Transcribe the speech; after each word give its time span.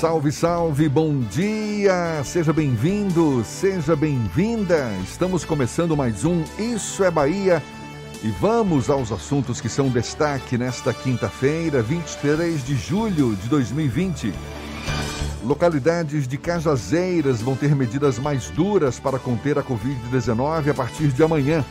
Salve, 0.00 0.32
salve, 0.32 0.88
bom 0.88 1.18
dia! 1.18 2.24
Seja 2.24 2.54
bem-vindo, 2.54 3.44
seja 3.44 3.94
bem-vinda. 3.94 4.90
Estamos 5.04 5.44
começando 5.44 5.94
mais 5.94 6.24
um 6.24 6.42
Isso 6.58 7.04
é 7.04 7.10
Bahia 7.10 7.62
e 8.24 8.28
vamos 8.40 8.88
aos 8.88 9.12
assuntos 9.12 9.60
que 9.60 9.68
são 9.68 9.90
destaque 9.90 10.56
nesta 10.56 10.94
quinta-feira, 10.94 11.82
23 11.82 12.64
de 12.64 12.76
julho 12.76 13.36
de 13.36 13.46
2020. 13.50 14.32
Localidades 15.44 16.26
de 16.26 16.38
Cajazeiras 16.38 17.42
vão 17.42 17.54
ter 17.54 17.76
medidas 17.76 18.18
mais 18.18 18.48
duras 18.48 18.98
para 18.98 19.18
conter 19.18 19.58
a 19.58 19.62
Covid-19 19.62 20.70
a 20.70 20.74
partir 20.74 21.08
de 21.08 21.22
amanhã. 21.22 21.62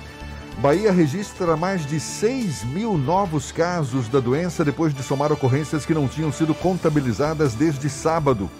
Bahia 0.62 0.92
registra 0.92 1.56
mais 1.56 1.86
de 1.86 2.02
6 2.02 2.66
mil 2.66 2.98
novos 2.98 3.50
casos 3.50 4.10
da 4.10 4.20
doença 4.20 4.66
depois 4.66 4.94
de 4.94 5.02
somar 5.02 5.32
ocorrências 5.32 5.86
que 5.86 5.94
não 5.94 6.06
tinham 6.06 6.34
sido 6.34 6.54
contabilizadas 6.54 7.54
desde 7.54 7.90
sábado. 7.90 8.52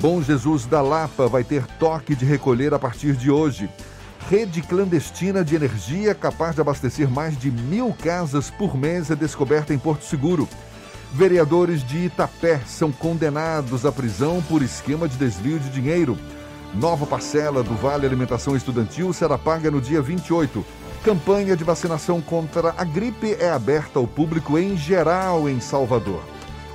Bom 0.00 0.20
Jesus 0.20 0.66
da 0.66 0.82
Lapa 0.82 1.28
vai 1.28 1.44
ter 1.44 1.64
toque 1.78 2.16
de 2.16 2.24
recolher 2.24 2.74
a 2.74 2.80
partir 2.80 3.12
de 3.12 3.30
hoje. 3.30 3.70
Rede 4.28 4.60
clandestina 4.60 5.44
de 5.44 5.54
energia 5.54 6.16
capaz 6.16 6.56
de 6.56 6.60
abastecer 6.60 7.08
mais 7.08 7.38
de 7.38 7.48
mil 7.48 7.92
casas 7.92 8.50
por 8.50 8.76
mês 8.76 9.08
é 9.12 9.14
descoberta 9.14 9.72
em 9.72 9.78
Porto 9.78 10.04
Seguro. 10.04 10.48
Vereadores 11.12 11.86
de 11.86 12.06
Itapé 12.06 12.60
são 12.66 12.90
condenados 12.90 13.86
à 13.86 13.92
prisão 13.92 14.42
por 14.48 14.62
esquema 14.62 15.08
de 15.08 15.16
desvio 15.16 15.60
de 15.60 15.70
dinheiro. 15.70 16.18
Nova 16.74 17.06
parcela 17.06 17.62
do 17.62 17.76
Vale 17.76 18.04
Alimentação 18.04 18.56
Estudantil 18.56 19.12
será 19.12 19.38
paga 19.38 19.70
no 19.70 19.80
dia 19.80 20.02
28. 20.02 20.85
Campanha 21.06 21.56
de 21.56 21.62
vacinação 21.62 22.20
contra 22.20 22.74
a 22.76 22.82
gripe 22.82 23.36
é 23.38 23.48
aberta 23.48 23.96
ao 24.00 24.08
público 24.08 24.58
em 24.58 24.76
geral 24.76 25.48
em 25.48 25.60
Salvador. 25.60 26.20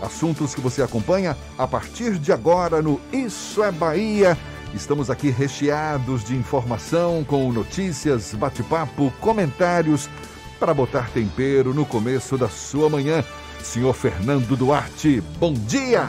Assuntos 0.02 0.56
que 0.56 0.62
você 0.62 0.82
acompanha 0.82 1.36
a 1.58 1.68
partir 1.68 2.18
de 2.18 2.32
agora 2.32 2.82
no 2.82 2.98
Isso 3.12 3.62
é 3.62 3.70
Bahia. 3.74 4.38
Estamos 4.74 5.10
aqui 5.10 5.30
recheados 5.30 6.24
de 6.24 6.34
informação 6.34 7.26
com 7.26 7.52
notícias, 7.52 8.34
bate-papo, 8.34 9.12
comentários 9.20 10.10
para 10.58 10.74
botar 10.74 11.10
tempero 11.10 11.74
no 11.74 11.86
começo 11.86 12.38
da 12.38 12.48
sua 12.48 12.90
manhã. 12.90 13.26
Senhor 13.62 13.92
Fernando 13.92 14.56
Duarte, 14.56 15.22
bom 15.42 15.52
dia! 15.52 16.08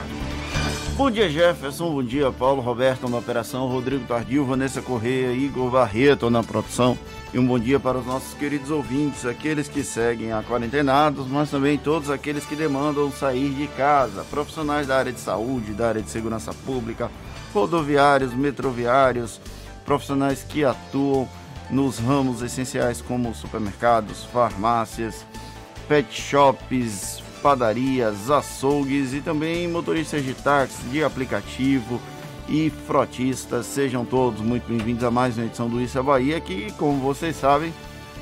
Bom 0.97 1.11
dia, 1.11 1.29
Jefferson. 1.29 1.91
Bom 1.91 2.05
dia, 2.05 2.31
Paulo 2.31 2.63
Roberto 2.63 3.09
na 3.09 3.19
operação, 3.19 3.67
Rodrigo 3.67 4.05
Tardio, 4.05 4.45
Vanessa 4.45 4.81
Correia, 4.81 5.33
Igor 5.33 5.71
Barreto 5.71 6.31
na 6.31 6.45
produção. 6.45 6.97
E 7.35 7.39
um 7.39 7.47
bom 7.47 7.59
dia 7.59 7.81
para 7.81 7.97
os 7.97 8.05
nossos 8.05 8.35
queridos 8.35 8.71
ouvintes, 8.71 9.25
aqueles 9.25 9.67
que 9.67 9.83
seguem 9.83 10.33
a 10.33 10.43
quarentenados, 10.43 11.27
mas 11.27 11.51
também 11.51 11.79
todos 11.79 12.11
aqueles 12.11 12.45
que 12.45 12.55
demandam 12.55 13.11
sair 13.11 13.49
de 13.55 13.67
casa, 13.69 14.23
profissionais 14.25 14.87
da 14.87 14.99
área 14.99 15.13
de 15.13 15.19
saúde, 15.19 15.73
da 15.73 15.89
área 15.89 16.03
de 16.03 16.11
segurança 16.11 16.53
pública, 16.53 17.11
rodoviários, 17.55 18.35
metroviários, 18.35 19.41
profissionais 19.83 20.45
que 20.47 20.63
atuam 20.63 21.27
nos 21.71 21.99
ramos 21.99 22.43
essenciais 22.43 23.01
como 23.01 23.35
supermercados, 23.35 24.27
farmácias, 24.27 25.25
pet 25.89 26.13
shops, 26.13 27.23
padarias, 27.43 28.31
açougues 28.31 29.15
e 29.15 29.23
também 29.23 29.67
motoristas 29.67 30.23
de 30.23 30.35
táxi, 30.35 30.83
de 30.91 31.03
aplicativo 31.03 31.99
e 32.49 32.71
frotistas. 32.87 33.67
Sejam 33.67 34.05
todos 34.05 34.41
muito 34.41 34.69
bem-vindos 34.69 35.05
a 35.05 35.11
mais 35.11 35.37
uma 35.37 35.47
edição 35.47 35.69
do 35.69 35.81
Isso 35.81 35.99
é 35.99 36.03
Bahia, 36.03 36.41
que, 36.41 36.73
como 36.73 36.99
vocês 36.99 37.37
sabem, 37.37 37.73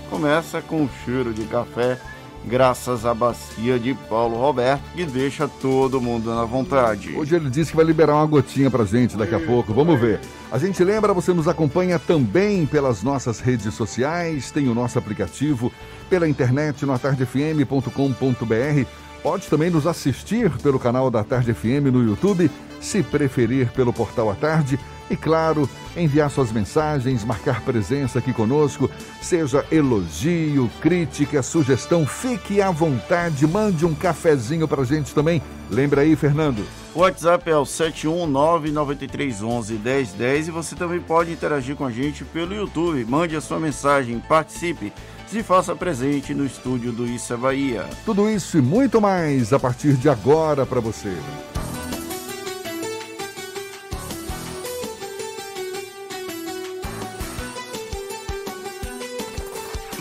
começa 0.09 0.61
com 0.61 0.89
cheiro 1.05 1.33
de 1.33 1.45
café, 1.45 1.99
graças 2.45 3.05
à 3.05 3.15
bacia 3.15 3.79
de 3.79 3.95
Paulo 3.95 4.37
Roberto, 4.37 4.83
que 4.95 5.05
deixa 5.05 5.47
todo 5.49 6.01
mundo 6.01 6.35
na 6.35 6.45
vontade. 6.45 7.15
Hoje 7.17 7.37
ele 7.37 7.51
disse 7.51 7.71
que 7.71 7.77
vai 7.77 7.85
liberar 7.85 8.15
uma 8.15 8.27
gotinha 8.27 8.71
pra 8.71 8.85
gente 8.85 9.17
daqui 9.17 9.35
a 9.35 9.41
pouco, 9.41 9.73
vamos 9.73 9.99
ver. 10.01 10.21
A 10.51 10.59
gente 10.59 10.83
lembra, 10.83 11.13
você 11.13 11.33
nos 11.33 11.47
acompanha 11.47 11.99
também 11.99 12.67
pelas 12.67 13.03
nossas 13.03 13.41
redes 13.41 13.73
sociais, 13.75 14.51
tem 14.51 14.69
o 14.69 14.75
nosso 14.75 14.99
aplicativo, 14.99 15.73
pela 16.09 16.29
internet 16.29 16.85
no 16.85 16.93
atardefm.com.br. 16.93 18.87
Pode 19.23 19.47
também 19.49 19.69
nos 19.69 19.87
assistir 19.87 20.51
pelo 20.59 20.79
canal 20.79 21.11
da 21.11 21.23
Tarde 21.23 21.53
FM 21.53 21.93
no 21.93 22.03
YouTube, 22.03 22.51
se 22.81 23.03
preferir 23.03 23.71
pelo 23.73 23.93
portal 23.93 24.31
à 24.31 24.35
tarde. 24.35 24.81
E 25.11 25.17
claro, 25.17 25.69
enviar 25.95 26.31
suas 26.31 26.51
mensagens, 26.53 27.23
marcar 27.25 27.61
presença 27.63 28.21
aqui 28.21 28.33
conosco, 28.33 28.89
seja 29.21 29.67
elogio, 29.71 30.71
crítica, 30.81 31.43
sugestão, 31.43 32.07
fique 32.07 32.63
à 32.63 32.71
vontade, 32.71 33.47
mande 33.47 33.85
um 33.85 33.95
cafezinho 33.95 34.67
pra 34.67 34.85
gente 34.85 35.13
também. 35.13 35.43
Lembra 35.69 36.01
aí, 36.03 36.17
Fernando? 36.17 36.65
O 36.95 37.01
WhatsApp 37.01 37.51
é 37.51 37.57
o 37.57 37.65
71993111010 37.65 40.49
e 40.49 40.51
você 40.51 40.75
também 40.75 41.01
pode 41.01 41.31
interagir 41.33 41.77
com 41.77 41.85
a 41.85 41.91
gente 41.91 42.25
pelo 42.25 42.55
YouTube. 42.55 43.05
Mande 43.05 43.37
a 43.37 43.41
sua 43.41 43.61
mensagem, 43.61 44.19
participe 44.21 44.93
se 45.31 45.45
faça 45.45 45.77
presente 45.77 46.35
no 46.35 46.45
estúdio 46.45 46.91
do 46.91 47.07
Isso 47.07 47.33
é 47.33 47.37
Bahia. 47.37 47.89
Tudo 48.05 48.29
isso 48.29 48.59
e 48.59 48.61
muito 48.61 49.01
mais 49.01 49.53
a 49.53 49.61
partir 49.61 49.93
de 49.95 50.09
agora 50.09 50.67
para 50.67 50.81
você. 50.81 51.15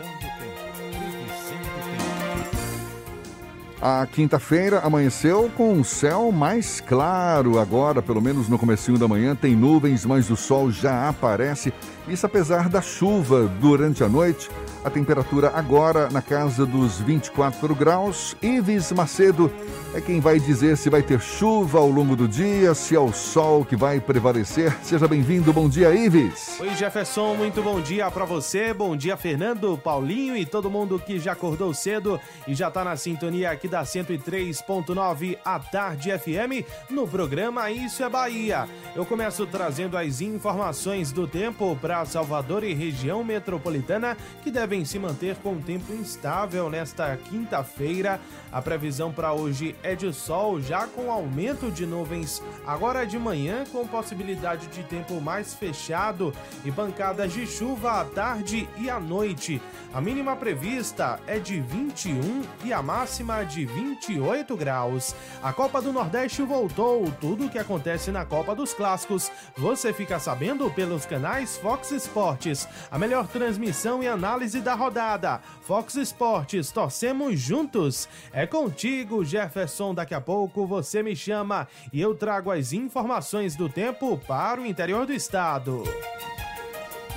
A 3.80 4.08
quinta-feira 4.08 4.80
amanheceu 4.80 5.52
com 5.56 5.72
um 5.72 5.84
céu 5.84 6.32
mais 6.32 6.82
claro. 6.82 7.60
Agora, 7.60 8.02
pelo 8.02 8.20
menos 8.20 8.50
no 8.50 8.58
comecinho 8.58 8.98
da 8.98 9.08
manhã, 9.08 9.36
tem 9.36 9.56
nuvens, 9.56 10.04
mas 10.04 10.32
o 10.32 10.36
sol 10.36 10.72
já 10.72 11.08
aparece. 11.08 11.72
Isso 12.08 12.26
apesar 12.26 12.70
da 12.70 12.82
chuva 12.82 13.48
durante 13.60 14.04
a 14.04 14.08
noite. 14.08 14.50
A 14.84 14.90
temperatura 14.90 15.52
agora 15.54 16.10
na 16.10 16.22
casa 16.22 16.66
dos 16.66 17.02
24 17.02 17.76
graus. 17.76 18.38
Ives 18.42 18.92
Macedo 18.94 19.52
é 19.94 20.00
quem 20.00 20.22
vai 20.22 20.40
dizer 20.40 20.78
se 20.78 20.90
vai 20.90 21.02
ter 21.02 21.20
chuva 21.20 21.80
ao 21.80 21.90
longo 21.90 22.16
do 22.16 22.28
dia, 22.28 22.74
se 22.74 22.96
é 22.96 23.00
o 23.00 23.12
sol 23.12 23.66
que 23.66 23.76
vai 23.76 24.00
prevalecer. 24.00 24.72
Seja 24.82 25.06
bem-vindo. 25.06 25.52
Bom 25.52 25.68
dia, 25.68 25.94
Ives. 25.94 26.58
Oi, 26.62 26.74
Jefferson, 26.76 27.36
muito 27.36 27.62
bom 27.62 27.82
dia 27.82 28.10
para 28.10 28.24
você. 28.24 28.74
Bom 28.74 28.96
dia, 28.96 29.18
Fernando, 29.18 29.78
Paulinho 29.78 30.38
e 30.38 30.46
todo 30.46 30.70
mundo 30.70 30.98
que 31.00 31.20
já 31.20 31.34
acordou 31.34 31.74
cedo 31.74 32.18
e 32.48 32.56
já 32.56 32.72
tá 32.72 32.84
na 32.86 32.96
sintonia 32.96 33.52
aqui 33.52 33.68
da 33.68 33.84
103.9 33.84 35.38
à 35.44 35.60
tarde 35.60 36.18
FM 36.18 36.66
no 36.90 37.06
programa 37.06 37.70
Isso 37.70 38.04
é 38.04 38.10
Bahia. 38.10 38.70
Eu 38.96 39.06
começo 39.06 39.46
trazendo 39.46 39.98
as 39.98 40.22
informações 40.22 41.12
do 41.12 41.28
tempo 41.28 41.78
para 41.82 41.97
para 41.98 42.06
Salvador 42.06 42.64
e 42.64 42.76
região 42.76 43.24
metropolitana, 43.24 44.16
que 44.44 44.52
devem 44.52 44.86
se 44.86 45.00
manter 45.00 45.36
com 45.38 45.60
tempo 45.60 45.92
instável 45.94 46.70
nesta 46.70 47.18
quinta-feira. 47.18 48.20
A 48.52 48.62
previsão 48.62 49.12
para 49.12 49.34
hoje 49.34 49.76
é 49.82 49.96
de 49.96 50.14
sol, 50.14 50.62
já 50.62 50.86
com 50.86 51.12
aumento 51.12 51.72
de 51.72 51.88
nuvens 51.88 52.42
agora 52.68 53.06
de 53.06 53.18
manhã, 53.18 53.64
com 53.72 53.88
possibilidade 53.88 54.68
de 54.68 54.84
tempo 54.84 55.20
mais 55.20 55.56
fechado 55.56 56.32
e 56.64 56.72
pancadas 56.72 57.34
de 57.34 57.48
chuva 57.48 58.02
à 58.02 58.06
tarde 58.06 58.70
e 58.78 58.90
à 58.90 59.00
noite. 59.00 59.60
A 59.94 60.00
mínima 60.00 60.36
prevista 60.36 61.20
é 61.26 61.40
de 61.40 61.60
21 61.60 62.44
e 62.64 62.72
a 62.72 62.82
máxima 62.82 63.44
de 63.44 63.66
28 63.66 64.56
graus. 64.56 65.16
A 65.42 65.52
Copa 65.52 65.82
do 65.82 65.92
Nordeste 65.92 66.44
voltou. 66.44 67.12
Tudo 67.20 67.46
o 67.46 67.50
que 67.50 67.58
acontece 67.58 68.12
na 68.12 68.24
Copa 68.24 68.54
dos 68.54 68.74
Clássicos 68.74 69.32
você 69.58 69.92
fica 69.92 70.20
sabendo 70.20 70.70
pelos 70.70 71.06
canais 71.06 71.58
Fox 71.58 71.87
Sports. 71.92 72.68
A 72.90 72.98
melhor 72.98 73.28
transmissão 73.28 74.02
e 74.02 74.08
análise 74.08 74.62
da 74.62 74.74
rodada. 74.74 75.42
Fox 75.62 75.96
Sports, 75.96 76.72
torcemos 76.72 77.40
juntos. 77.40 78.08
É 78.32 78.46
contigo, 78.46 79.24
Jefferson. 79.24 79.94
Daqui 79.94 80.14
a 80.14 80.22
pouco 80.22 80.66
você 80.66 81.02
me 81.02 81.16
chama 81.16 81.68
e 81.92 82.02
eu 82.02 82.16
trago 82.16 82.52
as 82.52 82.74
informações 82.74 83.56
do 83.56 83.70
tempo 83.70 84.18
para 84.28 84.62
o 84.62 84.66
interior 84.66 85.06
do 85.06 85.14
estado. 85.14 85.84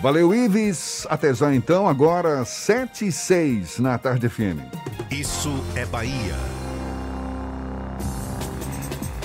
Valeu, 0.00 0.34
Ives. 0.34 1.06
Até 1.10 1.34
já 1.34 1.54
então, 1.54 1.86
agora 1.86 2.44
7 2.44 3.08
e 3.08 3.12
6 3.12 3.78
na 3.80 3.98
Tarde 3.98 4.28
FM. 4.28 4.58
Isso 5.10 5.50
é 5.76 5.84
Bahia. 5.84 6.69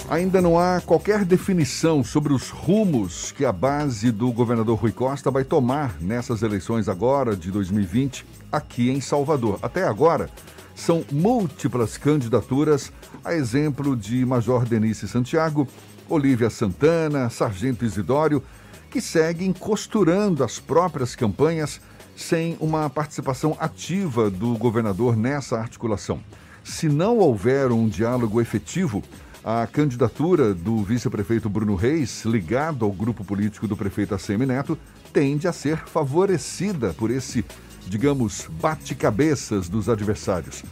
Ainda 0.07 0.39
não 0.39 0.59
há 0.59 0.79
qualquer 0.81 1.25
definição 1.25 2.03
sobre 2.03 2.31
os 2.31 2.51
rumos 2.51 3.31
que 3.31 3.43
a 3.43 3.51
base 3.51 4.11
do 4.11 4.31
governador 4.31 4.77
Rui 4.77 4.91
Costa 4.91 5.31
vai 5.31 5.43
tomar 5.43 5.99
nessas 5.99 6.43
eleições 6.43 6.87
agora 6.87 7.35
de 7.35 7.49
2020 7.49 8.23
aqui 8.51 8.91
em 8.91 9.01
Salvador. 9.01 9.57
Até 9.63 9.83
agora, 9.83 10.29
são 10.75 11.03
múltiplas 11.11 11.97
candidaturas, 11.97 12.91
a 13.23 13.33
exemplo 13.33 13.95
de 13.95 14.23
Major 14.27 14.63
Denise 14.63 15.07
Santiago, 15.07 15.67
Olívia 16.07 16.51
Santana, 16.51 17.31
Sargento 17.31 17.83
Isidório, 17.83 18.43
que 18.91 19.01
seguem 19.01 19.51
costurando 19.51 20.43
as 20.43 20.59
próprias 20.59 21.15
campanhas 21.15 21.81
sem 22.15 22.55
uma 22.59 22.87
participação 22.91 23.57
ativa 23.59 24.29
do 24.29 24.55
governador 24.55 25.17
nessa 25.17 25.57
articulação. 25.57 26.19
Se 26.63 26.87
não 26.89 27.17
houver 27.17 27.71
um 27.71 27.87
diálogo 27.87 28.39
efetivo, 28.39 29.03
a 29.45 29.67
candidatura 29.67 30.55
do 30.55 30.81
vice-prefeito 30.81 31.47
Bruno 31.47 31.75
Reis, 31.75 32.25
ligado 32.25 32.83
ao 32.83 32.91
grupo 32.91 33.23
político 33.23 33.67
do 33.67 33.77
prefeito 33.77 34.15
ACM 34.15 34.43
Neto, 34.43 34.75
tende 35.13 35.47
a 35.47 35.53
ser 35.53 35.77
favorecida 35.85 36.95
por 36.95 37.11
esse, 37.11 37.45
digamos, 37.85 38.47
bate-cabeças 38.59 39.69
dos 39.69 39.87
adversários. 39.87 40.63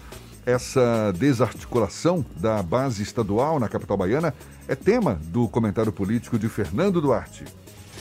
Essa 0.44 1.14
desarticulação 1.16 2.25
da 2.36 2.64
base 2.64 3.04
estadual 3.04 3.60
na 3.60 3.70
capital 3.70 3.96
baiana 3.96 4.34
é 4.68 4.74
tema 4.74 5.20
do 5.25 5.48
comentário 5.48 5.92
político 5.92 6.40
de 6.40 6.50
Fernando 6.50 7.00
Duarte. 7.00 7.46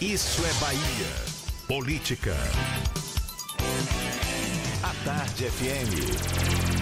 Isso 0.01 0.43
é 0.47 0.55
Bahia. 0.55 0.79
Política. 1.69 2.35
A 4.83 5.05
Tarde 5.05 5.45
FM. 5.45 6.82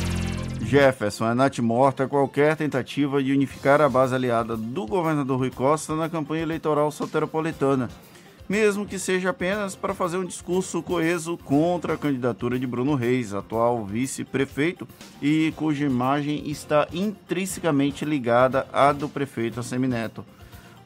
Jefferson 0.71 1.29
é 1.29 1.35
nat 1.35 1.59
morta 1.59 2.07
qualquer 2.07 2.55
tentativa 2.55 3.21
de 3.21 3.33
unificar 3.33 3.81
a 3.81 3.89
base 3.89 4.15
aliada 4.15 4.57
do 4.57 4.87
governador 4.87 5.37
Rui 5.37 5.51
Costa 5.51 5.97
na 5.97 6.09
campanha 6.09 6.45
eleitoral 6.45 6.93
soteropolitana, 6.93 7.89
mesmo 8.49 8.87
que 8.87 8.97
seja 8.97 9.31
apenas 9.31 9.75
para 9.75 9.95
fazer 9.95 10.19
um 10.19 10.25
discurso 10.25 10.81
coeso 10.81 11.37
contra 11.39 11.95
a 11.95 11.99
candidatura 11.99 12.57
de 12.57 12.69
Bruno 12.69 12.95
Reis, 12.95 13.35
atual 13.35 13.85
vice-prefeito, 13.85 14.87
e 15.21 15.53
cuja 15.57 15.87
imagem 15.87 16.49
está 16.49 16.87
intrinsecamente 16.93 18.05
ligada 18.05 18.65
à 18.73 18.93
do 18.93 19.09
prefeito 19.09 19.59
Assemineto. 19.59 20.25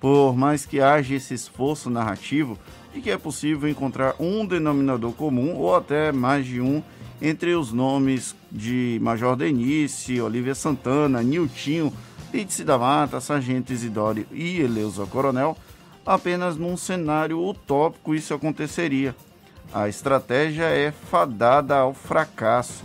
Por 0.00 0.34
mais 0.34 0.64
que 0.64 0.80
haja 0.80 1.14
esse 1.14 1.34
esforço 1.34 1.90
narrativo 1.90 2.58
de 2.94 3.02
que 3.02 3.10
é 3.10 3.18
possível 3.18 3.68
encontrar 3.68 4.14
um 4.18 4.46
denominador 4.46 5.12
comum 5.12 5.54
ou 5.56 5.76
até 5.76 6.10
mais 6.10 6.46
de 6.46 6.58
um 6.58 6.82
entre 7.20 7.54
os 7.54 7.72
nomes 7.72 8.34
de 8.50 8.98
Major 9.02 9.36
Denise, 9.36 10.20
Olivia 10.20 10.54
Santana, 10.54 11.22
Niltinho, 11.22 11.92
Lídice 12.32 12.64
da 12.64 12.76
Mata, 12.76 13.20
Sargento 13.20 13.72
Isidório 13.72 14.26
e 14.32 14.60
Eleusa 14.60 15.06
Coronel, 15.06 15.56
apenas 16.04 16.56
num 16.56 16.76
cenário 16.76 17.40
utópico 17.40 18.14
isso 18.14 18.34
aconteceria. 18.34 19.14
A 19.72 19.88
estratégia 19.88 20.64
é 20.64 20.92
fadada 20.92 21.76
ao 21.76 21.94
fracasso. 21.94 22.84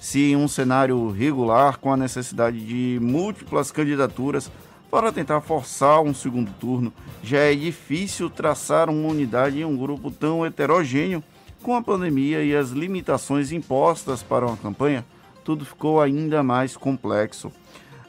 Se 0.00 0.32
em 0.32 0.36
um 0.36 0.46
cenário 0.46 1.10
regular, 1.10 1.78
com 1.78 1.92
a 1.92 1.96
necessidade 1.96 2.60
de 2.60 2.98
múltiplas 3.00 3.70
candidaturas 3.70 4.50
para 4.90 5.10
tentar 5.10 5.40
forçar 5.40 6.00
um 6.02 6.12
segundo 6.12 6.52
turno, 6.60 6.92
já 7.22 7.38
é 7.38 7.54
difícil 7.54 8.28
traçar 8.28 8.90
uma 8.90 9.08
unidade 9.08 9.60
em 9.60 9.64
um 9.64 9.76
grupo 9.76 10.10
tão 10.10 10.44
heterogêneo, 10.44 11.24
com 11.64 11.74
a 11.74 11.82
pandemia 11.82 12.44
e 12.44 12.54
as 12.54 12.72
limitações 12.72 13.50
impostas 13.50 14.22
para 14.22 14.46
uma 14.46 14.56
campanha, 14.56 15.02
tudo 15.42 15.64
ficou 15.64 15.98
ainda 15.98 16.42
mais 16.42 16.76
complexo. 16.76 17.50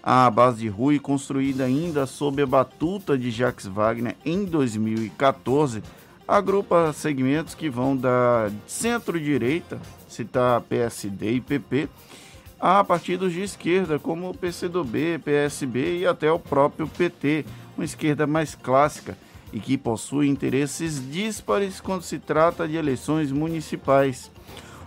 A 0.04 0.30
base 0.30 0.60
de 0.60 0.68
Rui, 0.68 1.00
construída 1.00 1.64
ainda 1.64 2.06
sob 2.06 2.42
a 2.42 2.46
batuta 2.46 3.18
de 3.18 3.32
Jacques 3.32 3.66
Wagner 3.66 4.18
em 4.26 4.44
2014, 4.44 5.82
agrupa 6.28 6.92
segmentos 6.92 7.56
que 7.56 7.70
vão 7.70 7.96
da 7.96 8.52
centro-direita, 8.68 9.80
citar 10.10 10.60
PSD 10.60 11.36
e 11.36 11.42
PP, 11.42 11.88
a 12.60 12.84
partidos 12.84 13.32
de 13.32 13.42
esquerda 13.42 13.98
como 13.98 14.34
PCdoB, 14.34 15.20
PSB 15.24 16.00
e 16.00 16.06
até 16.06 16.30
o 16.30 16.38
próprio 16.38 16.90
PT, 16.90 17.46
uma 17.78 17.86
esquerda 17.86 18.28
mais 18.28 18.54
clássica, 18.54 19.18
e 19.56 19.60
que 19.62 19.78
possui 19.78 20.28
interesses 20.28 21.02
díspares 21.10 21.80
quando 21.80 22.02
se 22.02 22.20
trata 22.20 22.68
de 22.68 22.76
eleições 22.76 23.32
municipais. 23.32 24.30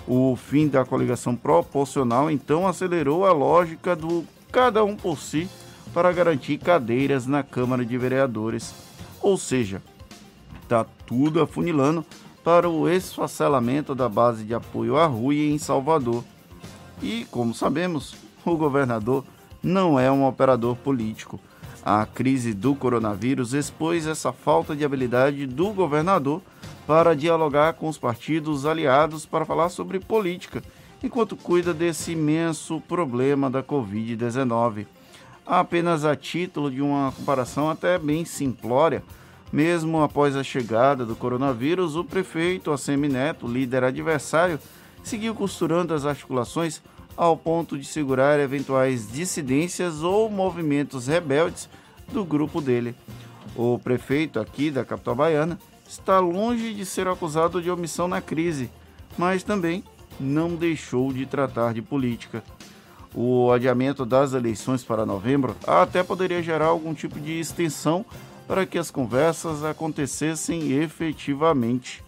O 0.07 0.37
fim 0.37 0.69
da 0.69 0.85
coligação 0.85 1.35
proporcional 1.35 2.31
então 2.31 2.69
acelerou 2.69 3.25
a 3.25 3.33
lógica 3.33 3.97
do 3.97 4.27
cada 4.53 4.85
um 4.85 4.95
por 4.95 5.19
si 5.19 5.49
para 5.95 6.13
garantir 6.13 6.59
cadeiras 6.59 7.27
na 7.27 7.43
Câmara 7.43 7.83
de 7.83 7.97
Vereadores. 7.97 8.75
Ou 9.23 9.39
seja, 9.39 9.83
está 10.63 10.85
tudo 11.07 11.41
afunilando 11.41 12.05
para 12.45 12.69
o 12.69 12.87
esfacelamento 12.91 13.95
da 13.95 14.07
base 14.07 14.45
de 14.45 14.53
apoio 14.53 14.99
a 14.99 15.07
Rui 15.07 15.51
em 15.51 15.57
Salvador. 15.57 16.23
E, 17.03 17.27
como 17.31 17.55
sabemos, 17.55 18.15
o 18.45 18.55
governador 18.55 19.25
não 19.63 19.99
é 19.99 20.13
um 20.13 20.27
operador 20.27 20.77
político. 20.77 21.41
A 21.91 22.05
crise 22.05 22.53
do 22.53 22.75
coronavírus 22.75 23.55
expôs 23.55 24.07
essa 24.07 24.31
falta 24.31 24.77
de 24.77 24.85
habilidade 24.85 25.47
do 25.47 25.71
governador 25.71 26.43
para 26.87 27.17
dialogar 27.17 27.73
com 27.73 27.89
os 27.89 27.97
partidos 27.97 28.67
aliados 28.67 29.25
para 29.25 29.47
falar 29.47 29.71
sobre 29.71 29.99
política, 29.99 30.63
enquanto 31.03 31.35
cuida 31.35 31.73
desse 31.73 32.13
imenso 32.13 32.79
problema 32.83 33.49
da 33.49 33.63
Covid-19. 33.63 34.85
Apenas 35.47 36.05
a 36.05 36.15
título 36.15 36.71
de 36.71 36.83
uma 36.83 37.11
comparação 37.11 37.71
até 37.71 37.99
bem 37.99 38.23
simplória, 38.27 39.03
mesmo 39.51 40.03
após 40.03 40.37
a 40.37 40.45
chegada 40.45 41.07
do 41.07 41.17
coronavírus, 41.17 41.97
o 41.97 42.05
prefeito 42.05 42.71
Assemi 42.71 43.09
Neto, 43.09 43.47
líder 43.47 43.83
adversário, 43.83 44.61
seguiu 45.03 45.35
costurando 45.35 45.95
as 45.95 46.05
articulações 46.05 46.83
ao 47.17 47.35
ponto 47.37 47.79
de 47.79 47.85
segurar 47.85 48.39
eventuais 48.39 49.11
dissidências 49.11 50.03
ou 50.03 50.31
movimentos 50.31 51.07
rebeldes 51.07 51.69
do 52.13 52.25
grupo 52.25 52.61
dele. 52.61 52.95
O 53.57 53.79
prefeito 53.79 54.39
aqui 54.39 54.71
da 54.71 54.85
capital 54.85 55.15
baiana 55.15 55.59
está 55.89 56.21
longe 56.21 56.75
de 56.75 56.85
ser 56.85 57.09
acusado 57.09 57.63
de 57.63 57.71
omissão 57.71 58.07
na 58.07 58.21
crise, 58.21 58.71
mas 59.17 59.43
também 59.43 59.83
não 60.21 60.55
deixou 60.55 61.13
de 61.13 61.27
tratar 61.27 61.73
de 61.73 61.83
política. 61.83 62.43
O 63.15 63.51
adiamento 63.51 64.05
das 64.05 64.33
eleições 64.33 64.85
para 64.85 65.07
novembro 65.07 65.57
até 65.67 66.03
poderia 66.03 66.43
gerar 66.43 66.67
algum 66.67 66.93
tipo 66.93 67.19
de 67.19 67.39
extensão 67.39 68.05
para 68.47 68.67
que 68.67 68.79
as 68.79 68.91
conversas 68.91 69.65
acontecessem 69.65 70.73
efetivamente. 70.73 72.03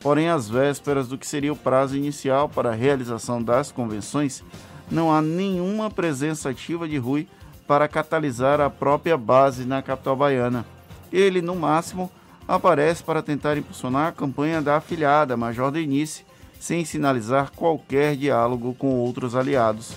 Porém, 0.00 0.28
às 0.28 0.48
vésperas 0.48 1.08
do 1.08 1.18
que 1.18 1.26
seria 1.26 1.52
o 1.52 1.56
prazo 1.56 1.96
inicial 1.96 2.48
para 2.48 2.70
a 2.70 2.74
realização 2.74 3.42
das 3.42 3.72
convenções, 3.72 4.44
não 4.90 5.12
há 5.12 5.20
nenhuma 5.20 5.90
presença 5.90 6.50
ativa 6.50 6.88
de 6.88 6.96
Rui 6.96 7.26
para 7.68 7.86
catalisar 7.86 8.62
a 8.62 8.70
própria 8.70 9.18
base 9.18 9.66
na 9.66 9.82
capital 9.82 10.16
baiana. 10.16 10.64
Ele, 11.12 11.42
no 11.42 11.54
máximo, 11.54 12.10
aparece 12.48 13.04
para 13.04 13.22
tentar 13.22 13.58
impulsionar 13.58 14.08
a 14.08 14.12
campanha 14.12 14.62
da 14.62 14.78
afilhada 14.78 15.36
Major 15.36 15.70
Denise, 15.70 16.24
sem 16.58 16.82
sinalizar 16.86 17.52
qualquer 17.54 18.16
diálogo 18.16 18.74
com 18.74 18.96
outros 18.96 19.36
aliados. 19.36 19.92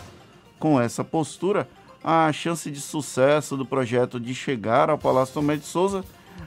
Com 0.60 0.80
essa 0.82 1.02
postura, 1.02 1.68
a 2.04 2.30
chance 2.34 2.70
de 2.70 2.82
sucesso 2.82 3.56
do 3.56 3.66
projeto 3.66 4.20
de 4.20 4.36
chegar 4.36 4.90
ao 4.90 4.98
Palácio 4.98 5.36
Tomé 5.36 5.56
de 5.56 5.66
Souza 5.66 6.04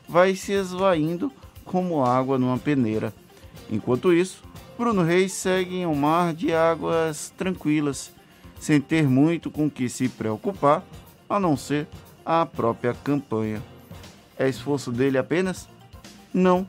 vai 0.06 0.36
se 0.36 0.52
esvaindo 0.52 1.32
como 1.64 2.04
água 2.04 2.38
numa 2.38 2.58
peneira. 2.58 3.14
Enquanto 3.70 4.12
isso, 4.12 4.42
Bruno 4.76 5.02
Reis 5.02 5.32
segue 5.32 5.76
em 5.76 5.86
um 5.86 5.94
mar 5.94 6.34
de 6.34 6.52
águas 6.52 7.32
tranquilas, 7.34 8.12
sem 8.60 8.78
ter 8.78 9.08
muito 9.08 9.50
com 9.50 9.70
que 9.70 9.88
se 9.88 10.06
preocupar, 10.06 10.84
a 11.28 11.38
não 11.38 11.56
ser 11.56 11.86
a 12.24 12.46
própria 12.46 12.94
campanha. 12.94 13.62
É 14.38 14.48
esforço 14.48 14.90
dele 14.90 15.18
apenas? 15.18 15.68
Não. 16.32 16.66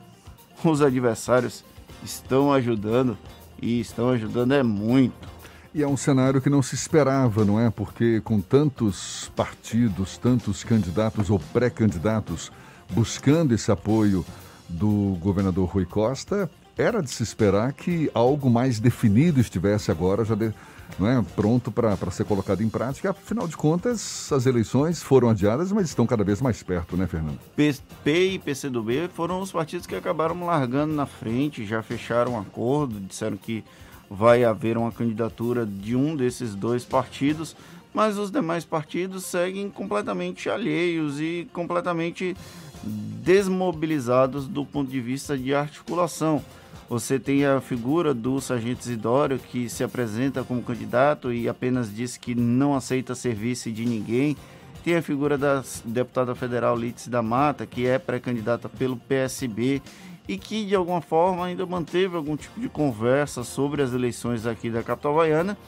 Os 0.64 0.80
adversários 0.80 1.64
estão 2.02 2.52
ajudando 2.52 3.16
e 3.60 3.80
estão 3.80 4.10
ajudando 4.10 4.52
é 4.52 4.62
muito. 4.62 5.28
E 5.74 5.82
é 5.82 5.86
um 5.86 5.96
cenário 5.96 6.40
que 6.40 6.48
não 6.48 6.62
se 6.62 6.74
esperava, 6.74 7.44
não 7.44 7.60
é? 7.60 7.68
Porque 7.68 8.20
com 8.22 8.40
tantos 8.40 9.30
partidos, 9.36 10.16
tantos 10.16 10.64
candidatos 10.64 11.28
ou 11.28 11.38
pré-candidatos 11.38 12.50
buscando 12.90 13.52
esse 13.52 13.70
apoio 13.70 14.24
do 14.68 15.18
governador 15.20 15.68
Rui 15.68 15.84
Costa, 15.84 16.50
era 16.78 17.02
de 17.02 17.10
se 17.10 17.22
esperar 17.22 17.72
que 17.72 18.10
algo 18.14 18.48
mais 18.48 18.78
definido 18.78 19.40
estivesse 19.40 19.90
agora 19.90 20.24
já 20.24 20.34
de, 20.34 20.52
não 20.98 21.08
é, 21.08 21.22
pronto 21.34 21.70
para 21.70 21.96
ser 22.10 22.24
colocado 22.24 22.62
em 22.62 22.68
prática. 22.68 23.10
Afinal 23.10 23.46
de 23.46 23.56
contas, 23.56 24.32
as 24.32 24.46
eleições 24.46 25.02
foram 25.02 25.28
adiadas, 25.28 25.72
mas 25.72 25.88
estão 25.88 26.06
cada 26.06 26.24
vez 26.24 26.40
mais 26.40 26.62
perto, 26.62 26.96
né, 26.96 27.06
Fernando? 27.06 27.38
PP 27.54 28.28
e 28.32 28.38
PCdoB 28.38 29.08
foram 29.14 29.40
os 29.40 29.52
partidos 29.52 29.86
que 29.86 29.94
acabaram 29.94 30.44
largando 30.44 30.94
na 30.94 31.06
frente, 31.06 31.66
já 31.66 31.82
fecharam 31.82 32.32
um 32.32 32.38
acordo, 32.38 32.98
disseram 33.00 33.36
que 33.36 33.64
vai 34.08 34.44
haver 34.44 34.78
uma 34.78 34.92
candidatura 34.92 35.66
de 35.66 35.96
um 35.96 36.16
desses 36.16 36.54
dois 36.54 36.84
partidos, 36.84 37.56
mas 37.92 38.18
os 38.18 38.30
demais 38.30 38.64
partidos 38.64 39.24
seguem 39.24 39.68
completamente 39.68 40.48
alheios 40.48 41.20
e 41.20 41.48
completamente 41.52 42.36
desmobilizados 42.82 44.46
do 44.46 44.64
ponto 44.64 44.90
de 44.90 45.00
vista 45.00 45.36
de 45.36 45.54
articulação. 45.54 46.42
Você 46.88 47.18
tem 47.18 47.44
a 47.44 47.60
figura 47.60 48.14
do 48.14 48.40
sargento 48.40 48.82
Isidório, 48.82 49.40
que 49.40 49.68
se 49.68 49.82
apresenta 49.82 50.44
como 50.44 50.62
candidato 50.62 51.32
e 51.32 51.48
apenas 51.48 51.92
diz 51.92 52.16
que 52.16 52.32
não 52.32 52.76
aceita 52.76 53.12
serviço 53.12 53.72
de 53.72 53.84
ninguém. 53.84 54.36
Tem 54.84 54.94
a 54.94 55.02
figura 55.02 55.36
da 55.36 55.64
deputada 55.84 56.32
federal 56.36 56.76
Lídice 56.76 57.10
da 57.10 57.20
Mata, 57.22 57.66
que 57.66 57.88
é 57.88 57.98
pré-candidata 57.98 58.68
pelo 58.68 58.96
PSB 58.96 59.82
e 60.28 60.38
que, 60.38 60.64
de 60.64 60.76
alguma 60.76 61.00
forma, 61.00 61.46
ainda 61.46 61.66
manteve 61.66 62.16
algum 62.16 62.36
tipo 62.36 62.60
de 62.60 62.68
conversa 62.68 63.42
sobre 63.42 63.82
as 63.82 63.92
eleições 63.92 64.46
aqui 64.46 64.70
da 64.70 64.84
capital 64.84 65.16
baiana. 65.16 65.58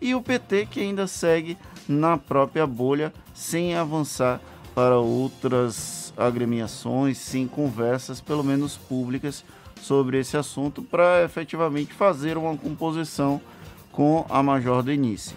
E 0.00 0.12
o 0.12 0.20
PT, 0.20 0.66
que 0.66 0.80
ainda 0.80 1.06
segue 1.06 1.56
na 1.88 2.18
própria 2.18 2.66
bolha, 2.66 3.12
sem 3.32 3.76
avançar 3.76 4.40
para 4.74 4.98
outras 4.98 6.12
agremiações, 6.16 7.18
sem 7.18 7.46
conversas, 7.46 8.20
pelo 8.20 8.42
menos 8.42 8.76
públicas, 8.76 9.44
sobre 9.84 10.18
esse 10.18 10.34
assunto 10.36 10.82
para 10.82 11.22
efetivamente 11.24 11.92
fazer 11.92 12.38
uma 12.38 12.56
composição 12.56 13.40
com 13.92 14.24
a 14.30 14.42
Major 14.42 14.82
Denise. 14.82 15.34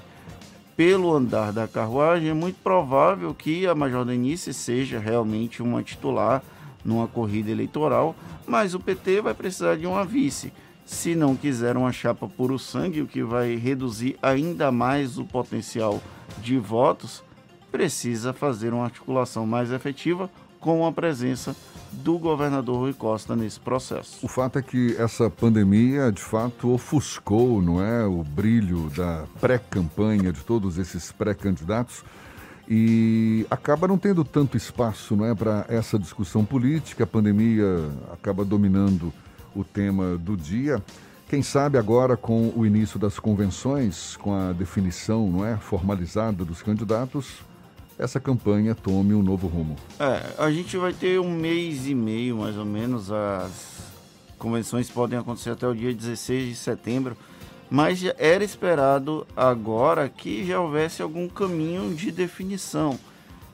Pelo 0.75 1.13
andar 1.13 1.51
da 1.51 1.68
carruagem, 1.68 2.30
é 2.30 2.34
muito 2.34 2.58
provável 2.63 3.34
que 3.34 3.68
a 3.68 3.75
Major 3.75 4.06
Denise 4.06 4.54
seja 4.54 5.00
realmente 5.00 5.62
uma 5.62 5.84
titular 5.84 6.42
numa 6.86 7.08
corrida 7.08 7.51
eleitoral, 7.51 8.16
mas 8.48 8.74
o 8.74 8.80
PT 8.80 9.22
vai 9.22 9.34
precisar 9.34 9.75
de 9.75 9.86
uma 9.86 10.06
vice. 10.06 10.54
Se 10.86 11.13
não 11.13 11.36
quiser 11.36 11.75
uma 11.75 11.92
chapa 11.92 12.27
puro 12.30 12.58
sangue, 12.58 13.01
o 13.01 13.08
que 13.08 13.22
vai 13.22 13.56
reduzir 13.56 14.18
ainda 14.22 14.72
mais 14.72 15.18
o 15.18 15.25
potencial 15.25 16.01
de 16.42 16.58
votos, 16.58 17.22
precisa 17.70 18.32
fazer 18.32 18.74
uma 18.74 18.86
articulação 18.86 19.46
mais 19.46 19.72
efetiva 19.72 20.30
com 20.58 20.86
a 20.86 20.92
presença 20.92 21.54
do 21.91 22.17
governador 22.17 22.77
Rui 22.77 22.94
Costa 22.94 23.36
nesse 23.36 23.60
processo. 23.60 24.25
O 24.25 24.27
fato 24.27 24.60
é 24.60 24.62
que 24.62 24.96
essa 24.98 25.29
pandemia, 25.29 26.12
de 26.12 26.22
fato, 26.22 26.72
ofuscou, 26.72 27.62
não 27.62 27.84
é, 27.84 28.06
o 28.06 28.24
brilho 28.24 28.89
da 28.96 29.25
pré-campanha 29.39 30.32
de 30.32 30.41
todos 30.41 30.77
esses 30.77 31.12
pré-candidatos 31.12 32.03
e 32.70 33.46
acaba 33.50 33.88
não 33.88 33.98
tendo 33.98 34.24
tanto 34.24 34.58
espaço, 34.58 35.15
não 35.15 35.25
é, 35.25 35.34
para 35.34 35.65
essa 35.70 35.98
discussão 35.98 36.44
política. 36.44 37.06
A 37.06 37.08
pandemia 37.08 37.65
acaba 38.12 38.44
dominando 38.44 39.13
o 39.56 39.63
tema 39.63 40.17
do 40.17 40.36
dia. 40.36 40.84
Quem 41.29 41.41
sabe 41.41 41.77
agora 41.77 42.15
com 42.15 42.53
o 42.56 42.65
início 42.65 43.00
das 43.00 43.20
convenções, 43.20 44.15
com 44.17 44.34
a 44.34 44.53
definição, 44.53 45.29
não 45.29 45.46
é, 45.46 45.58
formalizada 45.58 46.46
dos 46.46 46.62
candidatos, 46.62 47.41
essa 47.98 48.20
campanha 48.20 48.75
tome 48.75 49.13
um 49.13 49.24
novo 49.24 49.48
rumo. 49.48 49.75
É, 50.00 50.22
a 50.38 50.51
gente 50.51 50.77
vai 50.77 50.94
ter 50.94 51.20
um 51.20 51.32
mês 51.32 51.88
e 51.88 51.96
meio, 51.96 52.38
mais 52.38 52.56
ou 52.58 52.66
menos. 52.66 53.12
As 53.12 53.77
convenções 54.38 54.89
podem 54.89 55.18
acontecer 55.18 55.51
até 55.51 55.68
o 55.68 55.74
dia 55.74 55.94
16 55.94 56.50
de 56.50 56.56
setembro, 56.56 57.18
mas 57.70 58.04
era 58.18 58.44
esperado 58.44 59.25
agora 59.36 60.08
que 60.08 60.46
já 60.46 60.60
houvesse 60.60 61.01
algum 61.01 61.27
caminho 61.27 61.94
de 61.96 62.12
definição. 62.12 63.00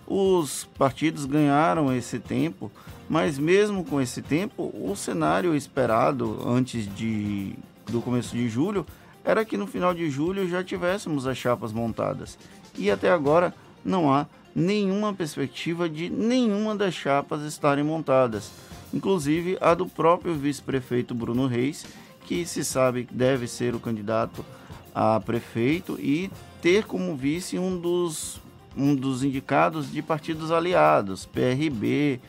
Os 0.05 0.65
partidos 0.77 1.25
ganharam 1.25 1.95
esse 1.95 2.19
tempo, 2.19 2.69
mas 3.09 3.39
mesmo 3.39 3.85
com 3.85 4.01
esse 4.01 4.21
tempo, 4.21 4.73
o 4.73 4.93
cenário 4.95 5.55
esperado 5.55 6.41
antes 6.45 6.93
de, 6.93 7.55
do 7.85 8.01
começo 8.01 8.35
de 8.35 8.49
julho 8.49 8.85
era 9.23 9.45
que 9.45 9.55
no 9.55 9.65
final 9.65 9.93
de 9.93 10.09
julho 10.09 10.49
já 10.49 10.61
tivéssemos 10.61 11.25
as 11.25 11.37
chapas 11.37 11.71
montadas. 11.71 12.37
E 12.77 12.91
até 12.91 13.09
agora 13.09 13.53
não 13.83 14.11
há 14.11 14.27
nenhuma 14.55 15.13
perspectiva 15.13 15.89
de 15.89 16.09
nenhuma 16.09 16.75
das 16.75 16.93
chapas 16.93 17.41
estarem 17.43 17.83
montadas, 17.83 18.51
inclusive 18.93 19.57
a 19.59 19.73
do 19.73 19.85
próprio 19.87 20.35
vice-prefeito 20.35 21.15
Bruno 21.15 21.47
Reis, 21.47 21.85
que 22.25 22.45
se 22.45 22.63
sabe 22.63 23.07
deve 23.11 23.47
ser 23.47 23.75
o 23.75 23.79
candidato 23.79 24.45
a 24.93 25.19
prefeito 25.19 25.97
e 25.99 26.29
ter 26.61 26.85
como 26.85 27.15
vice 27.15 27.57
um 27.57 27.77
dos, 27.77 28.39
um 28.77 28.95
dos 28.95 29.23
indicados 29.23 29.91
de 29.91 30.01
partidos 30.01 30.51
aliados, 30.51 31.25
PRB, 31.25 32.19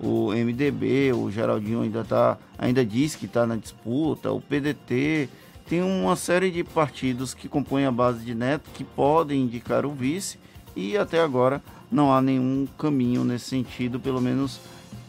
o 0.00 0.32
MDB, 0.32 1.12
o 1.12 1.30
Geraldinho 1.30 1.82
ainda, 1.82 2.02
tá, 2.02 2.38
ainda 2.58 2.84
diz 2.84 3.14
que 3.14 3.26
está 3.26 3.46
na 3.46 3.56
disputa, 3.56 4.32
o 4.32 4.40
PDT, 4.40 5.28
tem 5.66 5.82
uma 5.82 6.16
série 6.16 6.50
de 6.50 6.64
partidos 6.64 7.32
que 7.32 7.48
compõem 7.48 7.84
a 7.84 7.92
base 7.92 8.24
de 8.24 8.34
Neto 8.34 8.68
que 8.74 8.84
podem 8.84 9.42
indicar 9.42 9.86
o 9.86 9.92
vice 9.92 10.38
e 10.76 10.96
até 10.96 11.20
agora 11.20 11.62
não 11.90 12.12
há 12.12 12.20
nenhum 12.20 12.66
caminho 12.78 13.24
nesse 13.24 13.46
sentido, 13.46 14.00
pelo 14.00 14.20
menos 14.20 14.60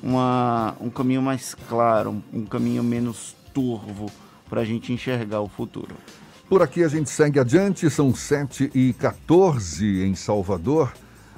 uma, 0.02 0.76
um 0.80 0.90
caminho 0.90 1.22
mais 1.22 1.56
claro, 1.68 2.24
um 2.32 2.46
caminho 2.46 2.84
menos 2.84 3.36
turvo 3.54 4.12
para 4.50 4.62
a 4.62 4.66
gente 4.66 4.94
enxergar 4.94 5.42
o 5.42 5.48
futuro. 5.48 5.96
Por 6.48 6.62
aqui 6.62 6.84
a 6.84 6.88
gente 6.88 7.10
segue 7.10 7.40
adiante, 7.40 7.90
são 7.90 8.14
7 8.14 8.70
e 8.76 8.94
14 8.94 10.04
em 10.04 10.14
Salvador. 10.14 10.94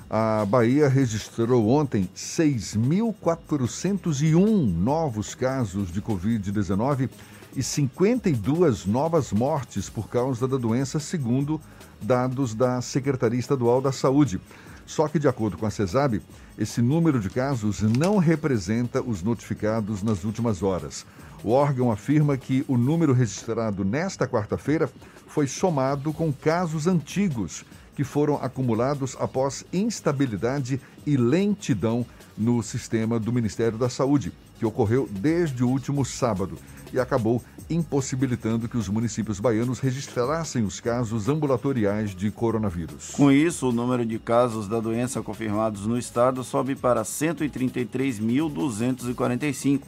A 0.09 0.45
Bahia 0.45 0.89
registrou 0.89 1.69
ontem 1.69 2.09
6.401 2.15 4.73
novos 4.73 5.33
casos 5.33 5.89
de 5.91 6.01
Covid-19 6.01 7.09
e 7.55 7.63
52 7.63 8.85
novas 8.85 9.31
mortes 9.31 9.89
por 9.89 10.09
causa 10.09 10.45
da 10.47 10.57
doença, 10.57 10.99
segundo 10.99 11.59
dados 12.01 12.53
da 12.53 12.81
Secretaria 12.81 13.39
Estadual 13.39 13.81
da 13.81 13.91
Saúde. 13.91 14.39
Só 14.85 15.07
que, 15.07 15.19
de 15.19 15.27
acordo 15.27 15.57
com 15.57 15.65
a 15.65 15.69
CESAB, 15.69 16.21
esse 16.57 16.81
número 16.81 17.19
de 17.19 17.29
casos 17.29 17.81
não 17.81 18.17
representa 18.17 19.01
os 19.01 19.21
notificados 19.21 20.01
nas 20.01 20.23
últimas 20.23 20.63
horas. 20.63 21.05
O 21.43 21.51
órgão 21.51 21.91
afirma 21.91 22.37
que 22.37 22.63
o 22.67 22.77
número 22.77 23.13
registrado 23.13 23.83
nesta 23.83 24.27
quarta-feira 24.27 24.89
foi 25.27 25.45
somado 25.45 26.13
com 26.13 26.31
casos 26.31 26.87
antigos 26.87 27.65
que 27.95 28.03
foram 28.03 28.35
acumulados 28.35 29.17
após 29.19 29.65
instabilidade 29.73 30.79
e 31.05 31.17
lentidão 31.17 32.05
no 32.37 32.63
sistema 32.63 33.19
do 33.19 33.33
Ministério 33.33 33.77
da 33.77 33.89
Saúde, 33.89 34.31
que 34.57 34.65
ocorreu 34.65 35.09
desde 35.11 35.63
o 35.63 35.69
último 35.69 36.05
sábado 36.05 36.57
e 36.93 36.99
acabou 36.99 37.41
impossibilitando 37.69 38.67
que 38.67 38.75
os 38.77 38.89
municípios 38.89 39.39
baianos 39.39 39.79
registrassem 39.79 40.63
os 40.63 40.79
casos 40.79 41.29
ambulatoriais 41.29 42.15
de 42.15 42.31
coronavírus. 42.31 43.11
Com 43.11 43.31
isso, 43.31 43.69
o 43.69 43.71
número 43.71 44.03
de 44.05 44.17
casos 44.19 44.67
da 44.67 44.79
doença 44.79 45.21
confirmados 45.21 45.85
no 45.85 45.95
estado 45.97 46.43
sobe 46.43 46.75
para 46.75 47.03
133.245 47.03 49.81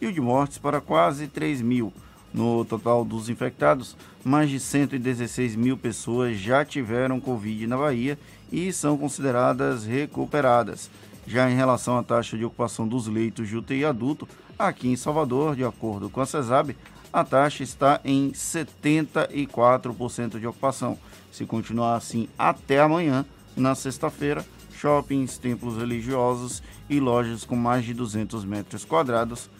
e 0.00 0.06
o 0.06 0.12
de 0.12 0.20
mortes 0.20 0.58
para 0.58 0.80
quase 0.80 1.26
3 1.26 1.60
mil. 1.60 1.92
No 2.32 2.64
total 2.64 3.04
dos 3.04 3.28
infectados, 3.28 3.96
mais 4.24 4.48
de 4.50 4.60
116 4.60 5.56
mil 5.56 5.76
pessoas 5.76 6.38
já 6.38 6.64
tiveram 6.64 7.20
Covid 7.20 7.66
na 7.66 7.76
Bahia 7.76 8.16
e 8.52 8.72
são 8.72 8.96
consideradas 8.98 9.84
recuperadas. 9.84 10.88
Já 11.26 11.50
em 11.50 11.56
relação 11.56 11.98
à 11.98 12.02
taxa 12.02 12.36
de 12.36 12.44
ocupação 12.44 12.86
dos 12.86 13.08
leitos 13.08 13.48
de 13.48 13.56
UTI 13.56 13.84
adulto, 13.84 14.28
aqui 14.58 14.88
em 14.88 14.96
Salvador, 14.96 15.54
de 15.54 15.64
acordo 15.64 16.10
com 16.10 16.20
a 16.20 16.26
CESAB, 16.26 16.76
a 17.12 17.24
taxa 17.24 17.62
está 17.62 18.00
em 18.04 18.32
74% 18.32 20.38
de 20.38 20.46
ocupação. 20.46 20.98
Se 21.32 21.44
continuar 21.44 21.96
assim 21.96 22.28
até 22.38 22.80
amanhã, 22.80 23.24
na 23.56 23.74
sexta-feira, 23.74 24.44
shoppings, 24.76 25.38
templos 25.38 25.76
religiosos 25.76 26.62
e 26.88 27.00
lojas 27.00 27.44
com 27.44 27.56
mais 27.56 27.84
de 27.84 27.94
200 27.94 28.44
metros 28.44 28.84
quadrados 28.84 29.50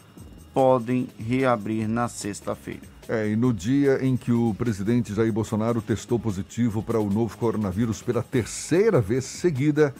podem 0.52 1.08
reabrir 1.18 1.88
na 1.88 2.08
sexta-feira. 2.08 2.82
É, 3.08 3.28
e 3.28 3.36
no 3.36 3.52
dia 3.52 4.04
em 4.04 4.16
que 4.16 4.32
o 4.32 4.54
presidente 4.54 5.14
Jair 5.14 5.32
Bolsonaro 5.32 5.80
testou 5.80 6.18
positivo 6.18 6.82
para 6.82 6.98
o 6.98 7.08
novo 7.08 7.36
coronavírus 7.36 8.02
pela 8.02 8.22
terceira 8.22 9.00
vez 9.00 9.24
seguida, 9.24 9.94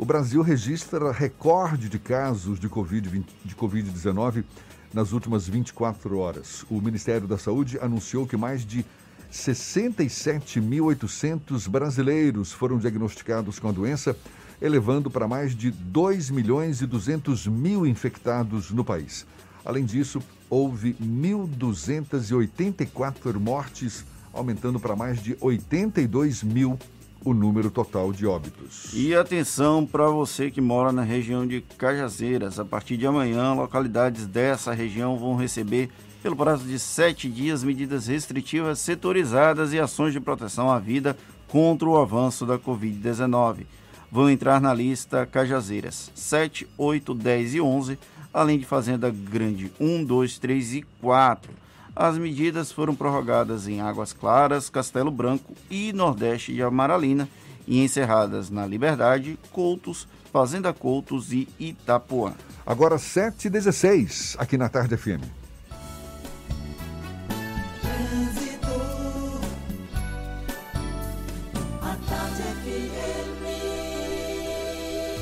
o 0.00 0.04
Brasil 0.06 0.40
registra 0.40 1.12
recorde 1.12 1.90
de 1.90 1.98
casos 1.98 2.58
de 2.58 2.70
Covid-19 2.70 3.22
de 3.44 3.54
COVID 3.54 4.46
nas 4.94 5.12
últimas 5.12 5.46
24 5.46 6.16
horas. 6.16 6.64
O 6.70 6.80
Ministério 6.80 7.28
da 7.28 7.36
Saúde 7.36 7.78
anunciou 7.82 8.26
que 8.26 8.34
mais 8.34 8.64
de 8.64 8.82
67.800 9.30 11.68
brasileiros 11.68 12.50
foram 12.50 12.78
diagnosticados 12.78 13.58
com 13.58 13.68
a 13.68 13.72
doença, 13.72 14.16
elevando 14.58 15.10
para 15.10 15.28
mais 15.28 15.54
de 15.54 15.70
2 15.70 16.30
milhões 16.30 16.80
e 16.80 16.86
200 16.86 17.46
mil 17.46 17.86
infectados 17.86 18.70
no 18.70 18.82
país. 18.82 19.26
Além 19.62 19.84
disso, 19.84 20.22
houve 20.48 20.94
1.284 20.94 23.38
mortes, 23.38 24.02
aumentando 24.32 24.80
para 24.80 24.96
mais 24.96 25.22
de 25.22 25.36
82 25.38 26.42
mil 26.42 26.78
o 27.24 27.34
número 27.34 27.70
total 27.70 28.12
de 28.12 28.26
óbitos. 28.26 28.92
E 28.94 29.14
atenção 29.14 29.86
para 29.86 30.08
você 30.08 30.50
que 30.50 30.60
mora 30.60 30.92
na 30.92 31.02
região 31.02 31.46
de 31.46 31.60
Cajazeiras. 31.60 32.58
A 32.58 32.64
partir 32.64 32.96
de 32.96 33.06
amanhã, 33.06 33.52
localidades 33.52 34.26
dessa 34.26 34.72
região 34.72 35.18
vão 35.18 35.36
receber, 35.36 35.90
pelo 36.22 36.36
prazo 36.36 36.64
de 36.64 36.78
sete 36.78 37.28
dias, 37.28 37.62
medidas 37.62 38.06
restritivas 38.06 38.78
setorizadas 38.78 39.72
e 39.72 39.78
ações 39.78 40.12
de 40.12 40.20
proteção 40.20 40.70
à 40.70 40.78
vida 40.78 41.16
contra 41.48 41.88
o 41.88 41.98
avanço 41.98 42.46
da 42.46 42.58
Covid-19. 42.58 43.66
Vão 44.10 44.28
entrar 44.28 44.60
na 44.60 44.74
lista 44.74 45.24
Cajazeiras 45.24 46.10
7, 46.14 46.66
8, 46.76 47.14
10 47.14 47.54
e 47.54 47.60
11, 47.60 47.98
além 48.34 48.58
de 48.58 48.66
Fazenda 48.66 49.10
Grande 49.10 49.72
1, 49.78 50.04
2, 50.04 50.38
3 50.38 50.74
e 50.74 50.82
4. 51.00 51.52
As 51.94 52.16
medidas 52.16 52.70
foram 52.70 52.94
prorrogadas 52.94 53.66
em 53.66 53.80
Águas 53.80 54.12
Claras, 54.12 54.70
Castelo 54.70 55.10
Branco 55.10 55.54
e 55.70 55.92
Nordeste 55.92 56.52
de 56.52 56.62
Amaralina 56.62 57.28
e 57.66 57.82
encerradas 57.82 58.48
na 58.50 58.66
Liberdade, 58.66 59.38
Coutos, 59.52 60.06
Fazenda 60.32 60.72
Coutos 60.72 61.32
e 61.32 61.48
Itapuã. 61.58 62.32
Agora 62.64 62.96
7h16, 62.96 64.36
aqui 64.38 64.56
na 64.56 64.68
Tarde 64.68 64.96
FM. 64.96 65.40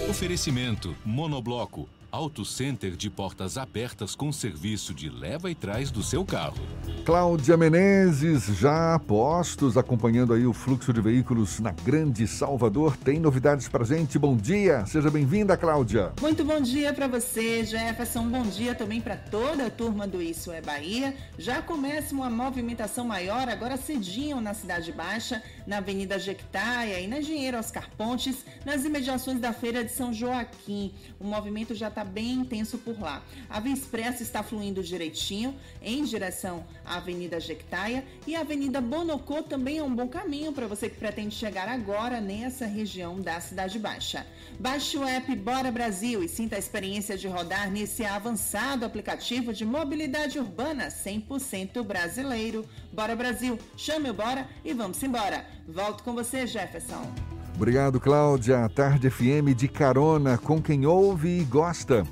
Oferecimento 0.09 0.97
Monobloco 1.05 1.89
Auto 2.11 2.43
Center 2.43 2.97
de 2.97 3.11
portas 3.11 3.59
abertas 3.59 4.15
com 4.15 4.33
serviço 4.33 4.95
de 4.95 5.11
leva 5.11 5.51
e 5.51 5.55
trás 5.55 5.91
do 5.91 6.03
seu 6.03 6.25
carro. 6.25 6.57
Cláudia 7.05 7.55
Menezes, 7.55 8.47
já 8.59 8.95
a 8.95 8.99
postos, 8.99 9.77
acompanhando 9.77 10.33
aí 10.33 10.47
o 10.47 10.55
fluxo 10.55 10.91
de 10.91 11.03
veículos 11.03 11.61
na 11.61 11.71
Grande 11.71 12.27
Salvador. 12.27 12.97
Tem 12.97 13.21
novidades 13.21 13.69
pra 13.69 13.85
gente? 13.85 14.19
Bom 14.19 14.35
dia, 14.35 14.87
seja 14.87 15.11
bem-vinda, 15.11 15.55
Cláudia. 15.55 16.13
Muito 16.21 16.43
bom 16.47 16.61
dia 16.63 16.95
para 16.95 17.07
você, 17.07 17.63
Jefferson. 17.63 18.27
Bom 18.27 18.43
dia 18.43 18.75
também 18.75 19.03
para 19.03 19.17
toda 19.17 19.67
a 19.67 19.71
turma 19.71 20.07
do 20.07 20.23
Isso 20.23 20.51
é 20.51 20.63
Bahia. 20.63 21.15
Já 21.37 21.61
começa 21.61 22.15
uma 22.15 22.31
movimentação 22.31 23.05
maior 23.05 23.51
agora 23.51 23.77
cedinho 23.77 24.41
na 24.41 24.55
Cidade 24.55 24.93
Baixa, 24.93 25.43
na 25.69 25.77
Avenida 25.77 26.19
Jequitaia 26.19 26.99
e 26.99 27.07
na 27.07 27.19
Engenheiro 27.19 27.59
Oscar 27.59 27.91
Pontes, 27.91 28.43
nas 28.65 28.87
imediações 28.87 29.39
da 29.39 29.53
Feira 29.53 29.85
de 29.85 29.93
São 29.93 30.15
Joaquim. 30.15 30.95
O 31.21 31.25
movimento 31.25 31.75
já 31.75 31.89
está 31.89 32.03
bem 32.03 32.37
intenso 32.37 32.79
por 32.79 32.99
lá. 32.99 33.23
A 33.51 33.61
Via 33.61 33.75
Expressa 33.75 34.23
está 34.23 34.43
fluindo 34.43 34.83
direitinho 34.83 35.55
em 35.83 36.03
direção 36.05 36.67
à 36.87 36.97
Avenida 36.97 37.39
Jequitaia 37.39 38.03
e 38.27 38.35
a 38.35 38.41
Avenida 38.41 38.81
Bonocô 38.81 39.43
também 39.43 39.77
é 39.77 39.83
um 39.83 39.95
bom 39.95 40.09
caminho 40.09 40.53
para 40.53 40.67
você 40.67 40.89
que 40.89 40.97
pretende 40.97 41.35
chegar 41.35 41.69
agora 41.69 42.19
nessa 42.19 42.65
região 42.65 43.21
da 43.21 43.39
Cidade 43.39 43.79
Baixa. 43.79 44.27
Baixe 44.59 44.99
o 44.99 45.05
app 45.05 45.35
Bora 45.37 45.71
Brasil 45.71 46.23
e 46.23 46.29
sinta 46.29 46.57
a 46.57 46.59
experiência 46.59 47.17
de 47.17 47.29
rodar 47.29 47.71
nesse 47.71 48.05
avançado 48.05 48.85
aplicativo 48.85 49.53
de 49.53 49.65
mobilidade 49.65 50.39
urbana 50.39 50.89
100% 50.89 51.83
brasileiro. 51.83 52.65
Bora 52.93 53.15
Brasil, 53.15 53.59
chame 53.77 54.11
o 54.11 54.15
Bora 54.15 54.49
e 54.65 54.73
vamos 54.75 55.03
embora. 55.03 55.47
Volto 55.67 56.03
com 56.03 56.13
você, 56.13 56.47
Jefferson. 56.47 57.13
Obrigado, 57.55 58.01
Cláudia. 58.01 58.69
Tarde 58.69 59.11
FM 59.11 59.55
de 59.57 59.69
carona 59.69 60.39
com 60.39 60.63
quem 60.63 60.87
ouve 60.87 61.41
e 61.41 61.45
gosta. 61.45 62.07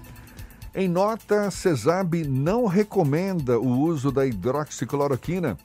Em 0.75 0.88
nota, 0.88 1.51
CESAB 1.51 2.25
não 2.25 2.66
recomenda 2.66 3.59
o 3.59 3.79
uso 3.81 4.12
da 4.12 4.27
hidroxicloroquina 4.27 5.57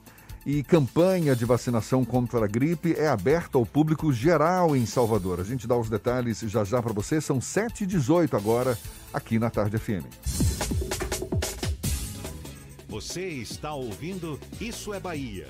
e 0.44 0.62
campanha 0.62 1.36
de 1.36 1.44
vacinação 1.44 2.04
contra 2.04 2.44
a 2.44 2.48
gripe 2.48 2.94
é 2.94 3.08
aberta 3.08 3.58
ao 3.58 3.64
público 3.64 4.12
geral 4.12 4.76
em 4.76 4.84
Salvador. 4.84 5.40
A 5.40 5.44
gente 5.44 5.66
dá 5.66 5.76
os 5.76 5.88
detalhes 5.88 6.40
já 6.40 6.64
já 6.64 6.82
para 6.82 6.92
você. 6.92 7.20
São 7.20 7.38
7h18 7.38 8.34
agora, 8.34 8.78
aqui 9.12 9.38
na 9.38 9.50
Tarde 9.50 9.78
FM. 9.78 10.04
Você 12.88 13.26
está 13.26 13.72
ouvindo 13.72 14.38
Isso 14.60 14.92
é 14.92 15.00
Bahia. 15.00 15.48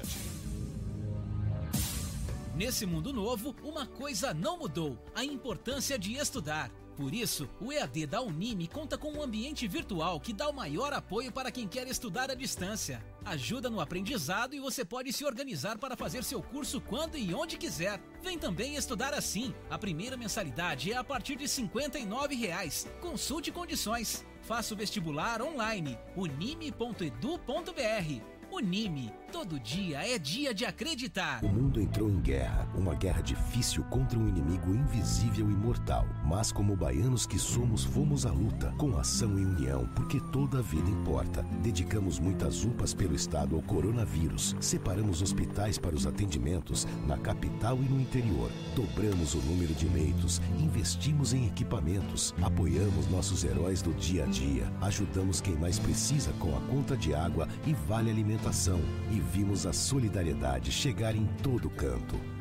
Nesse 2.55 2.85
mundo 2.85 3.13
novo, 3.13 3.55
uma 3.65 3.87
coisa 3.87 4.35
não 4.35 4.59
mudou: 4.59 4.99
a 5.15 5.25
importância 5.25 5.99
de 5.99 6.15
estudar. 6.15 6.71
Por 6.97 7.15
isso, 7.15 7.49
o 7.61 7.73
EAD 7.73 8.07
da 8.07 8.21
Unime 8.21 8.69
conta 8.69 8.99
com 8.99 9.13
um 9.13 9.23
ambiente 9.23 9.67
virtual 9.67 10.21
que 10.21 10.33
dá 10.33 10.49
o 10.49 10.53
maior 10.53 10.93
apoio 10.93 11.33
para 11.33 11.51
quem 11.51 11.67
quer 11.67 11.87
estudar 11.89 12.31
à 12.31 12.35
distância. 12.35 13.05
Ajuda 13.25 13.71
no 13.71 13.81
aprendizado 13.81 14.55
e 14.55 14.61
você 14.61 14.85
pode 14.85 15.13
se 15.13 15.25
organizar 15.25 15.79
para 15.79 15.97
fazer 15.97 16.23
seu 16.25 16.43
curso 16.43 16.81
quando 16.81 17.17
e 17.17 17.35
onde 17.35 17.57
quiser. 17.57 18.01
Vem 18.23 18.39
também 18.39 18.77
estudar 18.77 19.15
assim. 19.15 19.55
A 19.71 19.79
primeira 19.79 20.17
mensalidade 20.17 20.93
é 20.93 20.97
a 20.97 21.05
partir 21.05 21.37
de 21.37 21.49
59 21.49 22.35
reais. 22.35 22.87
Consulte 23.01 23.51
condições. 23.51 24.25
Faça 24.53 24.75
o 24.75 24.77
vestibular 24.77 25.41
online. 25.41 25.99
unime.edu.br 26.15 28.33
Unime. 28.53 29.11
Todo 29.33 29.59
dia 29.59 30.07
é 30.07 30.19
dia 30.19 30.53
de 30.53 30.67
acreditar. 30.67 31.43
O 31.43 31.49
mundo 31.49 31.81
entrou 31.81 32.11
em 32.11 32.21
guerra. 32.21 32.69
Uma 32.75 32.95
guerra 32.95 33.23
difícil 33.23 33.83
contra 33.85 34.19
um 34.19 34.29
inimigo 34.29 34.75
invisível 34.75 35.51
e 35.51 35.55
mortal. 35.55 36.07
Mas 36.23 36.53
como 36.53 36.77
baianos 36.77 37.25
que 37.25 37.39
somos, 37.39 37.83
fomos 37.83 38.27
à 38.27 38.31
luta. 38.31 38.75
Com 38.77 38.99
ação 38.99 39.39
e 39.39 39.45
união, 39.47 39.89
porque 39.97 40.21
toda 40.31 40.59
a 40.59 40.63
vida 40.63 40.91
importa. 40.91 41.43
Dedicamos 41.63 42.19
muitas 42.19 42.63
UPAs 42.63 42.93
pelo 42.93 43.15
estado 43.15 43.57
ao 43.57 43.63
coronavírus. 43.63 44.55
Separamos 44.61 45.23
hospitais 45.23 45.79
para 45.79 45.97
os 45.97 46.07
atendimentos 46.07 46.87
na 47.07 47.17
capital 47.17 47.79
e 47.79 47.89
no 47.89 47.99
interior. 47.99 48.51
Dobramos 48.77 49.33
o 49.33 49.39
número 49.39 49.73
de 49.73 49.89
leitos. 49.89 50.43
Investimos 50.61 51.33
em 51.33 51.47
equipamentos. 51.47 52.35
Apoiamos 52.43 53.09
nossos 53.09 53.45
heróis 53.45 53.81
do 53.81 53.95
dia 53.95 54.25
a 54.25 54.27
dia. 54.27 54.42
Ajudamos 54.81 55.41
quem 55.41 55.55
mais 55.55 55.79
precisa 55.79 56.33
com 56.39 56.57
a 56.57 56.61
conta 56.63 56.97
de 56.97 57.15
água 57.15 57.49
e 57.67 57.73
vale 57.73 58.11
alimentação 58.11 58.81
e 59.11 59.21
vimos 59.21 59.67
a 59.67 59.73
solidariedade 59.73 60.73
chegar 60.73 61.15
em 61.15 61.27
todo 61.43 61.71
canto. 61.71 62.32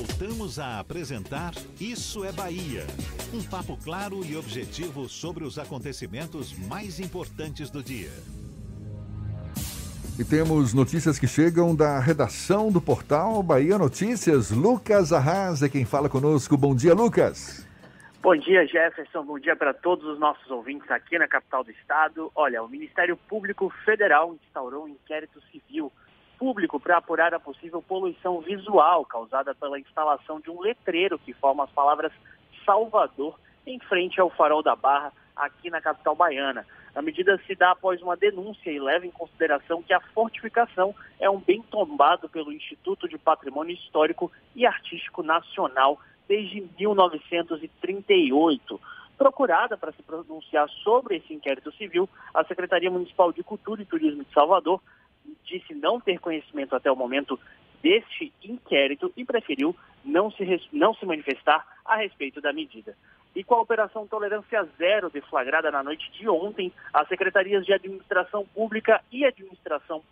Voltamos 0.00 0.58
a 0.58 0.80
apresentar 0.80 1.52
Isso 1.78 2.24
é 2.24 2.32
Bahia. 2.32 2.86
Um 3.34 3.42
papo 3.42 3.76
claro 3.84 4.24
e 4.24 4.34
objetivo 4.34 5.06
sobre 5.10 5.44
os 5.44 5.58
acontecimentos 5.58 6.56
mais 6.56 6.98
importantes 6.98 7.68
do 7.68 7.82
dia. 7.82 8.08
E 10.18 10.24
temos 10.24 10.72
notícias 10.72 11.18
que 11.18 11.26
chegam 11.26 11.76
da 11.76 11.98
redação 11.98 12.72
do 12.72 12.80
portal 12.80 13.42
Bahia 13.42 13.76
Notícias. 13.76 14.50
Lucas 14.50 15.12
Arras 15.12 15.62
é 15.62 15.68
quem 15.68 15.84
fala 15.84 16.08
conosco. 16.08 16.56
Bom 16.56 16.74
dia, 16.74 16.94
Lucas. 16.94 17.68
Bom 18.22 18.36
dia, 18.36 18.66
Jefferson. 18.66 19.22
Bom 19.22 19.38
dia 19.38 19.54
para 19.54 19.74
todos 19.74 20.06
os 20.06 20.18
nossos 20.18 20.50
ouvintes 20.50 20.90
aqui 20.90 21.18
na 21.18 21.28
capital 21.28 21.62
do 21.62 21.72
estado. 21.72 22.32
Olha, 22.34 22.62
o 22.62 22.68
Ministério 22.68 23.18
Público 23.28 23.70
Federal 23.84 24.34
instaurou 24.34 24.84
um 24.84 24.88
inquérito 24.88 25.42
civil 25.52 25.92
público 26.40 26.80
para 26.80 26.96
apurar 26.96 27.34
a 27.34 27.38
possível 27.38 27.82
poluição 27.82 28.40
visual 28.40 29.04
causada 29.04 29.54
pela 29.54 29.78
instalação 29.78 30.40
de 30.40 30.50
um 30.50 30.58
letreiro 30.58 31.18
que 31.18 31.34
forma 31.34 31.64
as 31.64 31.70
palavras 31.70 32.10
Salvador 32.64 33.38
em 33.66 33.78
frente 33.78 34.18
ao 34.18 34.30
Farol 34.30 34.62
da 34.62 34.74
Barra, 34.74 35.12
aqui 35.36 35.68
na 35.68 35.82
capital 35.82 36.16
baiana. 36.16 36.64
A 36.94 37.02
medida 37.02 37.38
se 37.46 37.54
dá 37.54 37.72
após 37.72 38.00
uma 38.00 38.16
denúncia 38.16 38.70
e 38.70 38.80
leva 38.80 39.04
em 39.06 39.10
consideração 39.10 39.82
que 39.82 39.92
a 39.92 40.00
fortificação 40.00 40.94
é 41.20 41.28
um 41.28 41.38
bem 41.38 41.60
tombado 41.62 42.26
pelo 42.26 42.50
Instituto 42.50 43.06
de 43.06 43.18
Patrimônio 43.18 43.74
Histórico 43.74 44.32
e 44.56 44.64
Artístico 44.64 45.22
Nacional 45.22 46.00
desde 46.26 46.66
1938. 46.78 48.80
Procurada 49.18 49.76
para 49.76 49.92
se 49.92 50.02
pronunciar 50.02 50.70
sobre 50.82 51.18
esse 51.18 51.34
inquérito 51.34 51.70
civil, 51.72 52.08
a 52.32 52.42
Secretaria 52.44 52.90
Municipal 52.90 53.30
de 53.30 53.42
Cultura 53.42 53.82
e 53.82 53.86
Turismo 53.86 54.24
de 54.24 54.32
Salvador 54.32 54.80
disse 55.44 55.74
não 55.74 56.00
ter 56.00 56.18
conhecimento 56.18 56.74
até 56.74 56.90
o 56.90 56.96
momento 56.96 57.38
deste 57.82 58.32
inquérito 58.44 59.12
e 59.16 59.24
preferiu 59.24 59.74
não 60.04 60.30
se, 60.30 60.44
não 60.72 60.94
se 60.94 61.04
manifestar 61.06 61.66
a 61.84 61.96
respeito 61.96 62.40
da 62.40 62.52
medida. 62.52 62.96
E 63.34 63.44
com 63.44 63.54
a 63.54 63.60
Operação 63.60 64.06
Tolerância 64.06 64.64
Zero 64.76 65.08
deflagrada 65.08 65.70
na 65.70 65.82
noite 65.82 66.10
de 66.12 66.28
ontem, 66.28 66.72
as 66.92 67.06
secretarias 67.08 67.64
de 67.64 67.72
Administração 67.72 68.44
Pública 68.54 69.00
e 69.12 69.24
Administração 69.24 70.02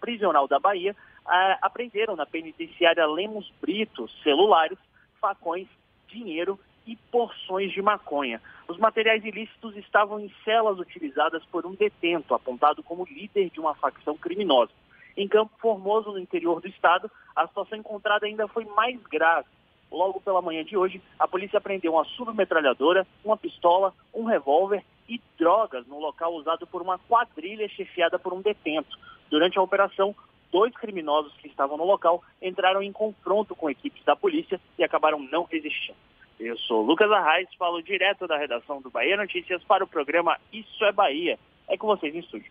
Prisional 0.00 0.48
da 0.48 0.58
Bahia 0.58 0.94
ah, 1.24 1.58
apreenderam 1.62 2.16
na 2.16 2.26
penitenciária 2.26 3.06
Lemos 3.06 3.50
Brito 3.60 4.08
celulares 4.22 4.78
facões, 5.20 5.68
dinheiro 6.08 6.58
e 6.86 6.96
porções 7.10 7.72
de 7.72 7.80
maconha. 7.80 8.40
Os 8.68 8.78
materiais 8.78 9.24
ilícitos 9.24 9.76
estavam 9.76 10.20
em 10.20 10.32
celas 10.44 10.78
utilizadas 10.78 11.44
por 11.46 11.66
um 11.66 11.74
detento, 11.74 12.34
apontado 12.34 12.82
como 12.82 13.04
líder 13.04 13.50
de 13.50 13.60
uma 13.60 13.74
facção 13.74 14.16
criminosa. 14.16 14.72
Em 15.16 15.28
Campo 15.28 15.52
Formoso, 15.58 16.10
no 16.10 16.18
interior 16.18 16.60
do 16.60 16.68
estado, 16.68 17.10
a 17.36 17.46
situação 17.46 17.78
encontrada 17.78 18.26
ainda 18.26 18.48
foi 18.48 18.64
mais 18.64 19.00
grave. 19.04 19.48
Logo 19.90 20.20
pela 20.20 20.42
manhã 20.42 20.64
de 20.64 20.76
hoje, 20.76 21.00
a 21.18 21.28
polícia 21.28 21.58
apreendeu 21.58 21.92
uma 21.92 22.04
submetralhadora, 22.04 23.06
uma 23.24 23.36
pistola, 23.36 23.94
um 24.12 24.24
revólver 24.24 24.84
e 25.08 25.20
drogas 25.38 25.86
no 25.86 26.00
local 26.00 26.34
usado 26.34 26.66
por 26.66 26.82
uma 26.82 26.98
quadrilha 26.98 27.68
chefiada 27.68 28.18
por 28.18 28.32
um 28.32 28.40
detento. 28.40 28.98
Durante 29.30 29.58
a 29.58 29.62
operação, 29.62 30.14
dois 30.50 30.74
criminosos 30.74 31.32
que 31.34 31.48
estavam 31.48 31.76
no 31.76 31.84
local 31.84 32.22
entraram 32.42 32.82
em 32.82 32.92
confronto 32.92 33.54
com 33.54 33.70
equipes 33.70 34.04
da 34.04 34.16
polícia 34.16 34.60
e 34.78 34.82
acabaram 34.82 35.20
não 35.20 35.44
resistindo. 35.44 35.98
Eu 36.38 36.56
sou 36.58 36.82
Lucas 36.82 37.10
Arraes, 37.10 37.48
falo 37.58 37.82
direto 37.82 38.26
da 38.26 38.36
redação 38.36 38.80
do 38.80 38.90
Bahia 38.90 39.16
Notícias 39.16 39.62
para 39.64 39.84
o 39.84 39.86
programa 39.86 40.36
Isso 40.52 40.84
é 40.84 40.92
Bahia. 40.92 41.38
É 41.68 41.76
com 41.76 41.86
vocês 41.86 42.14
em 42.14 42.18
estúdio. 42.18 42.50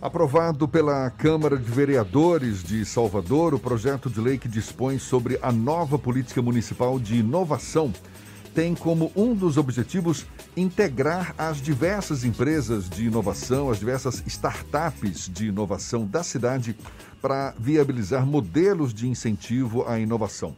Aprovado 0.00 0.68
pela 0.68 1.10
Câmara 1.10 1.56
de 1.56 1.70
Vereadores 1.70 2.62
de 2.62 2.84
Salvador, 2.84 3.54
o 3.54 3.58
projeto 3.58 4.08
de 4.08 4.20
lei 4.20 4.38
que 4.38 4.48
dispõe 4.48 4.98
sobre 4.98 5.38
a 5.42 5.50
nova 5.50 5.98
política 5.98 6.40
municipal 6.40 6.98
de 6.98 7.16
inovação 7.16 7.92
tem 8.56 8.74
como 8.74 9.12
um 9.14 9.34
dos 9.34 9.58
objetivos 9.58 10.26
integrar 10.56 11.34
as 11.36 11.60
diversas 11.60 12.24
empresas 12.24 12.88
de 12.88 13.04
inovação, 13.04 13.68
as 13.68 13.78
diversas 13.78 14.26
startups 14.26 15.28
de 15.28 15.48
inovação 15.48 16.06
da 16.06 16.22
cidade 16.22 16.74
para 17.20 17.52
viabilizar 17.58 18.24
modelos 18.24 18.94
de 18.94 19.06
incentivo 19.08 19.86
à 19.86 19.98
inovação. 19.98 20.56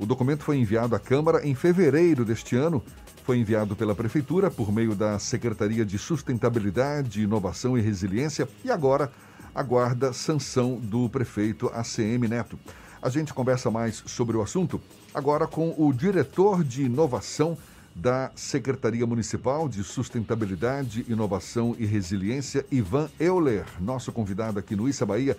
O 0.00 0.06
documento 0.06 0.44
foi 0.44 0.56
enviado 0.56 0.96
à 0.96 0.98
Câmara 0.98 1.46
em 1.46 1.54
fevereiro 1.54 2.24
deste 2.24 2.56
ano. 2.56 2.82
Foi 3.22 3.36
enviado 3.36 3.76
pela 3.76 3.94
Prefeitura 3.94 4.50
por 4.50 4.72
meio 4.72 4.94
da 4.94 5.18
Secretaria 5.18 5.84
de 5.84 5.98
Sustentabilidade, 5.98 7.22
Inovação 7.22 7.76
e 7.76 7.82
Resiliência 7.82 8.48
e 8.64 8.70
agora 8.70 9.12
aguarda 9.54 10.14
sanção 10.14 10.76
do 10.76 11.06
prefeito 11.10 11.68
ACM 11.74 12.26
Neto. 12.26 12.58
A 13.02 13.10
gente 13.10 13.34
conversa 13.34 13.70
mais 13.70 14.02
sobre 14.06 14.38
o 14.38 14.40
assunto 14.40 14.80
agora 15.12 15.46
com 15.46 15.74
o 15.76 15.92
diretor 15.92 16.64
de 16.64 16.84
inovação 16.84 17.58
da 17.94 18.30
Secretaria 18.34 19.06
Municipal 19.06 19.68
de 19.68 19.84
Sustentabilidade, 19.84 21.04
Inovação 21.10 21.76
e 21.78 21.84
Resiliência, 21.84 22.64
Ivan 22.72 23.10
Euler, 23.20 23.66
nosso 23.78 24.10
convidado 24.12 24.58
aqui 24.58 24.74
no 24.74 24.88
Issa 24.88 25.04
Bahia. 25.04 25.36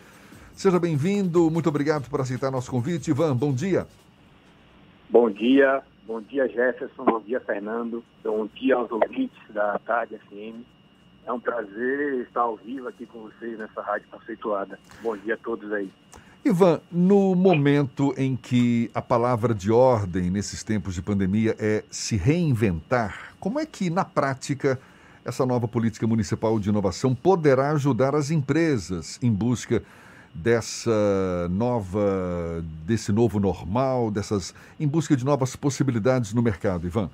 Seja 0.55 0.79
bem-vindo, 0.79 1.49
muito 1.49 1.67
obrigado 1.67 2.07
por 2.11 2.21
aceitar 2.21 2.51
nosso 2.51 2.69
convite. 2.69 3.09
Ivan, 3.09 3.35
bom 3.35 3.51
dia. 3.51 3.87
Bom 5.11 5.29
dia, 5.29 5.83
bom 6.07 6.21
dia 6.21 6.47
Jefferson, 6.47 7.03
bom 7.03 7.19
dia 7.19 7.41
Fernando, 7.41 8.01
bom 8.23 8.47
dia 8.55 8.77
aos 8.77 8.89
ouvintes 8.89 9.37
da 9.49 9.77
Tarde 9.79 10.17
FM. 10.17 10.63
É 11.25 11.33
um 11.33 11.39
prazer 11.39 12.21
estar 12.21 12.39
ao 12.39 12.55
vivo 12.55 12.87
aqui 12.87 13.05
com 13.05 13.23
vocês 13.23 13.59
nessa 13.59 13.81
rádio 13.81 14.07
conceituada. 14.09 14.79
Bom 15.03 15.17
dia 15.17 15.33
a 15.33 15.37
todos 15.37 15.69
aí. 15.73 15.91
Ivan, 16.45 16.79
no 16.89 17.35
momento 17.35 18.13
em 18.17 18.37
que 18.37 18.89
a 18.93 19.01
palavra 19.01 19.53
de 19.53 19.69
ordem 19.69 20.29
nesses 20.29 20.63
tempos 20.63 20.95
de 20.95 21.01
pandemia 21.01 21.57
é 21.59 21.83
se 21.91 22.15
reinventar, 22.15 23.35
como 23.37 23.59
é 23.59 23.65
que, 23.65 23.89
na 23.89 24.05
prática, 24.05 24.79
essa 25.25 25.45
nova 25.45 25.67
política 25.67 26.07
municipal 26.07 26.57
de 26.57 26.69
inovação 26.69 27.13
poderá 27.13 27.71
ajudar 27.71 28.15
as 28.15 28.31
empresas 28.31 29.19
em 29.21 29.29
busca 29.29 29.83
dessa 30.33 31.47
nova, 31.49 32.63
desse 32.85 33.11
novo 33.11 33.39
normal, 33.39 34.09
dessas, 34.11 34.55
em 34.79 34.87
busca 34.87 35.15
de 35.15 35.25
novas 35.25 35.55
possibilidades 35.55 36.33
no 36.33 36.41
mercado, 36.41 36.87
Ivan? 36.87 37.09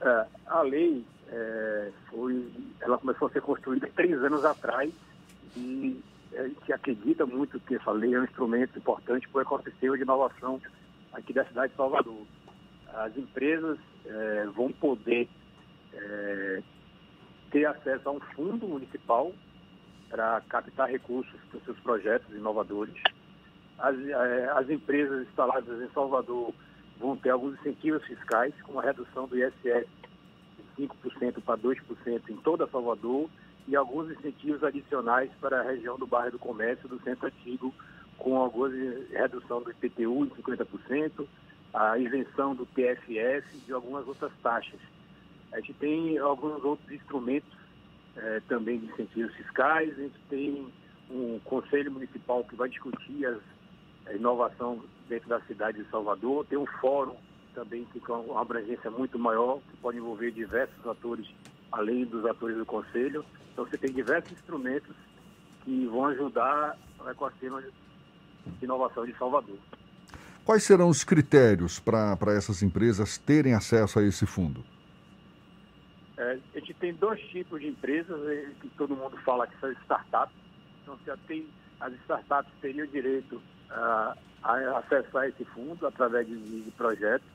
É, 0.00 0.26
a 0.46 0.62
lei 0.62 1.04
é, 1.28 1.90
foi, 2.10 2.46
ela 2.80 2.98
começou 2.98 3.28
a 3.28 3.30
ser 3.30 3.40
construída 3.40 3.88
três 3.94 4.22
anos 4.22 4.44
atrás 4.44 4.92
e 5.56 6.00
a 6.36 6.48
gente 6.48 6.72
acredita 6.72 7.26
muito 7.26 7.60
que 7.60 7.74
essa 7.74 7.90
lei 7.90 8.14
é 8.14 8.20
um 8.20 8.24
instrumento 8.24 8.78
importante 8.78 9.28
para 9.28 9.38
o 9.38 9.42
ecossistema 9.42 9.96
de 9.96 10.02
inovação 10.02 10.60
aqui 11.12 11.32
da 11.32 11.44
cidade 11.44 11.72
de 11.72 11.76
Salvador. 11.76 12.26
As 12.94 13.16
empresas 13.16 13.78
é, 14.04 14.46
vão 14.54 14.70
poder 14.72 15.28
é, 15.92 16.62
ter 17.50 17.66
acesso 17.66 18.08
a 18.08 18.12
um 18.12 18.20
fundo 18.34 18.66
municipal 18.66 19.32
para 20.12 20.42
captar 20.42 20.90
recursos 20.90 21.40
para 21.48 21.56
os 21.56 21.64
seus 21.64 21.80
projetos 21.80 22.28
inovadores. 22.36 22.94
As, 23.78 23.98
é, 23.98 24.52
as 24.54 24.68
empresas 24.68 25.26
instaladas 25.26 25.80
em 25.80 25.90
Salvador 25.94 26.52
vão 27.00 27.16
ter 27.16 27.30
alguns 27.30 27.58
incentivos 27.60 28.04
fiscais, 28.04 28.52
como 28.62 28.78
a 28.78 28.82
redução 28.82 29.26
do 29.26 29.38
ISS 29.38 29.86
de 30.76 30.86
5% 30.86 31.42
para 31.42 31.58
2% 31.58 32.28
em 32.28 32.36
toda 32.36 32.68
Salvador 32.68 33.30
e 33.66 33.74
alguns 33.74 34.10
incentivos 34.10 34.62
adicionais 34.62 35.30
para 35.40 35.60
a 35.60 35.62
região 35.62 35.96
do 35.96 36.06
bairro 36.06 36.32
do 36.32 36.38
Comércio 36.38 36.86
do 36.86 37.00
Centro 37.02 37.28
Antigo, 37.28 37.74
com 38.18 38.36
alguma 38.36 38.68
redução 39.14 39.62
do 39.62 39.70
IPTU 39.70 40.26
em 40.26 40.30
50%, 40.42 41.26
a 41.72 41.96
isenção 41.96 42.54
do 42.54 42.66
TFS 42.66 43.46
e 43.54 43.58
de 43.64 43.72
algumas 43.72 44.06
outras 44.06 44.32
taxas. 44.42 44.78
A 45.52 45.56
gente 45.60 45.72
tem 45.74 46.18
alguns 46.18 46.62
outros 46.62 46.92
instrumentos 46.92 47.61
eh, 48.16 48.42
também 48.48 48.78
de 48.78 48.86
incentivos 48.86 49.34
fiscais, 49.34 49.90
a 49.98 50.02
gente 50.02 50.18
tem 50.28 50.72
um 51.10 51.38
conselho 51.44 51.92
municipal 51.92 52.44
que 52.44 52.56
vai 52.56 52.68
discutir 52.68 53.26
as, 53.26 53.38
a 54.06 54.12
inovação 54.14 54.82
dentro 55.08 55.28
da 55.28 55.40
cidade 55.42 55.82
de 55.82 55.90
Salvador, 55.90 56.46
tem 56.46 56.58
um 56.58 56.66
fórum 56.66 57.16
também 57.54 57.84
que 57.92 58.00
tem 58.00 58.14
uma 58.14 58.40
abrangência 58.40 58.90
muito 58.90 59.18
maior, 59.18 59.60
que 59.70 59.76
pode 59.78 59.98
envolver 59.98 60.30
diversos 60.30 60.86
atores, 60.86 61.26
além 61.70 62.04
dos 62.04 62.24
atores 62.24 62.56
do 62.56 62.64
conselho. 62.64 63.24
Então 63.52 63.66
você 63.66 63.76
tem 63.76 63.92
diversos 63.92 64.32
instrumentos 64.32 64.94
que 65.64 65.86
vão 65.86 66.06
ajudar 66.06 66.78
o 66.98 67.08
ecossistema 67.08 67.62
de 67.62 68.64
inovação 68.64 69.04
de 69.04 69.16
Salvador. 69.18 69.58
Quais 70.44 70.64
serão 70.64 70.88
os 70.88 71.04
critérios 71.04 71.78
para 71.78 72.32
essas 72.36 72.62
empresas 72.62 73.16
terem 73.16 73.54
acesso 73.54 73.98
a 73.98 74.02
esse 74.02 74.26
fundo? 74.26 74.64
É, 76.16 76.38
a 76.54 76.58
gente 76.58 76.74
tem 76.74 76.92
dois 76.94 77.20
tipos 77.28 77.60
de 77.60 77.68
empresas 77.68 78.20
é, 78.28 78.50
que 78.60 78.68
todo 78.70 78.96
mundo 78.96 79.16
fala 79.18 79.46
que 79.46 79.58
são 79.58 79.72
startups. 79.72 80.34
Então, 80.82 80.96
você 80.96 81.16
tem, 81.26 81.46
as 81.80 81.92
startups 82.00 82.52
teriam 82.60 82.86
direito 82.86 83.40
a, 83.70 84.16
a 84.42 84.78
acessar 84.78 85.28
esse 85.28 85.44
fundo 85.46 85.86
através 85.86 86.26
de, 86.26 86.36
de 86.36 86.70
projetos. 86.72 87.26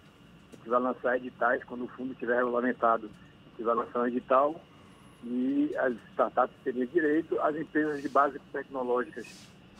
A 0.53 0.55
gente 0.55 0.69
vai 0.69 0.79
lançar 0.79 1.17
editais 1.17 1.63
quando 1.63 1.85
o 1.85 1.87
fundo 1.89 2.13
estiver 2.13 2.37
regulamentado. 2.37 3.07
A 3.07 3.49
gente 3.49 3.63
vai 3.63 3.75
lançar 3.75 4.01
um 4.01 4.07
edital 4.07 4.61
e 5.23 5.75
as 5.77 5.93
startups 6.11 6.55
teriam 6.63 6.85
direito, 6.85 7.39
as 7.41 7.55
empresas 7.55 8.01
de 8.01 8.09
base 8.09 8.39
tecnológicas 8.51 9.25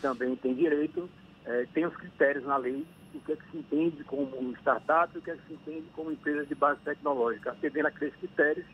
também 0.01 0.35
têm 0.35 0.53
direito, 0.53 1.09
é, 1.45 1.65
tem 1.73 1.85
os 1.85 1.95
critérios 1.95 2.45
na 2.45 2.57
lei, 2.57 2.85
o 3.13 3.19
que 3.21 3.31
é 3.31 3.35
que 3.35 3.51
se 3.51 3.57
entende 3.57 4.03
como 4.03 4.51
startup 4.57 5.17
o 5.17 5.21
que 5.21 5.31
é 5.31 5.35
que 5.35 5.47
se 5.47 5.53
entende 5.53 5.87
como 5.93 6.11
empresa 6.11 6.45
de 6.45 6.55
base 6.55 6.79
tecnológica. 6.81 7.51
Atendendo 7.51 7.87
aqueles 7.87 8.15
critérios, 8.15 8.65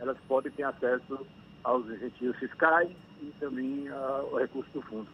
elas 0.00 0.16
podem 0.26 0.50
ter 0.52 0.64
acesso 0.64 1.26
aos 1.64 1.88
incentivos 1.90 2.36
fiscais 2.38 2.88
e 3.20 3.32
também 3.40 3.88
ao 3.88 4.38
recurso 4.38 4.70
do 4.72 4.82
fundo. 4.82 5.06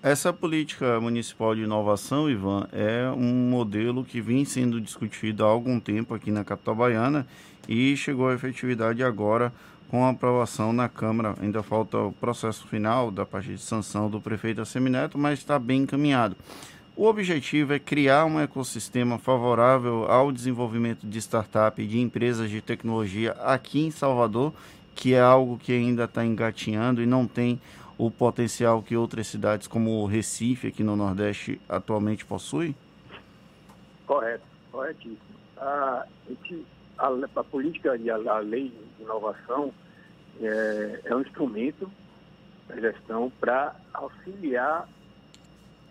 Essa 0.00 0.32
política 0.32 1.00
municipal 1.00 1.56
de 1.56 1.62
inovação, 1.62 2.30
Ivan, 2.30 2.68
é 2.72 3.10
um 3.10 3.50
modelo 3.50 4.04
que 4.04 4.20
vem 4.20 4.44
sendo 4.44 4.80
discutido 4.80 5.44
há 5.44 5.48
algum 5.48 5.80
tempo 5.80 6.14
aqui 6.14 6.30
na 6.30 6.44
capital 6.44 6.76
baiana 6.76 7.26
e 7.68 7.96
chegou 7.96 8.28
à 8.28 8.34
efetividade 8.34 9.02
agora 9.02 9.52
com 9.88 10.04
a 10.04 10.10
aprovação 10.10 10.72
na 10.72 10.88
Câmara. 10.88 11.34
Ainda 11.40 11.64
falta 11.64 11.98
o 11.98 12.12
processo 12.12 12.66
final 12.68 13.10
da 13.10 13.26
parte 13.26 13.48
de 13.48 13.58
sanção 13.58 14.08
do 14.08 14.20
prefeito 14.20 14.60
Assemineto, 14.60 15.18
mas 15.18 15.40
está 15.40 15.58
bem 15.58 15.82
encaminhado. 15.82 16.36
O 16.98 17.06
objetivo 17.06 17.72
é 17.72 17.78
criar 17.78 18.24
um 18.24 18.40
ecossistema 18.40 19.20
favorável 19.20 20.10
ao 20.10 20.32
desenvolvimento 20.32 21.06
de 21.06 21.18
startup 21.18 21.80
e 21.80 21.86
de 21.86 22.00
empresas 22.00 22.50
de 22.50 22.60
tecnologia 22.60 23.34
aqui 23.34 23.86
em 23.86 23.90
Salvador, 23.92 24.52
que 24.96 25.14
é 25.14 25.20
algo 25.20 25.56
que 25.58 25.70
ainda 25.70 26.06
está 26.06 26.24
engatinhando 26.24 27.00
e 27.00 27.06
não 27.06 27.24
tem 27.24 27.60
o 27.96 28.10
potencial 28.10 28.82
que 28.82 28.96
outras 28.96 29.28
cidades 29.28 29.68
como 29.68 30.04
Recife, 30.06 30.66
aqui 30.66 30.82
no 30.82 30.96
Nordeste, 30.96 31.60
atualmente 31.68 32.24
possuem? 32.24 32.74
Correto, 34.04 34.42
corretíssimo. 34.72 35.20
A, 35.56 36.04
a, 36.98 37.08
a 37.36 37.44
política 37.44 37.96
e 37.96 38.10
a, 38.10 38.16
a, 38.16 38.38
lei 38.40 38.72
de 38.96 39.04
inovação 39.04 39.72
é, 40.40 41.00
é 41.04 41.14
um 41.14 41.20
instrumento 41.20 41.88
da 42.66 42.74
gestão 42.80 43.30
para 43.38 43.76
auxiliar 43.94 44.88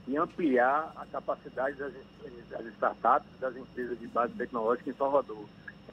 e 0.08 0.17
ampliar 0.17 0.93
a 0.96 1.06
capacidade 1.06 1.76
das, 1.76 1.93
das, 2.50 2.65
startups, 2.74 3.28
das 3.39 3.56
empresas 3.58 4.00
de 4.00 4.08
base 4.08 4.34
tecnológica 4.34 4.89
em 4.89 4.93
Salvador. 4.93 5.46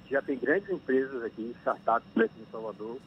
Já 0.09 0.23
tem 0.23 0.39
grandes 0.39 0.71
empresas 0.71 1.23
aqui, 1.25 1.55
startups 1.61 2.17
aqui 2.17 2.41
em 2.41 2.47
Salvador, 2.53 2.99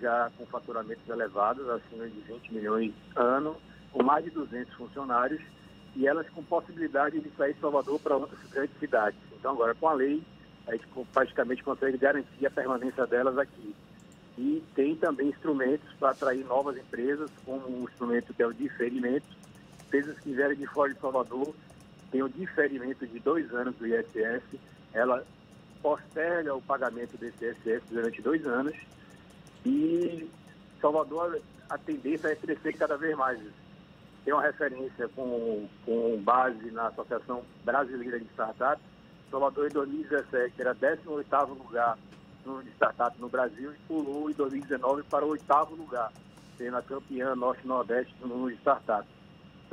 já 0.00 0.30
com 0.38 0.46
faturamentos 0.46 1.08
elevados, 1.08 1.68
acima 1.68 2.06
de 2.06 2.20
20 2.20 2.54
milhões 2.54 2.94
ano, 3.16 3.56
com 3.92 4.02
mais 4.02 4.24
de 4.24 4.30
200 4.30 4.72
funcionários, 4.74 5.42
e 5.96 6.06
elas 6.06 6.28
com 6.30 6.42
possibilidade 6.42 7.20
de 7.20 7.30
sair 7.36 7.54
de 7.54 7.60
Salvador 7.60 7.98
para 8.00 8.16
outras 8.16 8.40
grandes 8.50 8.78
cidades. 8.78 9.18
Então, 9.32 9.52
agora, 9.52 9.74
com 9.74 9.88
a 9.88 9.94
lei, 9.94 10.22
a 10.66 10.72
gente 10.72 10.86
praticamente 11.12 11.62
consegue 11.62 11.98
garantir 11.98 12.46
a 12.46 12.50
permanência 12.50 13.06
delas 13.06 13.38
aqui. 13.38 13.74
E 14.36 14.62
tem 14.74 14.96
também 14.96 15.28
instrumentos 15.28 15.88
para 15.98 16.10
atrair 16.10 16.44
novas 16.44 16.76
empresas, 16.76 17.30
como 17.44 17.68
um 17.68 17.84
instrumento 17.84 18.34
que 18.34 18.42
é 18.42 18.46
o 18.46 18.52
diferimento. 18.52 19.26
Empresas 19.94 20.18
que 20.18 20.32
vierem 20.32 20.56
de 20.56 20.66
fora 20.66 20.92
de 20.92 20.98
Salvador 20.98 21.54
têm 22.10 22.20
o 22.20 22.28
diferimento 22.28 23.06
de 23.06 23.20
dois 23.20 23.48
anos 23.54 23.76
do 23.76 23.86
ISS, 23.86 24.42
ela 24.92 25.24
posterga 25.80 26.52
o 26.52 26.60
pagamento 26.60 27.16
desse 27.16 27.44
ISS 27.44 27.80
durante 27.88 28.20
dois 28.20 28.44
anos 28.44 28.74
e 29.64 30.28
Salvador, 30.80 31.40
a 31.70 31.78
tendência 31.78 32.26
é 32.26 32.34
crescer 32.34 32.72
cada 32.72 32.96
vez 32.96 33.16
mais. 33.16 33.38
Tem 34.24 34.34
uma 34.34 34.42
referência 34.42 35.06
com, 35.10 35.68
com 35.86 36.20
base 36.24 36.72
na 36.72 36.88
Associação 36.88 37.44
Brasileira 37.64 38.18
de 38.18 38.26
Startups. 38.32 38.84
Salvador, 39.30 39.68
em 39.68 39.74
2017, 39.74 40.60
era 40.60 40.74
18º 40.74 41.56
lugar 41.56 41.96
no 42.44 42.60
startup 42.62 43.16
no 43.20 43.28
Brasil 43.28 43.72
e 43.72 43.78
pulou 43.86 44.28
em 44.28 44.34
2019 44.34 45.04
para 45.04 45.24
o 45.24 45.28
oitavo 45.28 45.76
lugar, 45.76 46.12
sendo 46.58 46.78
a 46.78 46.82
campeã 46.82 47.36
norte-nordeste 47.36 48.12
no 48.20 48.50
startups. 48.50 49.13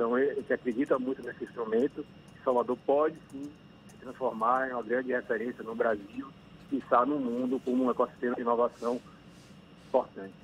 Então, 0.02 0.18
gente 0.18 0.52
acredita 0.52 0.98
muito 0.98 1.22
nesse 1.22 1.44
instrumento. 1.44 2.04
Salvador 2.44 2.76
pode, 2.84 3.14
sim, 3.30 3.48
se 3.88 3.96
transformar 4.00 4.68
em 4.68 4.72
uma 4.72 4.82
grande 4.82 5.12
referência 5.12 5.62
no 5.62 5.76
Brasil 5.76 6.26
e 6.72 6.78
está 6.78 7.06
no 7.06 7.20
mundo 7.20 7.60
como 7.64 7.84
um 7.84 7.90
ecossistema 7.90 8.34
de 8.34 8.40
inovação 8.40 9.00
importante. 9.86 10.34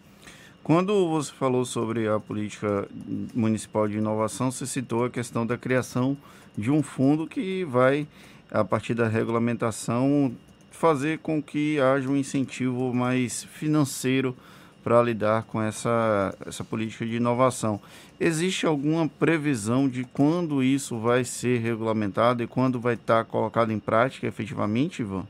Quando 0.63 1.09
você 1.09 1.33
falou 1.33 1.65
sobre 1.65 2.07
a 2.07 2.21
política 2.21 2.89
municipal 3.35 3.89
de 3.89 3.99
inovação, 3.99 4.53
você 4.53 4.65
citou 4.65 5.07
a 5.07 5.11
questão 5.11 5.45
da 5.45 5.59
criação 5.59 6.17
de 6.57 6.71
um 6.71 6.81
fundo 6.81 7.27
que 7.27 7.65
vai, 7.65 8.07
a 8.53 8.65
partir 8.65 8.95
da 8.95 9.09
regulamentação, 9.09 10.33
fazer 10.71 11.19
com 11.19 11.43
que 11.43 11.81
haja 11.81 12.09
um 12.09 12.17
incentivo 12.17 12.95
mais 12.95 13.43
financeiro 13.43 14.37
para 14.83 15.03
lidar 15.03 15.45
com 15.45 15.61
essa, 15.61 16.35
essa 16.47 16.65
política 16.65 17.05
de 17.05 17.17
inovação. 17.17 17.81
Existe 18.19 18.67
alguma 18.67 19.09
previsão 19.09 19.89
de 19.89 20.05
quando 20.05 20.63
isso 20.63 20.99
vai 20.99 21.25
ser 21.25 21.59
regulamentado 21.59 22.43
e 22.43 22.47
quando 22.47 22.81
vai 22.81 22.95
estar 22.95 23.25
colocado 23.25 23.71
em 23.71 23.79
prática 23.79 24.27
efetivamente, 24.27 25.03
Ivan? 25.03 25.27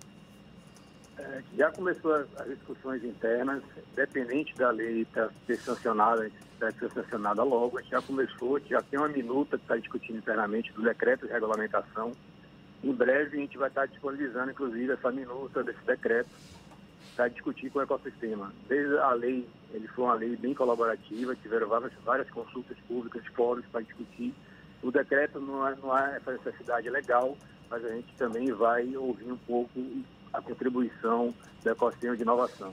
Já 1.56 1.72
começou 1.72 2.14
as, 2.14 2.26
as 2.40 2.48
discussões 2.48 3.02
internas, 3.02 3.62
dependente 3.96 4.54
da 4.54 4.70
lei 4.70 5.04
tá, 5.06 5.28
ser 5.44 5.56
sancionada, 5.56 6.30
deve 6.60 6.78
ser 6.78 6.90
sancionada 6.92 7.42
logo, 7.42 7.82
já 7.82 8.00
começou, 8.00 8.60
já 8.60 8.80
tem 8.80 8.96
uma 8.96 9.08
minuta 9.08 9.58
que 9.58 9.64
está 9.64 9.76
discutindo 9.76 10.18
internamente 10.18 10.72
do 10.72 10.82
decreto 10.82 11.26
de 11.26 11.32
regulamentação. 11.32 12.12
Em 12.82 12.92
breve 12.92 13.36
a 13.36 13.40
gente 13.40 13.58
vai 13.58 13.68
estar 13.68 13.86
disponibilizando, 13.86 14.52
inclusive, 14.52 14.92
essa 14.92 15.10
minuta 15.10 15.64
desse 15.64 15.84
decreto 15.84 16.28
para 17.18 17.26
discutir 17.26 17.68
com 17.70 17.80
o 17.80 17.82
ecossistema. 17.82 18.52
Desde 18.68 18.96
a 18.98 19.10
lei, 19.10 19.44
ele 19.74 19.88
foi 19.88 20.04
uma 20.04 20.14
lei 20.14 20.36
bem 20.36 20.54
colaborativa, 20.54 21.34
tiveram 21.34 21.66
várias, 21.66 21.92
várias 22.04 22.30
consultas 22.30 22.76
públicas, 22.86 23.26
fóruns 23.34 23.66
para 23.72 23.80
discutir. 23.80 24.32
O 24.84 24.92
decreto 24.92 25.40
não 25.40 25.66
é, 25.66 25.74
não 25.82 25.98
é 25.98 26.16
essa 26.16 26.30
necessidade 26.30 26.88
legal, 26.88 27.36
mas 27.68 27.84
a 27.84 27.88
gente 27.88 28.14
também 28.16 28.52
vai 28.52 28.96
ouvir 28.96 29.32
um 29.32 29.36
pouco 29.36 29.80
a 30.32 30.40
contribuição 30.40 31.34
do 31.64 31.68
ecossistema 31.68 32.16
de 32.16 32.22
inovação. 32.22 32.72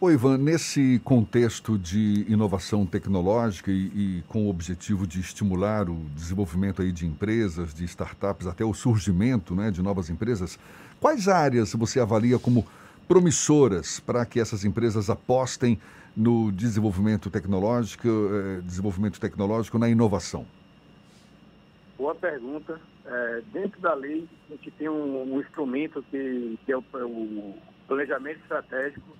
Oi, 0.00 0.14
Ivan, 0.14 0.36
nesse 0.36 1.00
contexto 1.04 1.78
de 1.78 2.26
inovação 2.28 2.84
tecnológica 2.84 3.70
e, 3.70 3.86
e, 3.94 4.24
com 4.26 4.44
o 4.44 4.50
objetivo 4.50 5.06
de 5.06 5.20
estimular 5.20 5.88
o 5.88 5.94
desenvolvimento 6.16 6.82
aí 6.82 6.90
de 6.90 7.06
empresas, 7.06 7.72
de 7.72 7.84
startups, 7.84 8.48
até 8.48 8.64
o 8.64 8.74
surgimento 8.74 9.54
né, 9.54 9.70
de 9.70 9.80
novas 9.80 10.10
empresas, 10.10 10.58
quais 11.00 11.28
áreas 11.28 11.72
você 11.72 12.00
avalia 12.00 12.38
como 12.38 12.66
promissoras 13.06 14.00
para 14.00 14.24
que 14.26 14.40
essas 14.40 14.64
empresas 14.64 15.08
apostem 15.08 15.78
no 16.16 16.50
desenvolvimento 16.50 17.30
tecnológico, 17.30 18.08
eh, 18.08 18.60
desenvolvimento 18.62 19.20
tecnológico 19.20 19.78
na 19.78 19.88
inovação? 19.88 20.46
Boa 21.98 22.14
pergunta. 22.14 22.80
É, 23.06 23.42
dentro 23.52 23.80
da 23.80 23.94
lei, 23.94 24.28
a 24.48 24.52
gente 24.52 24.70
tem 24.72 24.88
um, 24.88 25.34
um 25.34 25.40
instrumento 25.40 26.04
que, 26.10 26.58
que 26.64 26.72
é 26.72 26.76
o, 26.76 26.84
o, 26.92 27.58
Planejamento 27.86 28.40
Estratégico 28.40 29.16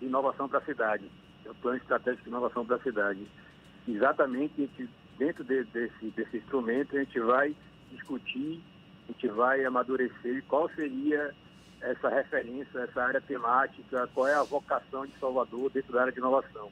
de 0.00 0.06
Inovação 0.06 0.48
para 0.48 0.58
a 0.58 0.64
Cidade. 0.64 1.10
É 1.44 1.50
o 1.50 1.54
Plano 1.54 1.76
Estratégico 1.76 2.24
de 2.24 2.30
Inovação 2.30 2.64
para 2.64 2.76
a 2.76 2.80
Cidade. 2.80 3.26
Exatamente, 3.86 4.54
gente, 4.56 4.88
dentro 5.18 5.44
de, 5.44 5.64
desse, 5.64 6.06
desse 6.16 6.38
instrumento, 6.38 6.96
a 6.96 7.00
gente 7.00 7.20
vai 7.20 7.54
discutir, 7.92 8.62
a 9.08 9.12
gente 9.12 9.28
vai 9.28 9.64
amadurecer 9.64 10.42
qual 10.48 10.68
seria 10.70 11.34
essa 11.80 12.08
referência, 12.08 12.78
essa 12.80 13.02
área 13.02 13.20
temática, 13.20 14.08
qual 14.14 14.26
é 14.26 14.34
a 14.34 14.42
vocação 14.42 15.06
de 15.06 15.16
Salvador 15.18 15.70
dentro 15.70 15.92
da 15.92 16.02
área 16.02 16.12
de 16.12 16.18
inovação. 16.18 16.70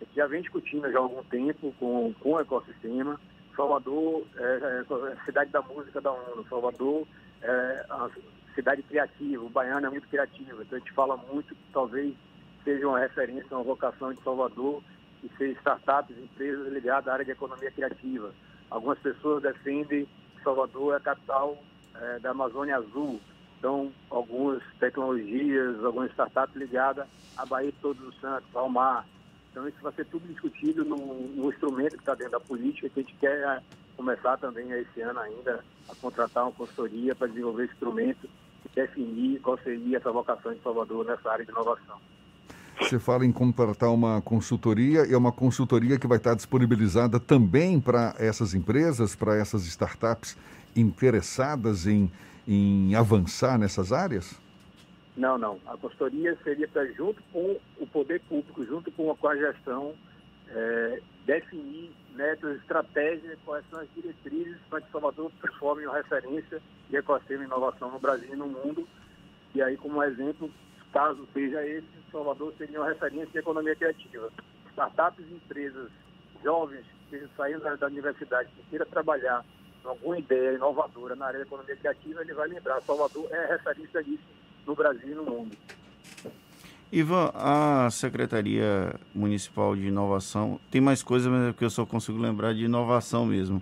A 0.00 0.04
gente 0.04 0.14
já 0.14 0.26
vem 0.26 0.42
discutindo 0.42 0.90
já 0.90 0.98
há 0.98 1.02
algum 1.02 1.22
tempo 1.24 1.74
com, 1.78 2.12
com 2.20 2.32
o 2.32 2.40
ecossistema, 2.40 3.18
Salvador 3.56 4.26
é, 4.36 4.42
é 4.42 5.12
a 5.12 5.24
cidade 5.24 5.50
da 5.50 5.62
música 5.62 6.00
da 6.00 6.12
ONU, 6.12 6.46
Salvador 6.48 7.06
é 7.42 7.86
a 7.88 8.10
cidade 8.54 8.82
criativa, 8.82 9.44
o 9.44 9.50
baiano 9.50 9.86
é 9.86 9.90
muito 9.90 10.08
criativo, 10.08 10.62
então 10.62 10.76
a 10.76 10.78
gente 10.78 10.92
fala 10.92 11.16
muito 11.16 11.54
que 11.54 11.72
talvez 11.72 12.14
seja 12.62 12.86
uma 12.86 12.98
referência, 12.98 13.46
uma 13.50 13.62
vocação 13.62 14.12
de 14.12 14.22
Salvador 14.22 14.82
e 15.22 15.28
ser 15.36 15.50
startups, 15.58 16.16
empresas 16.16 16.72
ligadas 16.72 17.08
à 17.08 17.12
área 17.12 17.24
de 17.24 17.30
economia 17.30 17.70
criativa. 17.70 18.32
Algumas 18.70 18.98
pessoas 18.98 19.42
defendem 19.42 20.08
Salvador 20.44 20.94
é 20.94 20.96
a 20.98 21.00
capital 21.00 21.58
é, 21.96 22.18
da 22.20 22.30
Amazônia 22.30 22.76
Azul, 22.76 23.20
então 23.58 23.90
algumas 24.10 24.62
tecnologias, 24.78 25.82
algumas 25.84 26.10
startups 26.10 26.54
ligadas 26.54 27.06
à 27.36 27.46
Bahia 27.46 27.72
de 27.72 27.78
Todos 27.78 28.06
os 28.06 28.20
Santos, 28.20 28.54
ao 28.54 28.68
mar, 28.68 29.04
então 29.54 29.68
isso 29.68 29.78
vai 29.80 29.92
ser 29.92 30.04
tudo 30.06 30.26
discutido 30.26 30.84
no, 30.84 30.96
no 30.96 31.48
instrumento 31.48 31.92
que 31.92 32.02
está 32.02 32.14
dentro 32.14 32.32
da 32.32 32.40
política, 32.40 32.88
que 32.88 33.00
a 33.00 33.02
gente 33.04 33.14
quer 33.20 33.38
eh, 33.38 33.62
começar 33.96 34.36
também 34.36 34.68
esse 34.72 35.00
ano 35.00 35.20
ainda 35.20 35.64
a 35.88 35.94
contratar 35.94 36.42
uma 36.42 36.52
consultoria 36.52 37.14
para 37.14 37.28
desenvolver 37.28 37.66
instrumento 37.66 38.28
e 38.64 38.68
definir 38.74 39.40
qual 39.40 39.56
seria 39.58 39.98
essa 39.98 40.10
vocação 40.10 40.52
de 40.52 40.60
Salvador 40.60 41.04
nessa 41.04 41.30
área 41.30 41.44
de 41.44 41.52
inovação. 41.52 42.00
Você 42.80 42.98
fala 42.98 43.24
em 43.24 43.32
contratar 43.32 43.92
uma 43.92 44.20
consultoria, 44.20 45.06
e 45.06 45.12
é 45.12 45.16
uma 45.16 45.32
consultoria 45.32 45.98
que 45.98 46.06
vai 46.06 46.18
estar 46.18 46.34
disponibilizada 46.34 47.20
também 47.20 47.80
para 47.80 48.14
essas 48.18 48.52
empresas, 48.54 49.14
para 49.14 49.36
essas 49.36 49.64
startups 49.64 50.36
interessadas 50.76 51.86
em, 51.86 52.10
em 52.46 52.94
avançar 52.94 53.58
nessas 53.58 53.92
áreas? 53.92 54.40
Não, 55.16 55.38
não. 55.38 55.60
A 55.66 55.76
consultoria 55.76 56.36
seria 56.42 56.66
para, 56.66 56.84
junto 56.92 57.22
com 57.32 57.58
o 57.78 57.86
poder 57.86 58.20
público, 58.22 58.64
junto 58.64 58.90
com 58.90 59.16
a, 59.28 59.36
gestão, 59.36 59.94
é, 60.48 61.00
definir 61.24 61.92
métodos, 62.14 62.56
estratégias, 62.60 63.38
quais 63.44 63.64
são 63.70 63.80
as 63.80 63.88
diretrizes 63.94 64.58
para 64.68 64.80
que 64.80 64.90
Salvador 64.90 65.30
transforme 65.40 65.86
uma 65.86 65.96
referência 65.96 66.60
de 66.90 66.96
ecossistema 66.96 67.44
e 67.44 67.46
inovação 67.46 67.90
no 67.90 68.00
Brasil 68.00 68.28
e 68.32 68.36
no 68.36 68.48
mundo. 68.48 68.86
E 69.54 69.62
aí, 69.62 69.76
como 69.76 70.02
exemplo, 70.02 70.50
caso 70.92 71.26
seja 71.32 71.64
esse, 71.64 72.03
Salvador 72.14 72.54
seria 72.56 72.80
uma 72.80 72.88
referência 72.88 73.26
de 73.26 73.38
economia 73.38 73.74
criativa. 73.74 74.30
Startups 74.70 75.24
e 75.28 75.34
empresas 75.34 75.90
jovens 76.44 76.84
que 77.10 77.20
saindo 77.36 77.60
da, 77.60 77.74
da 77.74 77.88
universidade, 77.88 78.48
que 78.54 78.62
queira 78.70 78.86
trabalhar 78.86 79.44
em 79.84 79.88
alguma 79.88 80.16
ideia 80.16 80.54
inovadora 80.54 81.16
na 81.16 81.26
área 81.26 81.40
da 81.40 81.44
economia 81.44 81.74
criativa, 81.74 82.22
ele 82.22 82.32
vai 82.32 82.48
lembrar, 82.48 82.80
Salvador 82.82 83.26
é 83.32 83.46
referência 83.46 84.02
disso 84.04 84.22
no 84.64 84.76
Brasil 84.76 85.10
e 85.10 85.14
no 85.14 85.24
mundo. 85.24 85.56
Ivan, 86.92 87.32
a 87.34 87.90
Secretaria 87.90 88.94
Municipal 89.12 89.74
de 89.74 89.88
Inovação 89.88 90.60
tem 90.70 90.80
mais 90.80 91.02
coisas, 91.02 91.30
mas 91.30 91.48
é 91.48 91.52
porque 91.52 91.64
eu 91.64 91.70
só 91.70 91.84
consigo 91.84 92.18
lembrar 92.18 92.54
de 92.54 92.64
inovação 92.64 93.26
mesmo. 93.26 93.60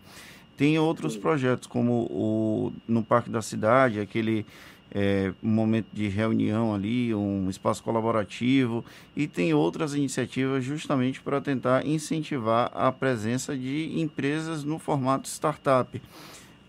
Tem 0.54 0.78
outros 0.78 1.16
projetos, 1.16 1.66
como 1.66 2.06
o 2.10 2.72
no 2.86 3.02
Parque 3.02 3.30
da 3.30 3.40
Cidade, 3.40 3.98
aquele 3.98 4.44
é, 4.94 5.32
um 5.42 5.48
momento 5.48 5.86
de 5.92 6.06
reunião 6.08 6.74
ali, 6.74 7.14
um 7.14 7.48
espaço 7.48 7.82
colaborativo, 7.82 8.84
e 9.16 9.26
tem 9.26 9.54
outras 9.54 9.94
iniciativas 9.94 10.62
justamente 10.62 11.20
para 11.20 11.40
tentar 11.40 11.86
incentivar 11.86 12.70
a 12.74 12.92
presença 12.92 13.56
de 13.56 13.98
empresas 13.98 14.64
no 14.64 14.78
formato 14.78 15.26
startup. 15.28 16.00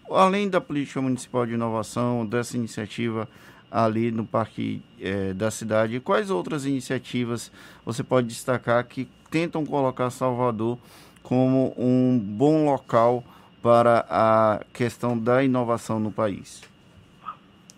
Além 0.09 0.49
da 0.49 0.61
política 0.61 1.01
municipal 1.01 1.45
de 1.45 1.53
inovação, 1.53 2.25
dessa 2.25 2.55
iniciativa 2.55 3.27
ali 3.69 4.11
no 4.11 4.25
Parque 4.25 4.81
é, 5.01 5.33
da 5.33 5.49
Cidade, 5.51 5.99
quais 5.99 6.29
outras 6.29 6.65
iniciativas 6.65 7.51
você 7.83 8.03
pode 8.03 8.27
destacar 8.27 8.85
que 8.85 9.07
tentam 9.29 9.65
colocar 9.65 10.09
Salvador 10.11 10.77
como 11.23 11.73
um 11.75 12.19
bom 12.19 12.65
local 12.65 13.23
para 13.61 14.05
a 14.09 14.61
questão 14.71 15.17
da 15.17 15.43
inovação 15.43 15.99
no 15.99 16.11
país? 16.11 16.72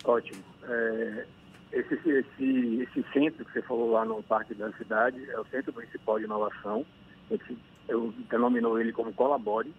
Ótimo. 0.06 0.40
É, 0.62 1.26
esse, 1.72 1.94
esse, 1.94 2.82
esse 2.82 3.04
centro 3.12 3.44
que 3.44 3.52
você 3.52 3.62
falou 3.62 3.90
lá 3.90 4.04
no 4.04 4.22
Parque 4.22 4.54
da 4.54 4.70
Cidade 4.74 5.28
é 5.30 5.38
o 5.38 5.44
Centro 5.46 5.74
Municipal 5.74 6.18
de 6.18 6.24
Inovação. 6.24 6.86
Esse, 7.28 7.58
eu 7.88 8.14
denominou 8.30 8.80
ele 8.80 8.92
como 8.92 9.12
Colabore. 9.12 9.74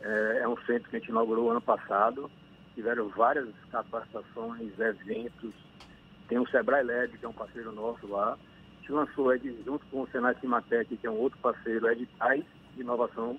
É, 0.00 0.40
é 0.42 0.48
um 0.48 0.56
centro 0.62 0.90
que 0.90 0.96
a 0.96 0.98
gente 0.98 1.10
inaugurou 1.10 1.50
ano 1.50 1.60
passado. 1.60 2.28
Tiveram 2.74 3.08
várias 3.10 3.48
capacitações, 3.70 4.76
eventos. 4.78 5.54
Tem 6.28 6.38
o 6.38 6.48
Sebrae 6.48 6.82
Lab, 6.82 7.16
que 7.16 7.24
é 7.24 7.28
um 7.28 7.32
parceiro 7.32 7.70
nosso 7.70 8.06
lá. 8.08 8.32
A 8.32 8.80
gente 8.80 8.92
lançou, 8.92 9.38
junto 9.64 9.86
com 9.86 10.02
o 10.02 10.08
Senai 10.08 10.34
Cimatec, 10.40 10.96
que 10.96 11.06
é 11.06 11.10
um 11.10 11.18
outro 11.18 11.38
parceiro, 11.38 11.88
editais 11.88 12.44
de 12.74 12.80
inovação. 12.80 13.38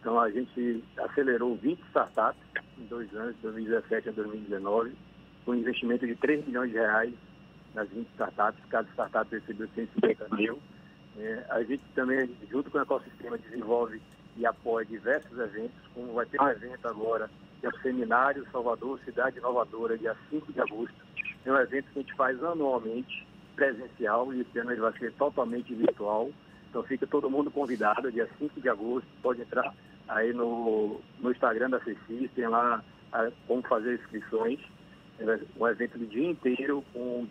Então 0.00 0.18
a 0.18 0.30
gente 0.30 0.82
acelerou 0.98 1.56
20 1.56 1.78
startups 1.88 2.42
em 2.76 2.86
dois 2.86 3.12
anos, 3.14 3.36
de 3.36 3.42
2017 3.42 4.08
a 4.08 4.12
2019 4.12 4.92
com 5.46 5.52
um 5.52 5.54
investimento 5.54 6.04
de 6.04 6.16
3 6.16 6.44
milhões 6.44 6.72
de 6.72 6.76
reais 6.76 7.14
nas 7.72 7.88
20 7.88 8.08
startups, 8.08 8.60
cada 8.68 8.88
startup 8.90 9.30
recebeu 9.30 9.68
150 9.74 10.34
mil. 10.34 10.58
É, 11.16 11.46
a 11.48 11.62
gente 11.62 11.82
também, 11.94 12.28
junto 12.50 12.70
com 12.70 12.78
o 12.78 12.80
ecossistema, 12.82 13.38
desenvolve 13.38 14.02
e 14.36 14.44
apoia 14.44 14.84
diversos 14.84 15.38
eventos, 15.38 15.76
como 15.94 16.12
vai 16.12 16.26
ter 16.26 16.40
um 16.40 16.48
evento 16.48 16.86
agora, 16.88 17.30
que 17.60 17.66
é 17.66 17.68
o 17.70 17.80
Seminário 17.80 18.46
Salvador 18.50 18.98
Cidade 19.04 19.38
Inovadora, 19.38 19.96
dia 19.96 20.16
5 20.28 20.52
de 20.52 20.60
agosto. 20.60 20.94
É 21.44 21.52
um 21.52 21.56
evento 21.56 21.86
que 21.92 21.98
a 22.00 22.02
gente 22.02 22.14
faz 22.14 22.42
anualmente, 22.42 23.26
presencial, 23.54 24.34
e 24.34 24.40
esse 24.40 24.58
ano 24.58 24.72
ele 24.72 24.80
vai 24.80 24.92
ser 24.98 25.12
totalmente 25.12 25.72
virtual. 25.74 26.30
Então 26.68 26.82
fica 26.82 27.06
todo 27.06 27.30
mundo 27.30 27.50
convidado, 27.50 28.12
dia 28.12 28.28
5 28.38 28.60
de 28.60 28.68
agosto, 28.68 29.08
pode 29.22 29.40
entrar 29.40 29.72
aí 30.08 30.32
no, 30.32 31.00
no 31.20 31.30
Instagram 31.30 31.70
da 31.70 31.80
CECIS, 31.80 32.30
tem 32.34 32.48
lá 32.48 32.82
a, 33.12 33.30
como 33.46 33.62
fazer 33.62 33.94
inscrições 33.94 34.60
um 35.58 35.66
evento 35.66 35.98
do 35.98 36.06
dia 36.06 36.30
inteiro 36.30 36.84
com 36.92 37.26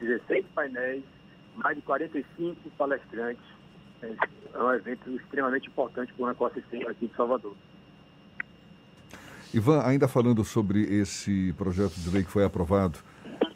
16 0.00 0.46
painéis, 0.54 1.02
mais 1.56 1.76
de 1.76 1.82
45 1.82 2.70
palestrantes. 2.76 3.42
É 4.02 4.62
um 4.62 4.72
evento 4.72 5.10
extremamente 5.10 5.68
importante 5.68 6.12
para 6.14 6.26
o 6.26 6.30
ecossistema 6.30 6.90
aqui 6.90 7.06
de 7.06 7.14
Salvador. 7.14 7.54
Ivan, 9.52 9.82
ainda 9.82 10.06
falando 10.06 10.44
sobre 10.44 10.82
esse 10.82 11.52
projeto 11.54 11.94
de 11.94 12.08
lei 12.10 12.22
que 12.22 12.30
foi 12.30 12.44
aprovado 12.44 12.98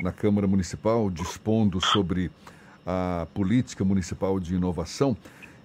na 0.01 0.12
Câmara 0.12 0.47
Municipal, 0.47 1.09
dispondo 1.09 1.81
sobre 1.81 2.31
a 2.85 3.27
política 3.33 3.85
municipal 3.85 4.38
de 4.40 4.55
inovação, 4.55 5.16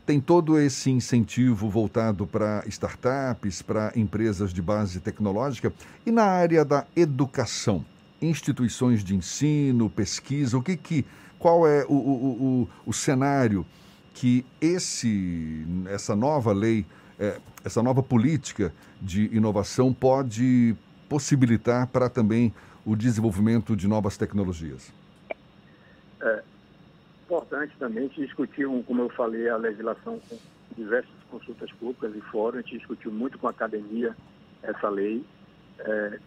tem 0.06 0.20
todo 0.20 0.60
esse 0.60 0.90
incentivo 0.90 1.70
voltado 1.70 2.26
para 2.26 2.64
startups, 2.68 3.62
para 3.62 3.92
empresas 3.96 4.54
de 4.54 4.62
base 4.62 5.00
tecnológica 5.00 5.74
e 6.06 6.12
na 6.12 6.24
área 6.24 6.64
da 6.64 6.86
educação 6.96 7.86
instituições 8.22 9.04
de 9.04 9.16
ensino, 9.16 9.90
pesquisa, 9.90 10.58
o 10.58 10.62
que 10.62 10.76
que, 10.76 11.06
qual 11.38 11.68
é 11.68 11.86
o, 11.86 11.94
o, 11.94 12.64
o, 12.64 12.70
o 12.86 12.94
cenário 12.94 13.66
que 14.14 14.46
esse, 14.60 15.66
essa 15.88 16.16
nova 16.16 16.52
lei, 16.52 16.86
é, 17.18 17.40
essa 17.64 17.82
nova 17.82 18.04
política 18.04 18.74
de 19.02 19.34
inovação 19.36 19.94
pode 19.94 20.76
possibilitar 21.08 21.88
para 21.88 22.10
também 22.10 22.54
o 22.86 22.96
desenvolvimento 22.96 23.76
de 23.76 23.88
novas 23.88 24.18
tecnologias? 24.18 24.92
É 26.22 26.44
importante 27.26 27.74
também 27.80 28.06
a 28.06 28.08
gente 28.08 28.26
discutir, 28.26 28.66
como 28.86 29.02
eu 29.02 29.10
falei, 29.10 29.48
a 29.50 29.58
legislação 29.58 30.20
com 30.30 30.38
diversas 30.76 31.10
consultas 31.30 31.72
públicas 31.74 32.16
e 32.16 32.22
fóruns, 32.22 32.60
a 32.60 32.62
gente 32.62 32.78
discutiu 32.78 33.12
muito 33.12 33.38
com 33.38 33.48
a 33.48 33.52
academia 33.52 34.16
essa 34.62 34.90
lei. 34.90 35.24
É, 35.80 36.20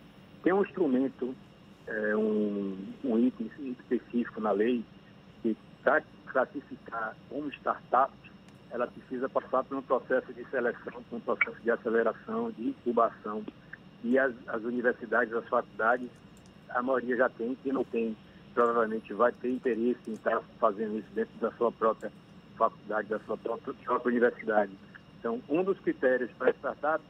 tem 0.43 0.53
um 0.53 0.63
instrumento 0.63 1.35
é, 1.87 2.17
um, 2.17 2.77
um 3.05 3.19
item 3.19 3.51
específico 3.79 4.41
na 4.41 4.53
lei 4.53 4.85
que 5.43 5.57
para 5.83 6.03
classificar 6.27 7.17
como 7.29 7.49
startup, 7.53 8.13
ela 8.71 8.87
precisa 8.87 9.29
passar 9.29 9.65
por 9.65 9.77
um 9.77 9.83
processo 9.83 10.33
de 10.33 10.45
seleção, 10.51 11.03
por 11.09 11.17
um 11.17 11.21
processo 11.21 11.61
de 11.63 11.71
aceleração, 11.71 12.51
de 12.53 12.69
incubação. 12.69 13.45
E 14.03 14.19
as, 14.19 14.33
as 14.49 14.63
universidades, 14.63 15.33
as 15.35 15.47
faculdades, 15.49 16.09
a 16.71 16.83
maioria 16.83 17.17
já 17.17 17.29
tem, 17.29 17.57
quem 17.63 17.73
não 17.73 17.85
tem, 17.85 18.17
provavelmente 18.55 19.13
vai 19.13 19.33
ter 19.33 19.51
interesse 19.51 20.01
em 20.09 20.15
estar 20.15 20.41
fazendo 20.59 20.99
isso 20.99 21.09
dentro 21.15 21.39
da 21.39 21.51
sua 21.53 21.71
própria 21.71 22.11
faculdade, 22.57 23.09
da 23.09 23.19
sua 23.21 23.37
própria, 23.37 23.75
própria 23.85 24.11
universidade. 24.11 24.73
Então, 25.19 25.41
um 25.49 25.63
dos 25.63 25.79
critérios 25.81 26.31
para 26.33 26.51
startup 26.55 27.05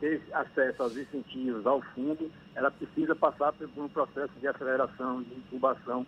ter 0.00 0.22
acesso 0.32 0.82
aos 0.82 0.96
incentivos, 0.96 1.66
ao 1.66 1.80
fundo, 1.94 2.30
ela 2.54 2.70
precisa 2.70 3.14
passar 3.14 3.52
por 3.52 3.68
um 3.76 3.88
processo 3.88 4.32
de 4.40 4.46
aceleração, 4.46 5.22
de 5.22 5.34
incubação 5.34 6.06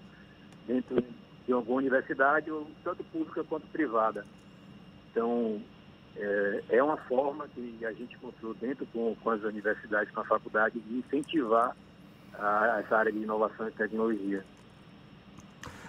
dentro 0.67 1.03
de 1.47 1.53
alguma 1.53 1.79
universidade, 1.79 2.51
tanto 2.83 3.05
pública 3.05 3.45
quanto 3.45 3.67
privada. 3.69 4.27
Então, 5.11 5.63
é, 6.17 6.65
é 6.71 6.83
uma 6.83 6.97
forma 6.97 7.47
que 7.49 7.85
a 7.85 7.93
gente 7.93 8.17
construiu 8.19 8.55
dentro 8.55 8.87
com, 8.87 9.15
com 9.17 9.31
as 9.31 9.43
universidades, 9.43 10.13
com 10.13 10.21
a 10.21 10.25
faculdade, 10.25 10.81
de 10.81 10.99
incentivar 10.99 11.77
a, 12.35 12.81
essa 12.81 12.97
área 12.97 13.13
de 13.13 13.19
inovação 13.19 13.69
e 13.69 13.73
tecnologia. 13.73 14.45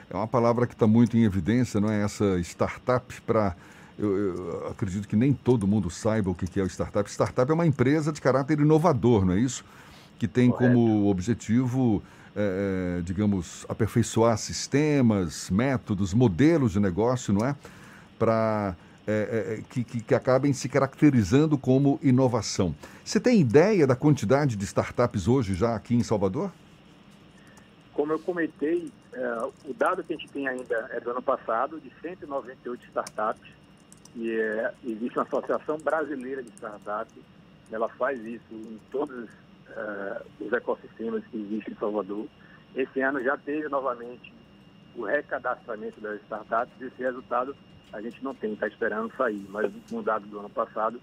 É 0.10 0.16
uma 0.16 0.28
palavra 0.28 0.66
que 0.66 0.74
está 0.74 0.88
muito 0.88 1.18
em 1.18 1.24
evidência, 1.24 1.82
não 1.82 1.92
é? 1.92 2.02
Essa 2.02 2.40
startup 2.40 3.22
para 3.22 3.56
eu, 3.98 4.18
eu, 4.18 4.68
acredito 4.68 5.08
que 5.08 5.16
nem 5.16 5.34
todo 5.34 5.68
mundo 5.68 5.90
saiba 5.90 6.30
o 6.30 6.36
que 6.36 6.60
é 6.60 6.64
o 6.64 6.68
startup. 6.68 7.10
Startup 7.10 7.50
é 7.50 7.54
uma 7.54 7.66
empresa 7.66 8.12
de 8.12 8.22
caráter 8.22 8.60
inovador, 8.60 9.26
não 9.26 9.34
é 9.34 9.40
isso? 9.40 9.66
Que 10.20 10.28
tem 10.28 10.52
Correto. 10.52 10.74
como 10.74 11.08
objetivo, 11.08 12.04
é, 12.36 13.02
digamos, 13.04 13.66
aperfeiçoar 13.68 14.38
sistemas, 14.38 15.50
métodos, 15.50 16.14
modelos 16.14 16.74
de 16.74 16.80
negócio, 16.80 17.34
não 17.34 17.46
é? 17.46 17.56
Para 18.20 18.76
é, 19.08 19.60
é, 19.60 19.64
que, 19.70 19.84
que, 19.84 20.14
acabem 20.14 20.52
se 20.54 20.68
caracterizando 20.68 21.58
como 21.58 22.00
inovação. 22.04 22.76
Você 23.04 23.20
tem 23.20 23.40
ideia 23.40 23.88
da 23.88 23.96
quantidade 23.96 24.56
de 24.56 24.66
startups 24.66 25.28
hoje 25.28 25.56
já 25.56 25.76
aqui 25.76 25.96
em 25.96 26.04
Salvador? 26.04 26.52
Como 27.94 28.12
eu 28.12 28.20
comentei, 28.20 28.92
é, 29.14 29.50
o 29.66 29.74
dado 29.74 30.04
que 30.04 30.14
a 30.14 30.18
gente 30.18 30.30
tem 30.30 30.48
ainda 30.48 30.90
é 30.92 31.00
do 31.00 31.10
ano 31.10 31.22
passado, 31.22 31.80
de 31.80 31.92
198 32.02 32.84
startups 32.86 33.58
e 34.16 34.32
é, 34.32 34.74
existe 34.86 35.18
uma 35.18 35.26
associação 35.26 35.78
brasileira 35.78 36.42
de 36.42 36.50
startups, 36.50 37.24
ela 37.72 37.90
faz 37.90 38.20
isso 38.26 38.44
em 38.52 38.80
todos 38.92 39.26
uh, 39.26 40.26
os 40.40 40.52
ecossistemas 40.52 41.24
que 41.28 41.38
existem 41.38 41.74
em 41.74 41.78
Salvador. 41.78 42.26
Esse 42.76 43.02
ano 43.02 43.22
já 43.22 43.38
teve 43.38 43.68
novamente 43.68 44.34
o 44.96 45.06
recadastramento 45.06 46.00
das 46.02 46.22
startups, 46.22 46.82
esse 46.82 47.02
resultado 47.02 47.56
a 47.94 48.02
gente 48.02 48.22
não 48.24 48.34
tem, 48.34 48.54
está 48.54 48.68
esperando 48.68 49.14
sair, 49.16 49.46
mas 49.50 49.72
no 49.92 50.04
dado 50.04 50.26
do 50.28 50.40
ano 50.40 50.50
passado 50.50 51.00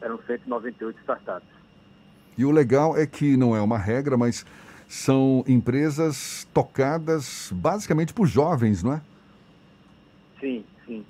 eram 0.00 0.18
198 0.26 0.98
startups. 1.00 1.48
E 2.36 2.44
o 2.44 2.50
legal 2.50 2.96
é 2.96 3.06
que 3.06 3.36
não 3.36 3.54
é 3.54 3.60
uma 3.60 3.78
regra, 3.78 4.16
mas 4.16 4.46
são 4.88 5.44
empresas 5.46 6.46
tocadas 6.52 7.50
basicamente 7.54 8.12
por 8.12 8.26
jovens, 8.26 8.82
não 8.82 8.94
é? 8.94 9.02
Sim, 10.40 10.64
sim. 10.86 11.04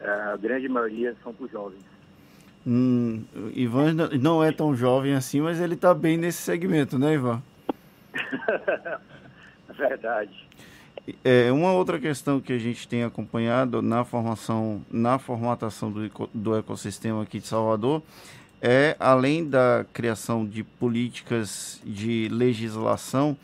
A 0.00 0.36
grande 0.36 0.68
maioria 0.68 1.14
são 1.22 1.32
para 1.32 1.44
os 1.44 1.50
jovens. 1.50 1.80
Hum, 2.66 3.24
Ivan 3.54 3.94
não 4.20 4.42
é 4.42 4.50
tão 4.50 4.74
jovem 4.74 5.14
assim, 5.14 5.40
mas 5.40 5.60
ele 5.60 5.74
está 5.74 5.94
bem 5.94 6.16
nesse 6.16 6.42
segmento, 6.42 6.98
né, 6.98 7.14
Ivan? 7.14 7.42
Verdade. 9.76 10.46
É, 11.24 11.52
uma 11.52 11.72
outra 11.72 12.00
questão 12.00 12.40
que 12.40 12.52
a 12.52 12.58
gente 12.58 12.88
tem 12.88 13.04
acompanhado 13.04 13.80
na 13.80 14.04
formação, 14.04 14.82
na 14.90 15.18
formatação 15.18 15.92
do, 15.92 16.28
do 16.34 16.56
ecossistema 16.56 17.22
aqui 17.22 17.38
de 17.38 17.46
Salvador 17.46 18.02
é, 18.60 18.96
além 18.98 19.48
da 19.48 19.84
criação 19.92 20.46
de 20.46 20.64
políticas 20.64 21.80
de 21.84 22.28
legislação, 22.30 23.36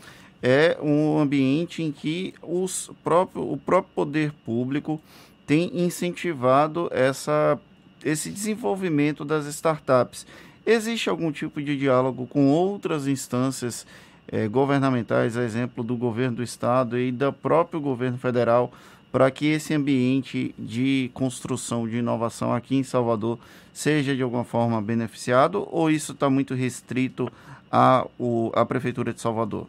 é 0.43 0.77
um 0.83 1.19
ambiente 1.19 1.83
em 1.83 1.93
que 1.93 2.35
os 2.43 2.91
próprio, 3.05 3.53
o 3.53 3.57
próprio 3.57 3.95
poder 3.95 4.33
público 4.45 5.01
tem 5.47 5.71
incentivado 5.75 6.89
essa, 6.93 7.59
esse 8.05 8.31
desenvolvimento 8.31 9.25
das 9.25 9.47
startups. 9.47 10.27
Existe 10.65 11.09
algum 11.09 11.33
tipo 11.33 11.61
de 11.61 11.77
diálogo 11.77 12.27
com 12.27 12.49
outras 12.51 13.07
instâncias 13.07 13.87
eh, 14.29 14.47
governamentais, 14.47 15.37
a 15.37 15.43
exemplo 15.43 15.83
do 15.83 15.97
governo 15.97 16.37
do 16.37 16.43
estado 16.43 16.99
e 16.99 17.11
do 17.11 17.33
próprio 17.33 17.81
governo 17.81 18.19
federal, 18.19 18.73
para 19.11 19.31
que 19.31 19.47
esse 19.47 19.75
ambiente 19.75 20.55
de 20.59 21.11
construção 21.13 21.87
de 21.87 21.99
inovação 21.99 22.53
aqui 22.55 22.77
em 22.77 22.83
Salvador 22.83 23.39
seja 23.73 24.17
de 24.17 24.23
alguma 24.23 24.45
forma 24.45 24.81
beneficiado 24.81 25.69
ou 25.71 25.91
isso 25.91 26.13
está 26.13 26.31
muito 26.31 26.55
restrito 26.55 27.31
à, 27.71 28.07
à 28.55 28.65
Prefeitura 28.65 29.13
de 29.13 29.21
Salvador? 29.21 29.67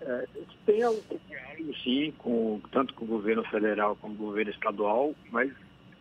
É, 0.00 0.26
tem 0.64 0.82
sim, 1.82 2.12
com, 2.18 2.60
tanto 2.70 2.94
com 2.94 3.04
o 3.04 3.08
governo 3.08 3.44
federal 3.44 3.96
como 3.96 4.16
com 4.16 4.24
o 4.24 4.26
governo 4.26 4.50
estadual, 4.50 5.14
mas 5.30 5.52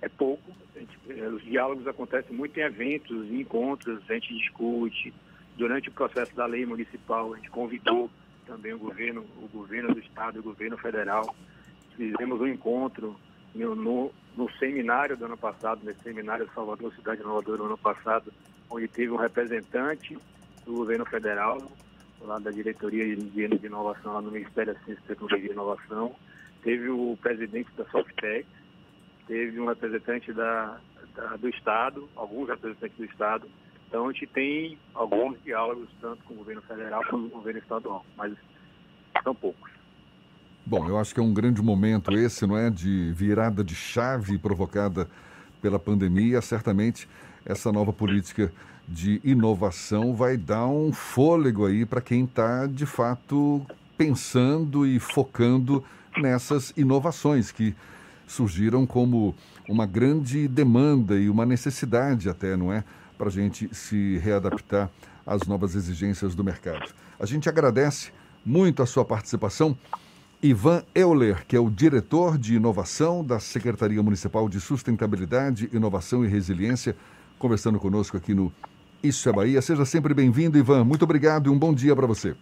é 0.02 0.10
pouco. 0.10 0.52
Gente, 0.76 0.98
é, 1.10 1.28
os 1.28 1.44
diálogos 1.44 1.88
acontecem 1.88 2.36
muito 2.36 2.58
em 2.58 2.64
eventos, 2.64 3.30
em 3.30 3.42
encontros, 3.42 4.00
a 4.10 4.14
gente 4.14 4.34
discute. 4.38 5.14
Durante 5.58 5.90
o 5.90 5.92
processo 5.92 6.34
da 6.36 6.46
lei 6.46 6.66
municipal, 6.66 7.34
a 7.34 7.38
gente 7.38 7.50
convidou 7.50 8.10
também 8.46 8.74
o 8.74 8.80
governo, 8.80 9.26
o 9.42 9.48
governo 9.48 9.94
do 9.94 10.00
estado 10.00 10.38
e 10.38 10.40
o 10.40 10.44
governo 10.44 10.78
federal. 10.78 11.36
Fizemos 11.96 12.40
um 12.40 12.48
encontro 12.48 13.16
no, 13.54 13.76
no, 13.76 14.12
no, 14.38 14.50
seminário 14.54 15.18
do 15.18 15.26
ano 15.26 15.38
passado, 15.38 15.82
nesse 15.84 16.02
seminário 16.02 16.50
Salvador, 16.56 16.94
Cidade 16.96 17.22
Inovadora, 17.22 17.58
no 17.58 17.66
ano 17.66 17.78
passado, 17.78 18.34
onde 18.70 18.88
teve 18.88 19.12
um 19.12 19.18
representante 19.18 20.18
do 20.66 20.74
governo 20.74 21.06
federal, 21.06 21.60
lá 22.22 22.40
da 22.40 22.52
Diretoria 22.52 23.16
de 23.16 23.66
Inovação, 23.66 24.14
lá 24.14 24.22
no 24.22 24.32
Ministério 24.32 24.74
da 24.74 24.80
Ciência, 24.82 25.04
Tecnologia 25.08 25.50
e 25.50 25.52
Inovação, 25.52 26.16
teve 26.64 26.90
o 26.90 27.18
presidente 27.22 27.70
da 27.78 27.86
Softec, 27.86 28.46
teve 29.28 29.60
um 29.60 29.68
representante 29.68 30.34
da, 30.34 30.78
da, 31.16 31.36
do 31.38 31.50
Estado, 31.50 32.10
alguns 32.16 32.50
representantes 32.50 32.98
do 32.98 33.06
Estado, 33.06 33.48
então 33.88 34.08
a 34.08 34.12
gente 34.12 34.28
tem 34.28 34.78
alguns 34.94 35.42
diálogos, 35.44 35.90
tanto 36.00 36.24
com 36.24 36.36
o 36.36 36.38
governo 36.38 36.62
federal 36.62 37.04
como 37.10 37.30
com 37.30 37.36
o 37.36 37.40
governo 37.40 37.60
estadual, 37.60 38.06
mas 38.16 38.34
são 39.24 39.34
poucos. 39.34 39.72
Bom, 40.66 40.88
eu 40.88 41.00
acho 41.00 41.16
que 41.16 41.20
é 41.20 41.24
um 41.24 41.34
grande 41.34 41.62
momento 41.64 42.12
esse, 42.12 42.46
não 42.46 42.56
é? 42.56 42.70
De 42.70 43.12
virada 43.14 43.64
de 43.64 43.74
chave 43.74 44.38
provocada 44.38 45.10
pela 45.60 45.80
pandemia. 45.80 46.42
Certamente 46.42 47.10
essa 47.50 47.72
nova 47.72 47.92
política 47.92 48.52
de 48.88 49.20
inovação 49.24 50.16
vai 50.16 50.38
dar 50.38 50.68
um 50.68 50.94
fôlego 50.94 51.66
aí 51.66 51.84
para 51.84 52.00
quem 52.00 52.24
está, 52.24 52.68
de 52.68 52.86
fato, 52.86 53.66
pensando 53.98 54.86
e 54.86 55.00
focando 55.00 55.84
nessas 56.16 56.72
inovações 56.78 57.52
que 57.52 57.76
surgiram 58.28 58.86
como 58.86 59.36
uma 59.68 59.88
grande 59.88 60.48
demanda 60.48 61.20
e 61.20 61.28
uma 61.28 61.46
necessidade 61.46 62.30
até, 62.30 62.56
não 62.56 62.72
é? 62.72 62.84
para 63.18 63.28
a 63.28 63.32
gente 63.32 63.68
se 63.76 64.18
readaptar 64.20 64.90
às 65.26 65.42
novas 65.48 65.76
exigências 65.76 66.36
do 66.36 66.44
mercado. 66.44 66.94
A 67.20 67.26
gente 67.26 67.50
agradece 67.50 68.12
muito 68.46 68.82
a 68.82 68.86
sua 68.86 69.04
participação. 69.04 69.76
Ivan 70.42 70.84
Euler, 70.96 71.46
que 71.46 71.56
é 71.56 71.60
o 71.60 71.70
diretor 71.70 72.38
de 72.38 72.56
inovação 72.56 73.26
da 73.26 73.40
Secretaria 73.40 74.02
Municipal 74.02 74.48
de 74.48 74.62
Sustentabilidade, 74.62 75.70
Inovação 75.74 76.24
e 76.24 76.30
Resiliência, 76.30 76.96
conversando 77.40 77.80
conosco 77.80 78.18
aqui 78.18 78.34
no 78.36 78.54
Isso 79.02 79.28
é 79.30 79.34
Bahia. 79.34 79.62
Seja 79.62 79.86
sempre 79.86 80.14
bem-vindo, 80.14 80.58
Ivan. 80.58 80.84
Muito 80.84 81.04
obrigado 81.04 81.48
e 81.48 81.50
um 81.50 81.58
bom 81.58 81.74
dia 81.74 81.96
para 81.96 82.06
você. 82.06 82.36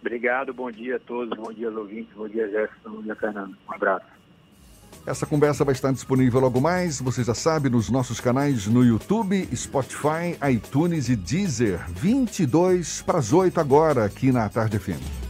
Obrigado, 0.00 0.54
bom 0.54 0.70
dia 0.70 0.96
a 0.96 0.98
todos, 0.98 1.36
bom 1.36 1.52
dia 1.52 1.68
aos 1.68 1.76
ouvintes, 1.76 2.08
bom 2.16 2.26
dia 2.26 2.48
Jefferson, 2.48 2.88
bom 2.88 3.02
dia 3.02 3.14
Fernando. 3.14 3.54
Um 3.68 3.74
abraço. 3.74 4.06
Essa 5.06 5.26
conversa 5.26 5.64
vai 5.64 5.72
estar 5.72 5.92
disponível 5.92 6.40
logo 6.40 6.60
mais, 6.60 7.00
você 7.00 7.24
já 7.24 7.34
sabe, 7.34 7.68
nos 7.68 7.90
nossos 7.90 8.20
canais 8.20 8.66
no 8.66 8.84
YouTube, 8.84 9.48
Spotify, 9.54 10.36
iTunes 10.50 11.08
e 11.08 11.16
Deezer. 11.16 11.80
22 11.90 13.02
para 13.02 13.18
as 13.18 13.32
8 13.32 13.58
agora, 13.60 14.04
aqui 14.04 14.30
na 14.30 14.48
Tarde 14.48 14.78
FM. 14.78 15.29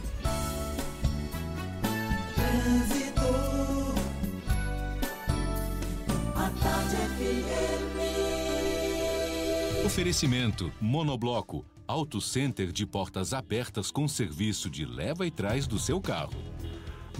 Oferecimento 9.91 10.71
Monobloco, 10.79 11.65
Auto 11.85 12.21
Center 12.21 12.71
de 12.71 12.85
portas 12.85 13.33
abertas 13.33 13.91
com 13.91 14.07
serviço 14.07 14.69
de 14.69 14.85
leva 14.85 15.27
e 15.27 15.29
trás 15.29 15.67
do 15.67 15.77
seu 15.77 15.99
carro. 15.99 16.31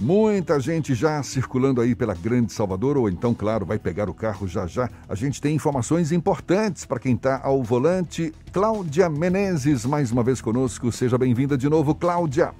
Muita 0.00 0.58
gente 0.58 0.94
já 0.94 1.22
circulando 1.22 1.82
aí 1.82 1.94
pela 1.94 2.14
Grande 2.14 2.50
Salvador, 2.50 2.96
ou 2.96 3.10
então, 3.10 3.34
claro, 3.34 3.66
vai 3.66 3.78
pegar 3.78 4.08
o 4.08 4.14
carro 4.14 4.48
já 4.48 4.66
já. 4.66 4.88
A 5.06 5.14
gente 5.14 5.38
tem 5.38 5.54
informações 5.54 6.12
importantes 6.12 6.86
para 6.86 6.98
quem 6.98 7.14
está 7.14 7.42
ao 7.44 7.62
volante. 7.62 8.32
Cláudia 8.50 9.10
Menezes, 9.10 9.84
mais 9.84 10.10
uma 10.10 10.22
vez 10.22 10.40
conosco. 10.40 10.90
Seja 10.90 11.18
bem-vinda 11.18 11.58
de 11.58 11.68
novo, 11.68 11.94
Cláudia. 11.94 12.54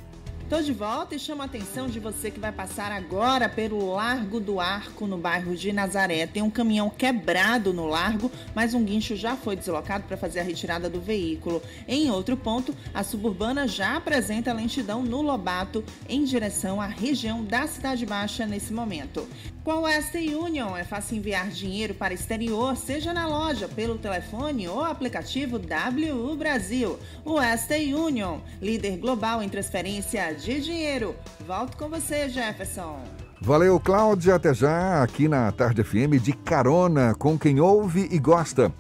Estou 0.53 0.67
de 0.67 0.73
volta 0.75 1.15
e 1.15 1.19
chamo 1.19 1.41
a 1.41 1.47
atenção 1.47 1.89
de 1.89 1.99
você 1.99 2.31
que 2.31 2.39
vai 2.39 2.53
passar 2.53 2.93
agora 2.93 3.49
pelo 3.49 3.95
Largo 3.95 4.39
do 4.39 4.61
Arco, 4.61 5.07
no 5.07 5.17
bairro 5.17 5.57
de 5.57 5.73
Nazaré. 5.73 6.27
Tem 6.27 6.43
um 6.43 6.51
caminhão 6.51 6.91
quebrado 6.91 7.73
no 7.73 7.87
largo, 7.87 8.31
mas 8.55 8.75
um 8.75 8.85
guincho 8.85 9.17
já 9.17 9.35
foi 9.35 9.57
deslocado 9.57 10.05
para 10.05 10.15
fazer 10.15 10.41
a 10.41 10.43
retirada 10.43 10.91
do 10.91 11.01
veículo. 11.01 11.63
Em 11.89 12.11
outro 12.11 12.37
ponto, 12.37 12.77
a 12.93 13.03
suburbana 13.03 13.67
já 13.67 13.97
apresenta 13.97 14.53
lentidão 14.53 15.03
no 15.03 15.23
Lobato 15.23 15.83
em 16.07 16.23
direção 16.23 16.83
à 16.83 16.87
região 16.87 17.43
da 17.43 17.67
Cidade 17.67 18.05
Baixa 18.05 18.45
nesse 18.45 18.75
momento. 18.75 19.27
Com 19.65 19.75
o 19.75 19.83
Western 19.83 20.35
Union 20.35 20.77
é 20.77 20.83
fácil 20.83 21.17
enviar 21.17 21.49
dinheiro 21.49 21.95
para 21.95 22.13
exterior, 22.13 22.77
seja 22.77 23.15
na 23.15 23.29
loja, 23.29 23.69
pelo 23.69 23.97
telefone 23.97 24.67
ou 24.67 24.83
aplicativo 24.83 25.57
WU 25.57 26.35
Brasil. 26.35 26.99
Western 27.25 27.95
Union, 27.95 28.41
líder 28.61 28.99
global 28.99 29.41
em 29.41 29.49
transferência 29.49 30.35
de 30.43 30.61
dinheiro. 30.61 31.15
Volto 31.47 31.77
com 31.77 31.89
você, 31.89 32.29
Jefferson. 32.29 33.01
Valeu, 33.41 33.79
Cláudia. 33.81 34.35
Até 34.35 34.53
já 34.53 35.03
aqui 35.03 35.29
na 35.29 35.51
Tarde 35.53 35.83
FM 35.83 36.21
de 36.23 36.33
carona 36.33 37.15
com 37.15 37.39
quem 37.39 37.61
ouve 37.61 38.09
e 38.11 38.19
gosta. 38.19 38.73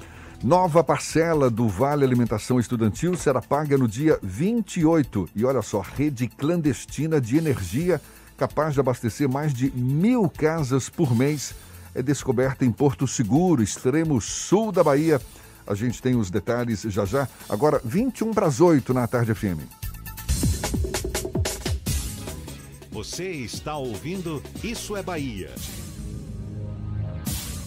Nova 0.43 0.83
parcela 0.83 1.49
do 1.49 1.69
Vale 1.69 2.05
Alimentação 2.05 2.59
Estudantil 2.59 3.17
será 3.17 3.41
paga 3.41 3.79
no 3.79 3.87
dia 3.87 4.19
28. 4.23 5.29
E 5.37 5.45
olha 5.45 5.63
só, 5.63 5.81
rede 5.81 6.27
clandestina 6.27 7.21
de 7.21 7.37
energia 7.37 8.01
capaz 8.43 8.75
de 8.75 8.81
abastecer 8.81 9.29
mais 9.29 9.55
de 9.55 9.71
mil 9.71 10.29
casas 10.29 10.89
por 10.89 11.15
mês, 11.15 11.55
é 11.95 12.03
descoberta 12.03 12.65
em 12.65 12.73
Porto 12.73 13.07
Seguro, 13.07 13.63
extremo 13.63 14.21
sul 14.21 14.73
da 14.73 14.83
Bahia. 14.83 15.21
A 15.65 15.77
gente 15.77 16.03
tem 16.03 16.17
os 16.17 16.29
detalhes 16.29 16.83
já 16.83 17.05
já. 17.05 17.29
Agora, 17.49 17.81
21 17.85 18.33
para 18.33 18.47
as 18.47 18.61
8 18.61 18.93
na 18.93 19.07
tarde 19.07 19.33
FM. 19.33 19.82
Você 22.93 23.30
está 23.30 23.74
ouvindo 23.74 24.43
Isso 24.62 24.95
é 24.95 25.03
Bahia. 25.03 25.51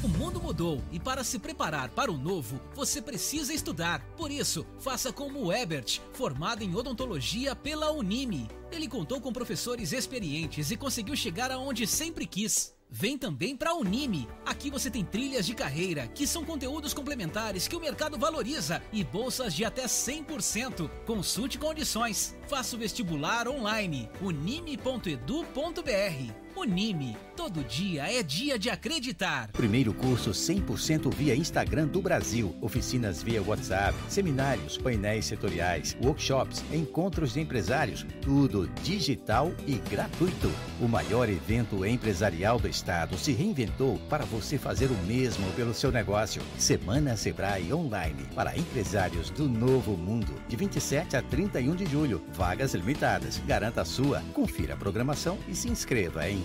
O 0.04 0.08
mundo 0.08 0.40
mudou 0.40 0.84
e 0.92 1.00
para 1.00 1.24
se 1.24 1.40
preparar 1.40 1.90
para 1.90 2.12
o 2.12 2.18
novo, 2.18 2.62
você 2.76 3.02
precisa 3.02 3.52
estudar. 3.52 4.06
Por 4.16 4.30
isso, 4.30 4.64
faça 4.80 5.12
como 5.12 5.46
o 5.46 5.52
Ebert, 5.52 6.00
formado 6.14 6.64
em 6.64 6.76
odontologia 6.76 7.56
pela 7.56 7.92
Unime. 7.92 8.48
Ele 8.72 8.88
contou 8.88 9.20
com 9.20 9.34
professores 9.34 9.94
experientes 9.94 10.70
e 10.70 10.78
conseguiu 10.78 11.16
chegar 11.16 11.50
aonde 11.50 11.88
sempre 11.88 12.28
quis. 12.28 12.75
Vem 12.98 13.18
também 13.18 13.58
para 13.58 13.72
a 13.72 13.74
Unime. 13.74 14.26
Aqui 14.46 14.72
você 14.72 14.90
tem 14.90 15.04
trilhas 15.04 15.46
de 15.46 15.54
carreira, 15.54 16.08
que 16.08 16.26
são 16.26 16.46
conteúdos 16.46 16.94
complementares 16.94 17.68
que 17.68 17.76
o 17.76 17.80
mercado 17.82 18.18
valoriza 18.18 18.82
e 18.94 19.04
bolsas 19.04 19.54
de 19.54 19.66
até 19.66 19.84
100%. 19.84 20.90
Consulte 21.06 21.58
condições. 21.58 22.38
Faça 22.48 22.74
o 22.74 22.80
vestibular 22.80 23.50
online 23.50 24.10
unime.edu.br. 24.22 26.45
Unime. 26.56 27.18
Todo 27.36 27.66
dia 27.66 28.10
é 28.10 28.24
dia 28.24 28.58
de 28.58 28.70
acreditar. 28.70 29.50
Primeiro 29.52 29.94
curso 29.94 30.32
100% 30.32 31.14
via 31.14 31.36
Instagram 31.36 31.88
do 31.88 32.02
Brasil. 32.02 32.56
Oficinas 32.62 33.22
via 33.22 33.44
WhatsApp, 33.44 33.94
seminários, 34.08 34.78
painéis 34.78 35.26
setoriais, 35.26 35.98
workshops, 36.02 36.64
encontros 36.72 37.34
de 37.34 37.42
empresários. 37.42 38.06
Tudo 38.22 38.68
digital 38.82 39.52
e 39.68 39.76
gratuito. 39.76 40.50
O 40.82 40.88
maior 40.88 41.28
evento 41.28 41.86
empresarial 41.86 42.58
do 42.58 42.70
estado 42.70 43.18
se 43.18 43.34
reinventou 43.34 44.00
para 44.10 44.24
você 44.24 44.58
fazer 44.58 44.90
o 44.90 44.98
mesmo 45.06 45.46
pelo 45.52 45.74
seu 45.74 45.92
negócio. 45.92 46.42
Semana 46.58 47.18
Sebrae 47.18 47.74
Online 47.74 48.24
para 48.34 48.58
empresários 48.58 49.30
do 49.30 49.50
novo 49.50 49.98
mundo. 49.98 50.34
De 50.48 50.56
27 50.56 51.18
a 51.18 51.22
31 51.22 51.76
de 51.76 51.86
julho. 51.86 52.24
Vagas 52.32 52.74
limitadas. 52.74 53.42
Garanta 53.46 53.82
a 53.82 53.86
sua. 53.86 54.22
Confira 54.34 54.74
a 54.74 54.78
programação 54.78 55.38
e 55.50 55.54
se 55.56 55.68
inscreva 55.68 56.30
em 56.30 56.45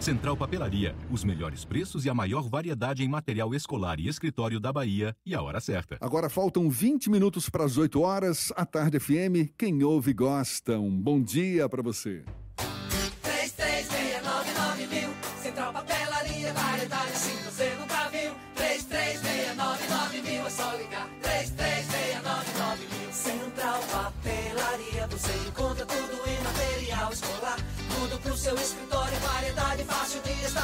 Central 0.00 0.36
Papelaria. 0.36 0.94
Os 1.10 1.24
melhores 1.24 1.64
preços 1.64 2.04
e 2.04 2.10
a 2.10 2.14
maior 2.14 2.48
variedade 2.48 3.02
em 3.02 3.08
material 3.08 3.54
escolar 3.54 3.98
e 4.00 4.08
escritório 4.08 4.60
da 4.60 4.72
Bahia 4.72 5.14
e 5.24 5.34
a 5.34 5.42
hora 5.42 5.60
certa. 5.60 5.96
Agora 6.00 6.28
faltam 6.28 6.68
20 6.68 7.10
minutos 7.10 7.48
para 7.48 7.64
as 7.64 7.76
8 7.76 8.00
horas. 8.00 8.52
A 8.56 8.66
Tarde 8.66 8.98
FM, 8.98 9.52
quem 9.56 9.82
ouve 9.82 10.12
gosta. 10.12 10.78
Um 10.78 11.00
bom 11.00 11.22
dia 11.22 11.68
para 11.68 11.82
você. 11.82 12.24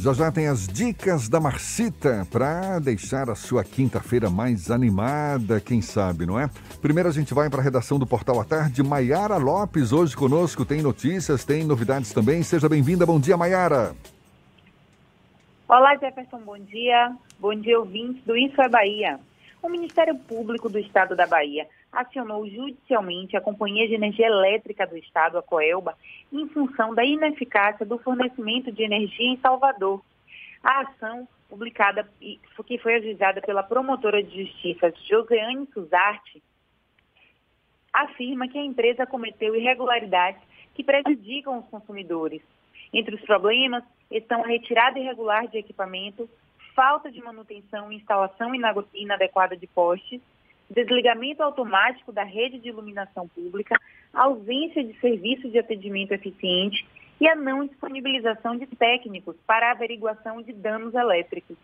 Já 0.00 0.14
já 0.14 0.32
tem 0.32 0.46
as 0.46 0.66
dicas 0.66 1.28
da 1.28 1.38
Marcita 1.38 2.26
para 2.32 2.78
deixar 2.78 3.28
a 3.28 3.34
sua 3.34 3.62
quinta-feira 3.62 4.30
mais 4.30 4.70
animada, 4.70 5.60
quem 5.60 5.82
sabe, 5.82 6.24
não 6.24 6.40
é? 6.40 6.48
Primeiro 6.80 7.06
a 7.06 7.12
gente 7.12 7.34
vai 7.34 7.50
para 7.50 7.60
a 7.60 7.62
redação 7.62 7.98
do 7.98 8.06
Portal 8.06 8.40
à 8.40 8.44
Tarde. 8.46 8.82
Maiara 8.82 9.36
Lopes 9.36 9.92
hoje 9.92 10.16
conosco, 10.16 10.64
tem 10.64 10.80
notícias, 10.80 11.44
tem 11.44 11.64
novidades 11.64 12.14
também. 12.14 12.42
Seja 12.42 12.66
bem-vinda. 12.66 13.04
Bom 13.04 13.20
dia, 13.20 13.36
Maiara. 13.36 13.94
Olá, 15.68 15.94
Jefferson, 15.96 16.38
bom 16.46 16.58
dia. 16.58 17.14
Bom 17.38 17.54
dia, 17.54 17.78
ouvintes 17.78 18.24
do 18.24 18.34
Isso 18.34 18.58
é 18.58 18.70
Bahia. 18.70 19.20
O 19.62 19.68
Ministério 19.68 20.14
Público 20.14 20.70
do 20.70 20.78
Estado 20.78 21.14
da 21.14 21.26
Bahia 21.26 21.66
acionou 21.92 22.48
judicialmente 22.48 23.36
a 23.36 23.40
Companhia 23.40 23.88
de 23.88 23.94
Energia 23.94 24.26
Elétrica 24.26 24.86
do 24.86 24.96
Estado, 24.96 25.38
a 25.38 25.42
Coelba, 25.42 25.96
em 26.32 26.48
função 26.48 26.94
da 26.94 27.04
ineficácia 27.04 27.84
do 27.84 27.98
fornecimento 27.98 28.70
de 28.70 28.82
energia 28.82 29.26
em 29.26 29.38
Salvador. 29.38 30.00
A 30.62 30.82
ação, 30.82 31.26
publicada 31.48 32.08
que 32.66 32.78
foi 32.78 32.94
ajuizada 32.94 33.40
pela 33.40 33.62
promotora 33.62 34.22
de 34.22 34.44
justiça 34.44 34.92
Joseane 35.08 35.66
Suzarte, 35.72 36.42
afirma 37.92 38.46
que 38.46 38.58
a 38.58 38.64
empresa 38.64 39.06
cometeu 39.06 39.56
irregularidades 39.56 40.40
que 40.74 40.84
prejudicam 40.84 41.58
os 41.58 41.66
consumidores. 41.66 42.40
Entre 42.92 43.14
os 43.14 43.20
problemas 43.22 43.82
estão 44.10 44.44
a 44.44 44.46
retirada 44.46 44.98
irregular 44.98 45.48
de 45.48 45.58
equipamento, 45.58 46.30
falta 46.74 47.10
de 47.10 47.20
manutenção 47.20 47.90
e 47.90 47.96
instalação 47.96 48.52
inadequada 48.94 49.56
de 49.56 49.66
postes, 49.66 50.20
desligamento 50.70 51.42
automático 51.42 52.12
da 52.12 52.22
rede 52.22 52.58
de 52.58 52.68
iluminação 52.68 53.28
pública, 53.28 53.78
ausência 54.14 54.84
de 54.84 54.98
serviço 55.00 55.50
de 55.50 55.58
atendimento 55.58 56.12
eficiente 56.12 56.86
e 57.20 57.28
a 57.28 57.34
não 57.34 57.66
disponibilização 57.66 58.56
de 58.56 58.66
técnicos 58.66 59.36
para 59.46 59.72
averiguação 59.72 60.40
de 60.40 60.52
danos 60.52 60.94
elétricos. 60.94 61.56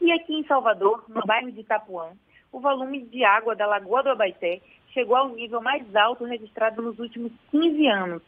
E 0.00 0.12
aqui 0.12 0.34
em 0.34 0.44
Salvador, 0.44 1.04
no 1.08 1.22
bairro 1.22 1.50
de 1.50 1.60
Itapuã, 1.60 2.10
o 2.52 2.60
volume 2.60 3.02
de 3.06 3.24
água 3.24 3.56
da 3.56 3.66
Lagoa 3.66 4.02
do 4.02 4.10
Abaité 4.10 4.60
chegou 4.92 5.16
ao 5.16 5.30
nível 5.30 5.60
mais 5.60 5.96
alto 5.96 6.24
registrado 6.24 6.82
nos 6.82 6.98
últimos 6.98 7.32
15 7.50 7.86
anos. 7.88 8.22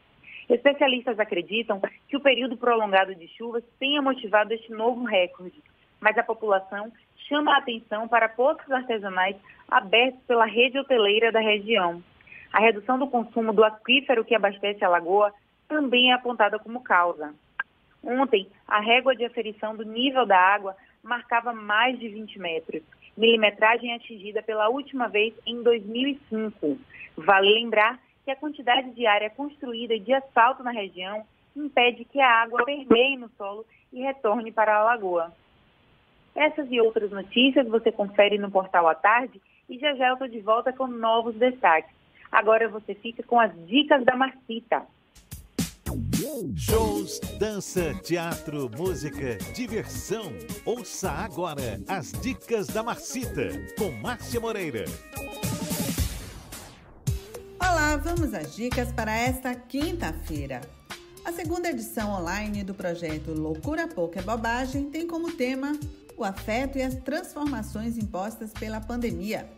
Especialistas 0.48 1.18
acreditam 1.20 1.80
que 2.08 2.16
o 2.16 2.20
período 2.20 2.56
prolongado 2.56 3.14
de 3.14 3.28
chuvas 3.28 3.62
tenha 3.78 4.00
motivado 4.00 4.52
este 4.52 4.72
novo 4.72 5.04
recorde, 5.04 5.62
mas 6.00 6.16
a 6.18 6.22
população 6.22 6.90
chama 7.28 7.54
a 7.54 7.58
atenção 7.58 8.08
para 8.08 8.28
poços 8.28 8.70
artesanais 8.70 9.36
abertos 9.68 10.20
pela 10.26 10.46
rede 10.46 10.78
hoteleira 10.78 11.32
da 11.32 11.40
região. 11.40 12.02
A 12.52 12.60
redução 12.60 12.98
do 12.98 13.08
consumo 13.08 13.52
do 13.52 13.64
aquífero 13.64 14.24
que 14.24 14.34
abastece 14.34 14.84
a 14.84 14.88
lagoa 14.88 15.32
também 15.68 16.10
é 16.10 16.14
apontada 16.14 16.58
como 16.58 16.82
causa. 16.82 17.34
Ontem, 18.02 18.48
a 18.68 18.80
régua 18.80 19.16
de 19.16 19.24
aferição 19.24 19.74
do 19.74 19.84
nível 19.84 20.24
da 20.24 20.38
água 20.38 20.76
marcava 21.02 21.52
mais 21.52 21.98
de 21.98 22.08
20 22.08 22.38
metros, 22.38 22.82
milimetragem 23.16 23.92
atingida 23.94 24.42
pela 24.42 24.68
última 24.68 25.08
vez 25.08 25.34
em 25.44 25.62
2005. 25.62 26.78
Vale 27.16 27.54
lembrar 27.54 27.98
que 28.24 28.30
a 28.30 28.36
quantidade 28.36 28.90
de 28.92 29.06
área 29.06 29.30
construída 29.30 29.98
de 29.98 30.12
asfalto 30.12 30.62
na 30.62 30.70
região 30.70 31.24
impede 31.56 32.04
que 32.04 32.20
a 32.20 32.42
água 32.42 32.64
permeie 32.64 33.16
no 33.16 33.28
solo 33.30 33.64
e 33.92 34.02
retorne 34.02 34.52
para 34.52 34.76
a 34.76 34.84
lagoa. 34.84 35.32
Essas 36.36 36.70
e 36.70 36.78
outras 36.78 37.10
notícias 37.10 37.66
você 37.66 37.90
confere 37.90 38.36
no 38.36 38.50
portal 38.50 38.86
à 38.86 38.94
tarde 38.94 39.40
e 39.70 39.78
já 39.78 39.94
já 39.94 40.08
eu 40.08 40.12
estou 40.12 40.28
de 40.28 40.40
volta 40.40 40.70
com 40.70 40.86
novos 40.86 41.34
destaques. 41.34 41.90
Agora 42.30 42.68
você 42.68 42.94
fica 42.94 43.22
com 43.22 43.40
as 43.40 43.50
dicas 43.66 44.04
da 44.04 44.14
Marcita. 44.14 44.82
Shows, 46.54 47.20
dança, 47.38 47.94
teatro, 48.02 48.70
música, 48.76 49.38
diversão. 49.54 50.24
Ouça 50.66 51.10
agora 51.10 51.80
as 51.88 52.12
dicas 52.12 52.66
da 52.66 52.82
Marcita 52.82 53.48
com 53.78 53.90
Márcia 54.02 54.38
Moreira. 54.38 54.84
Olá, 57.58 57.96
vamos 57.96 58.34
às 58.34 58.54
dicas 58.54 58.92
para 58.92 59.16
esta 59.16 59.54
quinta-feira. 59.54 60.60
A 61.24 61.32
segunda 61.32 61.70
edição 61.70 62.10
online 62.10 62.62
do 62.62 62.74
projeto 62.74 63.32
Loucura 63.32 63.88
Pouca 63.88 64.20
é 64.20 64.22
Bobagem 64.22 64.90
tem 64.90 65.06
como 65.06 65.32
tema 65.32 65.72
o 66.16 66.24
afeto 66.24 66.78
e 66.78 66.82
as 66.82 66.94
transformações 66.94 67.98
impostas 67.98 68.52
pela 68.52 68.80
pandemia. 68.80 69.48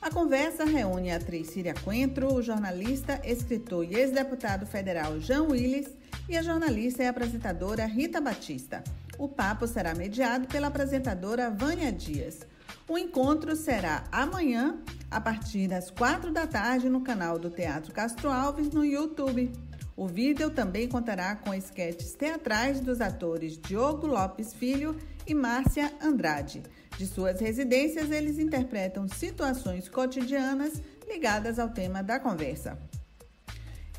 A 0.00 0.10
conversa 0.10 0.64
reúne 0.64 1.10
a 1.10 1.16
atriz 1.16 1.48
Síria 1.48 1.74
Coentro, 1.74 2.32
o 2.32 2.42
jornalista, 2.42 3.20
escritor 3.24 3.84
e 3.84 3.94
ex-deputado 3.94 4.64
federal 4.64 5.20
Jean 5.20 5.42
Willis 5.42 5.88
e 6.28 6.36
a 6.36 6.42
jornalista 6.42 7.02
e 7.02 7.06
apresentadora 7.06 7.84
Rita 7.84 8.20
Batista. 8.20 8.82
O 9.18 9.28
papo 9.28 9.66
será 9.66 9.94
mediado 9.94 10.46
pela 10.46 10.68
apresentadora 10.68 11.50
Vânia 11.50 11.90
Dias. 11.90 12.46
O 12.88 12.96
encontro 12.96 13.56
será 13.56 14.04
amanhã, 14.12 14.78
a 15.10 15.20
partir 15.20 15.66
das 15.66 15.90
quatro 15.90 16.30
da 16.30 16.46
tarde, 16.46 16.88
no 16.88 17.00
canal 17.00 17.38
do 17.38 17.50
Teatro 17.50 17.92
Castro 17.92 18.30
Alves 18.30 18.70
no 18.70 18.84
YouTube. 18.84 19.50
O 19.96 20.06
vídeo 20.06 20.48
também 20.48 20.88
contará 20.88 21.34
com 21.34 21.52
esquetes 21.52 22.12
teatrais 22.12 22.80
dos 22.80 23.00
atores 23.00 23.58
Diogo 23.58 24.06
Lopes 24.06 24.54
Filho 24.54 24.96
e 25.28 25.34
Márcia 25.34 25.92
Andrade. 26.02 26.62
De 26.96 27.06
suas 27.06 27.38
residências, 27.38 28.10
eles 28.10 28.38
interpretam 28.38 29.06
situações 29.06 29.88
cotidianas 29.88 30.82
ligadas 31.06 31.58
ao 31.58 31.68
tema 31.68 32.02
da 32.02 32.18
conversa. 32.18 32.78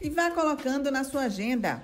E 0.01 0.09
vá 0.09 0.31
colocando 0.31 0.89
na 0.89 1.03
sua 1.03 1.23
agenda. 1.23 1.83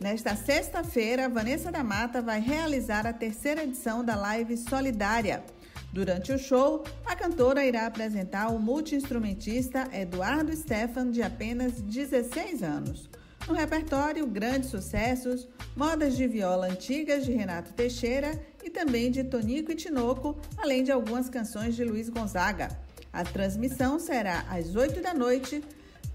Nesta 0.00 0.34
sexta-feira, 0.34 1.28
Vanessa 1.28 1.70
da 1.70 1.84
Mata 1.84 2.22
vai 2.22 2.40
realizar 2.40 3.06
a 3.06 3.12
terceira 3.12 3.64
edição 3.64 4.02
da 4.02 4.16
Live 4.16 4.56
Solidária. 4.56 5.44
Durante 5.92 6.32
o 6.32 6.38
show, 6.38 6.84
a 7.04 7.14
cantora 7.14 7.64
irá 7.64 7.86
apresentar 7.86 8.48
o 8.48 8.58
multiinstrumentista 8.58 9.88
Eduardo 9.92 10.54
Stefan, 10.54 11.10
de 11.10 11.22
apenas 11.22 11.80
16 11.80 12.62
anos. 12.62 13.08
No 13.46 13.54
repertório, 13.54 14.26
grandes 14.26 14.70
sucessos, 14.70 15.48
modas 15.74 16.16
de 16.16 16.26
viola 16.26 16.66
antigas 16.66 17.24
de 17.24 17.32
Renato 17.32 17.72
Teixeira 17.72 18.38
também 18.78 19.10
de 19.10 19.24
Tonico 19.24 19.72
e 19.72 19.74
Tinoco, 19.74 20.36
além 20.56 20.84
de 20.84 20.92
algumas 20.92 21.28
canções 21.28 21.74
de 21.74 21.82
Luiz 21.82 22.08
Gonzaga. 22.08 22.68
A 23.12 23.24
transmissão 23.24 23.98
será 23.98 24.46
às 24.48 24.76
8 24.76 25.02
da 25.02 25.12
noite 25.12 25.64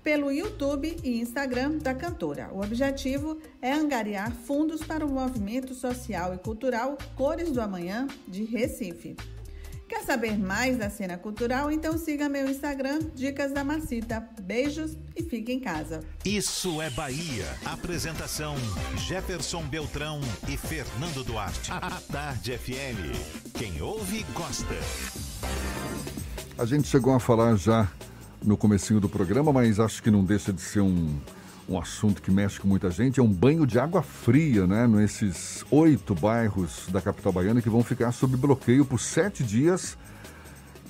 pelo 0.02 0.32
YouTube 0.32 0.96
e 1.04 1.20
Instagram 1.20 1.80
da 1.80 1.94
cantora. 1.94 2.50
O 2.54 2.64
objetivo 2.64 3.38
é 3.62 3.74
angariar 3.74 4.32
fundos 4.32 4.82
para 4.82 5.06
o 5.06 5.12
movimento 5.12 5.74
social 5.74 6.34
e 6.34 6.38
cultural 6.38 6.98
Cores 7.18 7.52
do 7.52 7.60
Amanhã 7.60 8.08
de 8.30 8.46
Recife. 8.46 9.18
Quer 9.94 10.06
saber 10.06 10.40
mais 10.40 10.76
da 10.76 10.90
cena 10.90 11.20
cultural? 11.20 11.72
Então 11.72 12.00
siga 12.00 12.28
meu 12.28 12.50
Instagram, 12.50 12.98
Dicas 13.14 13.52
da 13.52 13.64
Marcita. 13.64 14.28
Beijos 14.42 14.98
e 15.16 15.22
fique 15.22 15.54
em 15.54 15.60
casa. 15.60 16.00
Isso 16.26 16.82
é 16.82 16.90
Bahia. 16.90 17.46
Apresentação: 17.64 18.56
Jefferson 18.98 19.62
Beltrão 19.62 20.20
e 20.50 20.58
Fernando 20.58 21.24
Duarte. 21.24 21.72
A 21.72 22.02
Tarde 22.12 22.58
FM. 22.58 23.54
Quem 23.54 23.84
ouve, 23.84 24.26
gosta. 24.34 24.76
A 26.58 26.66
gente 26.66 26.88
chegou 26.88 27.14
a 27.14 27.20
falar 27.20 27.56
já 27.56 27.88
no 28.42 28.58
comecinho 28.58 29.00
do 29.00 29.08
programa, 29.08 29.54
mas 29.54 29.80
acho 29.80 30.02
que 30.02 30.10
não 30.10 30.26
deixa 30.26 30.52
de 30.52 30.62
ser 30.62 30.82
um, 30.82 31.22
um 31.68 31.80
assunto 31.80 32.22
que 32.22 32.32
mexe 32.32 32.60
com 32.60 32.68
muita 32.68 32.92
gente. 32.92 33.20
É 33.20 33.24
um 33.24 33.32
banho 33.32 33.66
de 33.66 33.80
água 33.80 34.02
fria, 34.02 34.68
né? 34.68 34.88
Nesses 34.88 35.66
oito 35.72 36.14
bairros 36.14 36.88
da 36.90 37.02
capital 37.02 37.32
baiana 37.32 37.62
que 37.62 37.70
vão 37.70 37.84
ficar 37.84 38.12
sob 38.12 38.36
bloqueio 38.36 38.86
por 38.86 39.00
sete 39.00 39.44
dias. 39.44 39.98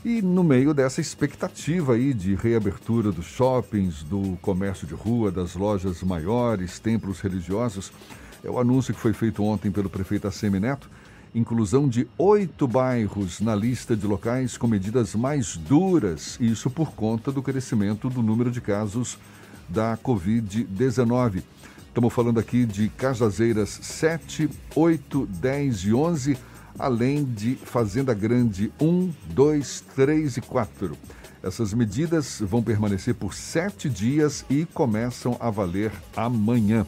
E 0.03 0.21
no 0.21 0.43
meio 0.43 0.73
dessa 0.73 0.99
expectativa 0.99 1.93
aí 1.93 2.13
de 2.13 2.35
reabertura 2.35 3.11
dos 3.11 3.25
shoppings, 3.25 4.03
do 4.03 4.37
comércio 4.41 4.85
de 4.85 4.93
rua, 4.93 5.31
das 5.31 5.55
lojas 5.55 6.03
maiores, 6.03 6.77
templos 6.77 7.21
religiosos, 7.21 7.91
é 8.43 8.49
o 8.49 8.59
anúncio 8.59 8.93
que 8.93 8.99
foi 8.99 9.13
feito 9.13 9.43
ontem 9.43 9.71
pelo 9.71 9.89
prefeito 9.89 10.27
Assemi 10.27 10.59
Neto 10.59 10.89
inclusão 11.35 11.89
de 11.89 12.07
oito 12.17 12.67
bairros 12.67 13.39
na 13.39 13.55
lista 13.55 13.95
de 13.95 14.05
locais 14.05 14.55
com 14.55 14.67
medidas 14.67 15.15
mais 15.15 15.57
duras, 15.57 16.37
isso 16.39 16.69
por 16.69 16.91
conta 16.91 17.31
do 17.31 17.41
crescimento 17.41 18.07
do 18.07 18.21
número 18.21 18.51
de 18.51 18.61
casos 18.61 19.17
da 19.73 19.97
Covid-19. 19.97 21.41
Estamos 21.87 22.13
falando 22.13 22.39
aqui 22.39 22.65
de 22.65 22.89
Cajazeiras 22.89 23.69
7, 23.81 24.49
8, 24.75 25.25
10 25.25 25.77
e 25.79 25.93
11, 25.93 26.37
além 26.77 27.25
de 27.25 27.55
Fazenda 27.55 28.13
Grande 28.13 28.71
1, 28.79 29.11
2, 29.31 29.83
3 29.95 30.37
e 30.37 30.41
4. 30.41 30.97
Essas 31.41 31.73
medidas 31.73 32.39
vão 32.39 32.61
permanecer 32.61 33.15
por 33.15 33.33
sete 33.33 33.89
dias 33.89 34.45
e 34.49 34.65
começam 34.65 35.35
a 35.39 35.49
valer 35.49 35.91
amanhã. 36.15 36.85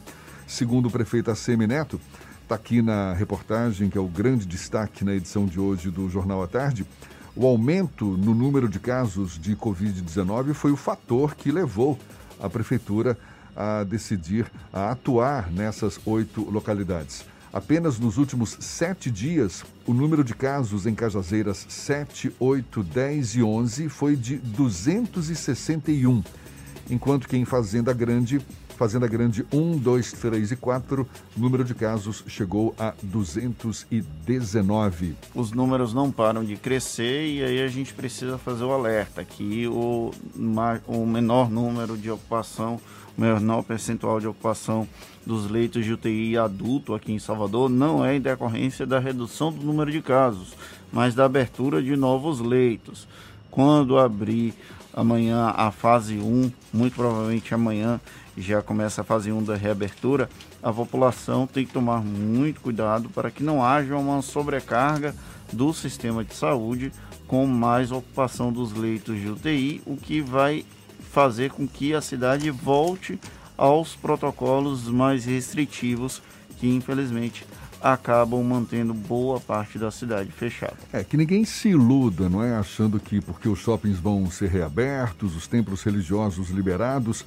Segundo 0.48 0.86
o 0.86 0.92
prefeito 0.92 1.32
Assemi 1.32 1.68
Neto, 1.68 2.00
Está 2.46 2.54
aqui 2.54 2.80
na 2.80 3.12
reportagem, 3.12 3.90
que 3.90 3.98
é 3.98 4.02
o 4.02 4.08
grande 4.08 4.46
destaque 4.46 5.04
na 5.04 5.16
edição 5.16 5.48
de 5.48 5.60
hoje 5.60 5.90
do 5.90 6.08
Jornal 6.08 6.44
à 6.44 6.48
Tarde. 6.48 6.86
O 7.36 7.48
aumento 7.48 8.06
no 8.06 8.36
número 8.36 8.70
de 8.70 8.80
casos 8.80 9.40
de 9.40 9.56
Covid-19 9.56 10.54
foi 10.54 10.72
o 10.72 10.76
fator 10.76 11.34
que 11.34 11.52
levou 11.52 11.98
a 12.46 12.50
Prefeitura 12.50 13.18
a 13.56 13.84
decidir 13.84 14.52
a 14.72 14.92
atuar 14.92 15.52
nessas 15.52 16.00
oito 16.06 16.42
localidades. 16.50 17.26
Apenas 17.52 17.98
nos 17.98 18.18
últimos 18.18 18.58
sete 18.60 19.10
dias, 19.10 19.64
o 19.86 19.94
número 19.94 20.26
de 20.26 20.36
casos 20.36 20.86
em 20.86 20.94
Cajazeiras 20.94 21.66
7, 21.70 22.36
8, 22.38 22.84
10 22.84 23.36
e 23.36 23.44
11 23.44 23.88
foi 23.88 24.18
de 24.18 24.36
261, 24.38 26.22
enquanto 26.90 27.30
que 27.30 27.38
em 27.38 27.46
Fazenda 27.46 27.94
Grande 27.94 28.46
Fazenda 28.76 29.08
Grande 29.08 29.46
1, 29.54 29.78
2, 29.78 30.12
3 30.14 30.52
e 30.52 30.56
4, 30.58 31.08
número 31.38 31.64
de 31.64 31.74
casos 31.74 32.26
chegou 32.28 32.76
a 32.78 32.94
219. 33.02 35.16
Os 35.34 35.54
números 35.54 35.94
não 35.94 36.12
param 36.12 36.44
de 36.44 36.58
crescer 36.58 37.26
e 37.26 37.42
aí 37.42 37.62
a 37.62 37.70
gente 37.70 37.94
precisa 37.94 38.38
fazer 38.38 38.66
o 38.66 38.74
alerta 38.74 39.24
que 39.24 39.66
o, 39.68 40.12
o 40.88 41.06
menor 41.06 41.50
número 41.50 41.98
de 41.98 42.12
ocupação, 42.12 42.82
o 43.18 43.22
menor 43.22 43.64
percentual 43.64 44.20
de 44.20 44.28
ocupação 44.28 44.86
dos 45.26 45.50
leitos 45.50 45.86
de 45.86 45.94
UTI 45.94 46.38
adulto 46.38 46.94
aqui 46.94 47.14
em 47.14 47.20
Salvador 47.20 47.70
não 47.70 48.04
é 48.04 48.18
em 48.18 48.22
decorrência 48.22 48.86
da 48.86 49.00
redução 49.00 49.54
do 49.54 49.66
número 49.66 49.90
de 49.90 50.02
casos, 50.02 50.54
mas 50.92 51.16
da 51.16 51.24
abertura 51.24 51.82
de 51.82 51.96
novos 51.96 52.42
leitos. 52.42 53.08
Quando 53.50 53.98
abrir 53.98 54.54
amanhã 54.94 55.54
a 55.56 55.72
fase 55.72 56.18
1, 56.18 56.52
muito 56.74 56.96
provavelmente 56.96 57.54
amanhã 57.54 58.02
já 58.38 58.62
começa 58.62 59.02
a 59.02 59.04
fase 59.04 59.32
1 59.32 59.44
da 59.44 59.56
reabertura, 59.56 60.30
a 60.62 60.72
população 60.72 61.48
tem 61.48 61.66
que 61.66 61.74
tomar 61.74 62.02
muito 62.02 62.62
cuidado 62.62 63.10
para 63.10 63.32
que 63.32 63.44
não 63.44 63.64
haja 63.64 63.96
uma 63.96 64.22
sobrecarga 64.22 65.16
do 65.52 65.74
sistema 65.74 66.24
de 66.24 66.34
saúde 66.34 66.92
com 67.28 67.46
mais 67.46 67.92
ocupação 67.92 68.52
dos 68.52 68.74
leitos 68.74 69.20
de 69.20 69.30
UTI, 69.30 69.82
o 69.86 69.98
que 69.98 70.22
vai 70.22 70.66
fazer 71.12 71.52
com 71.52 71.68
que 71.68 71.94
a 71.94 72.02
cidade 72.02 72.50
volte 72.52 73.20
aos 73.58 73.96
protocolos 73.96 74.88
mais 74.90 75.26
restritivos 75.26 76.22
que 76.58 76.68
infelizmente 76.68 77.46
acabam 77.82 78.44
mantendo 78.44 78.94
boa 78.94 79.40
parte 79.40 79.78
da 79.78 79.92
cidade 79.92 80.32
fechada. 80.32 80.78
É 80.92 81.04
que 81.04 81.16
ninguém 81.16 81.46
se 81.46 81.70
iluda, 81.70 82.28
não 82.28 82.44
é? 82.44 82.56
Achando 82.56 83.00
que 83.00 83.22
porque 83.22 83.48
os 83.48 83.60
shoppings 83.60 84.00
vão 84.00 84.30
ser 84.32 84.50
reabertos, 84.50 85.36
os 85.36 85.46
templos 85.46 85.84
religiosos 85.84 86.50
liberados, 86.50 87.24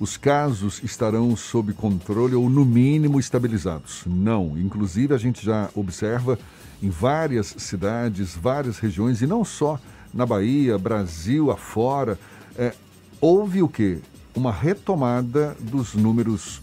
os 0.00 0.16
casos 0.16 0.80
estarão 0.82 1.36
sob 1.36 1.74
controle 1.74 2.34
ou, 2.34 2.48
no 2.48 2.64
mínimo, 2.64 3.20
estabilizados. 3.20 4.02
Não. 4.06 4.56
Inclusive, 4.56 5.12
a 5.12 5.18
gente 5.18 5.44
já 5.44 5.68
observa 5.74 6.38
em 6.82 6.88
várias 6.88 7.54
cidades, 7.58 8.34
várias 8.34 8.78
regiões, 8.78 9.20
e 9.20 9.26
não 9.26 9.44
só 9.44 9.78
na 10.12 10.24
Bahia, 10.24 10.78
Brasil 10.78 11.50
afora, 11.50 12.18
é, 12.56 12.72
houve 13.20 13.62
o 13.62 13.68
quê? 13.68 13.98
Uma 14.34 14.50
retomada 14.50 15.54
dos 15.60 15.94
números 15.94 16.62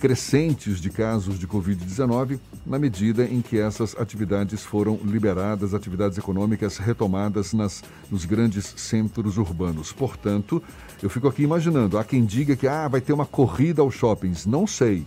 crescentes 0.00 0.80
de 0.80 0.88
casos 0.88 1.38
de 1.38 1.46
Covid-19 1.46 2.38
na 2.66 2.78
medida 2.78 3.24
em 3.24 3.42
que 3.42 3.58
essas 3.58 3.94
atividades 3.96 4.64
foram 4.64 4.98
liberadas, 5.04 5.74
atividades 5.74 6.16
econômicas 6.16 6.78
retomadas 6.78 7.52
nas, 7.52 7.84
nos 8.10 8.24
grandes 8.24 8.72
centros 8.78 9.36
urbanos. 9.36 9.92
Portanto, 9.92 10.62
eu 11.02 11.10
fico 11.10 11.28
aqui 11.28 11.42
imaginando, 11.42 11.98
há 11.98 12.04
quem 12.04 12.24
diga 12.24 12.56
que 12.56 12.66
ah, 12.66 12.88
vai 12.88 13.02
ter 13.02 13.12
uma 13.12 13.26
corrida 13.26 13.82
aos 13.82 13.94
shoppings. 13.94 14.46
Não 14.46 14.66
sei. 14.66 15.04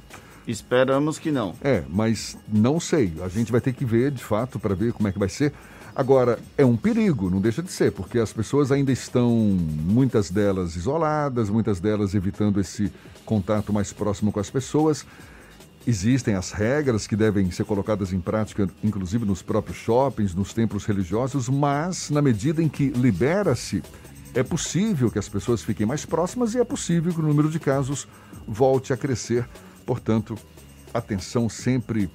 Esperamos 0.47 1.17
que 1.17 1.31
não. 1.31 1.55
É, 1.63 1.83
mas 1.89 2.37
não 2.47 2.79
sei. 2.79 3.13
A 3.21 3.27
gente 3.27 3.51
vai 3.51 3.61
ter 3.61 3.73
que 3.73 3.85
ver, 3.85 4.11
de 4.11 4.23
fato, 4.23 4.59
para 4.59 4.75
ver 4.75 4.93
como 4.93 5.07
é 5.07 5.11
que 5.11 5.19
vai 5.19 5.29
ser. 5.29 5.53
Agora, 5.95 6.39
é 6.57 6.65
um 6.65 6.75
perigo, 6.75 7.29
não 7.29 7.39
deixa 7.39 7.61
de 7.61 7.71
ser, 7.71 7.91
porque 7.91 8.17
as 8.17 8.33
pessoas 8.33 8.71
ainda 8.71 8.91
estão, 8.91 9.29
muitas 9.29 10.31
delas 10.31 10.75
isoladas, 10.75 11.51
muitas 11.51 11.79
delas 11.79 12.15
evitando 12.15 12.59
esse 12.59 12.91
contato 13.23 13.71
mais 13.71 13.93
próximo 13.93 14.31
com 14.31 14.39
as 14.39 14.49
pessoas. 14.49 15.05
Existem 15.85 16.33
as 16.33 16.51
regras 16.51 17.05
que 17.05 17.15
devem 17.15 17.51
ser 17.51 17.65
colocadas 17.65 18.11
em 18.11 18.19
prática, 18.19 18.67
inclusive 18.83 19.23
nos 19.23 19.43
próprios 19.43 19.77
shoppings, 19.77 20.33
nos 20.33 20.51
templos 20.51 20.85
religiosos, 20.85 21.47
mas 21.47 22.09
na 22.09 22.21
medida 22.21 22.63
em 22.63 22.69
que 22.69 22.87
libera-se, 22.89 23.83
é 24.33 24.41
possível 24.41 25.11
que 25.11 25.19
as 25.19 25.29
pessoas 25.29 25.61
fiquem 25.61 25.85
mais 25.85 26.05
próximas 26.05 26.55
e 26.55 26.59
é 26.59 26.63
possível 26.63 27.13
que 27.13 27.19
o 27.19 27.23
número 27.23 27.51
de 27.51 27.59
casos 27.59 28.07
volte 28.47 28.91
a 28.91 28.97
crescer. 28.97 29.47
Portanto, 29.85 30.35
atenção 30.91 31.47
sempre. 31.47 32.09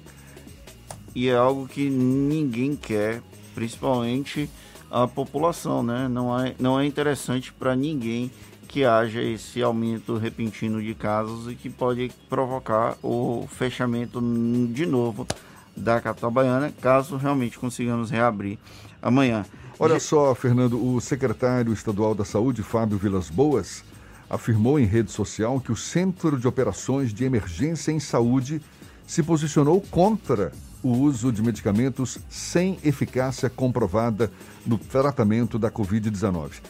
E 1.15 1.29
é 1.29 1.35
algo 1.35 1.65
que 1.65 1.89
ninguém 1.89 2.75
quer 2.75 3.21
principalmente 3.53 4.49
a 4.89 5.07
população, 5.07 5.83
né? 5.83 6.07
Não 6.07 6.39
é, 6.39 6.55
não 6.59 6.79
é 6.79 6.85
interessante 6.85 7.53
para 7.53 7.75
ninguém 7.75 8.31
que 8.67 8.85
haja 8.85 9.21
esse 9.21 9.61
aumento 9.63 10.17
repentino 10.17 10.81
de 10.81 10.93
casos 10.93 11.51
e 11.51 11.55
que 11.55 11.69
pode 11.69 12.11
provocar 12.29 12.95
o 13.01 13.47
fechamento 13.49 14.21
de 14.71 14.85
novo 14.85 15.27
da 15.75 15.99
capital 15.99 16.29
baiana, 16.29 16.71
caso 16.81 17.17
realmente 17.17 17.57
consigamos 17.57 18.11
reabrir 18.11 18.59
amanhã. 19.01 19.45
Olha 19.79 19.99
só, 19.99 20.35
Fernando, 20.35 20.77
o 20.77 20.99
secretário 20.99 21.71
estadual 21.71 22.13
da 22.13 22.25
Saúde, 22.25 22.61
Fábio 22.61 22.97
Vilas 22.97 23.29
Boas, 23.29 23.83
afirmou 24.29 24.79
em 24.79 24.85
rede 24.85 25.11
social 25.11 25.59
que 25.59 25.71
o 25.71 25.75
Centro 25.75 26.37
de 26.37 26.47
Operações 26.47 27.13
de 27.13 27.23
Emergência 27.23 27.91
em 27.91 27.99
Saúde 27.99 28.61
se 29.07 29.23
posicionou 29.23 29.81
contra 29.89 30.51
o 30.81 30.89
uso 30.89 31.31
de 31.31 31.41
medicamentos 31.41 32.17
sem 32.29 32.77
eficácia 32.83 33.49
comprovada 33.49 34.31
no 34.65 34.77
tratamento 34.77 35.59
da 35.59 35.69
Covid-19. 35.69 36.61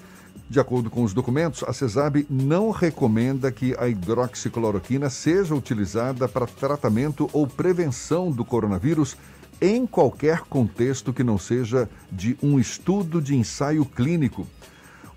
De 0.49 0.59
acordo 0.59 0.89
com 0.89 1.03
os 1.03 1.13
documentos, 1.13 1.63
a 1.67 1.71
CESAB 1.71 2.25
não 2.27 2.71
recomenda 2.71 3.51
que 3.51 3.75
a 3.77 3.87
hidroxicloroquina 3.87 5.07
seja 5.07 5.53
utilizada 5.53 6.27
para 6.27 6.47
tratamento 6.47 7.29
ou 7.31 7.45
prevenção 7.45 8.31
do 8.31 8.43
coronavírus 8.43 9.15
em 9.61 9.85
qualquer 9.85 10.41
contexto 10.41 11.13
que 11.13 11.23
não 11.23 11.37
seja 11.37 11.87
de 12.11 12.35
um 12.41 12.59
estudo 12.59 13.21
de 13.21 13.35
ensaio 13.35 13.85
clínico. 13.85 14.47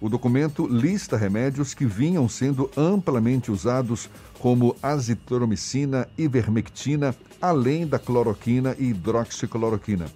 O 0.03 0.09
documento 0.09 0.66
lista 0.66 1.16
remédios 1.16 1.72
que 1.72 1.86
vinham 1.86 2.28
sendo 2.28 2.70
amplamente 2.76 3.51
usados 3.51 4.11
como 4.43 4.74
azitromicina, 4.82 6.09
ivermectina, 6.18 7.14
além 7.40 7.86
da 7.86 7.97
cloroquina 7.97 8.74
e 8.76 8.86
hidroxicloroquina. 8.86 10.07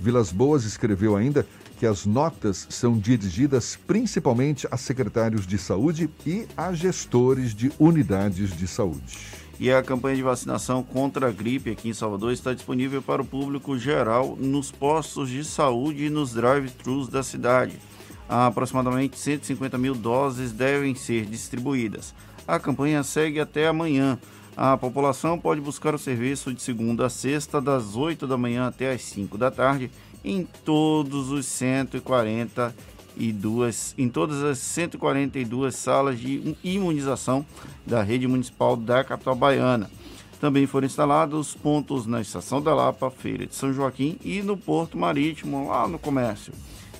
Vilas 0.00 0.30
Boas 0.30 0.62
escreveu 0.62 1.16
ainda 1.16 1.44
que 1.80 1.84
as 1.84 2.06
notas 2.06 2.64
são 2.70 2.96
dirigidas 2.96 3.76
principalmente 3.84 4.68
a 4.70 4.76
secretários 4.76 5.44
de 5.44 5.58
saúde 5.58 6.08
e 6.24 6.46
a 6.56 6.72
gestores 6.72 7.52
de 7.52 7.72
unidades 7.76 8.56
de 8.56 8.68
saúde. 8.68 9.18
E 9.58 9.72
a 9.72 9.82
campanha 9.82 10.14
de 10.14 10.22
vacinação 10.22 10.84
contra 10.84 11.26
a 11.26 11.32
gripe 11.32 11.72
aqui 11.72 11.88
em 11.88 11.92
Salvador 11.92 12.32
está 12.32 12.54
disponível 12.54 13.02
para 13.02 13.20
o 13.20 13.26
público 13.26 13.76
geral 13.76 14.36
nos 14.38 14.70
postos 14.70 15.28
de 15.28 15.44
saúde 15.44 16.04
e 16.04 16.10
nos 16.10 16.34
drive-thrus 16.34 17.08
da 17.08 17.24
cidade. 17.24 17.80
Aproximadamente 18.28 19.18
150 19.18 19.76
mil 19.76 19.94
doses 19.96 20.52
devem 20.52 20.94
ser 20.94 21.26
distribuídas. 21.26 22.14
A 22.52 22.60
campanha 22.60 23.02
segue 23.02 23.40
até 23.40 23.66
amanhã. 23.66 24.18
A 24.54 24.76
população 24.76 25.38
pode 25.38 25.58
buscar 25.58 25.94
o 25.94 25.98
serviço 25.98 26.52
de 26.52 26.60
segunda 26.60 27.06
a 27.06 27.08
sexta, 27.08 27.62
das 27.62 27.96
8 27.96 28.26
da 28.26 28.36
manhã 28.36 28.66
até 28.66 28.92
as 28.92 29.00
5 29.04 29.38
da 29.38 29.50
tarde, 29.50 29.90
em 30.22 30.46
todos 30.62 31.30
os 31.30 31.46
142 31.46 33.94
em 33.96 34.06
todas 34.06 34.42
as 34.42 34.58
142 34.58 35.74
salas 35.74 36.20
de 36.20 36.54
imunização 36.62 37.46
da 37.86 38.02
rede 38.02 38.28
municipal 38.28 38.76
da 38.76 39.02
capital 39.02 39.34
baiana. 39.34 39.90
Também 40.38 40.66
foram 40.66 40.86
instalados 40.86 41.54
pontos 41.54 42.04
na 42.04 42.20
Estação 42.20 42.60
da 42.60 42.74
Lapa, 42.74 43.10
Feira 43.10 43.46
de 43.46 43.54
São 43.54 43.72
Joaquim 43.72 44.18
e 44.22 44.42
no 44.42 44.58
Porto 44.58 44.98
Marítimo, 44.98 45.68
lá 45.68 45.88
no 45.88 45.98
comércio. 45.98 46.52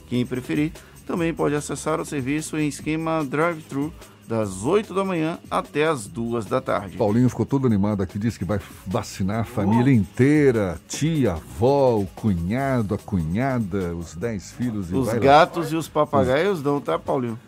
Quem 0.08 0.24
preferir, 0.24 0.72
também 1.06 1.34
pode 1.34 1.54
acessar 1.54 2.00
o 2.00 2.06
serviço 2.06 2.56
em 2.56 2.68
esquema 2.68 3.22
drive-thru 3.22 3.92
das 4.32 4.64
8 4.64 4.94
da 4.94 5.04
manhã 5.04 5.38
até 5.50 5.84
as 5.86 6.06
2 6.06 6.46
da 6.46 6.58
tarde. 6.58 6.96
Paulinho 6.96 7.28
ficou 7.28 7.44
todo 7.44 7.66
animado 7.66 8.02
aqui, 8.02 8.18
disse 8.18 8.38
que 8.38 8.46
vai 8.46 8.58
vacinar 8.86 9.40
a 9.40 9.44
família 9.44 9.92
inteira, 9.92 10.80
tia, 10.88 11.32
avó, 11.32 11.98
o 11.98 12.06
cunhado, 12.06 12.94
a 12.94 12.98
cunhada, 12.98 13.94
os 13.94 14.14
10 14.14 14.52
filhos. 14.52 14.90
E 14.90 14.94
Os 14.94 15.04
vai 15.06 15.16
lá. 15.16 15.20
gatos 15.20 15.70
e 15.70 15.76
os 15.76 15.86
papagaios 15.86 16.62
dão, 16.62 16.80
tá, 16.80 16.98
Paulinho? 16.98 17.38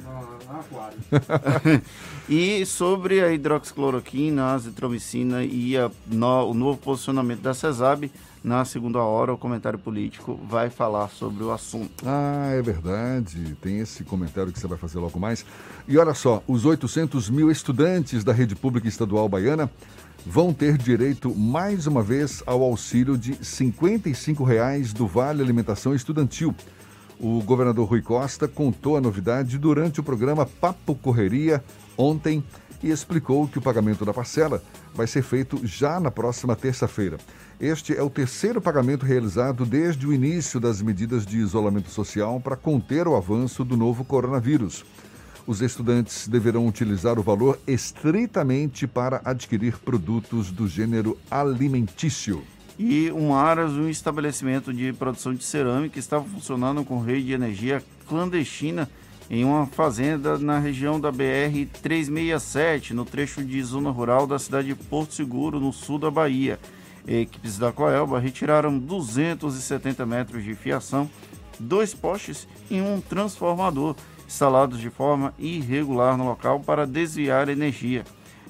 e 2.28 2.64
sobre 2.66 3.22
a 3.22 3.32
hidroxicloroquina, 3.32 4.44
a 4.44 4.52
azitromicina 4.54 5.42
e 5.42 5.76
a 5.76 5.90
no- 6.06 6.50
o 6.50 6.54
novo 6.54 6.78
posicionamento 6.78 7.40
da 7.40 7.54
CESAB, 7.54 8.10
na 8.44 8.62
segunda 8.66 8.98
hora 8.98 9.32
o 9.32 9.38
comentário 9.38 9.78
político 9.78 10.38
vai 10.46 10.68
falar 10.68 11.08
sobre 11.08 11.42
o 11.42 11.50
assunto. 11.50 12.04
Ah, 12.06 12.50
é 12.52 12.60
verdade. 12.60 13.56
Tem 13.62 13.78
esse 13.78 14.04
comentário 14.04 14.52
que 14.52 14.60
você 14.60 14.66
vai 14.66 14.76
fazer 14.76 14.98
logo 14.98 15.18
mais. 15.18 15.46
E 15.88 15.96
olha 15.96 16.12
só, 16.12 16.44
os 16.46 16.66
800 16.66 17.30
mil 17.30 17.50
estudantes 17.50 18.22
da 18.22 18.34
rede 18.34 18.54
pública 18.54 18.86
estadual 18.86 19.30
baiana 19.30 19.70
vão 20.26 20.52
ter 20.52 20.76
direito 20.76 21.34
mais 21.34 21.86
uma 21.86 22.02
vez 22.02 22.42
ao 22.44 22.62
auxílio 22.62 23.16
de 23.16 23.42
55 23.42 24.44
reais 24.44 24.92
do 24.92 25.06
Vale 25.06 25.42
Alimentação 25.42 25.94
Estudantil. 25.94 26.54
O 27.18 27.42
governador 27.42 27.88
Rui 27.88 28.02
Costa 28.02 28.46
contou 28.46 28.98
a 28.98 29.00
novidade 29.00 29.56
durante 29.56 30.00
o 30.00 30.02
programa 30.02 30.44
Papo 30.44 30.94
Correria 30.94 31.64
ontem 31.96 32.44
e 32.82 32.90
explicou 32.90 33.48
que 33.48 33.56
o 33.56 33.62
pagamento 33.62 34.04
da 34.04 34.12
parcela 34.12 34.62
vai 34.94 35.06
ser 35.06 35.22
feito 35.22 35.66
já 35.66 35.98
na 35.98 36.10
próxima 36.10 36.54
terça-feira. 36.54 37.16
Este 37.60 37.96
é 37.96 38.02
o 38.02 38.10
terceiro 38.10 38.60
pagamento 38.60 39.06
realizado 39.06 39.64
desde 39.64 40.06
o 40.06 40.12
início 40.12 40.58
das 40.58 40.82
medidas 40.82 41.24
de 41.24 41.38
isolamento 41.38 41.88
social 41.88 42.40
para 42.40 42.56
conter 42.56 43.06
o 43.06 43.14
avanço 43.14 43.64
do 43.64 43.76
novo 43.76 44.04
coronavírus. 44.04 44.84
Os 45.46 45.60
estudantes 45.60 46.26
deverão 46.26 46.66
utilizar 46.66 47.18
o 47.18 47.22
valor 47.22 47.58
estritamente 47.66 48.86
para 48.86 49.20
adquirir 49.24 49.78
produtos 49.78 50.50
do 50.50 50.66
gênero 50.66 51.16
alimentício. 51.30 52.42
E 52.76 53.12
um 53.12 53.34
Aras, 53.34 53.72
um 53.72 53.88
estabelecimento 53.88 54.72
de 54.72 54.92
produção 54.92 55.32
de 55.32 55.44
cerâmica, 55.44 55.98
estava 55.98 56.24
funcionando 56.24 56.84
com 56.84 57.00
rede 57.00 57.26
de 57.26 57.32
energia 57.34 57.82
clandestina 58.08 58.90
em 59.30 59.44
uma 59.44 59.66
fazenda 59.66 60.38
na 60.38 60.58
região 60.58 60.98
da 60.98 61.12
BR 61.12 61.66
367, 61.82 62.92
no 62.92 63.04
trecho 63.04 63.44
de 63.44 63.62
zona 63.62 63.90
rural 63.90 64.26
da 64.26 64.38
cidade 64.38 64.68
de 64.68 64.74
Porto 64.74 65.14
Seguro, 65.14 65.60
no 65.60 65.72
sul 65.72 65.98
da 65.98 66.10
Bahia. 66.10 66.58
Equipes 67.06 67.58
da 67.58 67.70
Coelba 67.70 68.18
retiraram 68.18 68.78
270 68.78 70.06
metros 70.06 70.42
de 70.42 70.54
fiação, 70.54 71.10
dois 71.58 71.94
postes 71.94 72.48
e 72.70 72.80
um 72.80 73.00
transformador, 73.00 73.94
instalados 74.26 74.80
de 74.80 74.88
forma 74.88 75.34
irregular 75.38 76.16
no 76.16 76.24
local 76.24 76.60
para 76.60 76.86
desviar 76.86 77.48
energia. 77.48 78.04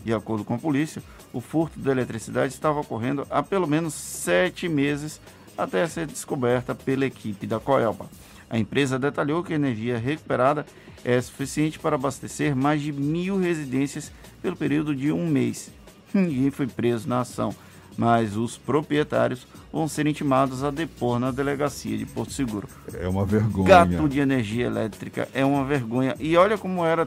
De 0.05 0.13
acordo 0.13 0.45
com 0.45 0.55
a 0.55 0.59
polícia, 0.59 1.03
o 1.33 1.41
furto 1.41 1.79
da 1.81 1.91
eletricidade 1.91 2.53
estava 2.53 2.81
ocorrendo 2.81 3.27
há 3.29 3.43
pelo 3.43 3.67
menos 3.67 3.95
sete 3.95 4.69
meses 4.69 5.21
até 5.59 5.87
ser 5.87 6.07
descoberta 6.07 6.75
pela 6.75 7.07
equipe 7.07 7.47
da 7.47 7.59
Coelba. 7.59 8.09
A 8.49 8.59
empresa 8.59 8.99
detalhou 8.99 9.43
que 9.43 9.53
a 9.53 9.57
energia 9.57 9.99
recuperada 9.99 10.65
é 11.05 11.21
suficiente 11.21 11.79
para 11.79 11.97
abastecer 11.97 12.55
mais 12.55 12.81
de 12.81 12.93
mil 12.93 13.39
residências 13.39 14.13
pelo 14.41 14.57
período 14.57 14.95
de 14.95 15.11
um 15.11 15.27
mês. 15.27 15.71
Ninguém 16.15 16.51
foi 16.51 16.67
preso 16.67 17.09
na 17.09 17.21
ação, 17.21 17.55
mas 17.97 18.37
os 18.37 18.57
proprietários 18.57 19.47
vão 19.73 19.89
ser 19.89 20.07
intimados 20.07 20.63
a 20.63 20.71
depor 20.71 21.19
na 21.19 21.31
delegacia 21.31 21.97
de 21.97 22.07
Porto 22.07 22.33
Seguro. 22.33 22.69
É 22.95 23.09
uma 23.09 23.25
vergonha. 23.25 23.69
Gato 23.69 24.09
de 24.09 24.21
energia 24.21 24.67
elétrica 24.67 25.29
é 25.33 25.45
uma 25.45 25.65
vergonha. 25.65 26.15
E 26.19 26.37
olha 26.37 26.57
como 26.59 26.85
era 26.85 27.07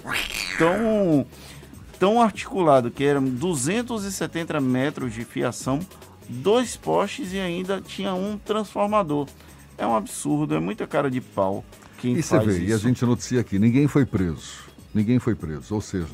tão, 0.57 1.25
tão 1.99 2.21
articulado, 2.21 2.91
que 2.91 3.03
eram 3.03 3.23
270 3.23 4.59
metros 4.61 5.13
de 5.13 5.23
fiação, 5.23 5.79
dois 6.27 6.75
postes 6.75 7.33
e 7.33 7.39
ainda 7.39 7.81
tinha 7.81 8.13
um 8.13 8.37
transformador. 8.37 9.27
É 9.77 9.85
um 9.85 9.95
absurdo, 9.95 10.55
é 10.55 10.59
muita 10.59 10.87
cara 10.87 11.09
de 11.09 11.21
pau 11.21 11.63
quem 11.97 12.13
E 12.15 12.23
você 12.23 12.35
faz 12.37 12.45
vê, 12.45 12.59
isso. 12.59 12.69
e 12.69 12.73
a 12.73 12.77
gente 12.77 13.03
noticia 13.05 13.41
aqui, 13.41 13.57
ninguém 13.59 13.87
foi 13.87 14.05
preso. 14.05 14.67
Ninguém 14.93 15.19
foi 15.19 15.35
preso. 15.35 15.73
Ou 15.73 15.81
seja, 15.81 16.07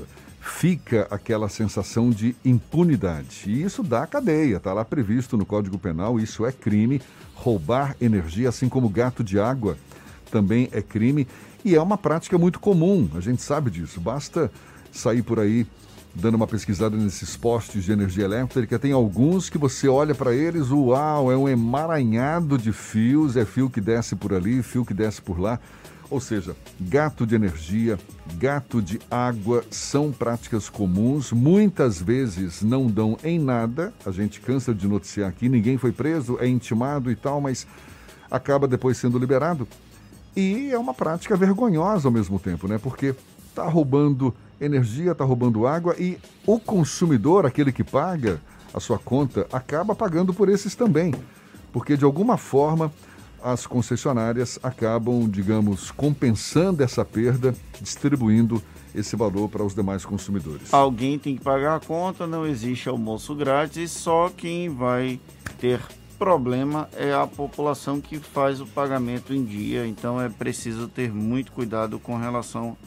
fica 0.43 1.07
aquela 1.09 1.47
sensação 1.47 2.09
de 2.09 2.35
impunidade. 2.43 3.45
E 3.47 3.63
isso 3.63 3.81
dá 3.81 4.05
cadeia, 4.05 4.57
está 4.57 4.73
lá 4.73 4.83
previsto 4.83 5.37
no 5.37 5.45
Código 5.45 5.79
Penal, 5.79 6.19
isso 6.19 6.45
é 6.45 6.51
crime. 6.51 7.01
Roubar 7.33 7.95
energia, 8.01 8.49
assim 8.49 8.67
como 8.67 8.89
gato 8.89 9.23
de 9.23 9.39
água, 9.39 9.77
também 10.29 10.69
é 10.73 10.81
crime. 10.81 11.25
E 11.63 11.75
é 11.75 11.81
uma 11.81 11.97
prática 11.97 12.37
muito 12.37 12.59
comum, 12.59 13.09
a 13.15 13.21
gente 13.21 13.41
sabe 13.41 13.71
disso. 13.71 14.01
Basta 14.01 14.51
sair 14.91 15.21
por 15.21 15.39
aí 15.39 15.65
dando 16.13 16.35
uma 16.35 16.45
pesquisada 16.45 16.95
nesses 16.95 17.35
postes 17.35 17.83
de 17.83 17.91
energia 17.91 18.25
elétrica, 18.25 18.77
tem 18.77 18.91
alguns 18.91 19.49
que 19.49 19.57
você 19.57 19.87
olha 19.87 20.13
para 20.13 20.31
eles, 20.31 20.69
uau, 20.69 21.31
é 21.31 21.35
um 21.35 21.49
emaranhado 21.49 22.55
de 22.55 22.71
fios, 22.71 23.35
é 23.35 23.45
fio 23.45 23.67
que 23.67 23.81
desce 23.81 24.15
por 24.15 24.31
ali, 24.31 24.61
fio 24.61 24.85
que 24.85 24.93
desce 24.93 25.21
por 25.21 25.39
lá. 25.39 25.59
Ou 26.09 26.19
seja, 26.19 26.55
gato 26.79 27.25
de 27.25 27.35
energia, 27.35 27.97
gato 28.35 28.81
de 28.81 28.99
água 29.09 29.63
são 29.71 30.11
práticas 30.11 30.69
comuns, 30.69 31.31
muitas 31.31 32.01
vezes 32.01 32.61
não 32.61 32.87
dão 32.87 33.17
em 33.23 33.39
nada. 33.39 33.93
A 34.05 34.11
gente 34.11 34.39
cansa 34.39 34.73
de 34.73 34.87
noticiar 34.87 35.29
aqui, 35.29 35.49
ninguém 35.49 35.77
foi 35.77 35.91
preso, 35.91 36.37
é 36.39 36.47
intimado 36.47 37.11
e 37.11 37.15
tal, 37.15 37.41
mas 37.41 37.65
acaba 38.29 38.67
depois 38.67 38.97
sendo 38.97 39.17
liberado. 39.17 39.67
E 40.35 40.71
é 40.71 40.77
uma 40.77 40.93
prática 40.93 41.35
vergonhosa 41.35 42.07
ao 42.07 42.11
mesmo 42.11 42.39
tempo, 42.39 42.67
né? 42.67 42.77
Porque 42.77 43.15
está 43.49 43.67
roubando 43.67 44.33
energia, 44.59 45.11
está 45.11 45.23
roubando 45.23 45.67
água 45.67 45.95
e 45.99 46.17
o 46.45 46.59
consumidor, 46.59 47.45
aquele 47.45 47.71
que 47.71 47.83
paga 47.83 48.41
a 48.73 48.79
sua 48.79 48.97
conta, 48.97 49.47
acaba 49.51 49.93
pagando 49.93 50.33
por 50.33 50.49
esses 50.49 50.73
também. 50.73 51.13
Porque 51.71 51.95
de 51.95 52.03
alguma 52.03 52.37
forma 52.37 52.91
as 53.43 53.67
concessionárias 53.67 54.57
acabam, 54.63 55.29
digamos, 55.29 55.91
compensando 55.91 56.81
essa 56.81 57.03
perda, 57.03 57.53
distribuindo 57.81 58.61
esse 58.95 59.15
valor 59.15 59.49
para 59.49 59.63
os 59.63 59.75
demais 59.75 60.05
consumidores. 60.05 60.73
Alguém 60.73 61.19
tem 61.19 61.35
que 61.35 61.43
pagar 61.43 61.75
a 61.75 61.79
conta, 61.79 62.25
não 62.25 62.45
existe 62.45 62.87
almoço 62.87 63.35
grátis, 63.35 63.91
só 63.91 64.29
quem 64.29 64.69
vai 64.69 65.19
ter 65.59 65.81
problema 66.17 66.87
é 66.95 67.13
a 67.13 67.27
população 67.27 67.99
que 67.99 68.17
faz 68.17 68.61
o 68.61 68.65
pagamento 68.65 69.33
em 69.33 69.43
dia, 69.43 69.85
então 69.85 70.21
é 70.21 70.29
preciso 70.29 70.87
ter 70.87 71.11
muito 71.11 71.51
cuidado 71.51 71.99
com 71.99 72.17
relação 72.17 72.77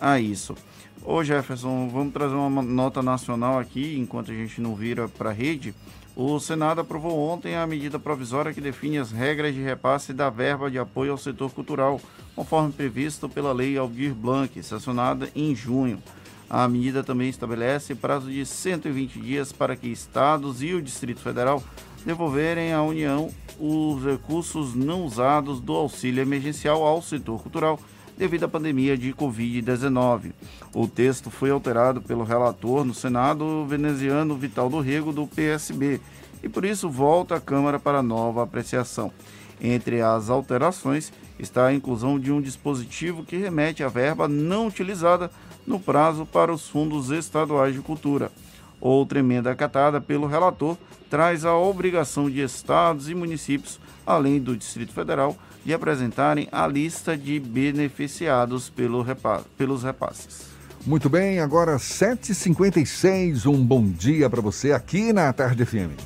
a 0.00 0.18
isso. 0.18 0.56
Ô 1.04 1.22
Jefferson, 1.22 1.88
vamos 1.88 2.14
trazer 2.14 2.34
uma 2.34 2.62
nota 2.62 3.02
nacional 3.02 3.58
aqui, 3.58 3.96
enquanto 3.98 4.30
a 4.30 4.34
gente 4.34 4.60
não 4.60 4.74
vira 4.74 5.06
para 5.06 5.30
a 5.30 5.32
rede. 5.32 5.74
O 6.16 6.38
Senado 6.38 6.80
aprovou 6.80 7.18
ontem 7.18 7.56
a 7.56 7.66
medida 7.66 7.98
provisória 7.98 8.54
que 8.54 8.60
define 8.60 8.98
as 8.98 9.10
regras 9.10 9.52
de 9.52 9.60
repasse 9.60 10.12
da 10.12 10.30
verba 10.30 10.70
de 10.70 10.78
apoio 10.78 11.10
ao 11.10 11.18
setor 11.18 11.50
cultural, 11.50 12.00
conforme 12.36 12.72
previsto 12.72 13.28
pela 13.28 13.52
Lei 13.52 13.76
Aldir 13.76 14.14
Blanc, 14.14 14.62
sancionada 14.62 15.28
em 15.34 15.56
junho. 15.56 16.00
A 16.48 16.68
medida 16.68 17.02
também 17.02 17.28
estabelece 17.28 17.96
prazo 17.96 18.30
de 18.30 18.46
120 18.46 19.18
dias 19.18 19.50
para 19.50 19.74
que 19.74 19.88
estados 19.88 20.62
e 20.62 20.72
o 20.72 20.80
Distrito 20.80 21.20
Federal 21.20 21.60
devolverem 22.06 22.72
à 22.72 22.80
União 22.80 23.28
os 23.58 24.04
recursos 24.04 24.72
não 24.72 25.04
usados 25.04 25.60
do 25.60 25.72
auxílio 25.72 26.22
emergencial 26.22 26.84
ao 26.84 27.02
setor 27.02 27.42
cultural 27.42 27.80
devido 28.16 28.44
à 28.44 28.48
pandemia 28.48 28.96
de 28.96 29.12
Covid-19. 29.12 30.32
O 30.72 30.86
texto 30.86 31.30
foi 31.30 31.50
alterado 31.50 32.00
pelo 32.00 32.24
relator 32.24 32.84
no 32.84 32.94
Senado 32.94 33.64
veneziano 33.66 34.36
Vital 34.36 34.68
do 34.68 34.80
Rego, 34.80 35.12
do 35.12 35.26
PSB, 35.26 36.00
e 36.42 36.48
por 36.48 36.64
isso 36.64 36.88
volta 36.88 37.36
à 37.36 37.40
Câmara 37.40 37.78
para 37.78 38.02
nova 38.02 38.42
apreciação. 38.42 39.10
Entre 39.60 40.00
as 40.00 40.30
alterações 40.30 41.12
está 41.38 41.66
a 41.66 41.74
inclusão 41.74 42.18
de 42.18 42.30
um 42.30 42.40
dispositivo 42.40 43.24
que 43.24 43.36
remete 43.36 43.82
à 43.82 43.88
verba 43.88 44.28
não 44.28 44.66
utilizada 44.66 45.30
no 45.66 45.80
prazo 45.80 46.26
para 46.26 46.52
os 46.52 46.68
fundos 46.68 47.10
estaduais 47.10 47.74
de 47.74 47.80
cultura. 47.80 48.30
Outra 48.80 49.18
emenda 49.18 49.50
acatada 49.50 50.00
pelo 50.00 50.26
relator 50.26 50.76
traz 51.08 51.44
a 51.44 51.56
obrigação 51.56 52.28
de 52.28 52.40
estados 52.40 53.08
e 53.08 53.14
municípios, 53.14 53.80
além 54.04 54.40
do 54.40 54.56
Distrito 54.56 54.92
Federal, 54.92 55.36
de 55.64 55.72
apresentarem 55.72 56.48
a 56.52 56.66
lista 56.66 57.16
de 57.16 57.40
beneficiados 57.40 58.68
pelo 58.68 59.02
repa 59.02 59.44
pelos 59.56 59.82
repasses. 59.82 60.54
Muito 60.86 61.08
bem, 61.08 61.40
agora 61.40 61.76
7h56, 61.76 63.46
um 63.46 63.64
bom 63.64 63.84
dia 63.86 64.28
para 64.28 64.42
você 64.42 64.72
aqui 64.72 65.12
na 65.12 65.32
Tarde 65.32 65.64
FM. 65.64 65.96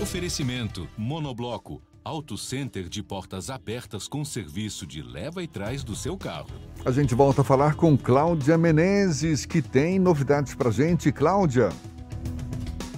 Oferecimento 0.00 0.88
Monobloco 0.96 1.82
Auto 2.04 2.36
Center 2.36 2.88
de 2.88 3.00
portas 3.00 3.48
abertas 3.48 4.08
com 4.08 4.24
serviço 4.24 4.84
de 4.84 5.00
leva 5.00 5.40
e 5.40 5.46
trás 5.46 5.84
do 5.84 5.94
seu 5.94 6.16
carro. 6.16 6.50
A 6.84 6.90
gente 6.90 7.14
volta 7.14 7.42
a 7.42 7.44
falar 7.44 7.76
com 7.76 7.96
Cláudia 7.96 8.58
Menezes, 8.58 9.46
que 9.46 9.62
tem 9.62 10.00
novidades 10.00 10.52
pra 10.52 10.72
gente. 10.72 11.12
Cláudia. 11.12 11.68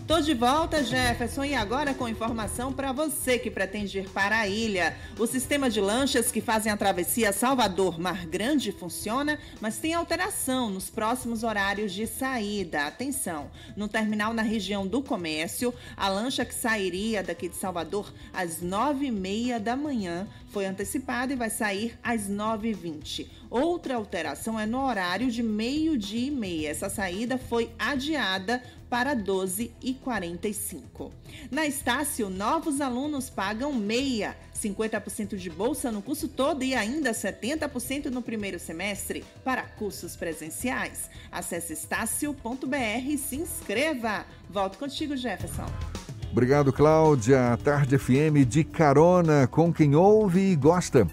Tô 0.07 0.21
de 0.21 0.35
volta, 0.35 0.85
Jefferson, 0.85 1.45
e 1.45 1.55
agora 1.55 1.95
com 1.95 2.07
informação 2.07 2.75
para 2.75 2.93
você 2.93 3.39
que 3.39 3.51
pretende 3.51 4.01
ir 4.01 4.11
para 4.11 4.41
a 4.41 4.47
ilha. 4.47 4.95
O 5.19 5.27
sistema 5.27 5.71
de 5.71 5.81
lanchas 5.81 6.31
que 6.31 6.43
fazem 6.43 6.71
a 6.71 6.77
travessia 6.77 7.33
Salvador-Mar 7.33 8.27
Grande 8.27 8.71
funciona, 8.71 9.39
mas 9.63 9.79
tem 9.79 9.95
alteração 9.95 10.69
nos 10.69 10.91
próximos 10.91 11.43
horários 11.43 11.91
de 11.91 12.07
saída. 12.07 12.87
Atenção! 12.87 13.51
No 13.75 13.89
terminal 13.89 14.35
na 14.35 14.43
região 14.43 14.87
do 14.87 15.03
comércio, 15.03 15.73
a 15.97 16.07
lancha 16.11 16.45
que 16.45 16.55
sairia 16.55 17.23
daqui 17.23 17.49
de 17.49 17.57
Salvador 17.57 18.13
às 18.31 18.61
nove 18.61 19.07
e 19.07 19.11
meia 19.11 19.59
da 19.59 19.75
manhã 19.75 20.29
foi 20.51 20.67
antecipada 20.67 21.33
e 21.33 21.37
vai 21.37 21.49
sair 21.49 21.99
às 22.03 22.29
9h20. 22.29 23.27
Outra 23.51 23.97
alteração 23.97 24.61
é 24.61 24.67
no 24.67 24.85
horário 24.85 25.31
de 25.31 25.43
meio-dia 25.43 26.29
e 26.29 26.31
meia. 26.31 26.69
Essa 26.69 26.91
saída 26.91 27.39
foi 27.39 27.71
adiada 27.79 28.63
para 28.95 29.17
12h45. 29.17 31.11
Na 31.51 31.67
Estácio, 31.67 32.31
novos 32.31 32.81
alunos 32.81 33.29
pagam 33.29 33.73
meia, 33.73 34.37
50% 34.55 35.35
de 35.35 35.51
bolsa 35.51 35.91
no 35.91 36.01
curso 36.01 36.29
todo 36.29 36.63
e 36.63 36.77
ainda 36.77 37.11
70% 37.11 38.05
no 38.05 38.23
primeiro 38.23 38.57
semestre 38.57 39.25
para 39.43 39.63
cursos 39.63 40.15
presenciais. 40.15 41.11
Acesse 41.33 41.73
estácio.br 41.73 42.77
e 43.05 43.19
se 43.19 43.35
inscreva. 43.35 44.25
Volto 44.49 44.79
contigo, 44.79 45.17
Jefferson. 45.17 45.67
Obrigado, 46.31 46.73
Cláudia. 46.73 47.59
Tarde 47.65 47.99
FM 47.99 48.47
de 48.49 48.63
carona 48.63 49.49
com 49.49 49.73
quem 49.73 49.97
ouve 49.97 50.53
e 50.53 50.55
gosta. 50.55 51.05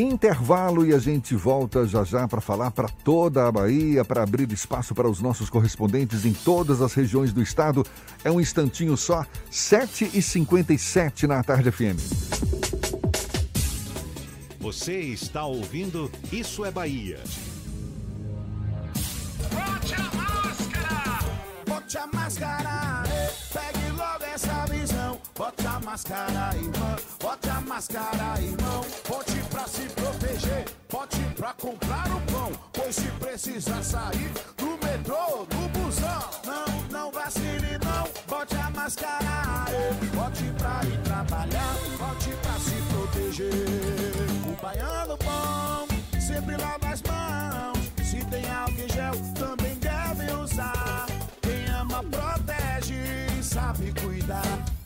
Intervalo 0.00 0.86
e 0.86 0.94
a 0.94 0.98
gente 1.00 1.34
volta 1.34 1.84
já 1.84 2.04
já 2.04 2.28
para 2.28 2.40
falar 2.40 2.70
para 2.70 2.88
toda 2.88 3.48
a 3.48 3.52
Bahia, 3.52 4.04
para 4.04 4.22
abrir 4.22 4.52
espaço 4.52 4.94
para 4.94 5.10
os 5.10 5.20
nossos 5.20 5.50
correspondentes 5.50 6.24
em 6.24 6.32
todas 6.32 6.80
as 6.80 6.94
regiões 6.94 7.32
do 7.32 7.42
estado. 7.42 7.84
É 8.22 8.30
um 8.30 8.40
instantinho 8.40 8.96
só, 8.96 9.26
7h57 9.50 11.24
na 11.24 11.42
Tarde 11.42 11.72
FM. 11.72 11.98
Você 14.60 15.00
está 15.00 15.44
ouvindo 15.44 16.08
Isso 16.30 16.64
é 16.64 16.70
Bahia. 16.70 17.18
Bote 19.50 19.94
a 19.94 20.16
máscara! 20.16 21.18
Bote 21.66 21.98
a 21.98 22.06
máscara! 22.06 23.02
Pegue 23.52 23.90
logo 23.96 24.24
essa 24.32 24.64
visão. 24.66 25.18
Bote 25.36 25.66
a 25.66 25.80
máscara, 25.80 26.56
irmã. 26.56 26.96
Bote 27.20 27.48
a 27.48 27.60
máscara, 27.62 28.40
irmão. 28.40 28.84
Bote 29.08 29.37
pra 29.58 29.66
se 29.66 29.82
proteger. 29.88 30.64
Bote 30.88 31.20
pra 31.36 31.52
comprar 31.54 32.06
o 32.06 32.20
pão. 32.32 32.52
Pois 32.72 32.94
se 32.94 33.08
precisar 33.18 33.82
sair 33.82 34.30
do 34.56 34.78
metrô, 34.84 35.44
do 35.46 35.68
busão. 35.76 36.30
Não, 36.46 36.82
não 36.90 37.10
vacile, 37.10 37.78
não. 37.84 38.08
Bote 38.28 38.54
a 38.54 38.70
máscara. 38.70 39.64
Bote 40.14 40.44
pra 40.58 40.80
ir 40.84 40.98
trabalhar. 41.02 41.74
Bote 41.98 42.30
pra 42.42 42.52
se 42.60 42.76
proteger. 42.92 43.52
O 44.46 44.62
baiano 44.62 45.16
bom 45.16 46.20
sempre 46.20 46.56
lava 46.56 46.88
as 46.88 47.02
mãos. 47.02 47.78
Se 48.04 48.24
tem 48.26 48.48
álcool 48.48 48.80
em 48.80 48.88
gel, 48.88 49.14
também 49.34 49.74
deve 49.76 50.32
usar. 50.34 51.06
Quem 51.42 51.66
ama 51.74 52.04
protege 52.04 53.42
sabe 53.42 53.92
cuidar. 54.00 54.77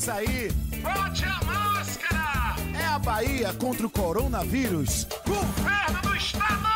Sair, 0.00 0.50
bote 0.82 1.24
a 1.24 1.44
máscara. 1.44 2.56
É 2.74 2.86
a 2.86 2.98
Bahia 2.98 3.52
contra 3.52 3.86
o 3.86 3.90
coronavírus. 3.90 5.06
Governo 5.26 6.00
do 6.02 6.16
Estado. 6.16 6.70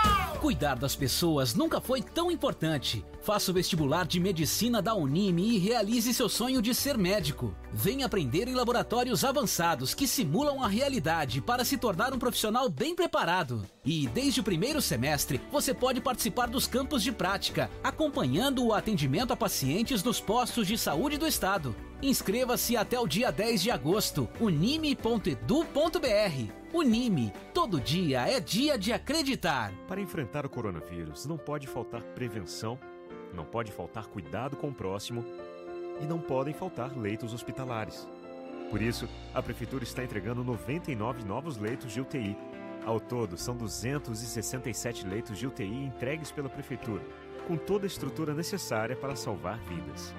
Cuidar 0.45 0.75
das 0.75 0.95
pessoas 0.95 1.55
nunca 1.55 1.81
foi 1.81 2.03
tão 2.03 2.31
importante. 2.31 3.03
Faça 3.23 3.51
o 3.51 3.55
vestibular 3.55 4.07
de 4.07 4.21
medicina 4.21 4.83
da 4.83 4.95
Unime 4.95 5.55
e 5.55 5.59
realize 5.59 6.13
seu 6.13 6.29
sonho 6.29 6.61
de 6.61 6.75
ser 6.75 6.99
médico. 6.99 7.57
Venha 7.73 8.05
aprender 8.05 8.47
em 8.47 8.55
laboratórios 8.55 9.25
avançados 9.25 9.95
que 9.95 10.07
simulam 10.07 10.63
a 10.63 10.69
realidade 10.69 11.41
para 11.41 11.65
se 11.65 11.79
tornar 11.79 12.13
um 12.13 12.19
profissional 12.19 12.69
bem 12.69 12.95
preparado. 12.95 13.65
E 13.83 14.07
desde 14.09 14.41
o 14.41 14.45
primeiro 14.45 14.83
semestre, 14.83 15.41
você 15.51 15.73
pode 15.73 16.03
participar 16.03 16.49
dos 16.49 16.67
campos 16.67 17.03
de 17.03 17.11
prática, 17.11 17.71
acompanhando 17.83 18.63
o 18.67 18.75
atendimento 18.75 19.33
a 19.33 19.37
pacientes 19.37 20.03
nos 20.03 20.21
postos 20.21 20.67
de 20.67 20.77
saúde 20.77 21.17
do 21.17 21.27
estado. 21.27 21.75
Inscreva-se 22.05 22.77
até 22.77 23.01
o 23.01 23.07
dia 23.07 23.33
10 23.33 23.63
de 23.63 23.71
agosto. 23.71 24.29
unime.edu.br. 24.39 25.35
Unime, 26.71 27.33
todo 27.55 27.81
dia 27.81 28.29
é 28.29 28.39
dia 28.39 28.77
de 28.77 28.93
acreditar. 28.93 29.73
Para 29.89 30.03
enfrentar 30.03 30.45
o 30.45 30.51
coronavírus, 30.51 31.25
não 31.25 31.39
pode 31.39 31.67
faltar 31.67 32.03
prevenção, 32.03 32.79
não 33.33 33.47
pode 33.47 33.73
faltar 33.73 34.07
cuidado 34.09 34.55
com 34.55 34.69
o 34.69 34.75
próximo 34.75 35.25
e 35.99 36.05
não 36.05 36.21
podem 36.21 36.53
faltar 36.53 36.95
leitos 36.95 37.33
hospitalares. 37.33 38.07
Por 38.71 38.83
isso, 38.83 39.09
a 39.33 39.43
Prefeitura 39.43 39.83
está 39.83 40.05
entregando 40.05 40.45
99 40.45 41.25
novos 41.25 41.57
leitos 41.57 41.91
de 41.91 42.03
UTI. 42.03 42.37
Ao 42.85 43.01
todo, 43.01 43.39
são 43.39 43.57
267 43.57 45.07
leitos 45.07 45.39
de 45.39 45.47
UTI 45.47 45.87
entregues 45.87 46.31
pela 46.31 46.51
Prefeitura, 46.51 47.03
com 47.49 47.57
toda 47.57 47.87
a 47.87 47.89
estrutura 47.89 48.35
necessária 48.35 48.95
para 48.95 49.17
salvar 49.17 49.59
vidas. 49.61 50.13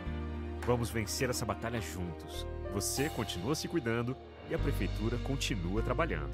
Vamos 0.65 0.89
vencer 0.89 1.29
essa 1.29 1.45
batalha 1.45 1.79
juntos. 1.79 2.45
Você 2.73 3.07
continua 3.09 3.53
se 3.53 3.67
cuidando 3.67 4.17
e 4.49 4.55
a 4.55 4.57
Prefeitura 4.57 5.15
continua 5.19 5.83
trabalhando. 5.83 6.33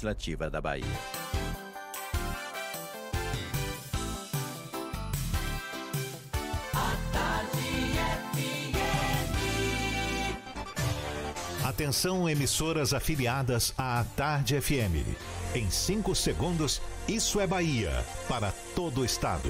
da 0.49 0.61
Bahia. 0.61 0.85
Atenção, 11.63 12.29
emissoras 12.29 12.93
afiliadas 12.93 13.73
à 13.77 14.03
Tarde 14.15 14.59
FM. 14.59 15.15
Em 15.55 15.69
5 15.69 16.13
segundos, 16.15 16.81
isso 17.07 17.39
é 17.39 17.47
Bahia 17.47 18.05
para 18.27 18.51
todo 18.75 19.01
o 19.01 19.05
estado. 19.05 19.49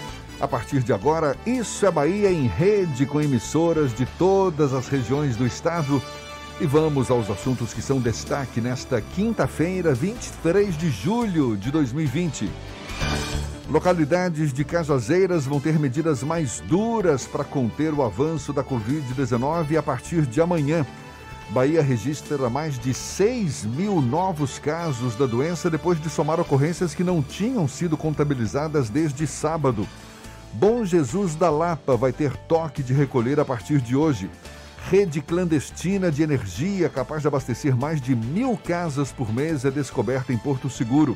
A 0.41 0.47
partir 0.47 0.81
de 0.81 0.91
agora, 0.91 1.37
Isso 1.45 1.85
é 1.85 1.91
Bahia 1.91 2.31
em 2.31 2.47
rede 2.47 3.05
com 3.05 3.21
emissoras 3.21 3.93
de 3.93 4.07
todas 4.17 4.73
as 4.73 4.87
regiões 4.87 5.35
do 5.35 5.45
estado. 5.45 6.01
E 6.59 6.65
vamos 6.65 7.11
aos 7.11 7.29
assuntos 7.29 7.75
que 7.75 7.81
são 7.81 8.01
destaque 8.01 8.59
nesta 8.59 8.99
quinta-feira, 8.99 9.93
23 9.93 10.75
de 10.75 10.89
julho 10.89 11.55
de 11.55 11.69
2020. 11.69 12.49
Localidades 13.69 14.51
de 14.51 14.65
Cajazeiras 14.65 15.45
vão 15.45 15.59
ter 15.59 15.77
medidas 15.77 16.23
mais 16.23 16.59
duras 16.61 17.27
para 17.27 17.43
conter 17.43 17.93
o 17.93 18.01
avanço 18.01 18.51
da 18.51 18.63
Covid-19 18.63 19.77
a 19.77 19.83
partir 19.83 20.23
de 20.25 20.41
amanhã. 20.41 20.83
Bahia 21.51 21.83
registra 21.83 22.49
mais 22.49 22.79
de 22.79 22.95
6 22.95 23.65
mil 23.65 24.01
novos 24.01 24.57
casos 24.57 25.15
da 25.15 25.27
doença 25.27 25.69
depois 25.69 26.01
de 26.01 26.09
somar 26.09 26.39
ocorrências 26.39 26.95
que 26.95 27.03
não 27.03 27.21
tinham 27.21 27.67
sido 27.67 27.95
contabilizadas 27.95 28.89
desde 28.89 29.27
sábado. 29.27 29.87
Bom 30.53 30.83
Jesus 30.83 31.35
da 31.35 31.49
Lapa 31.49 31.95
vai 31.95 32.11
ter 32.11 32.35
toque 32.35 32.83
de 32.83 32.93
recolher 32.93 33.39
a 33.39 33.45
partir 33.45 33.79
de 33.79 33.95
hoje. 33.95 34.29
Rede 34.89 35.21
clandestina 35.21 36.11
de 36.11 36.23
energia 36.23 36.89
capaz 36.89 37.21
de 37.21 37.27
abastecer 37.27 37.75
mais 37.75 38.01
de 38.01 38.15
mil 38.15 38.57
casas 38.57 39.13
por 39.13 39.31
mês 39.33 39.63
é 39.63 39.71
descoberta 39.71 40.33
em 40.33 40.37
Porto 40.37 40.69
Seguro. 40.69 41.15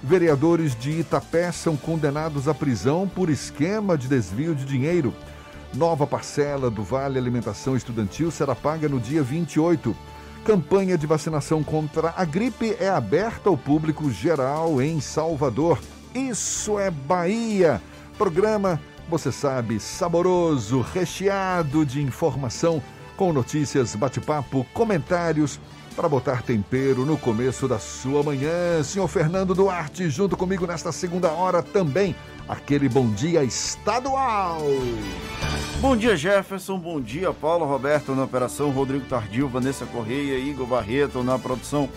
Vereadores 0.00 0.78
de 0.78 0.92
Itapé 0.92 1.50
são 1.50 1.76
condenados 1.76 2.46
à 2.46 2.54
prisão 2.54 3.08
por 3.08 3.28
esquema 3.28 3.98
de 3.98 4.06
desvio 4.06 4.54
de 4.54 4.64
dinheiro. 4.64 5.12
Nova 5.74 6.06
parcela 6.06 6.70
do 6.70 6.84
Vale 6.84 7.18
Alimentação 7.18 7.76
Estudantil 7.76 8.30
será 8.30 8.54
paga 8.54 8.88
no 8.88 9.00
dia 9.00 9.24
28. 9.24 9.94
Campanha 10.44 10.96
de 10.96 11.06
vacinação 11.06 11.64
contra 11.64 12.14
a 12.16 12.24
gripe 12.24 12.76
é 12.78 12.88
aberta 12.88 13.48
ao 13.48 13.56
público 13.56 14.08
geral 14.08 14.80
em 14.80 15.00
Salvador. 15.00 15.80
Isso 16.14 16.78
é 16.78 16.90
Bahia! 16.92 17.82
Programa, 18.18 18.80
você 19.08 19.30
sabe, 19.30 19.78
saboroso, 19.78 20.80
recheado 20.80 21.86
de 21.86 22.02
informação, 22.02 22.82
com 23.16 23.32
notícias, 23.32 23.94
bate-papo, 23.94 24.66
comentários, 24.74 25.60
para 25.94 26.08
botar 26.08 26.42
tempero 26.42 27.06
no 27.06 27.16
começo 27.16 27.68
da 27.68 27.78
sua 27.78 28.24
manhã. 28.24 28.82
Senhor 28.82 29.06
Fernando 29.06 29.54
Duarte, 29.54 30.10
junto 30.10 30.36
comigo 30.36 30.66
nesta 30.66 30.90
segunda 30.90 31.30
hora 31.30 31.62
também, 31.62 32.14
aquele 32.48 32.88
bom 32.88 33.08
dia 33.08 33.44
estadual. 33.44 34.62
Bom 35.80 35.96
dia, 35.96 36.16
Jefferson. 36.16 36.76
Bom 36.76 37.00
dia, 37.00 37.32
Paulo 37.32 37.66
Roberto 37.66 38.16
na 38.16 38.24
operação, 38.24 38.70
Rodrigo 38.70 39.06
Tardio, 39.06 39.48
Vanessa 39.48 39.86
Correia, 39.86 40.36
Igor 40.38 40.66
Barreto 40.66 41.22
na 41.22 41.38
produção. 41.38 41.88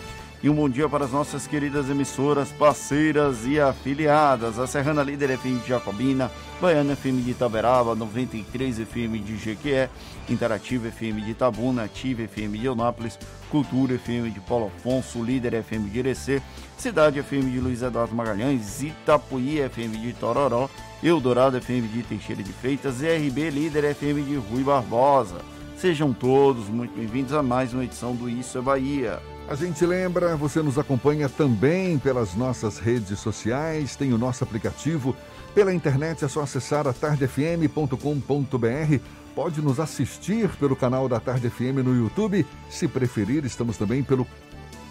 E 0.42 0.50
um 0.50 0.54
bom 0.56 0.68
dia 0.68 0.88
para 0.88 1.04
as 1.04 1.12
nossas 1.12 1.46
queridas 1.46 1.88
emissoras, 1.88 2.50
parceiras 2.50 3.46
e 3.46 3.60
afiliadas. 3.60 4.58
A 4.58 4.66
Serrana 4.66 5.00
Líder 5.00 5.38
FM 5.38 5.60
de 5.62 5.68
Jacobina, 5.68 6.32
Baiana 6.60 6.96
FM 6.96 7.22
de 7.22 7.30
Itaberaba, 7.30 7.94
93 7.94 8.80
FM 8.80 9.18
de 9.24 9.38
Jequié, 9.38 9.88
Interativa 10.28 10.90
FM 10.90 11.20
de 11.24 11.30
Itabuna, 11.30 11.84
Ativa 11.84 12.22
FM 12.26 12.58
de 12.58 12.66
Eunápolis, 12.66 13.16
Cultura 13.50 13.96
FM 13.96 14.30
de 14.32 14.40
Paulo 14.40 14.66
Afonso, 14.66 15.22
Líder 15.22 15.62
FM 15.62 15.88
de 15.88 16.00
Irecê, 16.00 16.42
Cidade 16.76 17.22
FM 17.22 17.48
de 17.48 17.60
Luiz 17.60 17.80
Eduardo 17.80 18.12
Magalhães, 18.12 18.82
Itapuí 18.82 19.60
FM 19.70 19.96
de 19.98 20.12
Tororó, 20.12 20.68
Eldorado 21.04 21.60
FM 21.60 21.86
de 21.86 22.02
Teixeira 22.02 22.42
de 22.42 22.52
Freitas 22.52 23.00
e 23.00 23.06
RB 23.06 23.48
Líder 23.48 23.94
FM 23.94 24.26
de 24.26 24.34
Rui 24.34 24.64
Barbosa. 24.64 25.36
Sejam 25.76 26.12
todos 26.12 26.68
muito 26.68 26.96
bem-vindos 26.96 27.32
a 27.32 27.44
mais 27.44 27.72
uma 27.72 27.84
edição 27.84 28.12
do 28.16 28.28
Isso 28.28 28.58
é 28.58 28.60
Bahia. 28.60 29.31
A 29.52 29.54
gente 29.54 29.84
lembra, 29.84 30.34
você 30.34 30.62
nos 30.62 30.78
acompanha 30.78 31.28
também 31.28 31.98
pelas 31.98 32.34
nossas 32.34 32.78
redes 32.78 33.18
sociais, 33.18 33.94
tem 33.94 34.10
o 34.14 34.16
nosso 34.16 34.42
aplicativo. 34.42 35.14
Pela 35.54 35.74
internet 35.74 36.24
é 36.24 36.28
só 36.28 36.40
acessar 36.40 36.88
atardefm.com.br. 36.88 38.98
Pode 39.34 39.60
nos 39.60 39.78
assistir 39.78 40.48
pelo 40.56 40.74
canal 40.74 41.06
da 41.06 41.20
Tarde 41.20 41.50
FM 41.50 41.84
no 41.84 41.94
YouTube. 41.94 42.46
Se 42.70 42.88
preferir, 42.88 43.44
estamos 43.44 43.76
também 43.76 44.02
pelo 44.02 44.26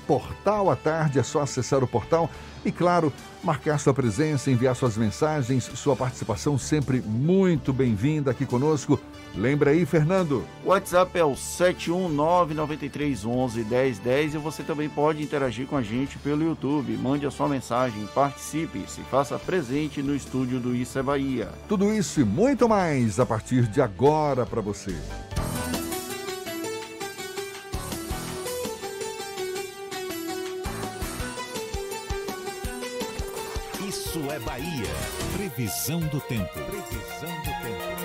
portal 0.05 0.70
à 0.70 0.76
tarde, 0.76 1.18
é 1.18 1.24
só 1.24 1.41
acessar 1.41 1.84
o 1.84 1.88
portal 1.88 2.30
e, 2.64 2.72
claro, 2.72 3.12
marcar 3.43 3.80
sua 3.80 3.95
presença, 3.95 4.51
enviar 4.51 4.76
suas 4.76 4.95
mensagens, 4.95 5.72
sua 5.74 5.95
participação 5.95 6.55
sempre 6.59 7.01
muito 7.01 7.74
bem-vinda 7.74 8.30
aqui 8.30 8.45
conosco. 8.45 8.99
Lembra 9.36 9.72
aí, 9.72 9.86
Fernando? 9.86 10.46
O 10.66 10.70
WhatsApp 10.70 11.18
é 11.18 11.24
o 11.24 11.32
71993111010 11.34 14.34
e 14.34 14.38
você 14.38 14.64
também 14.64 14.90
pode 14.90 15.24
interagir 15.24 15.66
com 15.68 15.78
a 15.78 15.82
gente 15.82 16.18
pelo 16.18 16.44
YouTube. 16.44 16.98
Mande 16.98 17.26
a 17.26 17.32
sua 17.32 17.48
mensagem, 17.48 18.06
participe, 18.14 18.84
se 18.88 19.00
faça 19.02 19.40
presente 19.40 20.02
no 20.02 20.14
estúdio 20.16 20.60
do 20.60 20.76
Isso 20.76 21.00
é 21.00 21.04
Bahia. 21.04 21.50
Tudo 21.68 21.94
isso 21.94 22.20
e 22.20 22.26
muito 22.26 22.68
mais 22.68 23.20
a 23.20 23.26
partir 23.26 23.68
de 23.68 23.82
agora 23.82 24.46
para 24.46 24.62
você. 24.62 24.96
Isso 33.88 34.20
é 34.30 34.40
Bahia. 34.40 34.90
Previsão 35.38 36.02
do 36.02 36.20
tempo. 36.20 36.52
Previsão 36.54 37.30
do 37.30 37.52
tempo. 37.62 38.01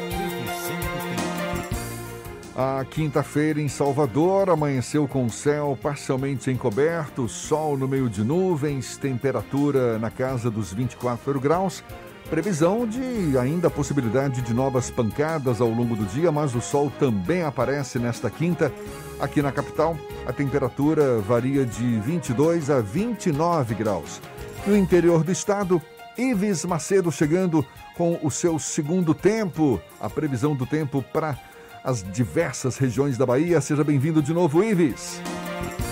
A 2.59 2.87
quinta-feira 2.89 3.61
em 3.61 3.69
Salvador 3.69 4.49
amanheceu 4.49 5.07
com 5.07 5.27
o 5.27 5.31
céu 5.31 5.79
parcialmente 5.83 6.51
encoberto, 6.51 7.29
sol 7.29 7.77
no 7.77 7.87
meio 7.87 8.09
de 8.09 8.25
nuvens, 8.25 8.97
temperatura 8.97 9.99
na 9.99 10.11
casa 10.11 10.51
dos 10.51 10.73
24 10.73 11.39
graus. 11.39 11.85
Previsão 12.31 12.87
de 12.87 13.37
ainda 13.37 13.69
possibilidade 13.69 14.41
de 14.41 14.55
novas 14.55 14.91
pancadas 14.91 15.61
ao 15.61 15.69
longo 15.69 15.95
do 15.95 16.07
dia, 16.07 16.33
mas 16.33 16.55
o 16.55 16.63
sol 16.63 16.91
também 16.99 17.43
aparece 17.43 17.99
nesta 17.99 18.31
quinta. 18.31 18.73
Aqui 19.21 19.43
na 19.43 19.53
capital, 19.53 19.95
a 20.27 20.33
temperatura 20.33 21.19
varia 21.19 21.67
de 21.67 22.01
22 22.01 22.71
a 22.71 22.81
29 22.81 23.75
graus. 23.75 24.19
No 24.67 24.75
interior 24.75 25.23
do 25.23 25.31
estado, 25.31 25.81
Ives 26.17 26.65
Macedo 26.65 27.13
chegando 27.13 27.63
com 27.99 28.19
o 28.23 28.31
seu 28.31 28.59
segundo 28.59 29.13
tempo. 29.13 29.79
A 30.01 30.09
previsão 30.09 30.57
do 30.57 30.65
tempo 30.65 31.05
para 31.13 31.39
as 31.87 32.03
diversas 32.03 32.77
regiões 32.77 33.17
da 33.17 33.25
Bahia. 33.25 33.61
Seja 33.61 33.85
bem-vindo 33.85 34.21
de 34.21 34.35
novo, 34.35 34.63
Ives. 34.65 35.23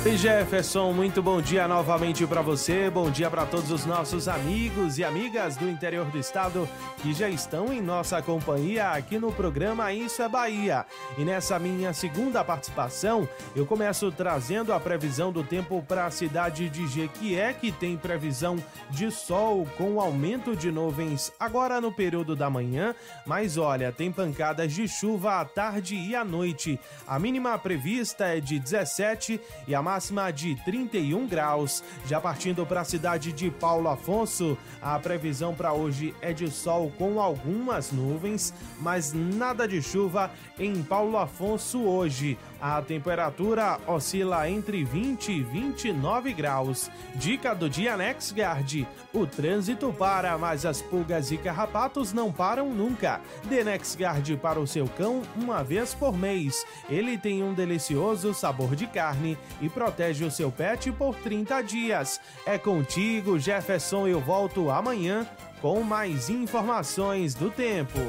E 0.06 0.18
Jefferson, 0.18 0.92
muito 0.92 1.22
bom 1.22 1.40
dia 1.40 1.66
novamente 1.66 2.26
para 2.26 2.42
você. 2.42 2.90
Bom 2.90 3.10
dia 3.10 3.30
para 3.30 3.46
todos 3.46 3.70
os 3.70 3.86
nossos 3.86 4.28
amigos 4.28 4.98
e 4.98 5.04
amigas 5.04 5.56
do 5.56 5.66
interior 5.66 6.04
do 6.10 6.18
estado 6.18 6.68
que 6.98 7.14
já 7.14 7.26
estão 7.26 7.72
em 7.72 7.80
nossa 7.80 8.20
companhia 8.20 8.90
aqui 8.90 9.18
no 9.18 9.32
programa 9.32 9.94
Isso 9.94 10.20
é 10.20 10.28
Bahia. 10.28 10.84
E 11.16 11.24
nessa 11.24 11.58
minha 11.58 11.94
segunda 11.94 12.44
participação, 12.44 13.26
eu 13.56 13.64
começo 13.64 14.12
trazendo 14.12 14.74
a 14.74 14.78
previsão 14.78 15.32
do 15.32 15.42
tempo 15.42 15.82
para 15.88 16.04
a 16.04 16.10
cidade 16.10 16.68
de 16.68 16.86
Jequié, 16.86 17.54
que 17.54 17.72
tem 17.72 17.96
previsão 17.96 18.62
de 18.90 19.10
sol 19.10 19.66
com 19.78 19.98
aumento 19.98 20.54
de 20.54 20.70
nuvens 20.70 21.32
agora 21.40 21.80
no 21.80 21.90
período 21.90 22.36
da 22.36 22.50
manhã, 22.50 22.94
mas 23.24 23.56
olha, 23.56 23.90
tem 23.90 24.12
pancadas 24.12 24.70
de 24.70 24.86
chuva 24.86 25.40
à 25.40 25.46
tarde 25.46 25.94
e 25.94 26.14
à 26.14 26.22
noite. 26.22 26.78
A 27.06 27.18
mínima 27.18 27.58
prevista 27.58 28.26
é 28.26 28.38
de 28.38 28.58
17 28.58 29.40
e 29.66 29.74
a 29.74 29.93
máxima 29.94 30.32
de 30.32 30.56
31 30.64 31.26
graus. 31.28 31.84
Já 32.06 32.20
partindo 32.20 32.66
para 32.66 32.80
a 32.80 32.84
cidade 32.84 33.32
de 33.32 33.48
Paulo 33.48 33.88
Afonso, 33.88 34.58
a 34.82 34.98
previsão 34.98 35.54
para 35.54 35.72
hoje 35.72 36.12
é 36.20 36.32
de 36.32 36.50
sol 36.50 36.92
com 36.98 37.20
algumas 37.20 37.92
nuvens, 37.92 38.52
mas 38.80 39.12
nada 39.12 39.68
de 39.68 39.80
chuva 39.80 40.32
em 40.58 40.82
Paulo 40.82 41.16
Afonso 41.16 41.80
hoje. 41.84 42.36
A 42.66 42.80
temperatura 42.80 43.78
oscila 43.86 44.48
entre 44.48 44.82
20 44.84 45.32
e 45.32 45.42
29 45.42 46.32
graus. 46.32 46.90
Dica 47.14 47.54
do 47.54 47.68
dia 47.68 47.94
NexGuard. 47.94 48.88
O 49.12 49.26
trânsito 49.26 49.92
para, 49.92 50.38
mas 50.38 50.64
as 50.64 50.80
pulgas 50.80 51.30
e 51.30 51.36
carrapatos 51.36 52.14
não 52.14 52.32
param 52.32 52.70
nunca. 52.70 53.20
Dê 53.44 53.62
NexGuard 53.62 54.38
para 54.38 54.58
o 54.58 54.66
seu 54.66 54.88
cão 54.88 55.20
uma 55.36 55.62
vez 55.62 55.92
por 55.92 56.16
mês. 56.16 56.64
Ele 56.88 57.18
tem 57.18 57.42
um 57.42 57.52
delicioso 57.52 58.32
sabor 58.32 58.74
de 58.74 58.86
carne 58.86 59.36
e 59.60 59.68
protege 59.68 60.24
o 60.24 60.30
seu 60.30 60.50
pet 60.50 60.90
por 60.90 61.14
30 61.16 61.60
dias. 61.60 62.18
É 62.46 62.56
contigo, 62.56 63.38
Jefferson. 63.38 64.08
Eu 64.08 64.20
volto 64.20 64.70
amanhã 64.70 65.28
com 65.60 65.82
mais 65.82 66.30
informações 66.30 67.34
do 67.34 67.50
tempo. 67.50 68.00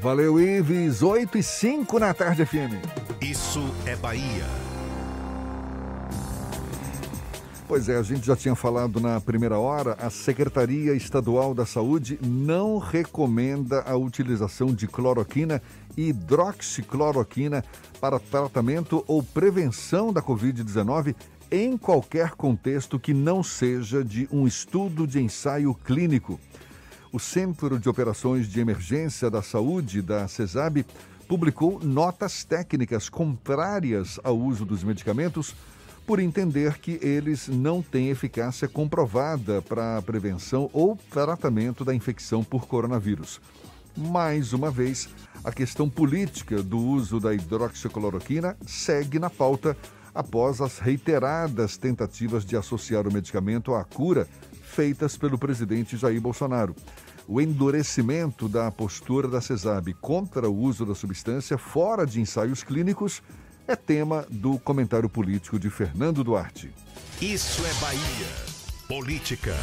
Valeu, 0.00 0.40
Ives. 0.40 1.02
8 1.02 1.38
e 1.38 1.42
5 1.42 1.98
na 1.98 2.14
tarde, 2.14 2.44
FM. 2.44 2.74
Isso 3.20 3.62
é 3.86 3.94
Bahia. 3.94 4.46
Pois 7.68 7.88
é, 7.88 7.96
a 7.96 8.02
gente 8.02 8.26
já 8.26 8.36
tinha 8.36 8.54
falado 8.54 9.00
na 9.00 9.18
primeira 9.20 9.58
hora, 9.58 9.96
a 9.98 10.10
Secretaria 10.10 10.92
Estadual 10.92 11.54
da 11.54 11.64
Saúde 11.64 12.18
não 12.22 12.76
recomenda 12.78 13.80
a 13.82 13.96
utilização 13.96 14.74
de 14.74 14.86
cloroquina 14.86 15.62
e 15.96 16.08
hidroxicloroquina 16.08 17.64
para 17.98 18.18
tratamento 18.18 19.02
ou 19.06 19.22
prevenção 19.22 20.12
da 20.12 20.20
Covid-19 20.20 21.14
em 21.50 21.76
qualquer 21.78 22.32
contexto 22.32 22.98
que 22.98 23.14
não 23.14 23.42
seja 23.42 24.04
de 24.04 24.28
um 24.32 24.46
estudo 24.46 25.06
de 25.06 25.22
ensaio 25.22 25.74
clínico. 25.74 26.40
O 27.12 27.18
Centro 27.18 27.78
de 27.78 27.90
Operações 27.90 28.48
de 28.48 28.58
Emergência 28.58 29.30
da 29.30 29.42
Saúde 29.42 30.00
da 30.00 30.26
CESAB 30.26 30.86
publicou 31.28 31.78
notas 31.78 32.42
técnicas 32.42 33.10
contrárias 33.10 34.18
ao 34.24 34.38
uso 34.38 34.64
dos 34.64 34.82
medicamentos 34.82 35.54
por 36.06 36.18
entender 36.18 36.78
que 36.78 36.98
eles 37.02 37.48
não 37.48 37.82
têm 37.82 38.08
eficácia 38.08 38.66
comprovada 38.66 39.60
para 39.60 39.98
a 39.98 40.02
prevenção 40.02 40.70
ou 40.72 40.96
tratamento 41.10 41.84
da 41.84 41.94
infecção 41.94 42.42
por 42.42 42.66
coronavírus. 42.66 43.42
Mais 43.94 44.54
uma 44.54 44.70
vez, 44.70 45.10
a 45.44 45.52
questão 45.52 45.90
política 45.90 46.62
do 46.62 46.78
uso 46.78 47.20
da 47.20 47.34
hidroxicloroquina 47.34 48.56
segue 48.66 49.18
na 49.18 49.28
pauta 49.28 49.76
após 50.14 50.62
as 50.62 50.78
reiteradas 50.78 51.76
tentativas 51.76 52.42
de 52.42 52.56
associar 52.56 53.06
o 53.06 53.12
medicamento 53.12 53.74
à 53.74 53.84
cura 53.84 54.26
feitas 54.72 55.16
pelo 55.16 55.38
presidente 55.38 55.96
Jair 55.96 56.20
Bolsonaro. 56.20 56.74
O 57.28 57.40
endurecimento 57.40 58.48
da 58.48 58.70
postura 58.70 59.28
da 59.28 59.40
CESAB 59.40 59.94
contra 60.00 60.48
o 60.48 60.58
uso 60.58 60.84
da 60.84 60.94
substância 60.94 61.56
fora 61.56 62.04
de 62.04 62.20
ensaios 62.20 62.64
clínicos 62.64 63.22
é 63.68 63.76
tema 63.76 64.26
do 64.28 64.58
comentário 64.58 65.08
político 65.08 65.58
de 65.58 65.70
Fernando 65.70 66.24
Duarte. 66.24 66.72
Isso 67.20 67.64
é 67.64 67.74
Bahia. 67.80 68.26
Política. 68.88 69.54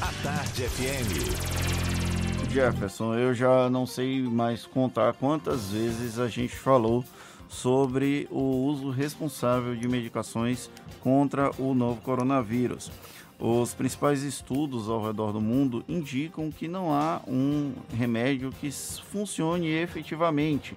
A 0.00 0.12
Tarde 0.22 0.62
FM. 0.62 2.50
Jefferson, 2.50 3.14
eu 3.14 3.34
já 3.34 3.68
não 3.68 3.86
sei 3.86 4.22
mais 4.22 4.64
contar 4.64 5.12
quantas 5.14 5.70
vezes 5.70 6.18
a 6.18 6.28
gente 6.28 6.56
falou 6.56 7.04
sobre 7.50 8.28
o 8.30 8.40
uso 8.40 8.90
responsável 8.90 9.74
de 9.74 9.88
medicações 9.88 10.70
contra 11.00 11.50
o 11.58 11.74
novo 11.74 12.00
coronavírus. 12.00 12.92
Os 13.40 13.74
principais 13.74 14.22
estudos 14.22 14.88
ao 14.88 15.04
redor 15.04 15.32
do 15.32 15.40
mundo 15.40 15.84
indicam 15.88 16.50
que 16.50 16.68
não 16.68 16.92
há 16.92 17.20
um 17.26 17.72
remédio 17.92 18.52
que 18.52 18.70
funcione 18.70 19.66
efetivamente. 19.66 20.76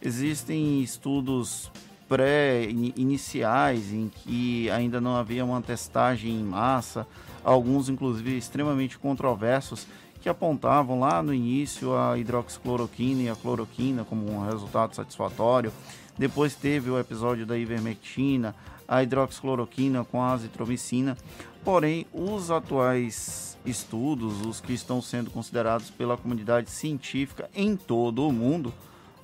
Existem 0.00 0.80
estudos 0.80 1.70
pré-iniciais 2.08 3.92
em 3.92 4.08
que 4.08 4.70
ainda 4.70 5.00
não 5.00 5.16
havia 5.16 5.44
uma 5.44 5.60
testagem 5.60 6.32
em 6.32 6.42
massa, 6.42 7.06
alguns 7.42 7.88
inclusive 7.90 8.36
extremamente 8.36 8.98
controversos, 8.98 9.86
que 10.22 10.28
apontavam 10.28 11.00
lá 11.00 11.22
no 11.22 11.34
início 11.34 11.94
a 11.94 12.16
hidroxicloroquina 12.16 13.22
e 13.22 13.28
a 13.28 13.36
cloroquina 13.36 14.04
como 14.04 14.30
um 14.30 14.46
resultado 14.46 14.94
satisfatório. 14.94 15.70
Depois 16.18 16.54
teve 16.54 16.90
o 16.90 16.98
episódio 16.98 17.44
da 17.44 17.58
ivermectina, 17.58 18.54
a 18.86 19.02
hidroxicloroquina 19.02 20.04
com 20.04 20.22
a 20.22 20.32
azitromicina. 20.32 21.16
Porém, 21.64 22.06
os 22.12 22.50
atuais 22.50 23.58
estudos, 23.64 24.44
os 24.46 24.60
que 24.60 24.72
estão 24.72 25.00
sendo 25.00 25.30
considerados 25.30 25.90
pela 25.90 26.16
comunidade 26.16 26.70
científica 26.70 27.48
em 27.54 27.76
todo 27.76 28.28
o 28.28 28.32
mundo, 28.32 28.72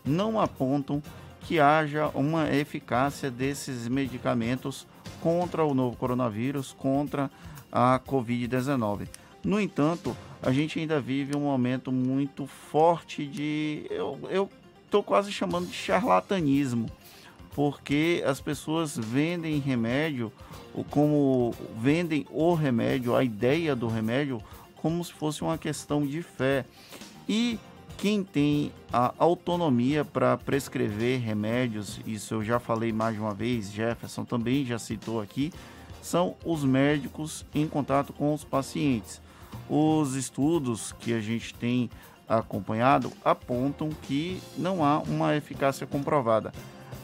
não 0.05 0.41
apontam 0.41 1.03
que 1.43 1.61
haja 1.61 2.09
uma 2.09 2.51
eficácia 2.55 3.31
desses 3.31 3.87
medicamentos 3.89 4.87
contra 5.21 5.65
o 5.65 5.75
novo 5.75 5.97
coronavírus, 5.97 6.73
contra 6.73 7.31
a 7.71 8.01
Covid-19. 8.07 9.07
No 9.45 9.61
entanto, 9.61 10.17
a 10.43 10.53
gente 10.53 10.79
ainda 10.79 11.01
vive 11.01 11.37
um 11.37 11.41
momento 11.41 11.93
muito 11.93 12.47
forte 12.47 13.27
de. 13.27 13.87
Eu 14.31 14.51
estou 14.91 15.05
quase 15.05 15.31
chamando 15.31 15.69
de 15.69 15.75
charlatanismo, 15.75 16.91
porque 17.55 18.25
as 18.27 18.41
pessoas 18.41 18.99
vendem 18.99 19.61
remédio 19.61 20.33
como 20.91 21.55
vendem 21.77 22.27
o 22.31 22.55
remédio, 22.55 23.15
a 23.15 23.23
ideia 23.23 23.77
do 23.77 23.87
remédio, 23.87 24.43
como 24.77 25.05
se 25.05 25.13
fosse 25.13 25.43
uma 25.43 25.57
questão 25.57 26.07
de 26.07 26.23
fé. 26.23 26.65
E 27.29 27.59
quem 27.97 28.25
tem 28.25 28.73
a 28.93 29.13
autonomia 29.19 30.05
para 30.05 30.37
prescrever 30.37 31.21
remédios, 31.21 32.01
isso 32.07 32.35
eu 32.35 32.45
já 32.45 32.59
falei 32.59 32.93
mais 32.93 33.15
de 33.15 33.21
uma 33.21 33.35
vez, 33.35 33.71
Jefferson 33.71 34.25
também 34.25 34.65
já 34.65 34.79
citou 34.79 35.21
aqui, 35.21 35.53
são 36.03 36.35
os 36.45 36.65
médicos 36.65 37.45
em 37.55 37.69
contato 37.69 38.13
com 38.13 38.33
os 38.33 38.43
pacientes. 38.43 39.21
Os 39.69 40.15
estudos 40.15 40.93
que 40.99 41.13
a 41.13 41.21
gente 41.21 41.55
tem 41.55 41.91
acompanhado 42.31 43.13
apontam 43.25 43.91
que 43.91 44.41
não 44.57 44.85
há 44.85 45.01
uma 45.01 45.37
eficácia 45.37 45.87
comprovada. 45.87 46.53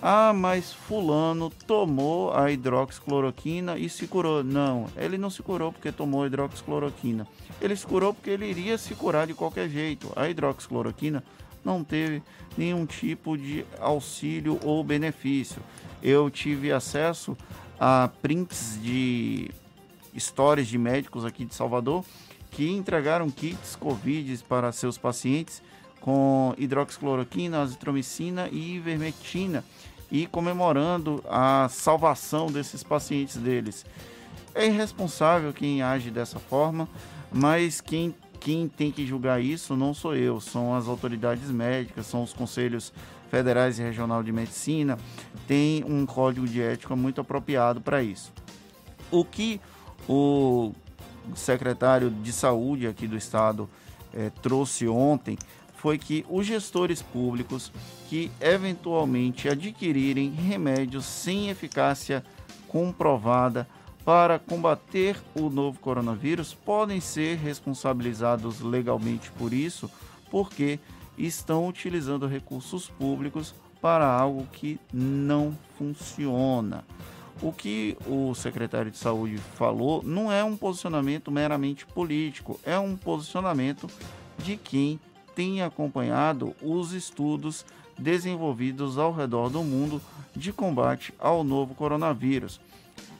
Ah, 0.00 0.32
mas 0.32 0.72
fulano 0.72 1.50
tomou 1.66 2.32
a 2.32 2.50
hidroxicloroquina 2.52 3.76
e 3.76 3.88
se 3.88 4.06
curou. 4.06 4.44
Não, 4.44 4.86
ele 4.96 5.18
não 5.18 5.30
se 5.30 5.42
curou 5.42 5.72
porque 5.72 5.90
tomou 5.90 6.22
a 6.22 6.26
hidroxicloroquina. 6.26 7.26
Ele 7.60 7.74
se 7.74 7.84
curou 7.84 8.14
porque 8.14 8.30
ele 8.30 8.46
iria 8.46 8.78
se 8.78 8.94
curar 8.94 9.26
de 9.26 9.34
qualquer 9.34 9.68
jeito. 9.68 10.12
A 10.14 10.28
hidroxicloroquina 10.28 11.24
não 11.64 11.82
teve 11.82 12.22
nenhum 12.56 12.86
tipo 12.86 13.36
de 13.36 13.64
auxílio 13.80 14.60
ou 14.62 14.84
benefício. 14.84 15.60
Eu 16.02 16.30
tive 16.30 16.70
acesso 16.70 17.36
a 17.80 18.08
prints 18.22 18.78
de 18.80 19.50
histórias 20.14 20.68
de 20.68 20.78
médicos 20.78 21.24
aqui 21.24 21.44
de 21.44 21.54
Salvador 21.54 22.04
que 22.56 22.70
entregaram 22.70 23.28
kits 23.28 23.76
Covid 23.76 24.42
para 24.48 24.72
seus 24.72 24.96
pacientes 24.96 25.62
com 26.00 26.54
hidroxicloroquina, 26.56 27.60
azitromicina 27.60 28.48
e 28.50 28.76
ivermectina 28.76 29.62
e 30.10 30.26
comemorando 30.26 31.22
a 31.28 31.68
salvação 31.68 32.46
desses 32.46 32.82
pacientes 32.82 33.36
deles. 33.36 33.84
É 34.54 34.64
irresponsável 34.64 35.52
quem 35.52 35.82
age 35.82 36.10
dessa 36.10 36.38
forma, 36.38 36.88
mas 37.30 37.82
quem, 37.82 38.14
quem 38.40 38.68
tem 38.68 38.90
que 38.90 39.06
julgar 39.06 39.38
isso 39.38 39.76
não 39.76 39.92
sou 39.92 40.16
eu, 40.16 40.40
são 40.40 40.74
as 40.74 40.88
autoridades 40.88 41.50
médicas, 41.50 42.06
são 42.06 42.22
os 42.22 42.32
conselhos 42.32 42.90
federais 43.30 43.78
e 43.78 43.82
regional 43.82 44.22
de 44.22 44.32
medicina, 44.32 44.96
tem 45.46 45.84
um 45.84 46.06
código 46.06 46.48
de 46.48 46.62
ética 46.62 46.96
muito 46.96 47.20
apropriado 47.20 47.82
para 47.82 48.02
isso. 48.02 48.32
O 49.10 49.26
que 49.26 49.60
o 50.08 50.72
secretário 51.34 52.10
de 52.10 52.32
saúde 52.32 52.86
aqui 52.86 53.06
do 53.06 53.16
estado 53.16 53.68
eh, 54.12 54.30
trouxe 54.42 54.86
ontem 54.86 55.36
foi 55.74 55.98
que 55.98 56.24
os 56.28 56.46
gestores 56.46 57.02
públicos 57.02 57.70
que 58.08 58.30
eventualmente 58.40 59.48
adquirirem 59.48 60.30
remédios 60.30 61.04
sem 61.04 61.48
eficácia 61.48 62.24
comprovada 62.66 63.68
para 64.04 64.38
combater 64.38 65.16
o 65.34 65.50
novo 65.50 65.78
coronavírus 65.80 66.54
podem 66.54 67.00
ser 67.00 67.36
responsabilizados 67.38 68.60
legalmente 68.60 69.30
por 69.32 69.52
isso, 69.52 69.90
porque 70.30 70.78
estão 71.18 71.66
utilizando 71.66 72.26
recursos 72.26 72.88
públicos 72.88 73.54
para 73.80 74.06
algo 74.06 74.46
que 74.52 74.78
não 74.92 75.56
funciona. 75.76 76.84
O 77.42 77.52
que 77.52 77.96
o 78.06 78.34
secretário 78.34 78.90
de 78.90 78.96
Saúde 78.96 79.36
falou 79.36 80.02
não 80.02 80.32
é 80.32 80.42
um 80.42 80.56
posicionamento 80.56 81.30
meramente 81.30 81.84
político, 81.86 82.58
é 82.64 82.78
um 82.78 82.96
posicionamento 82.96 83.88
de 84.38 84.56
quem 84.56 84.98
tem 85.34 85.62
acompanhado 85.62 86.54
os 86.62 86.92
estudos 86.92 87.64
desenvolvidos 87.98 88.96
ao 88.96 89.12
redor 89.12 89.50
do 89.50 89.62
mundo 89.62 90.00
de 90.34 90.52
combate 90.52 91.12
ao 91.18 91.44
novo 91.44 91.74
coronavírus. 91.74 92.60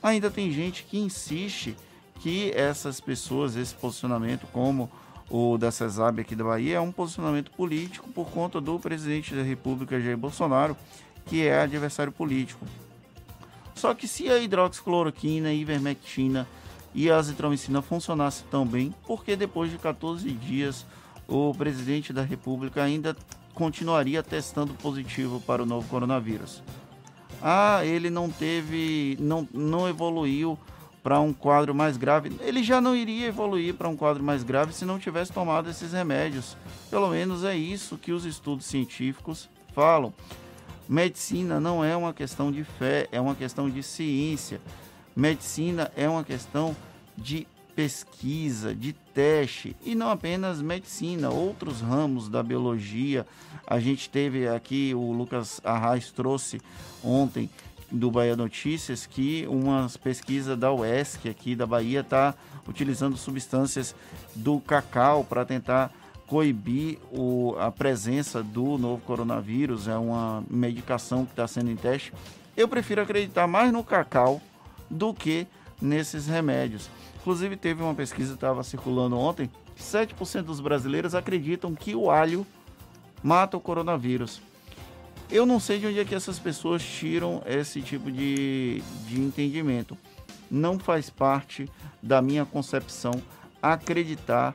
Ainda 0.03 0.31
tem 0.31 0.51
gente 0.51 0.85
que 0.85 0.99
insiste 0.99 1.77
que 2.21 2.53
essas 2.53 3.01
pessoas, 3.01 3.57
esse 3.57 3.75
posicionamento, 3.75 4.47
como 4.53 4.91
o 5.29 5.59
da 5.59 5.71
CESAB 5.71 6.21
aqui 6.21 6.35
da 6.35 6.45
Bahia, 6.45 6.77
é 6.77 6.81
um 6.81 6.93
posicionamento 6.93 7.51
político 7.51 8.09
por 8.11 8.31
conta 8.31 8.61
do 8.61 8.79
presidente 8.79 9.35
da 9.35 9.43
República, 9.43 10.01
Jair 10.01 10.17
Bolsonaro, 10.17 10.77
que 11.27 11.47
é 11.47 11.61
adversário 11.61 12.13
político. 12.13 12.65
Só 13.77 13.95
que 13.95 14.09
se 14.09 14.29
a 14.29 14.39
hidroxicloroquina, 14.39 15.51
a 15.51 15.55
ivermectina 15.55 16.49
e 16.95 17.11
a 17.11 17.19
azitromicina 17.19 17.83
funcionassem 17.83 18.47
tão 18.51 18.67
bem, 18.67 18.93
por 19.07 19.23
que 19.23 19.37
depois 19.37 19.71
de 19.71 19.77
14 19.77 20.29
dias 20.33 20.85
o 21.29 21.55
presidente 21.55 22.11
da 22.11 22.23
República 22.23 22.83
ainda 22.83 23.15
continuaria 23.53 24.23
testando 24.23 24.73
positivo 24.75 25.41
para 25.43 25.63
o 25.63 25.67
novo 25.67 25.87
coronavírus. 25.89 26.63
Ah, 27.43 27.85
ele 27.85 28.09
não 28.09 28.31
teve, 28.31 29.17
não, 29.21 29.47
não 29.53 29.87
evoluiu 29.87 30.59
para 31.03 31.21
um 31.21 31.33
quadro 31.33 31.75
mais 31.75 31.99
grave. 31.99 32.33
Ele 32.41 32.63
já 32.63 32.81
não 32.81 32.97
iria 32.97 33.27
evoluir 33.27 33.75
para 33.75 33.89
um 33.89 33.97
quadro 33.97 34.25
mais 34.25 34.43
grave 34.43 34.73
se 34.73 34.87
não 34.87 34.99
tivesse 34.99 35.33
tomado 35.33 35.69
esses 35.69 35.93
remédios. 35.93 36.57
Pelo 36.91 37.09
menos 37.11 37.45
é 37.45 37.55
isso 37.55 37.99
que 37.99 38.11
os 38.11 38.25
estudos 38.25 38.65
científicos 38.65 39.51
falam. 39.75 40.15
Medicina 40.89 41.59
não 41.59 41.85
é 41.85 41.97
uma 41.97 42.13
questão 42.13 42.53
de 42.53 42.63
fé, 42.63 43.09
é 43.11 43.21
uma 43.21 43.35
questão 43.35 43.69
de 43.69 43.83
ciência. 43.83 44.61
Medicina 45.15 45.91
é 45.97 46.09
uma 46.09 46.23
questão 46.23 46.77
de 47.17 47.47
pesquisa, 47.75 48.75
de 48.75 48.93
teste, 48.93 49.77
e 49.85 49.95
não 49.95 50.11
apenas 50.11 50.63
medicina, 50.63 51.29
outros 51.29 51.83
ramos 51.83 52.29
da 52.29 52.43
biologia. 52.43 53.27
A 53.67 53.79
gente 53.79 54.09
teve 54.09 54.49
aqui, 54.49 54.95
o 54.95 55.13
Lucas 55.13 55.61
Arraes 55.63 56.11
trouxe 56.11 56.61
ontem 57.05 57.51
do 57.91 58.11
Bahia 58.11 58.35
Notícias 58.35 59.07
que 59.07 59.47
uma 59.47 59.89
pesquisa 60.03 60.57
da 60.57 60.73
UESC 60.73 61.29
aqui 61.29 61.55
da 61.55 61.67
Bahia 61.67 62.01
está 62.01 62.35
utilizando 62.67 63.17
substâncias 63.17 63.95
do 64.35 64.59
cacau 64.61 65.23
para 65.23 65.45
tentar 65.45 65.93
coibir 66.27 66.99
o, 67.11 67.55
a 67.59 67.71
presença 67.71 68.43
do 68.43 68.77
novo 68.77 69.03
coronavírus. 69.03 69.89
É 69.89 69.97
uma 69.97 70.43
medicação 70.51 71.25
que 71.25 71.33
está 71.33 71.47
sendo 71.47 71.71
em 71.71 71.77
teste. 71.77 72.13
Eu 72.57 72.69
prefiro 72.69 73.03
acreditar 73.03 73.47
mais 73.47 73.73
no 73.73 73.85
cacau 73.85 74.41
do 74.91 75.13
que 75.15 75.47
nesses 75.81 76.27
remédios. 76.27 76.89
Inclusive, 77.21 77.57
teve 77.57 77.83
uma 77.83 77.95
pesquisa 77.95 78.31
que 78.31 78.37
estava 78.37 78.63
circulando 78.63 79.19
ontem: 79.19 79.51
7% 79.79 80.43
dos 80.43 80.61
brasileiros 80.61 81.15
acreditam 81.15 81.75
que 81.75 81.95
o 81.95 82.11
alho 82.11 82.47
mata 83.23 83.57
o 83.57 83.61
coronavírus. 83.61 84.41
Eu 85.29 85.45
não 85.45 85.59
sei 85.59 85.81
de 85.81 85.87
onde 85.87 85.99
é 85.99 86.05
que 86.05 86.15
essas 86.15 86.39
pessoas 86.39 86.85
tiram 86.85 87.43
esse 87.45 87.83
tipo 87.83 88.13
de, 88.13 88.81
de 89.09 89.21
entendimento. 89.21 89.99
Não 90.49 90.79
faz 90.79 91.11
parte 91.11 91.69
da 92.01 92.23
minha 92.23 92.45
concepção 92.47 93.11
acreditar 93.61 94.55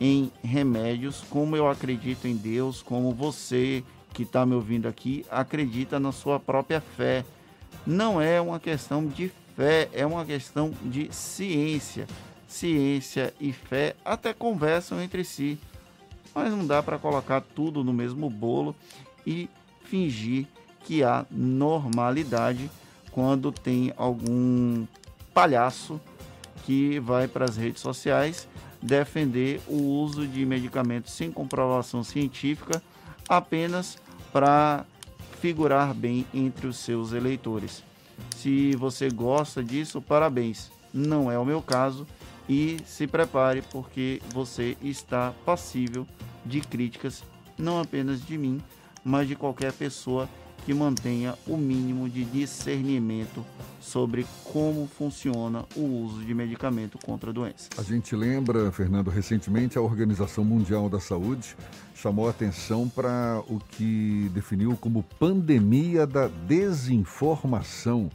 em 0.00 0.30
remédios, 0.42 1.24
como 1.28 1.56
eu 1.56 1.68
acredito 1.68 2.26
em 2.26 2.36
Deus, 2.36 2.82
como 2.82 3.12
você 3.12 3.82
que 4.12 4.22
está 4.22 4.44
me 4.46 4.54
ouvindo 4.54 4.88
aqui 4.88 5.24
acredita 5.30 6.00
na 6.00 6.12
sua 6.12 6.38
própria 6.40 6.80
fé. 6.80 7.24
Não 7.86 8.20
é 8.20 8.40
uma 8.40 8.58
questão 8.58 9.06
de 9.06 9.32
fé 9.58 9.88
é 9.92 10.06
uma 10.06 10.24
questão 10.24 10.72
de 10.82 11.12
ciência. 11.12 12.06
Ciência 12.46 13.34
e 13.40 13.52
fé 13.52 13.96
até 14.04 14.32
conversam 14.32 15.02
entre 15.02 15.24
si, 15.24 15.58
mas 16.34 16.50
não 16.50 16.64
dá 16.66 16.82
para 16.82 16.98
colocar 16.98 17.40
tudo 17.40 17.82
no 17.82 17.92
mesmo 17.92 18.30
bolo 18.30 18.74
e 19.26 19.50
fingir 19.82 20.46
que 20.84 21.02
há 21.02 21.26
normalidade 21.30 22.70
quando 23.10 23.50
tem 23.50 23.92
algum 23.96 24.86
palhaço 25.34 26.00
que 26.64 26.98
vai 27.00 27.26
para 27.26 27.44
as 27.44 27.56
redes 27.56 27.82
sociais 27.82 28.48
defender 28.80 29.60
o 29.66 29.76
uso 29.76 30.26
de 30.26 30.44
medicamentos 30.44 31.12
sem 31.12 31.30
comprovação 31.30 32.02
científica 32.04 32.82
apenas 33.28 33.98
para 34.32 34.84
figurar 35.40 35.94
bem 35.94 36.26
entre 36.32 36.66
os 36.66 36.78
seus 36.78 37.12
eleitores. 37.12 37.82
Se 38.36 38.74
você 38.76 39.08
gosta 39.10 39.62
disso, 39.62 40.00
parabéns. 40.00 40.70
Não 40.92 41.30
é 41.30 41.38
o 41.38 41.44
meu 41.44 41.60
caso 41.60 42.06
e 42.48 42.78
se 42.86 43.06
prepare 43.06 43.62
porque 43.70 44.22
você 44.32 44.76
está 44.82 45.32
passível 45.44 46.06
de 46.44 46.60
críticas 46.60 47.22
não 47.58 47.80
apenas 47.80 48.24
de 48.24 48.38
mim, 48.38 48.60
mas 49.04 49.28
de 49.28 49.34
qualquer 49.34 49.72
pessoa 49.72 50.28
que 50.68 50.74
mantenha 50.74 51.34
o 51.46 51.56
mínimo 51.56 52.10
de 52.10 52.22
discernimento 52.26 53.42
sobre 53.80 54.26
como 54.44 54.86
funciona 54.86 55.64
o 55.74 55.80
uso 55.80 56.22
de 56.22 56.34
medicamento 56.34 56.98
contra 56.98 57.30
a 57.30 57.32
doença. 57.32 57.70
A 57.78 57.82
gente 57.82 58.14
lembra, 58.14 58.70
Fernando, 58.70 59.08
recentemente 59.08 59.78
a 59.78 59.80
Organização 59.80 60.44
Mundial 60.44 60.90
da 60.90 61.00
Saúde 61.00 61.56
chamou 61.94 62.28
atenção 62.28 62.86
para 62.86 63.42
o 63.48 63.58
que 63.58 64.30
definiu 64.34 64.76
como 64.76 65.02
pandemia 65.18 66.06
da 66.06 66.28
desinformação 66.28 68.10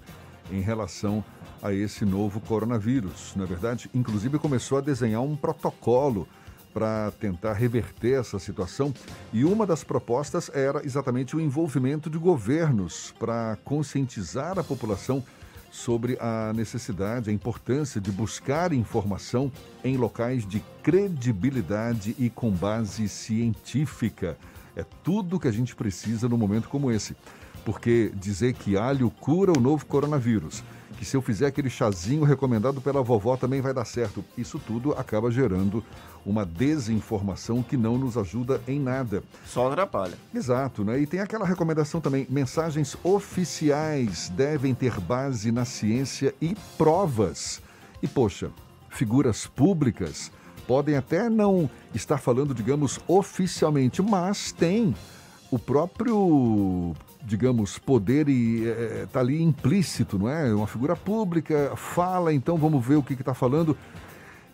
em 0.51 0.61
relação 0.61 1.25
a 1.59 1.73
esse 1.73 2.05
novo 2.05 2.39
coronavírus. 2.39 3.33
Na 3.35 3.45
é 3.45 3.47
verdade, 3.47 3.89
inclusive 3.95 4.37
começou 4.37 4.77
a 4.77 4.81
desenhar 4.81 5.23
um 5.23 5.35
protocolo 5.35 6.27
para 6.73 7.11
tentar 7.19 7.53
reverter 7.53 8.19
essa 8.19 8.39
situação. 8.39 8.93
E 9.31 9.45
uma 9.45 9.65
das 9.65 9.83
propostas 9.83 10.49
era 10.53 10.85
exatamente 10.85 11.35
o 11.35 11.39
envolvimento 11.39 12.09
de 12.09 12.17
governos 12.17 13.13
para 13.19 13.57
conscientizar 13.63 14.57
a 14.57 14.63
população 14.63 15.23
sobre 15.73 16.17
a 16.19 16.53
necessidade, 16.53 17.31
a 17.31 17.33
importância 17.33 17.99
de 17.99 18.11
buscar 18.11 18.71
informação 18.73 19.51
em 19.83 19.97
locais 19.97 20.45
de 20.45 20.63
credibilidade 20.83 22.15
e 22.19 22.29
com 22.29 22.51
base 22.51 23.09
científica. 23.09 24.37
É 24.75 24.85
tudo 25.03 25.39
que 25.39 25.47
a 25.47 25.51
gente 25.51 25.75
precisa 25.75 26.29
num 26.29 26.37
momento 26.37 26.69
como 26.69 26.91
esse. 26.91 27.15
Porque 27.65 28.11
dizer 28.15 28.53
que 28.53 28.77
alho 28.77 29.09
cura 29.09 29.51
o 29.51 29.59
novo 29.59 29.85
coronavírus, 29.85 30.63
que 30.97 31.05
se 31.05 31.17
eu 31.17 31.21
fizer 31.21 31.47
aquele 31.47 31.69
chazinho 31.69 32.23
recomendado 32.23 32.79
pela 32.79 33.01
vovó 33.01 33.35
também 33.35 33.61
vai 33.61 33.73
dar 33.73 33.85
certo, 33.85 34.23
isso 34.37 34.59
tudo 34.59 34.93
acaba 34.93 35.31
gerando 35.31 35.83
uma 36.25 36.45
desinformação 36.45 37.61
que 37.61 37.75
não 37.77 37.97
nos 37.97 38.17
ajuda 38.17 38.61
em 38.67 38.79
nada. 38.79 39.23
Só 39.45 39.67
atrapalha. 39.67 40.17
Exato, 40.33 40.83
né? 40.83 40.99
E 40.99 41.05
tem 41.05 41.19
aquela 41.19 41.45
recomendação 41.45 41.99
também: 41.99 42.27
mensagens 42.29 42.95
oficiais 43.03 44.29
devem 44.29 44.73
ter 44.73 44.99
base 44.99 45.51
na 45.51 45.65
ciência 45.65 46.33
e 46.41 46.55
provas. 46.77 47.61
E 48.01 48.07
poxa, 48.07 48.51
figuras 48.89 49.47
públicas 49.47 50.31
podem 50.67 50.95
até 50.95 51.29
não 51.29 51.69
estar 51.93 52.17
falando, 52.17 52.53
digamos, 52.53 52.99
oficialmente, 53.07 54.01
mas 54.01 54.51
tem 54.51 54.95
o 55.51 55.59
próprio 55.59 56.95
digamos, 57.25 57.77
poder 57.79 58.27
e 58.27 58.65
está 59.03 59.19
é, 59.19 59.21
ali 59.21 59.41
implícito, 59.41 60.19
não 60.19 60.27
é? 60.27 60.53
Uma 60.53 60.67
figura 60.67 60.95
pública 60.95 61.71
fala, 61.75 62.33
então 62.33 62.57
vamos 62.57 62.85
ver 62.85 62.95
o 62.95 63.03
que 63.03 63.13
está 63.13 63.33
falando 63.33 63.77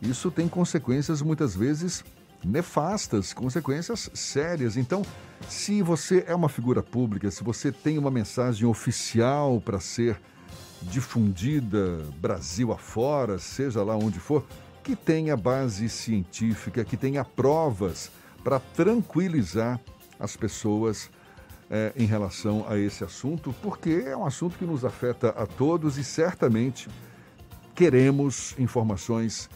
isso 0.01 0.31
tem 0.31 0.47
consequências 0.47 1.21
muitas 1.21 1.55
vezes 1.55 2.03
nefastas, 2.43 3.33
consequências 3.33 4.09
sérias. 4.13 4.77
Então, 4.77 5.03
se 5.47 5.81
você 5.81 6.23
é 6.27 6.33
uma 6.33 6.49
figura 6.49 6.81
pública, 6.81 7.29
se 7.31 7.43
você 7.43 7.71
tem 7.71 7.97
uma 7.97 8.11
mensagem 8.11 8.67
oficial 8.67 9.59
para 9.59 9.79
ser 9.79 10.19
difundida 10.81 11.97
Brasil 12.19 12.71
afora, 12.71 13.37
seja 13.37 13.83
lá 13.83 13.95
onde 13.95 14.19
for, 14.19 14.45
que 14.83 14.95
tenha 14.95 15.35
base 15.35 15.89
científica, 15.89 16.85
que 16.85 16.95
tenha 16.95 17.23
provas 17.25 18.09
para 18.43 18.59
tranquilizar 18.59 19.79
as 20.17 20.35
pessoas 20.37 21.09
é, 21.69 21.93
em 21.95 22.05
relação 22.05 22.65
a 22.67 22.77
esse 22.77 23.03
assunto, 23.03 23.53
porque 23.61 24.03
é 24.05 24.15
um 24.15 24.25
assunto 24.25 24.57
que 24.57 24.65
nos 24.65 24.83
afeta 24.85 25.29
a 25.29 25.45
todos 25.45 25.97
e 25.97 26.03
certamente 26.03 26.89
queremos 27.75 28.55
informações 28.57 29.49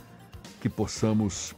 que 0.64 0.70
possamos 0.70 1.54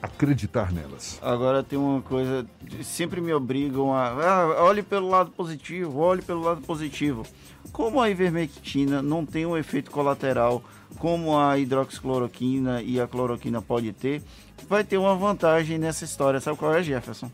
acreditar 0.00 0.72
nelas. 0.72 1.18
Agora 1.20 1.62
tem 1.62 1.78
uma 1.78 2.00
coisa, 2.00 2.46
sempre 2.82 3.20
me 3.20 3.34
obrigam 3.34 3.92
a. 3.92 4.06
Ah, 4.06 4.64
olhe 4.64 4.82
pelo 4.82 5.10
lado 5.10 5.30
positivo, 5.30 5.98
olhe 5.98 6.22
pelo 6.22 6.40
lado 6.40 6.62
positivo. 6.62 7.26
Como 7.70 8.00
a 8.00 8.08
ivermectina 8.08 9.02
não 9.02 9.26
tem 9.26 9.44
um 9.44 9.58
efeito 9.58 9.90
colateral 9.90 10.64
como 10.98 11.38
a 11.38 11.58
hidroxicloroquina 11.58 12.80
e 12.80 12.98
a 12.98 13.06
cloroquina 13.06 13.60
pode 13.60 13.92
ter, 13.92 14.22
vai 14.66 14.82
ter 14.84 14.96
uma 14.96 15.14
vantagem 15.14 15.76
nessa 15.76 16.06
história. 16.06 16.40
Sabe 16.40 16.56
qual 16.56 16.74
é, 16.74 16.82
Jefferson? 16.82 17.30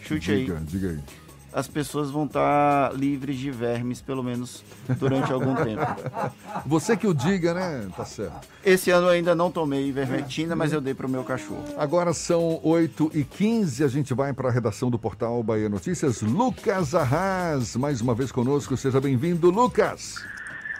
Chute 0.00 0.34
diga, 0.34 0.56
aí. 0.56 0.64
Diga 0.64 0.88
aí. 0.88 0.98
As 1.52 1.66
pessoas 1.66 2.10
vão 2.10 2.26
estar 2.26 2.94
livres 2.94 3.36
de 3.36 3.50
vermes, 3.50 4.00
pelo 4.00 4.22
menos 4.22 4.64
durante 4.98 5.32
algum 5.32 5.54
tempo. 5.64 5.84
Você 6.64 6.96
que 6.96 7.06
o 7.06 7.14
diga, 7.14 7.52
né? 7.54 7.88
Tá 7.96 8.04
certo. 8.04 8.48
Esse 8.64 8.90
ano 8.90 9.08
eu 9.08 9.10
ainda 9.10 9.34
não 9.34 9.50
tomei 9.50 9.88
ivermectina, 9.88 10.54
mas 10.54 10.72
eu 10.72 10.80
dei 10.80 10.94
para 10.94 11.06
o 11.06 11.10
meu 11.10 11.24
cachorro. 11.24 11.64
Agora 11.76 12.12
são 12.12 12.60
8 12.62 13.10
e 13.14 13.24
15 13.24 13.82
a 13.82 13.88
gente 13.88 14.14
vai 14.14 14.32
para 14.32 14.48
a 14.48 14.52
redação 14.52 14.90
do 14.90 14.98
portal 14.98 15.42
Bahia 15.42 15.68
Notícias. 15.68 16.22
Lucas 16.22 16.94
Arras, 16.94 17.74
mais 17.76 18.00
uma 18.00 18.14
vez 18.14 18.30
conosco. 18.30 18.76
Seja 18.76 19.00
bem-vindo, 19.00 19.50
Lucas. 19.50 20.24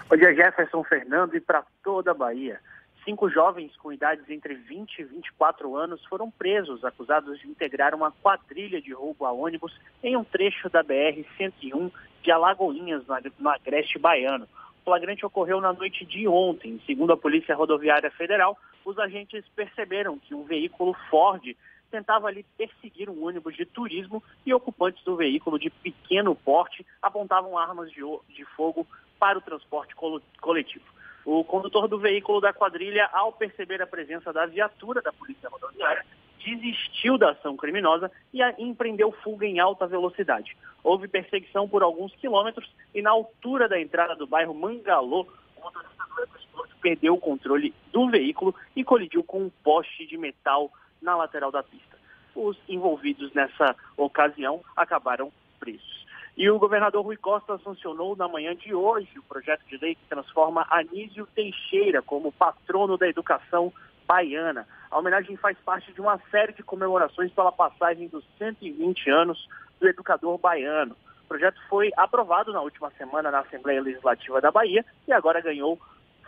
Bom 0.09 0.16
dia, 0.16 0.34
Jefferson 0.34 0.82
Fernando 0.84 1.36
e 1.36 1.40
para 1.40 1.64
toda 1.84 2.10
a 2.10 2.14
Bahia. 2.14 2.60
Cinco 3.05 3.31
jovens 3.31 3.74
com 3.77 3.93
idades 3.93 4.28
entre 4.28 4.55
20 4.55 4.98
e 4.98 5.05
24 5.05 5.74
anos 5.74 6.05
foram 6.05 6.31
presos, 6.31 6.85
acusados 6.85 7.39
de 7.40 7.48
integrar 7.48 7.94
uma 7.94 8.10
quadrilha 8.10 8.81
de 8.81 8.93
roubo 8.93 9.24
a 9.24 9.32
ônibus 9.32 9.72
em 10.02 10.16
um 10.16 10.24
trecho 10.24 10.68
da 10.68 10.85
BR-101 10.85 11.90
de 12.22 12.31
Alagoinhas, 12.31 13.02
no 13.39 13.48
agreste 13.48 13.98
baiano. 13.98 14.47
O 14.81 14.85
flagrante 14.85 15.24
ocorreu 15.24 15.60
na 15.60 15.72
noite 15.72 16.05
de 16.05 16.28
ontem. 16.28 16.81
Segundo 16.86 17.12
a 17.12 17.16
Polícia 17.16 17.55
Rodoviária 17.55 18.10
Federal, 18.10 18.59
os 18.85 18.98
agentes 18.98 19.44
perceberam 19.56 20.18
que 20.18 20.35
um 20.35 20.44
veículo 20.44 20.94
Ford 21.09 21.43
tentava 21.90 22.28
ali 22.28 22.44
perseguir 22.56 23.09
um 23.09 23.24
ônibus 23.24 23.56
de 23.56 23.64
turismo 23.64 24.22
e 24.44 24.55
ocupantes 24.55 25.02
do 25.05 25.16
veículo 25.16 25.59
de 25.59 25.70
pequeno 25.70 26.35
porte 26.35 26.86
apontavam 27.02 27.59
armas 27.59 27.90
de, 27.90 28.02
de 28.28 28.44
fogo 28.56 28.86
para 29.18 29.39
o 29.39 29.43
transporte 29.43 29.94
coletivo. 30.40 30.85
O 31.24 31.44
condutor 31.44 31.86
do 31.86 31.98
veículo 31.98 32.40
da 32.40 32.52
quadrilha, 32.52 33.09
ao 33.12 33.32
perceber 33.32 33.82
a 33.82 33.86
presença 33.86 34.32
da 34.32 34.47
viatura 34.47 35.02
da 35.02 35.12
Polícia 35.12 35.48
Rodoviária, 35.48 36.05
desistiu 36.44 37.18
da 37.18 37.30
ação 37.30 37.56
criminosa 37.56 38.10
e 38.32 38.40
empreendeu 38.59 39.12
fuga 39.12 39.47
em 39.47 39.60
alta 39.60 39.86
velocidade. 39.86 40.56
Houve 40.82 41.06
perseguição 41.06 41.68
por 41.68 41.82
alguns 41.82 42.14
quilômetros 42.16 42.68
e 42.94 43.02
na 43.02 43.10
altura 43.10 43.68
da 43.68 43.80
entrada 43.80 44.16
do 44.16 44.26
bairro 44.26 44.55
Mangalô, 44.55 45.26
o 45.56 45.60
motorista 45.60 46.05
do 46.16 46.80
perdeu 46.80 47.14
o 47.14 47.20
controle 47.20 47.74
do 47.92 48.09
veículo 48.09 48.55
e 48.74 48.82
colidiu 48.82 49.22
com 49.22 49.42
um 49.42 49.51
poste 49.62 50.06
de 50.06 50.16
metal 50.16 50.72
na 51.01 51.14
lateral 51.14 51.52
da 51.52 51.62
pista. 51.62 51.98
Os 52.34 52.56
envolvidos 52.68 53.32
nessa 53.34 53.76
ocasião 53.97 54.62
acabaram 54.74 55.30
presos. 55.59 55.99
E 56.36 56.48
o 56.48 56.59
governador 56.59 57.05
Rui 57.05 57.16
Costa 57.16 57.59
sancionou 57.59 58.16
na 58.16 58.28
manhã 58.28 58.55
de 58.55 58.74
hoje 58.74 59.19
o 59.19 59.23
projeto 59.23 59.62
de 59.66 59.77
lei 59.77 59.94
que 59.94 60.09
transforma 60.09 60.66
Anísio 60.70 61.27
Teixeira 61.35 62.01
como 62.02 62.32
patrono 62.32 62.97
da 62.97 63.09
educação 63.09 63.73
baiana. 64.07 64.66
A 64.90 64.98
homenagem 64.98 65.36
faz 65.36 65.57
parte 65.59 65.93
de 65.93 66.01
uma 66.01 66.19
série 66.31 66.52
de 66.52 66.62
comemorações 66.62 67.32
pela 67.32 67.52
passagem 67.52 68.09
dos 68.09 68.24
120 68.39 69.11
anos 69.11 69.48
do 69.78 69.89
educador 69.89 70.39
baiano. 70.39 70.97
O 71.24 71.28
projeto 71.28 71.61
foi 71.69 71.93
aprovado 71.97 72.52
na 72.52 72.61
última 72.61 72.90
semana 72.98 73.31
na 73.31 73.40
Assembleia 73.40 73.81
Legislativa 73.81 74.40
da 74.40 74.51
Bahia 74.51 74.85
e 75.07 75.12
agora 75.12 75.40
ganhou 75.40 75.78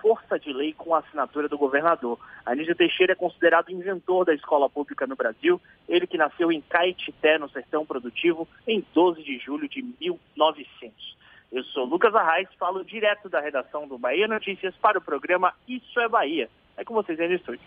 força 0.02 0.36
de 0.36 0.52
lei 0.52 0.74
com 0.74 0.94
a 0.94 0.98
assinatura 0.98 1.48
do 1.48 1.56
governador. 1.56 2.18
Anísio 2.44 2.74
Teixeira 2.74 3.12
é 3.12 3.16
considerado 3.16 3.70
inventor 3.70 4.26
da 4.26 4.34
escola 4.34 4.68
pública 4.68 5.06
no 5.06 5.14
Brasil, 5.14 5.60
ele 5.88 6.08
que 6.08 6.18
nasceu 6.18 6.50
em 6.50 6.60
Caetité, 6.60 7.38
no 7.38 7.48
Sertão 7.48 7.86
Produtivo, 7.86 8.48
em 8.66 8.84
12 8.92 9.22
de 9.22 9.38
julho 9.38 9.68
de 9.68 9.80
1900. 10.00 11.16
Eu 11.52 11.62
sou 11.64 11.84
Lucas 11.84 12.14
Arraes, 12.14 12.48
falo 12.58 12.84
direto 12.84 13.28
da 13.28 13.40
redação 13.40 13.86
do 13.86 13.96
Bahia 13.96 14.26
Notícias 14.26 14.74
para 14.76 14.98
o 14.98 15.02
programa 15.02 15.54
Isso 15.68 16.00
é 16.00 16.08
Bahia. 16.08 16.50
É 16.76 16.84
com 16.84 16.94
vocês 16.94 17.20
aí 17.20 17.28
no 17.28 17.34
estúdio. 17.34 17.60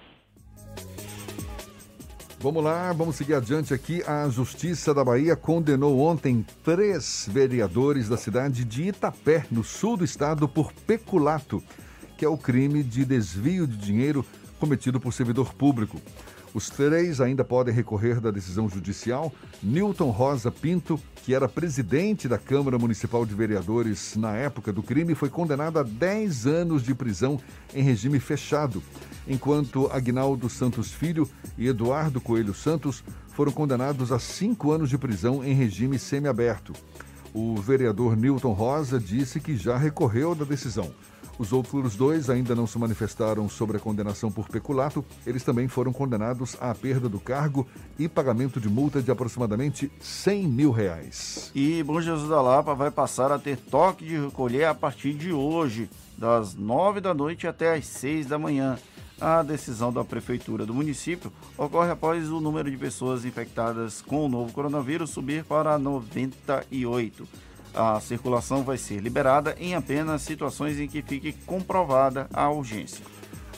Vamos 2.40 2.64
lá, 2.64 2.92
vamos 2.92 3.16
seguir 3.16 3.34
adiante 3.34 3.74
aqui. 3.74 4.04
A 4.04 4.28
Justiça 4.30 4.94
da 4.94 5.04
Bahia 5.04 5.36
condenou 5.36 6.00
ontem 6.00 6.46
três 6.64 7.28
vereadores 7.32 8.10
da 8.10 8.18
cidade 8.18 8.66
de 8.66 8.90
Itapé, 8.90 9.46
no 9.50 9.64
sul 9.64 9.98
do 9.98 10.04
estado, 10.04 10.48
por 10.48 10.74
peculato 10.74 11.64
que 12.18 12.26
é 12.26 12.30
o 12.30 12.38
crime 12.38 12.84
de 12.84 13.06
desvio 13.06 13.68
de 13.68 13.78
dinheiro 13.78 14.26
cometido 14.60 15.00
por 15.00 15.14
servidor 15.14 15.54
público. 15.54 16.02
Os 16.56 16.70
três 16.70 17.20
ainda 17.20 17.44
podem 17.44 17.74
recorrer 17.74 18.22
da 18.22 18.32
decisão 18.32 18.70
judicial. 18.70 19.30
Newton 19.62 20.10
Rosa 20.10 20.50
Pinto, 20.50 20.98
que 21.18 21.36
era 21.36 21.50
presidente 21.50 22.30
da 22.30 22.38
Câmara 22.38 22.80
Municipal 22.80 23.26
de 23.26 23.36
Vereadores 23.36 24.16
na 24.16 24.34
época 24.38 24.72
do 24.72 24.82
crime, 24.82 25.16
foi 25.16 25.30
condenado 25.30 25.80
a 25.80 25.84
10 25.84 26.48
anos 26.48 26.82
de 26.82 26.96
prisão 26.96 27.38
em 27.74 27.84
regime 27.84 28.22
fechado, 28.22 28.82
enquanto 29.28 29.88
Agnaldo 29.92 30.50
Santos 30.50 30.94
Filho 30.94 31.30
e 31.58 31.68
Eduardo 31.68 32.22
Coelho 32.22 32.54
Santos 32.54 33.04
foram 33.34 33.52
condenados 33.52 34.14
a 34.14 34.18
5 34.18 34.72
anos 34.72 34.90
de 34.90 34.98
prisão 34.98 35.44
em 35.44 35.54
regime 35.54 36.00
semiaberto. 36.00 36.72
O 37.34 37.58
vereador 37.58 38.16
Newton 38.16 38.54
Rosa 38.54 38.98
disse 38.98 39.42
que 39.42 39.58
já 39.58 39.78
recorreu 39.78 40.34
da 40.34 40.46
decisão. 40.46 40.90
Os 41.38 41.52
outros 41.52 41.96
dois 41.96 42.30
ainda 42.30 42.56
não 42.56 42.66
se 42.66 42.80
manifestaram 42.80 43.50
sobre 43.50 43.76
a 43.78 43.80
condenação 43.80 44.32
por 44.32 44.48
peculato. 44.48 45.04
Eles 45.26 45.44
também 45.44 45.68
foram 45.68 45.92
condenados 45.92 46.56
à 46.62 46.74
perda 46.74 47.10
do 47.10 47.20
cargo 47.20 47.68
e 48.00 48.08
pagamento 48.08 48.60
de 48.60 48.70
multa 48.70 49.02
de 49.02 49.12
aproximadamente 49.12 49.92
100 50.00 50.48
mil 50.48 50.72
reais. 50.72 51.52
E 51.54 51.84
Bom 51.84 52.00
Jesus 52.00 52.30
da 52.30 52.42
Lapa 52.42 52.74
vai 52.74 52.90
passar 52.90 53.32
a 53.32 53.40
ter 53.40 53.58
toque 53.58 54.06
de 54.06 54.18
recolher 54.18 54.66
a 54.66 54.74
partir 54.74 55.14
de 55.14 55.34
hoje, 55.34 55.90
das 56.18 56.56
9 56.56 57.02
da 57.02 57.14
noite 57.14 57.48
até 57.48 57.76
as 57.76 57.86
6 57.86 58.28
da 58.28 58.40
manhã. 58.40 58.78
A 59.20 59.44
decisão 59.44 59.94
da 59.94 60.04
prefeitura 60.04 60.66
do 60.66 60.74
município 60.74 61.32
ocorre 61.58 61.90
após 61.90 62.30
o 62.30 62.42
número 62.42 62.70
de 62.70 62.78
pessoas 62.78 63.24
infectadas 63.24 64.02
com 64.02 64.26
o 64.26 64.30
novo 64.30 64.52
coronavírus 64.52 65.10
subir 65.10 65.46
para 65.46 65.80
98 65.80 67.26
a 67.76 68.00
circulação 68.00 68.64
vai 68.64 68.78
ser 68.78 69.00
liberada 69.00 69.56
em 69.60 69.76
apenas 69.76 70.22
situações 70.22 70.80
em 70.80 70.88
que 70.88 71.02
fique 71.02 71.34
comprovada 71.46 72.28
a 72.34 72.50
urgência. 72.50 73.06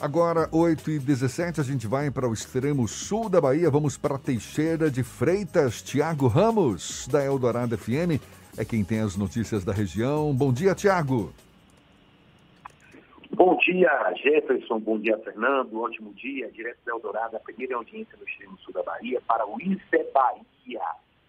Agora, 0.00 0.48
8 0.52 0.90
e 0.90 0.98
17 0.98 1.60
a 1.60 1.64
gente 1.64 1.86
vai 1.86 2.10
para 2.10 2.28
o 2.28 2.32
extremo 2.32 2.86
sul 2.86 3.28
da 3.28 3.40
Bahia. 3.40 3.68
Vamos 3.68 3.96
para 3.96 4.16
Teixeira 4.16 4.90
de 4.90 5.02
Freitas. 5.02 5.82
Tiago 5.82 6.28
Ramos, 6.28 7.08
da 7.08 7.24
Eldorado 7.24 7.76
FM, 7.76 8.22
é 8.56 8.64
quem 8.64 8.84
tem 8.84 9.00
as 9.00 9.16
notícias 9.16 9.64
da 9.64 9.72
região. 9.72 10.32
Bom 10.32 10.52
dia, 10.52 10.74
Tiago. 10.74 11.32
Bom 13.32 13.56
dia, 13.58 13.90
Jefferson. 14.22 14.78
Bom 14.78 14.98
dia, 15.00 15.18
Fernando. 15.18 15.80
Ótimo 15.80 16.12
dia. 16.14 16.50
Direto 16.52 16.78
da 16.86 16.92
Eldorado, 16.92 17.36
a 17.36 17.40
primeira 17.40 17.74
audiência 17.74 18.16
no 18.18 18.26
extremo 18.26 18.56
sul 18.58 18.72
da 18.72 18.82
Bahia 18.84 19.20
para 19.26 19.46
o 19.46 19.60
ICE 19.60 20.12
Bahia. 20.14 20.80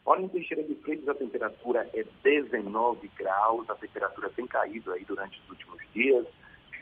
Olha, 0.10 0.24
em 0.24 0.28
Teixeira 0.28 0.64
de 0.64 0.74
Freitas 0.74 1.08
a 1.08 1.14
temperatura 1.14 1.88
é 1.94 2.04
19 2.24 3.12
graus, 3.16 3.70
a 3.70 3.76
temperatura 3.76 4.28
tem 4.32 4.48
caído 4.48 4.92
aí 4.92 5.06
durante 5.06 5.40
os 5.40 5.50
últimos 5.52 5.80
dias 5.94 6.26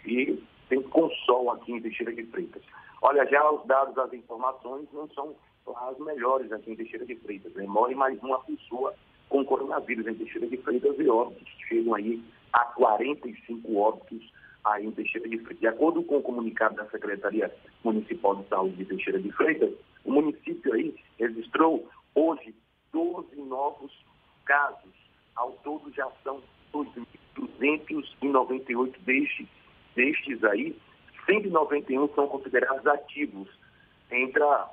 e 0.05 0.41
tem 0.69 0.81
com 0.81 1.09
sol 1.25 1.51
aqui 1.51 1.73
em 1.73 1.81
Teixeira 1.81 2.13
de 2.13 2.23
Freitas. 2.27 2.63
Olha, 3.01 3.25
já 3.25 3.51
os 3.51 3.67
dados, 3.67 3.97
as 3.97 4.13
informações 4.13 4.87
não 4.93 5.09
são 5.09 5.35
as 5.75 5.99
melhores 5.99 6.49
aqui 6.53 6.71
em 6.71 6.77
Teixeira 6.77 7.05
de 7.05 7.17
Freitas. 7.17 7.53
Né? 7.53 7.65
Morre 7.67 7.95
mais 7.95 8.17
uma 8.23 8.39
pessoa 8.45 8.95
com 9.27 9.43
coronavírus 9.43 10.07
em 10.07 10.15
Teixeira 10.15 10.47
de 10.47 10.55
Freitas 10.59 10.97
e 10.97 11.09
óbitos 11.09 11.49
chegam 11.67 11.95
aí 11.95 12.23
a 12.53 12.63
45 12.63 13.75
óbitos 13.75 14.31
aí 14.63 14.85
em 14.85 14.91
Teixeira 14.91 15.27
de 15.27 15.37
Freitas. 15.39 15.59
De 15.59 15.67
acordo 15.67 16.01
com 16.01 16.19
o 16.19 16.23
comunicado 16.23 16.75
da 16.75 16.85
Secretaria 16.85 17.53
Municipal 17.83 18.37
de 18.37 18.47
Saúde 18.47 18.77
de 18.77 18.85
Teixeira 18.85 19.19
de 19.19 19.33
Freitas, 19.33 19.73
o 20.05 20.13
município 20.13 20.71
aí 20.71 20.95
registrou 21.19 21.89
hoje 22.15 22.55
12 22.97 23.35
novos 23.43 23.93
casos. 24.43 24.91
Ao 25.35 25.51
todo 25.63 25.93
já 25.93 26.09
são 26.23 26.41
2.298 26.73 28.95
destes, 29.01 29.47
destes 29.95 30.43
aí, 30.43 30.75
191 31.27 32.09
são 32.15 32.27
considerados 32.27 32.87
ativos. 32.87 33.47
Entra, 34.09 34.67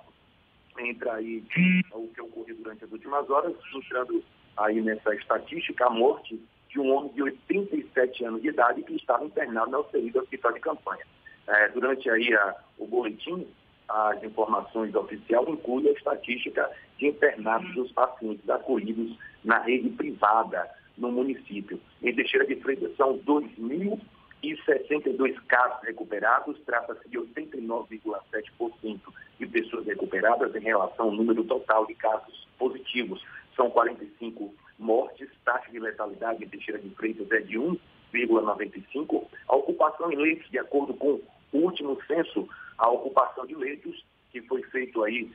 entra 0.78 1.16
aí 1.16 1.44
o 1.92 2.08
que 2.08 2.22
ocorreu 2.22 2.56
durante 2.56 2.84
as 2.84 2.92
últimas 2.92 3.28
horas, 3.28 3.54
mostrando 3.74 4.24
aí 4.56 4.80
nessa 4.80 5.14
estatística 5.14 5.86
a 5.86 5.90
morte 5.90 6.40
de 6.70 6.80
um 6.80 6.94
homem 6.94 7.12
de 7.12 7.22
87 7.22 8.24
anos 8.24 8.40
de 8.40 8.48
idade 8.48 8.82
que 8.84 8.94
estava 8.94 9.26
internado 9.26 9.70
na 9.70 9.80
UTI 9.80 10.10
do 10.10 10.20
Hospital 10.20 10.54
de 10.54 10.60
Campanha. 10.60 11.04
É, 11.46 11.68
durante 11.68 12.08
aí 12.08 12.32
a, 12.32 12.56
o 12.78 12.86
boletim, 12.86 13.46
as 13.88 14.22
informações 14.22 14.94
oficiais 14.94 15.48
incluem 15.48 15.88
a 15.88 15.92
estatística 15.92 16.70
de 16.98 17.08
internados 17.08 17.74
dos 17.74 17.90
pacientes 17.92 18.46
acolhidos 18.48 19.18
na 19.44 19.58
rede 19.60 19.90
privada 19.90 20.70
no 20.96 21.12
município. 21.12 21.78
Em 22.02 22.14
Teixeira 22.14 22.46
de 22.46 22.56
Freitas 22.56 22.96
são 22.96 23.18
2.062 23.18 25.34
casos 25.46 25.82
recuperados, 25.82 26.58
trata-se 26.64 27.06
de 27.08 27.18
89,7% 27.18 29.00
de 29.38 29.46
pessoas 29.46 29.86
recuperadas 29.86 30.54
em 30.54 30.60
relação 30.60 31.06
ao 31.06 31.12
número 31.12 31.42
total 31.44 31.86
de 31.86 31.94
casos 31.94 32.46
positivos. 32.58 33.24
São 33.56 33.70
45 33.70 34.52
mortes, 34.78 35.28
taxa 35.44 35.70
de 35.70 35.78
letalidade 35.78 36.44
em 36.44 36.48
Teixeira 36.48 36.80
de 36.80 36.90
Freitas 36.90 37.30
é 37.30 37.40
de 37.40 37.58
1,95. 37.58 39.26
A 39.48 39.56
ocupação 39.56 40.12
em 40.12 40.16
leitos, 40.16 40.50
de 40.50 40.58
acordo 40.58 40.92
com 40.94 41.20
o 41.52 41.58
último 41.58 41.96
censo, 42.06 42.48
a 42.78 42.88
ocupação 42.88 43.46
de 43.46 43.54
leitos, 43.54 44.04
que 44.30 44.42
foi 44.42 44.62
feito 44.64 45.02
aí 45.02 45.30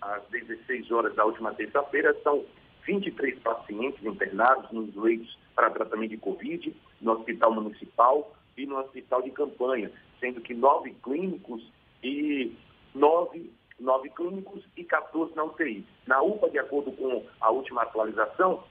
às 0.00 0.22
16 0.30 0.90
horas 0.90 1.14
da 1.14 1.24
última 1.24 1.52
terça-feira, 1.54 2.16
são 2.22 2.44
23 2.86 3.38
pacientes 3.40 4.02
internados 4.04 4.70
nos 4.72 4.94
leitos 4.96 5.38
para 5.54 5.70
tratamento 5.70 6.10
de 6.10 6.16
Covid, 6.16 6.74
no 7.00 7.12
Hospital 7.12 7.52
Municipal 7.52 8.34
e 8.56 8.66
no 8.66 8.78
Hospital 8.78 9.22
de 9.22 9.30
Campanha, 9.30 9.90
sendo 10.20 10.40
que 10.40 10.54
nove 10.54 10.94
clínicos 11.02 11.62
e 12.02 12.56
nove, 12.94 13.52
nove 13.78 14.08
clínicos 14.10 14.64
e 14.76 14.84
14 14.84 15.34
na 15.36 15.44
UTI. 15.44 15.86
Na 16.06 16.22
UPA, 16.22 16.48
de 16.48 16.58
acordo 16.58 16.92
com 16.92 17.24
a 17.40 17.50
última 17.50 17.82
atualização, 17.82 18.64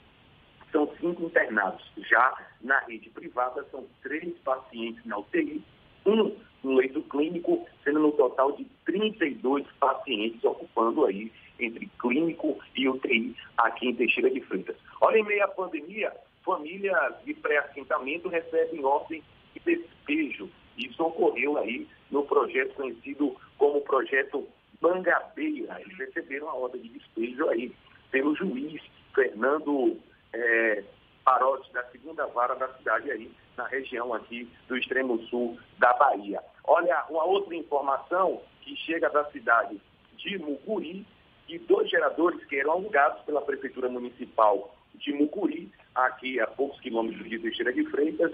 são 0.71 0.89
cinco 0.99 1.23
internados. 1.23 1.83
Já 1.97 2.37
na 2.61 2.79
rede 2.79 3.09
privada, 3.09 3.65
são 3.71 3.85
três 4.01 4.37
pacientes 4.39 5.05
na 5.05 5.17
UTI, 5.19 5.63
um 6.05 6.35
no 6.63 6.75
leito 6.75 7.01
clínico, 7.03 7.65
sendo 7.83 7.99
no 7.99 8.11
total 8.11 8.51
de 8.53 8.65
32 8.85 9.65
pacientes 9.79 10.43
ocupando 10.43 11.05
aí 11.05 11.31
entre 11.59 11.89
clínico 11.99 12.59
e 12.75 12.87
UTI 12.87 13.35
aqui 13.57 13.87
em 13.87 13.95
Teixeira 13.95 14.29
de 14.29 14.41
Freitas. 14.41 14.75
Olha, 15.01 15.17
em 15.17 15.23
meio 15.23 15.43
à 15.43 15.47
pandemia, 15.47 16.13
famílias 16.43 17.13
de 17.25 17.33
pré-assentamento 17.33 18.29
recebem 18.29 18.85
ordem 18.85 19.23
de 19.53 19.75
despejo. 19.75 20.49
Isso 20.77 21.03
ocorreu 21.03 21.57
aí 21.57 21.87
no 22.11 22.23
projeto 22.23 22.75
conhecido 22.75 23.35
como 23.57 23.81
Projeto 23.81 24.47
Mangabeira. 24.79 25.81
Eles 25.81 25.97
receberam 25.97 26.49
a 26.49 26.55
ordem 26.55 26.81
de 26.81 26.89
despejo 26.89 27.49
aí 27.49 27.71
pelo 28.11 28.35
juiz 28.35 28.81
Fernando 29.13 29.97
é, 30.33 30.83
Parotti, 31.25 31.73
da 31.73 31.83
segunda 31.85 32.25
vara 32.27 32.55
da 32.55 32.69
cidade 32.75 33.11
aí, 33.11 33.29
na 33.57 33.65
região 33.67 34.13
aqui 34.13 34.47
do 34.67 34.77
extremo 34.77 35.19
sul 35.23 35.57
da 35.79 35.91
Bahia. 35.93 36.41
Olha, 36.63 37.03
uma 37.09 37.25
outra 37.25 37.55
informação 37.55 38.41
que 38.61 38.75
chega 38.75 39.09
da 39.09 39.25
cidade 39.31 39.81
de 40.15 40.37
Mucuri, 40.37 41.05
que 41.47 41.57
dois 41.59 41.89
geradores 41.89 42.43
que 42.45 42.57
eram 42.57 42.73
alugados 42.73 43.21
pela 43.23 43.41
Prefeitura 43.41 43.89
Municipal 43.89 44.75
de 44.95 45.13
Mucuri, 45.13 45.71
aqui 45.95 46.39
a 46.39 46.47
poucos 46.47 46.79
quilômetros 46.81 47.27
de 47.27 47.39
Teixeira 47.39 47.73
de 47.73 47.83
Freitas, 47.85 48.31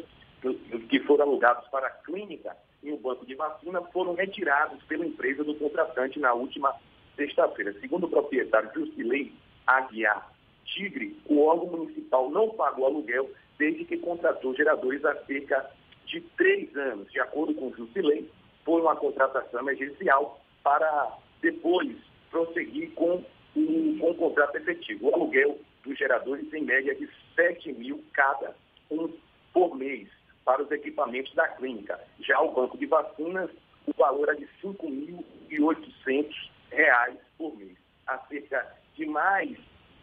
que 0.89 0.99
foram 1.01 1.25
alugados 1.25 1.67
para 1.69 1.87
a 1.87 1.91
clínica 1.91 2.55
e 2.81 2.91
o 2.91 2.97
banco 2.97 3.25
de 3.25 3.35
vacina, 3.35 3.81
foram 3.93 4.13
retirados 4.13 4.83
pela 4.83 5.05
empresa 5.05 5.43
do 5.43 5.55
contratante 5.55 6.19
na 6.19 6.33
última 6.33 6.75
sexta-feira. 7.15 7.73
Segundo 7.79 8.07
o 8.07 8.09
proprietário 8.09 8.71
Jusilei 8.73 9.33
Aguiar 9.65 10.33
Tigre, 10.65 11.17
o 11.25 11.45
órgão 11.45 11.67
municipal 11.67 12.29
não 12.29 12.49
pagou 12.49 12.85
aluguel 12.85 13.29
desde 13.57 13.85
que 13.85 13.97
contratou 13.97 14.55
geradores 14.55 15.03
há 15.05 15.15
cerca 15.25 15.69
de 16.05 16.21
três 16.37 16.75
anos. 16.75 17.11
De 17.11 17.19
acordo 17.19 17.53
com 17.55 17.67
o 17.67 17.75
Jusilei, 17.75 18.29
foi 18.65 18.81
uma 18.81 18.95
contratação 18.95 19.59
emergencial 19.59 20.41
para 20.63 21.17
depois 21.41 21.95
prosseguir 22.29 22.91
com 22.91 23.23
com 23.53 24.09
o 24.09 24.15
contrato 24.15 24.57
efetivo. 24.57 25.07
O 25.07 25.15
aluguel 25.15 25.59
dos 25.83 25.97
geradores 25.97 26.51
em 26.53 26.63
média 26.63 26.93
de 26.95 27.09
7 27.35 27.73
mil 27.73 28.03
cada 28.13 28.55
um 28.89 29.09
por 29.53 29.75
mês 29.75 30.07
para 30.43 30.63
os 30.63 30.71
equipamentos 30.71 31.33
da 31.35 31.47
clínica. 31.49 31.99
Já 32.19 32.41
o 32.41 32.51
banco 32.51 32.77
de 32.77 32.85
vacinas, 32.85 33.49
o 33.85 33.93
valor 33.97 34.29
é 34.29 34.35
de 34.35 34.45
R$ 34.45 34.49
5.800 34.63 37.17
por 37.37 37.55
mês. 37.57 37.77
Há 38.07 38.17
cerca 38.27 38.75
de 38.95 39.05
mais 39.05 39.55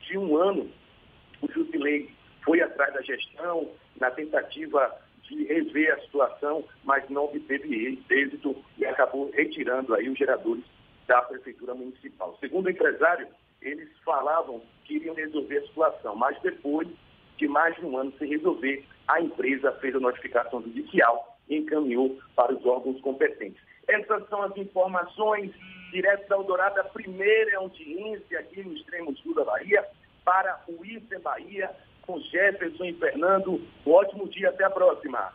de 0.02 0.16
um 0.16 0.36
ano, 0.36 0.70
o 1.42 1.52
Jusilei 1.52 2.10
foi 2.44 2.60
atrás 2.60 2.92
da 2.94 3.02
gestão 3.02 3.70
na 3.98 4.10
tentativa 4.10 4.96
de 5.22 5.44
rever 5.44 5.94
a 5.94 6.00
situação, 6.00 6.64
mas 6.82 7.08
não 7.08 7.24
obteve 7.24 8.04
êxito 8.10 8.56
e 8.76 8.84
acabou 8.84 9.30
retirando 9.30 9.94
aí 9.94 10.08
os 10.08 10.18
geradores 10.18 10.64
da 11.06 11.22
Prefeitura 11.22 11.74
Municipal. 11.74 12.36
Segundo 12.40 12.66
o 12.66 12.70
empresário, 12.70 13.28
eles 13.62 13.88
falavam 14.04 14.62
que 14.84 14.94
iriam 14.94 15.14
resolver 15.14 15.58
a 15.58 15.66
situação, 15.66 16.16
mas 16.16 16.40
depois 16.40 16.88
de 17.36 17.48
mais 17.48 17.74
de 17.76 17.86
um 17.86 17.96
ano 17.96 18.12
sem 18.18 18.28
resolver, 18.28 18.84
a 19.08 19.20
empresa 19.20 19.72
fez 19.80 19.94
a 19.94 20.00
notificação 20.00 20.62
judicial 20.62 21.38
e 21.48 21.56
encaminhou 21.56 22.18
para 22.36 22.54
os 22.54 22.64
órgãos 22.66 23.00
competentes. 23.00 23.60
Essas 23.88 24.28
são 24.28 24.42
as 24.42 24.56
informações 24.56 25.50
direto 25.90 26.28
da 26.28 26.36
Eldorado, 26.36 26.80
a 26.80 26.84
primeira 26.84 27.58
audiência 27.58 28.38
aqui 28.38 28.62
no 28.62 28.74
extremo 28.74 29.16
sul 29.16 29.34
da 29.34 29.44
Bahia, 29.44 29.84
para 30.24 30.62
o 30.68 30.84
ICE 30.84 31.18
Bahia, 31.18 31.70
com 32.10 32.20
Jefferson 32.20 32.84
e 32.84 32.94
Fernando. 32.94 33.60
Um 33.86 33.90
ótimo 33.92 34.28
dia, 34.28 34.48
até 34.48 34.64
a 34.64 34.70
próxima. 34.70 35.32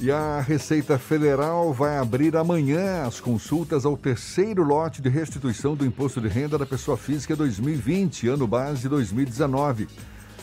E 0.00 0.10
a 0.10 0.40
Receita 0.40 0.98
Federal 0.98 1.72
vai 1.72 1.96
abrir 1.96 2.36
amanhã 2.36 3.04
as 3.06 3.20
consultas 3.20 3.86
ao 3.86 3.96
terceiro 3.96 4.64
lote 4.64 5.00
de 5.00 5.08
restituição 5.08 5.76
do 5.76 5.86
Imposto 5.86 6.20
de 6.20 6.26
Renda 6.26 6.58
da 6.58 6.66
Pessoa 6.66 6.96
Física 6.96 7.36
2020, 7.36 8.28
ano 8.28 8.46
base 8.46 8.88
2019. 8.88 9.86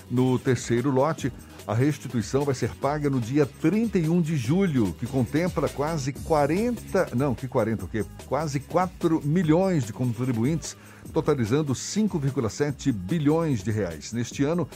No 0.10 0.40
terceiro 0.40 0.90
lote, 0.90 1.32
a 1.68 1.74
restituição 1.74 2.44
vai 2.44 2.56
ser 2.56 2.76
paga 2.76 3.10
no 3.10 3.20
dia 3.20 3.46
31 3.46 4.22
de 4.22 4.36
julho, 4.36 4.94
que 5.00 5.06
contempla 5.06 5.70
quase 5.70 6.12
40, 6.12 7.12
não, 7.16 7.36
que 7.36 7.48
40 7.48 7.86
o 7.86 7.88
quê? 7.88 8.04
Quase 8.26 8.60
4 8.60 9.22
milhões 9.24 9.86
de 9.86 9.94
contribuintes, 9.94 10.76
totalizando 11.14 11.74
5,7 11.74 12.92
bilhões 12.92 13.64
de 13.64 13.72
reais. 13.72 14.12
Neste 14.12 14.44
ano, 14.44 14.68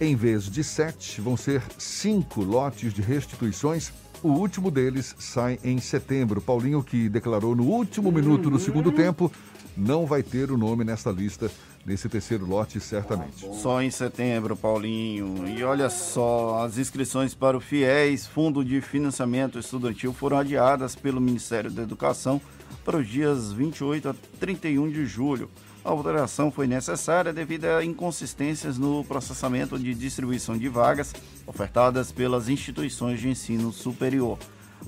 em 0.00 0.16
vez 0.16 0.44
de 0.44 0.64
sete, 0.64 1.20
vão 1.20 1.36
ser 1.36 1.62
cinco 1.78 2.42
lotes 2.42 2.92
de 2.92 3.00
restituições. 3.00 3.92
O 4.22 4.28
último 4.28 4.70
deles 4.70 5.14
sai 5.18 5.58
em 5.62 5.78
setembro. 5.78 6.40
Paulinho, 6.40 6.82
que 6.82 7.08
declarou 7.08 7.54
no 7.54 7.64
último 7.64 8.10
minuto 8.10 8.50
do 8.50 8.58
segundo 8.58 8.90
tempo, 8.90 9.30
não 9.76 10.06
vai 10.06 10.22
ter 10.22 10.50
o 10.50 10.56
nome 10.56 10.84
nessa 10.84 11.10
lista 11.10 11.50
nesse 11.84 12.08
terceiro 12.08 12.46
lote, 12.46 12.80
certamente. 12.80 13.46
Só 13.60 13.82
em 13.82 13.90
setembro, 13.90 14.56
Paulinho. 14.56 15.46
E 15.48 15.62
olha 15.62 15.90
só, 15.90 16.64
as 16.64 16.78
inscrições 16.78 17.34
para 17.34 17.56
o 17.56 17.60
FIES, 17.60 18.26
Fundo 18.26 18.64
de 18.64 18.80
Financiamento 18.80 19.58
Estudantil, 19.58 20.12
foram 20.12 20.38
adiadas 20.38 20.96
pelo 20.96 21.20
Ministério 21.20 21.70
da 21.70 21.82
Educação 21.82 22.40
para 22.84 22.98
os 22.98 23.08
dias 23.08 23.52
28 23.52 24.08
a 24.08 24.14
31 24.38 24.90
de 24.90 25.06
julho. 25.06 25.50
A 25.84 25.90
alteração 25.90 26.50
foi 26.50 26.66
necessária 26.66 27.32
devido 27.32 27.66
a 27.66 27.84
inconsistências 27.84 28.78
no 28.78 29.04
processamento 29.04 29.78
de 29.78 29.94
distribuição 29.94 30.56
de 30.56 30.66
vagas 30.68 31.12
ofertadas 31.46 32.10
pelas 32.10 32.48
instituições 32.48 33.20
de 33.20 33.28
ensino 33.28 33.70
superior. 33.70 34.38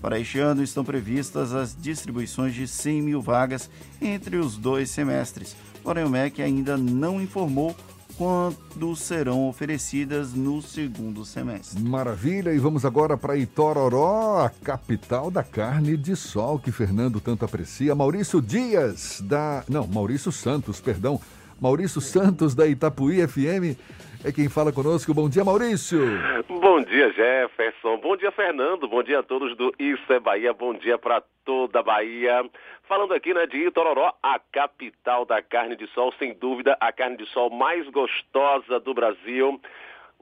Para 0.01 0.19
este 0.19 0.39
ano 0.39 0.63
estão 0.63 0.85
previstas 0.85 1.55
as 1.55 1.77
distribuições 1.79 2.55
de 2.55 2.67
100 2.67 3.03
mil 3.03 3.21
vagas 3.21 3.69
entre 4.01 4.37
os 4.37 4.57
dois 4.57 4.91
semestres, 4.91 5.57
porém 5.87 6.03
o 6.03 6.11
MEC 6.11 6.43
ainda 6.43 6.77
não 6.77 7.21
informou 7.21 7.73
quando 8.19 8.97
serão 8.97 9.49
oferecidas 9.49 10.35
no 10.35 10.61
segundo 10.61 11.25
semestre. 11.25 11.81
Maravilha, 11.81 12.53
e 12.53 12.59
vamos 12.59 12.85
agora 12.85 13.17
para 13.17 13.37
Itororó, 13.37 14.45
a 14.45 14.51
capital 14.51 15.31
da 15.31 15.45
carne 15.45 15.97
de 15.97 16.17
sol 16.17 16.59
que 16.59 16.73
Fernando 16.73 17.21
tanto 17.21 17.45
aprecia. 17.45 17.95
Maurício 17.95 18.43
Dias, 18.43 19.21
da. 19.21 19.63
Não, 19.69 19.87
Maurício 19.87 20.33
Santos, 20.33 20.81
perdão. 20.81 21.21
Maurício 21.61 22.01
Santos, 22.01 22.53
da 22.53 22.67
Itapuí 22.67 23.25
FM, 23.25 23.79
é 24.25 24.33
quem 24.33 24.49
fala 24.49 24.73
conosco. 24.73 25.15
Bom 25.15 25.29
dia, 25.29 25.45
Maurício. 25.45 26.01
Bom 26.49 26.83
dia, 26.83 27.13
Jefferson. 27.13 27.97
Bom 27.99 28.17
dia, 28.17 28.33
Fernando. 28.33 28.89
Bom 28.89 29.05
dia 29.05 29.21
a 29.21 29.23
todos 29.23 29.57
do 29.57 29.73
Isso 29.79 30.13
é 30.13 30.19
Bahia. 30.19 30.53
Bom 30.53 30.75
dia 30.75 30.99
para 30.99 31.23
toda 31.45 31.79
a 31.79 31.83
Bahia. 31.83 32.45
Falando 32.89 33.15
aqui 33.15 33.35
né, 33.35 33.47
de 33.47 33.67
Itororó, 33.67 34.15
a 34.23 34.39
capital 34.39 35.25
da 35.25 35.43
carne 35.43 35.75
de 35.75 35.89
sol, 35.89 36.13
sem 36.21 36.35
dúvida, 36.35 36.77
a 36.81 36.93
carne 36.93 37.17
de 37.17 37.27
sol 37.27 37.51
mais 37.51 37.85
gostosa 37.89 38.79
do 38.79 38.95
Brasil. 38.95 39.61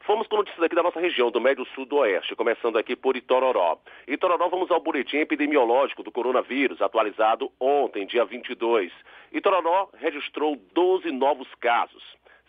Fomos 0.00 0.26
com 0.26 0.36
notícias 0.36 0.62
aqui 0.62 0.74
da 0.74 0.82
nossa 0.82 0.98
região, 0.98 1.30
do 1.30 1.42
Médio 1.42 1.66
Sul 1.74 1.84
do 1.84 1.96
Oeste, 1.96 2.34
começando 2.34 2.78
aqui 2.78 2.96
por 2.96 3.18
Itororó. 3.18 3.78
Itororó, 4.08 4.48
vamos 4.48 4.70
ao 4.70 4.80
boletim 4.80 5.18
epidemiológico 5.18 6.02
do 6.02 6.10
coronavírus, 6.10 6.80
atualizado 6.80 7.52
ontem, 7.60 8.06
dia 8.06 8.24
22. 8.24 8.90
Itororó 9.30 9.90
registrou 9.98 10.56
12 10.72 11.10
novos 11.10 11.48
casos, 11.56 12.02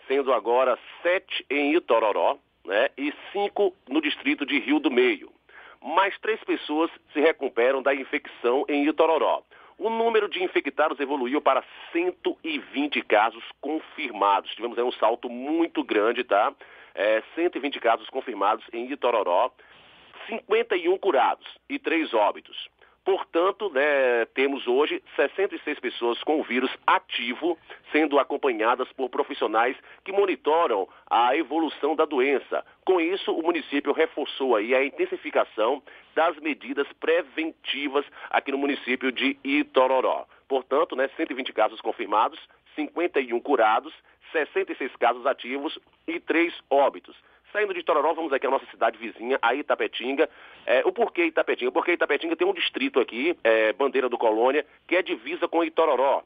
sendo 0.08 0.32
agora 0.32 0.80
7 1.04 1.46
em 1.50 1.76
Itororó 1.76 2.38
né, 2.66 2.88
e 2.98 3.14
5 3.34 3.76
no 3.90 4.00
distrito 4.00 4.46
de 4.46 4.60
Rio 4.60 4.80
do 4.80 4.90
Meio. 4.90 5.30
Mais 5.82 6.18
três 6.20 6.42
pessoas 6.46 6.90
se 7.12 7.20
recuperam 7.20 7.82
da 7.82 7.94
infecção 7.94 8.64
em 8.70 8.88
Itororó. 8.88 9.44
O 9.78 9.90
número 9.90 10.30
de 10.30 10.42
infectados 10.44 11.00
evoluiu 11.00 11.42
para 11.42 11.64
120 11.92 13.02
casos 13.02 13.44
confirmados. 13.60 14.54
Tivemos 14.56 14.78
aí 14.78 14.84
um 14.84 14.92
salto 14.94 15.30
muito 15.30 15.84
grande, 15.84 16.24
tá? 16.24 16.54
É, 16.94 17.22
120 17.36 17.80
casos 17.80 18.10
confirmados 18.10 18.66
em 18.72 18.90
Itororó, 18.90 19.52
51 20.28 20.98
curados 20.98 21.46
e 21.70 21.78
3 21.78 22.14
óbitos. 22.14 22.70
Portanto, 23.06 23.70
né, 23.70 24.26
temos 24.34 24.66
hoje 24.66 25.02
66 25.16 25.80
pessoas 25.80 26.22
com 26.24 26.40
o 26.40 26.44
vírus 26.44 26.76
ativo, 26.88 27.56
sendo 27.92 28.18
acompanhadas 28.18 28.92
por 28.94 29.10
profissionais 29.10 29.78
que 30.04 30.12
monitoram 30.12 30.90
a 31.08 31.38
evolução 31.38 31.96
da 31.96 32.04
doença. 32.04 32.66
Com 32.84 33.00
isso, 33.00 33.32
o 33.32 33.44
município 33.44 33.94
reforçou 33.94 34.56
aí 34.56 34.74
a 34.74 34.84
intensificação 34.84 35.84
das 36.16 36.36
medidas 36.40 36.88
preventivas 36.94 38.04
aqui 38.32 38.52
no 38.52 38.58
município 38.58 39.12
de 39.12 39.38
Itororó. 39.44 40.26
Portanto, 40.48 40.96
né, 40.96 41.08
120 41.16 41.54
casos 41.54 41.80
confirmados, 41.82 42.40
51 42.76 43.40
curados, 43.40 43.94
66 44.32 44.96
casos 44.96 45.28
ativos 45.28 45.78
e 46.08 46.20
3 46.20 46.52
óbitos. 46.72 47.16
Saindo 47.56 47.74
de 47.74 47.84
Tororó, 47.84 48.14
vamos 48.14 48.34
aqui 48.34 48.46
à 48.46 48.50
nossa 48.50 48.66
cidade 48.66 48.98
vizinha, 48.98 49.40
a 49.42 49.56
Itapetinga. 49.56 50.30
É, 50.66 50.82
o 50.86 50.92
porquê 50.92 51.24
Itapetinga? 51.24 51.72
Porque 51.72 51.94
Itapetinga 51.94 52.36
tem 52.36 52.46
um 52.46 52.54
distrito 52.54 53.00
aqui, 53.00 53.34
é, 53.46 53.72
Bandeira 53.72 54.10
do 54.10 54.18
Colônia, 54.18 54.66
que 54.86 54.94
é 54.94 55.02
divisa 55.02 55.48
com 55.48 55.64
Itororó. 55.64 56.22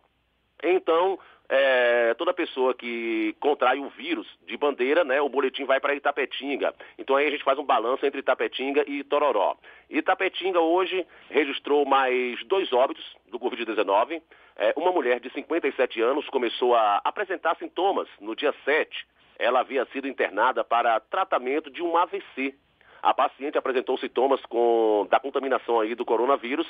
Então, 0.64 1.20
é, 1.48 2.16
toda 2.16 2.34
pessoa 2.34 2.74
que 2.74 3.36
contrai 3.40 3.78
o 3.78 3.90
vírus 3.90 4.26
de 4.48 4.58
bandeira, 4.58 5.04
né, 5.04 5.22
o 5.22 5.30
boletim 5.30 5.66
vai 5.66 5.80
para 5.80 5.94
Itapetinga. 5.94 6.74
Então 6.98 7.16
aí 7.16 7.28
a 7.28 7.30
gente 7.30 7.44
faz 7.44 7.60
um 7.60 7.64
balanço 7.64 8.04
entre 8.08 8.22
Itapetinga 8.22 8.84
e 8.88 9.04
Tororó. 9.04 9.56
Itapetinga 9.88 10.60
hoje 10.60 11.06
registrou 11.30 11.86
mais 11.86 12.44
dois 12.46 12.74
óbitos 12.74 13.06
do 13.28 13.40
Covid-19. 13.40 14.20
É, 14.56 14.74
uma 14.76 14.92
mulher 14.92 15.20
de 15.20 15.30
57 15.30 16.02
anos 16.02 16.28
começou 16.30 16.74
a 16.74 17.00
apresentar 17.04 17.56
sintomas 17.58 18.08
no 18.20 18.36
dia 18.36 18.52
7 18.66 19.06
ela 19.40 19.62
havia 19.62 19.86
sido 19.86 20.08
internada 20.08 20.64
para 20.64 21.00
tratamento 21.00 21.72
de 21.72 21.82
um 21.82 21.96
AVC. 21.98 22.54
A 23.02 23.14
paciente 23.14 23.58
apresentou 23.58 23.98
sintomas 23.98 24.42
com, 24.46 25.08
da 25.10 25.20
contaminação 25.20 25.80
aí 25.80 25.96
do 25.96 26.04
coronavírus 26.04 26.68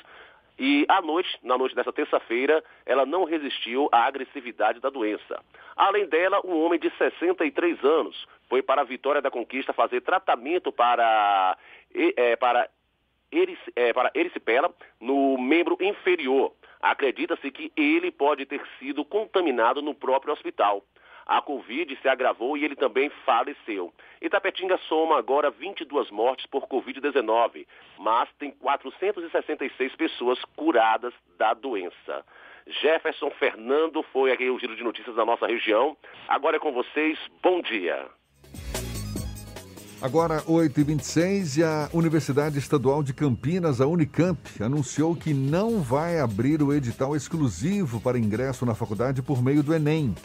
e 0.59 0.85
à 0.89 1.01
noite, 1.01 1.39
na 1.41 1.57
noite 1.57 1.73
dessa 1.73 1.91
terça-feira, 1.91 2.61
ela 2.85 3.05
não 3.05 3.23
resistiu 3.23 3.87
à 3.91 4.05
agressividade 4.05 4.81
da 4.81 4.89
doença. 4.89 5.41
Além 5.75 6.05
dela, 6.05 6.41
um 6.45 6.61
homem 6.63 6.77
de 6.77 6.91
63 6.97 7.83
anos 7.83 8.27
foi 8.49 8.61
para 8.61 8.81
a 8.81 8.85
Vitória 8.85 9.21
da 9.21 9.31
Conquista 9.31 9.71
fazer 9.71 10.01
tratamento 10.01 10.71
para, 10.71 11.57
é, 11.95 12.35
para, 12.35 12.69
é, 13.75 13.93
para 13.93 14.11
erisipela 14.13 14.71
no 14.99 15.37
membro 15.37 15.77
inferior. 15.79 16.53
Acredita-se 16.81 17.49
que 17.51 17.71
ele 17.75 18.11
pode 18.11 18.45
ter 18.45 18.61
sido 18.77 19.05
contaminado 19.05 19.81
no 19.81 19.95
próprio 19.95 20.33
hospital 20.33 20.83
a 21.29 21.43
Covid 21.43 21.95
se 22.01 22.09
agravou 22.09 22.57
e 22.57 22.65
ele 22.65 22.75
também 22.75 23.11
faleceu. 23.23 23.93
Itapetinga 24.19 24.79
soma 24.89 25.19
agora 25.19 25.51
22 25.51 26.09
mortes 26.09 26.47
por 26.47 26.67
Covid-19, 26.67 27.67
mas 27.99 28.27
tem 28.39 28.49
466 28.49 29.95
pessoas 29.95 30.39
curadas 30.55 31.13
da 31.37 31.53
doença. 31.53 32.25
Jefferson 32.81 33.29
Fernando 33.37 34.01
foi 34.11 34.31
aqui 34.31 34.49
o 34.49 34.57
giro 34.57 34.75
de 34.75 34.83
notícias 34.83 35.15
da 35.15 35.23
nossa 35.23 35.45
região. 35.45 35.95
Agora 36.27 36.57
é 36.57 36.59
com 36.59 36.71
vocês. 36.71 37.19
Bom 37.43 37.61
dia. 37.61 38.07
Agora, 40.01 40.41
8h26, 40.43 41.57
e 41.57 41.63
a 41.63 41.89
Universidade 41.93 42.57
Estadual 42.57 43.03
de 43.03 43.13
Campinas, 43.13 43.81
a 43.81 43.85
Unicamp, 43.85 44.39
anunciou 44.63 45.13
que 45.13 45.33
não 45.33 45.81
vai 45.81 46.19
abrir 46.19 46.63
o 46.63 46.73
edital 46.73 47.15
exclusivo 47.15 47.99
para 47.99 48.17
ingresso 48.17 48.65
na 48.65 48.73
faculdade 48.73 49.21
por 49.21 49.43
meio 49.43 49.61
do 49.61 49.75
Enem. 49.75 50.15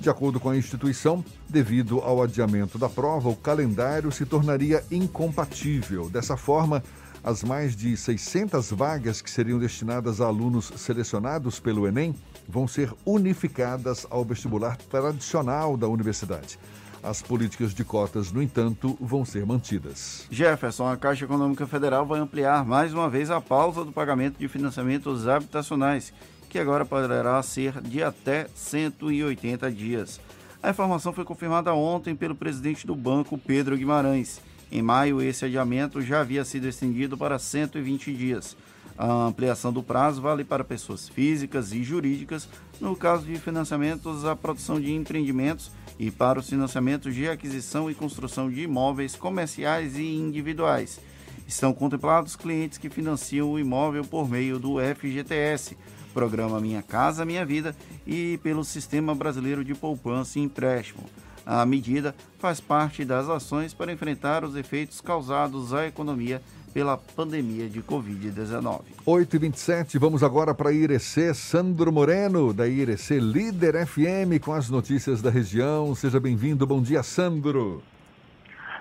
De 0.00 0.10
acordo 0.10 0.38
com 0.38 0.50
a 0.50 0.56
instituição, 0.56 1.24
devido 1.48 2.00
ao 2.00 2.22
adiamento 2.22 2.76
da 2.78 2.88
prova, 2.88 3.28
o 3.28 3.36
calendário 3.36 4.10
se 4.12 4.26
tornaria 4.26 4.84
incompatível. 4.90 6.10
Dessa 6.10 6.36
forma, 6.36 6.82
as 7.22 7.42
mais 7.42 7.74
de 7.74 7.96
600 7.96 8.70
vagas 8.72 9.22
que 9.22 9.30
seriam 9.30 9.58
destinadas 9.58 10.20
a 10.20 10.26
alunos 10.26 10.70
selecionados 10.76 11.58
pelo 11.58 11.86
Enem 11.86 12.14
vão 12.46 12.68
ser 12.68 12.92
unificadas 13.06 14.06
ao 14.10 14.24
vestibular 14.24 14.76
tradicional 14.76 15.76
da 15.76 15.88
universidade. 15.88 16.58
As 17.02 17.20
políticas 17.20 17.74
de 17.74 17.84
cotas, 17.84 18.32
no 18.32 18.42
entanto, 18.42 18.96
vão 19.00 19.24
ser 19.26 19.44
mantidas. 19.44 20.26
Jefferson, 20.30 20.88
a 20.88 20.96
Caixa 20.96 21.24
Econômica 21.24 21.66
Federal 21.66 22.06
vai 22.06 22.18
ampliar 22.18 22.64
mais 22.64 22.94
uma 22.94 23.10
vez 23.10 23.30
a 23.30 23.40
pausa 23.42 23.84
do 23.84 23.92
pagamento 23.92 24.38
de 24.38 24.48
financiamentos 24.48 25.28
habitacionais 25.28 26.14
que 26.54 26.58
agora 26.60 26.84
poderá 26.84 27.42
ser 27.42 27.80
de 27.80 28.00
até 28.00 28.46
180 28.54 29.72
dias. 29.72 30.20
A 30.62 30.70
informação 30.70 31.12
foi 31.12 31.24
confirmada 31.24 31.74
ontem 31.74 32.14
pelo 32.14 32.36
presidente 32.36 32.86
do 32.86 32.94
banco, 32.94 33.36
Pedro 33.36 33.76
Guimarães. 33.76 34.40
Em 34.70 34.80
maio, 34.80 35.20
esse 35.20 35.44
adiamento 35.44 36.00
já 36.00 36.20
havia 36.20 36.44
sido 36.44 36.68
estendido 36.68 37.18
para 37.18 37.40
120 37.40 38.14
dias. 38.14 38.56
A 38.96 39.26
ampliação 39.26 39.72
do 39.72 39.82
prazo 39.82 40.22
vale 40.22 40.44
para 40.44 40.62
pessoas 40.62 41.08
físicas 41.08 41.72
e 41.72 41.82
jurídicas, 41.82 42.48
no 42.80 42.94
caso 42.94 43.26
de 43.26 43.34
financiamentos 43.34 44.24
à 44.24 44.36
produção 44.36 44.80
de 44.80 44.94
empreendimentos 44.94 45.72
e 45.98 46.08
para 46.08 46.38
os 46.38 46.48
financiamentos 46.48 47.16
de 47.16 47.28
aquisição 47.28 47.90
e 47.90 47.96
construção 47.96 48.48
de 48.48 48.62
imóveis 48.62 49.16
comerciais 49.16 49.98
e 49.98 50.04
individuais. 50.04 51.00
Estão 51.48 51.74
contemplados 51.74 52.36
clientes 52.36 52.78
que 52.78 52.88
financiam 52.88 53.50
o 53.50 53.58
imóvel 53.58 54.04
por 54.04 54.30
meio 54.30 54.56
do 54.56 54.76
FGTS, 54.78 55.76
programa 56.14 56.60
Minha 56.60 56.82
Casa 56.82 57.24
Minha 57.24 57.44
Vida 57.44 57.74
e 58.06 58.38
pelo 58.42 58.64
Sistema 58.64 59.14
Brasileiro 59.14 59.64
de 59.64 59.74
Poupança 59.74 60.38
e 60.38 60.42
Empréstimo. 60.42 61.04
A 61.44 61.66
medida 61.66 62.14
faz 62.38 62.60
parte 62.60 63.04
das 63.04 63.28
ações 63.28 63.74
para 63.74 63.92
enfrentar 63.92 64.44
os 64.44 64.56
efeitos 64.56 65.00
causados 65.00 65.74
à 65.74 65.86
economia 65.86 66.40
pela 66.72 66.96
pandemia 66.96 67.68
de 67.68 67.80
Covid-19. 67.82 68.80
8 69.06 69.36
e 69.36 69.38
27 69.38 69.98
vamos 69.98 70.24
agora 70.24 70.54
para 70.54 70.72
Irecê. 70.72 71.34
Sandro 71.34 71.92
Moreno, 71.92 72.52
da 72.52 72.66
Irecê 72.66 73.18
Líder 73.18 73.86
FM, 73.86 74.42
com 74.42 74.52
as 74.52 74.70
notícias 74.70 75.20
da 75.20 75.30
região. 75.30 75.94
Seja 75.94 76.18
bem-vindo. 76.18 76.66
Bom 76.66 76.80
dia, 76.80 77.02
Sandro. 77.02 77.82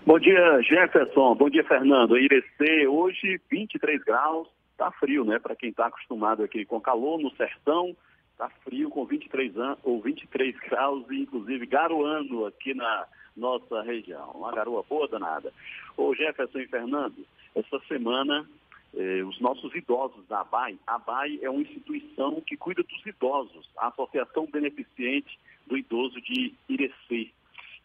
Bom 0.06 0.20
dia, 0.20 0.62
Jefferson. 0.62 1.36
Bom 1.36 1.50
dia, 1.50 1.64
Fernando. 1.64 2.18
Irecê, 2.18 2.88
hoje 2.88 3.40
23 3.50 4.04
graus, 4.04 4.48
Tá 4.84 4.92
frio, 4.92 5.24
né? 5.24 5.40
Para 5.40 5.56
quem 5.56 5.70
está 5.70 5.86
acostumado 5.86 6.44
aqui 6.44 6.66
com 6.66 6.82
calor 6.82 7.18
no 7.18 7.34
sertão, 7.38 7.96
tá 8.38 8.50
frio 8.66 8.90
com 8.90 9.06
23 9.06 9.56
anos 9.56 9.80
ou 9.82 10.02
23 10.02 10.60
graus 10.68 11.10
inclusive 11.10 11.66
garoando 11.66 12.46
aqui 12.46 12.74
na 12.74 13.08
nossa 13.34 13.82
região. 13.82 14.32
Uma 14.32 14.52
garoa 14.52 14.84
boa 14.84 15.08
danada. 15.08 15.54
Ô 15.96 16.14
Jefferson 16.14 16.60
e 16.60 16.68
Fernando, 16.68 17.26
essa 17.56 17.80
semana 17.88 18.46
eh, 18.94 19.24
os 19.24 19.40
nossos 19.40 19.74
idosos 19.74 20.28
da 20.28 20.42
ABAI, 20.42 20.78
a 20.86 20.96
ABAI 20.96 21.40
é 21.42 21.50
uma 21.50 21.62
instituição 21.62 22.42
que 22.42 22.58
cuida 22.58 22.84
dos 22.84 23.06
idosos, 23.06 23.70
a 23.78 23.88
Associação 23.88 24.48
Beneficente 24.48 25.40
do 25.66 25.78
Idoso 25.78 26.20
de 26.20 26.54
Irecê. 26.68 27.32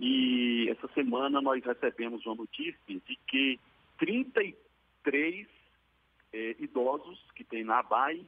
E 0.01 0.69
essa 0.69 0.89
semana 0.95 1.41
nós 1.41 1.65
recebemos 1.65 2.27
uma 2.27 2.35
notícia 2.35 2.77
de 2.89 3.17
que 3.29 3.61
33 3.99 5.58
eh, 6.33 6.57
idosos 6.59 7.19
que 7.35 7.45
tem 7.45 7.65
na 7.65 7.79
ABAI, 7.81 8.25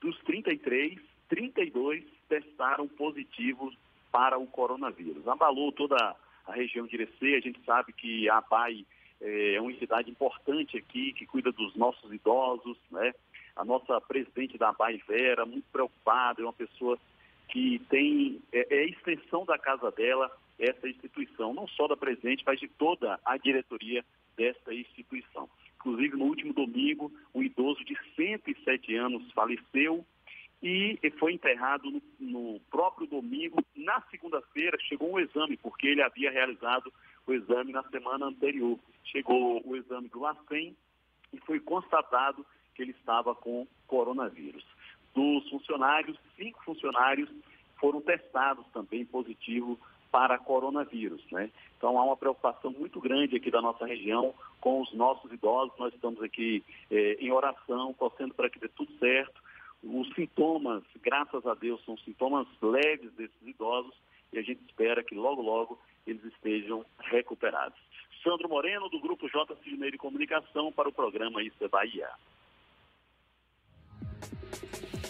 dos 0.00 0.18
33, 0.20 0.98
32 1.28 2.04
testaram 2.28 2.86
positivos 2.88 3.76
para 4.10 4.38
o 4.38 4.46
coronavírus. 4.46 5.26
Abalou 5.26 5.72
toda 5.72 6.16
a 6.46 6.52
região 6.52 6.86
de 6.86 6.94
Irecê, 6.94 7.34
a 7.34 7.40
gente 7.40 7.60
sabe 7.64 7.92
que 7.92 8.28
a 8.28 8.38
ABAI 8.38 8.86
eh, 9.20 9.54
é 9.54 9.60
uma 9.60 9.72
entidade 9.72 10.10
importante 10.10 10.76
aqui, 10.76 11.12
que 11.12 11.26
cuida 11.26 11.52
dos 11.52 11.74
nossos 11.76 12.12
idosos, 12.12 12.78
né? 12.90 13.12
A 13.56 13.64
nossa 13.64 14.00
presidente 14.00 14.56
da 14.56 14.68
ABAI, 14.68 15.02
Vera, 15.06 15.44
muito 15.44 15.66
preocupada, 15.72 16.40
é 16.40 16.44
uma 16.44 16.52
pessoa 16.52 16.98
que 17.48 17.80
tem, 17.90 18.40
é, 18.52 18.76
é 18.76 18.86
extensão 18.86 19.44
da 19.44 19.58
casa 19.58 19.90
dela, 19.90 20.30
essa 20.58 20.88
instituição, 20.88 21.54
não 21.54 21.66
só 21.68 21.86
da 21.86 21.96
presidente, 21.96 22.42
mas 22.46 22.60
de 22.60 22.68
toda 22.68 23.18
a 23.24 23.36
diretoria 23.36 24.04
desta 24.36 24.72
instituição. 24.74 25.48
Inclusive, 25.88 26.18
no 26.18 26.26
último 26.26 26.52
domingo, 26.52 27.10
um 27.34 27.42
idoso 27.42 27.82
de 27.82 27.96
107 28.14 28.94
anos 28.94 29.32
faleceu 29.32 30.04
e 30.62 30.98
foi 31.18 31.32
enterrado 31.32 32.02
no, 32.20 32.60
próprio 32.70 33.06
domingo. 33.06 33.64
Na 33.74 34.02
segunda-feira, 34.10 34.76
chegou 34.82 35.14
um 35.14 35.18
exame, 35.18 35.56
porque 35.56 35.86
ele 35.86 36.02
havia 36.02 36.30
realizado 36.30 36.92
o 37.26 37.32
exame 37.32 37.72
na 37.72 37.82
semana 37.84 38.26
anterior. 38.26 38.78
Chegou 39.02 39.66
o 39.66 39.76
exame 39.76 40.08
do 40.08 40.20
LACEN 40.20 40.76
e 41.32 41.40
foi 41.40 41.58
constatado 41.58 42.44
que 42.74 42.82
ele 42.82 42.90
estava 42.90 43.34
com 43.34 43.66
coronavírus. 43.86 44.66
Dos 45.14 45.48
funcionários, 45.48 46.18
cinco 46.36 46.62
funcionários 46.64 47.30
foram 47.80 48.02
testados 48.02 48.66
também 48.74 49.06
positivo 49.06 49.80
para 50.10 50.38
coronavírus. 50.38 51.24
Né? 51.30 51.50
Então 51.76 51.98
há 51.98 52.04
uma 52.04 52.16
preocupação 52.16 52.70
muito 52.70 53.00
grande 53.00 53.36
aqui 53.36 53.50
da 53.50 53.60
nossa 53.60 53.86
região 53.86 54.34
com 54.60 54.80
os 54.80 54.92
nossos 54.92 55.32
idosos. 55.32 55.76
Nós 55.78 55.92
estamos 55.94 56.22
aqui 56.22 56.64
eh, 56.90 57.16
em 57.20 57.30
oração, 57.32 57.92
torcendo 57.94 58.34
para 58.34 58.50
que 58.50 58.58
dê 58.58 58.68
tudo 58.68 58.92
certo. 58.98 59.40
Os 59.82 60.12
sintomas, 60.14 60.82
graças 61.00 61.46
a 61.46 61.54
Deus, 61.54 61.84
são 61.84 61.96
sintomas 61.98 62.46
leves 62.60 63.12
desses 63.12 63.46
idosos 63.46 63.94
e 64.32 64.38
a 64.38 64.42
gente 64.42 64.60
espera 64.66 65.04
que 65.04 65.14
logo, 65.14 65.40
logo 65.40 65.78
eles 66.06 66.24
estejam 66.24 66.84
recuperados. 66.98 67.78
Sandro 68.22 68.48
Moreno, 68.48 68.88
do 68.88 69.00
Grupo 69.00 69.28
J. 69.28 69.54
Cisneiro 69.62 69.92
de 69.92 69.98
Comunicação, 69.98 70.72
para 70.72 70.88
o 70.88 70.92
programa 70.92 71.42
Isso 71.42 71.62
é 71.62 71.68
Bahia. 71.68 72.08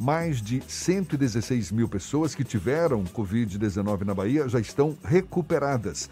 mais 0.00 0.40
de 0.40 0.62
116 0.66 1.70
mil 1.70 1.86
pessoas 1.86 2.34
que 2.34 2.42
tiveram 2.42 3.04
Covid-19 3.04 4.00
na 4.00 4.14
Bahia 4.14 4.48
já 4.48 4.58
estão 4.58 4.96
recuperadas. 5.04 6.08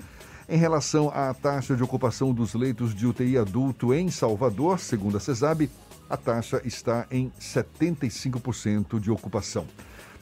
Em 0.46 0.58
relação 0.58 1.08
à 1.08 1.32
taxa 1.32 1.74
de 1.74 1.82
ocupação 1.82 2.34
dos 2.34 2.52
leitos 2.52 2.94
de 2.94 3.06
UTI 3.06 3.38
adulto 3.38 3.94
em 3.94 4.10
Salvador, 4.10 4.78
segundo 4.78 5.16
a 5.16 5.20
CESAB, 5.20 5.70
a 6.08 6.16
taxa 6.18 6.60
está 6.66 7.06
em 7.10 7.32
75% 7.40 9.00
de 9.00 9.10
ocupação. 9.10 9.66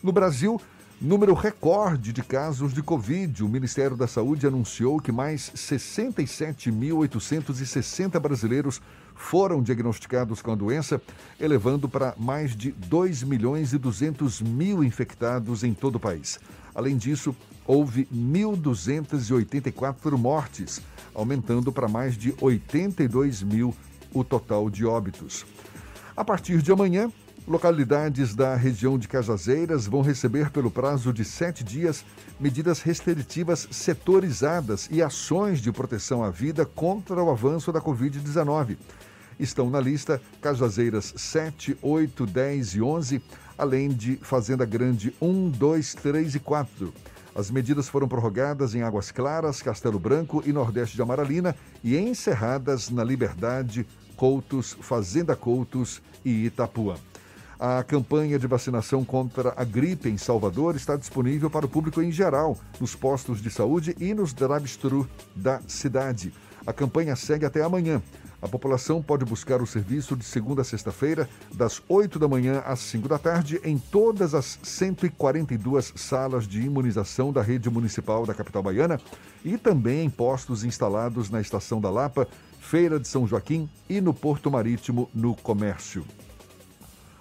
No 0.01 0.13
Brasil, 0.13 0.61
número 1.01 1.35
recorde 1.35 2.13
de 2.13 2.23
casos 2.23 2.73
de 2.73 2.85
Covid. 2.85 3.43
O 3.43 3.49
Ministério 3.49 3.97
da 3.97 4.07
Saúde 4.07 4.47
anunciou 4.47 5.01
que 5.01 5.11
mais 5.11 5.51
67.860 5.57 8.21
brasileiros 8.21 8.81
foram 9.17 9.63
diagnosticados 9.63 10.43
com 10.43 10.53
a 10.53 10.55
doença, 10.55 11.03
elevando 11.41 11.89
para 11.89 12.15
mais 12.17 12.55
de 12.55 12.71
2 12.71 13.25
milhões 13.25 13.73
e 13.73 13.79
200 13.79 14.43
mil 14.43 14.85
infectados 14.85 15.65
em 15.65 15.75
todo 15.75 15.97
o 15.97 16.01
país. 16.01 16.39
Além 16.75 16.97
disso, 16.97 17.35
houve 17.67 18.07
1.284 18.15 20.17
mortes, 20.17 20.81
aumentando 21.15 21.73
para 21.73 21.89
mais 21.89 22.17
de 22.17 22.33
82 22.41 23.43
mil 23.43 23.75
o 24.13 24.23
total 24.23 24.71
de 24.71 24.87
óbitos. 24.87 25.45
A 26.17 26.25
partir 26.25 26.63
de 26.63 26.71
amanhã, 26.71 27.11
localidades 27.47 28.35
da 28.35 28.57
região 28.57 28.99
de 28.99 29.09
Cajazeiras 29.09 29.87
vão 29.87 30.03
receber, 30.03 30.51
pelo 30.51 30.71
prazo 30.71 31.13
de 31.13 31.25
sete 31.25 31.63
dias, 31.63 32.05
medidas 32.39 32.81
restritivas 32.81 33.69
setorizadas 33.71 34.89
e 34.91 35.03
ações 35.03 35.61
de 35.61 35.73
proteção 35.73 36.25
à 36.25 36.31
vida 36.31 36.65
contra 36.65 37.23
o 37.23 37.31
avanço 37.31 37.73
da 37.73 37.81
Covid-19. 37.81 38.77
Estão 39.39 39.69
na 39.69 39.81
lista 39.81 40.21
Cajazeiras 40.41 41.13
7, 41.17 41.77
8, 41.83 42.27
10 42.27 42.75
e 42.75 42.83
11, 42.83 43.23
além 43.59 43.89
de 43.89 44.17
Fazenda 44.17 44.65
Grande 44.65 45.15
1, 45.21 45.51
2, 45.51 45.95
3 45.95 46.35
e 46.35 46.39
4. 46.41 46.93
As 47.35 47.51
medidas 47.51 47.87
foram 47.87 48.09
prorrogadas 48.09 48.75
em 48.75 48.81
Águas 48.81 49.11
Claras, 49.11 49.61
Castelo 49.61 49.99
Branco 49.99 50.43
e 50.47 50.53
Nordeste 50.55 50.97
de 50.97 51.03
Amaralina 51.03 51.55
e 51.85 51.95
encerradas 51.97 52.89
na 52.89 53.05
Liberdade, 53.05 53.87
Coutos, 54.17 54.75
Fazenda 54.81 55.37
Coutos 55.37 56.01
e 56.25 56.47
Itapuã. 56.47 56.97
A 57.59 57.83
campanha 57.83 58.39
de 58.39 58.47
vacinação 58.47 59.05
contra 59.05 59.53
a 59.55 59.65
gripe 59.65 60.09
em 60.09 60.17
Salvador 60.17 60.77
está 60.77 60.97
disponível 60.97 61.51
para 61.51 61.67
o 61.67 61.69
público 61.69 62.03
em 62.03 62.11
geral, 62.11 62.59
nos 62.81 62.95
postos 62.95 63.43
de 63.43 63.51
saúde 63.51 63.95
e 63.99 64.15
nos 64.15 64.33
drive-thru 64.33 65.09
da 65.35 65.61
cidade. 65.67 66.33
A 66.67 66.73
campanha 66.73 67.15
segue 67.17 67.47
até 67.47 67.63
amanhã. 67.63 68.03
A 68.41 68.47
população 68.47 69.03
pode 69.03 69.25
buscar 69.25 69.63
o 69.63 69.67
serviço 69.67 70.15
de 70.15 70.25
segunda 70.25 70.61
a 70.63 70.65
sexta-feira, 70.65 71.29
das 71.53 71.83
8 71.89 72.19
da 72.19 72.29
manhã 72.29 72.63
às 72.67 72.81
5 72.81 73.09
da 73.09 73.19
tarde, 73.19 73.61
em 73.65 73.79
todas 73.79 74.35
as 74.35 74.59
142 74.63 75.95
salas 75.97 76.47
de 76.47 76.61
imunização 76.61 77.33
da 77.33 77.41
rede 77.41 77.71
municipal 77.71 78.27
da 78.27 78.35
capital 78.35 78.63
baiana 78.63 79.01
e 79.45 79.57
também 79.57 80.05
em 80.05 80.11
postos 80.11 80.65
instalados 80.65 81.31
na 81.31 81.41
Estação 81.41 81.81
da 81.81 81.89
Lapa, 81.89 82.29
Feira 82.61 83.01
de 83.01 83.09
São 83.09 83.27
Joaquim 83.27 83.69
e 83.89 84.01
no 84.01 84.13
Porto 84.13 84.51
Marítimo, 84.51 85.09
no 85.15 85.35
Comércio. 85.35 86.05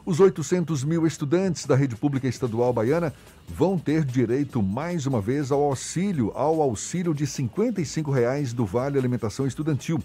Os 0.06 0.20
800 0.20 0.84
mil 0.84 1.08
estudantes 1.08 1.66
da 1.66 1.76
rede 1.76 1.96
pública 1.96 2.28
estadual 2.28 2.72
baiana 2.72 3.12
vão 3.48 3.78
ter 3.80 4.04
direito 4.06 4.62
mais 4.62 5.08
uma 5.08 5.20
vez 5.20 5.52
ao 5.52 5.64
auxílio, 5.64 6.32
ao 6.36 6.62
auxílio 6.62 7.12
de 7.12 7.26
55 7.26 8.12
reais 8.12 8.54
do 8.54 8.66
Vale 8.66 9.00
Alimentação 9.00 9.48
Estudantil. 9.48 10.00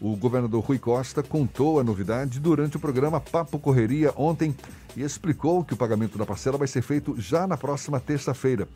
O 0.00 0.14
governador 0.14 0.62
Rui 0.62 0.78
Costa 0.78 1.22
contou 1.22 1.80
a 1.80 1.84
novidade 1.84 2.38
durante 2.38 2.76
o 2.76 2.80
programa 2.80 3.18
Papo 3.18 3.58
Correria 3.58 4.12
ontem 4.14 4.54
e 4.94 5.02
explicou 5.02 5.64
que 5.64 5.72
o 5.72 5.76
pagamento 5.76 6.18
da 6.18 6.26
parcela 6.26 6.58
vai 6.58 6.68
ser 6.68 6.82
feito 6.82 7.14
já 7.18 7.46
na 7.46 7.56
próxima 7.56 7.98
terça-feira. 7.98 8.68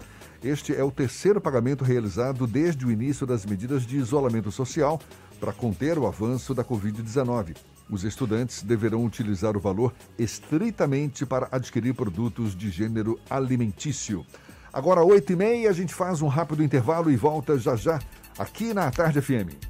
Este 0.43 0.75
é 0.75 0.83
o 0.83 0.91
terceiro 0.91 1.39
pagamento 1.39 1.85
realizado 1.85 2.47
desde 2.47 2.87
o 2.87 2.91
início 2.91 3.27
das 3.27 3.45
medidas 3.45 3.85
de 3.85 3.99
isolamento 3.99 4.51
social 4.51 4.99
para 5.39 5.53
conter 5.53 5.99
o 5.99 6.07
avanço 6.07 6.55
da 6.55 6.65
Covid-19. 6.65 7.55
Os 7.91 8.05
estudantes 8.05 8.63
deverão 8.63 9.05
utilizar 9.05 9.57
o 9.57 9.61
valor 9.61 9.93
estritamente 10.19 11.27
para 11.27 11.49
adquirir 11.53 11.95
produtos 11.95 12.57
de 12.57 12.71
gênero 12.71 13.19
alimentício. 13.29 14.25
Agora, 14.73 15.03
8h30, 15.03 15.69
a 15.69 15.73
gente 15.73 15.93
faz 15.93 16.23
um 16.23 16.29
rápido 16.29 16.63
intervalo 16.63 17.11
e 17.11 17.17
volta 17.17 17.59
já 17.59 17.77
já 17.77 17.99
aqui 18.39 18.73
na 18.73 18.91
Tarde 18.91 19.21
FM. 19.21 19.70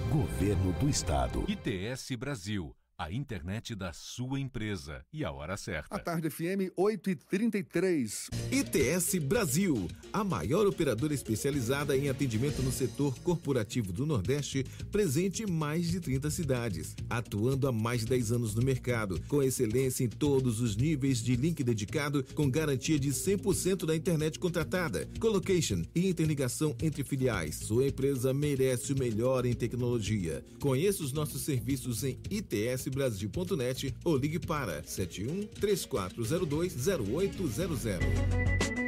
Governo 0.11 0.73
do 0.73 0.89
Estado. 0.89 1.45
ITS 1.47 2.17
Brasil 2.17 2.75
a 3.01 3.11
internet 3.11 3.73
da 3.73 3.91
sua 3.91 4.39
empresa 4.39 5.03
e 5.11 5.25
a 5.25 5.31
hora 5.31 5.57
certa. 5.57 5.95
A 5.95 5.97
tarde 5.97 6.29
FM 6.29 6.69
8 6.77 7.09
e 7.09 7.15
33 7.15 8.29
ITS 8.51 9.15
Brasil, 9.23 9.87
a 10.13 10.23
maior 10.23 10.67
operadora 10.67 11.11
especializada 11.11 11.97
em 11.97 12.09
atendimento 12.09 12.61
no 12.61 12.71
setor 12.71 13.17
corporativo 13.21 13.91
do 13.91 14.05
Nordeste, 14.05 14.63
presente 14.91 15.41
em 15.41 15.47
mais 15.47 15.89
de 15.89 15.99
30 15.99 16.29
cidades, 16.29 16.95
atuando 17.09 17.67
há 17.67 17.71
mais 17.71 18.01
de 18.01 18.07
10 18.07 18.33
anos 18.33 18.53
no 18.53 18.61
mercado, 18.61 19.19
com 19.27 19.41
excelência 19.41 20.03
em 20.03 20.09
todos 20.09 20.61
os 20.61 20.75
níveis 20.75 21.23
de 21.23 21.35
link 21.35 21.63
dedicado, 21.63 22.23
com 22.35 22.51
garantia 22.51 22.99
de 22.99 23.09
100% 23.09 23.83
da 23.87 23.95
internet 23.95 24.37
contratada, 24.37 25.09
colocation 25.19 25.81
e 25.95 26.07
interligação 26.07 26.75
entre 26.79 27.03
filiais. 27.03 27.55
Sua 27.55 27.87
empresa 27.87 28.31
merece 28.31 28.93
o 28.93 28.99
melhor 28.99 29.43
em 29.43 29.53
tecnologia. 29.53 30.45
Conheça 30.59 31.01
os 31.01 31.11
nossos 31.11 31.41
serviços 31.41 32.03
em 32.03 32.19
ITS 32.29 32.90
investbrasil.net 32.91 33.95
ou 34.03 34.17
ligue 34.17 34.39
para 34.39 34.83
71 34.83 35.47
3402 35.47 36.87
0800. 36.87 37.85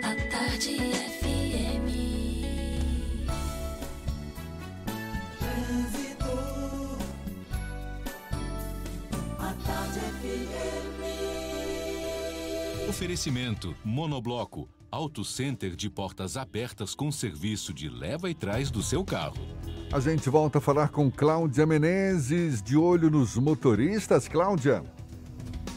A 0.02 0.16
tarde 0.30 0.78
FM. 0.78 1.94
Oferecimento 12.90 13.76
Monobloco 13.84 14.70
Auto 14.94 15.26
Center 15.26 15.76
de 15.76 15.90
portas 15.90 16.38
abertas 16.38 16.94
com 16.94 17.12
serviço 17.12 17.74
de 17.74 17.90
leva 17.90 18.30
e 18.30 18.36
trás 18.36 18.70
do 18.70 18.84
seu 18.84 19.04
carro. 19.04 19.44
A 19.92 20.00
gente 20.00 20.30
volta 20.30 20.60
a 20.60 20.62
falar 20.62 20.90
com 20.90 21.10
Cláudia 21.10 21.66
Menezes, 21.66 22.62
de 22.62 22.78
olho 22.78 23.10
nos 23.10 23.36
motoristas. 23.36 24.28
Cláudia. 24.28 24.84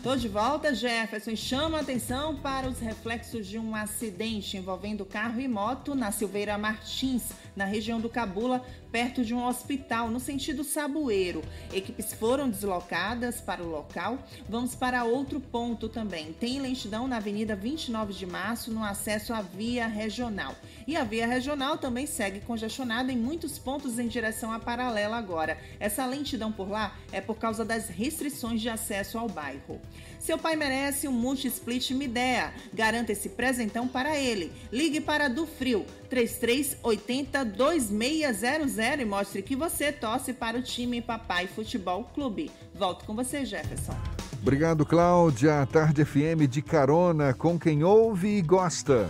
Tô 0.02 0.14
de 0.14 0.28
volta, 0.28 0.72
Jefferson, 0.72 1.32
e 1.32 1.36
chama 1.36 1.78
a 1.78 1.80
atenção 1.80 2.36
para 2.36 2.68
os 2.68 2.78
reflexos 2.78 3.46
de 3.46 3.58
um 3.58 3.74
acidente 3.74 4.56
envolvendo 4.56 5.04
carro 5.04 5.40
e 5.40 5.48
moto 5.48 5.96
na 5.96 6.12
Silveira 6.12 6.56
Martins, 6.56 7.32
na 7.56 7.64
região 7.64 8.00
do 8.00 8.08
Cabula, 8.08 8.64
perto 8.92 9.24
de 9.24 9.34
um 9.34 9.44
hospital, 9.44 10.08
no 10.08 10.20
sentido 10.20 10.62
Saboeiro. 10.62 11.42
Equipes 11.72 12.12
foram 12.14 12.48
deslocadas 12.48 13.40
para 13.40 13.62
o 13.62 13.68
local. 13.68 14.18
Vamos 14.48 14.74
para 14.74 15.04
outro 15.04 15.40
ponto 15.40 15.88
também. 15.88 16.32
Tem 16.32 16.60
lentidão 16.60 17.08
na 17.08 17.16
Avenida 17.16 17.56
29 17.56 18.12
de 18.12 18.26
Março, 18.26 18.70
no 18.70 18.84
acesso 18.84 19.34
à 19.34 19.42
via 19.42 19.86
regional. 19.86 20.54
E 20.86 20.96
a 20.96 21.02
via 21.02 21.26
regional 21.26 21.78
também 21.78 22.06
segue 22.06 22.40
congestionada 22.40 23.10
em 23.10 23.18
muitos 23.18 23.58
pontos 23.58 23.98
em 23.98 24.06
direção 24.06 24.52
à 24.52 24.60
paralela 24.60 25.16
agora. 25.16 25.58
Essa 25.80 26.06
lentidão 26.06 26.52
por 26.52 26.70
lá 26.70 26.96
é 27.10 27.20
por 27.20 27.36
causa 27.36 27.64
das 27.64 27.88
restrições 27.88 28.60
de 28.60 28.68
acesso 28.68 29.18
ao 29.18 29.28
bairro. 29.28 29.80
Seu 30.26 30.36
pai 30.36 30.56
merece 30.56 31.06
um 31.06 31.12
multi-split 31.12 31.92
Midea. 31.92 32.52
Garanta 32.74 33.12
esse 33.12 33.28
presentão 33.28 33.86
para 33.86 34.16
ele. 34.16 34.50
Ligue 34.72 35.00
para 35.00 35.28
do 35.28 35.46
Frio 35.46 35.86
3380 36.10 37.44
2600 37.44 38.76
e 39.00 39.04
mostre 39.04 39.40
que 39.40 39.54
você 39.54 39.92
torce 39.92 40.32
para 40.32 40.58
o 40.58 40.62
time 40.62 41.00
Papai 41.00 41.46
Futebol 41.46 42.02
Clube. 42.12 42.50
Volto 42.74 43.04
com 43.04 43.14
você, 43.14 43.44
Jefferson. 43.44 43.94
Obrigado, 44.42 44.84
Cláudia. 44.84 45.64
Tarde 45.70 46.04
FM 46.04 46.48
de 46.50 46.60
carona 46.60 47.32
com 47.32 47.56
quem 47.56 47.84
ouve 47.84 48.38
e 48.38 48.42
gosta. 48.42 49.08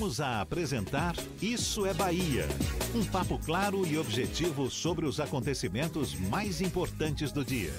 Voltamos 0.00 0.18
a 0.18 0.40
apresentar 0.40 1.14
Isso 1.42 1.84
é 1.84 1.92
Bahia. 1.92 2.48
Um 2.94 3.04
papo 3.04 3.38
claro 3.44 3.86
e 3.86 3.98
objetivo 3.98 4.70
sobre 4.70 5.04
os 5.04 5.20
acontecimentos 5.20 6.14
mais 6.14 6.62
importantes 6.62 7.30
do 7.30 7.44
dia. 7.44 7.74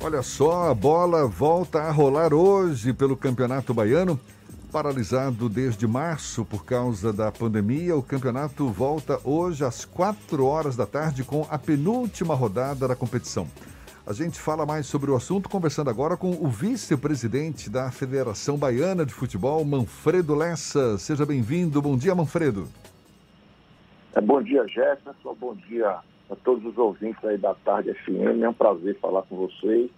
Olha 0.00 0.20
só, 0.20 0.68
a 0.68 0.74
bola 0.74 1.28
volta 1.28 1.82
a 1.82 1.92
rolar 1.92 2.34
hoje 2.34 2.92
pelo 2.92 3.16
Campeonato 3.16 3.72
Baiano. 3.72 4.18
Paralisado 4.72 5.48
desde 5.48 5.86
março 5.86 6.44
por 6.44 6.64
causa 6.64 7.12
da 7.12 7.30
pandemia, 7.30 7.96
o 7.96 8.02
campeonato 8.02 8.68
volta 8.70 9.20
hoje 9.22 9.64
às 9.64 9.84
4 9.84 10.44
horas 10.44 10.74
da 10.74 10.86
tarde 10.86 11.22
com 11.22 11.46
a 11.48 11.56
penúltima 11.56 12.34
rodada 12.34 12.88
da 12.88 12.96
competição. 12.96 13.46
A 14.06 14.12
gente 14.12 14.38
fala 14.38 14.66
mais 14.66 14.84
sobre 14.84 15.10
o 15.10 15.16
assunto 15.16 15.48
conversando 15.48 15.88
agora 15.88 16.14
com 16.14 16.32
o 16.32 16.46
vice-presidente 16.46 17.70
da 17.70 17.90
Federação 17.90 18.58
Baiana 18.58 19.06
de 19.06 19.14
Futebol, 19.14 19.64
Manfredo 19.64 20.34
Lessa. 20.34 20.98
Seja 20.98 21.24
bem-vindo. 21.24 21.80
Bom 21.80 21.96
dia, 21.96 22.14
Manfredo. 22.14 22.68
É, 24.14 24.20
bom 24.20 24.42
dia, 24.42 24.68
Jefferson. 24.68 25.34
Bom 25.40 25.54
dia 25.54 26.00
a 26.30 26.36
todos 26.36 26.66
os 26.66 26.76
ouvintes 26.76 27.24
aí 27.24 27.38
da 27.38 27.54
Tarde 27.54 27.94
FM. 27.94 28.42
É 28.42 28.48
um 28.48 28.52
prazer 28.52 28.98
falar 29.00 29.22
com 29.22 29.36
vocês. 29.36 29.90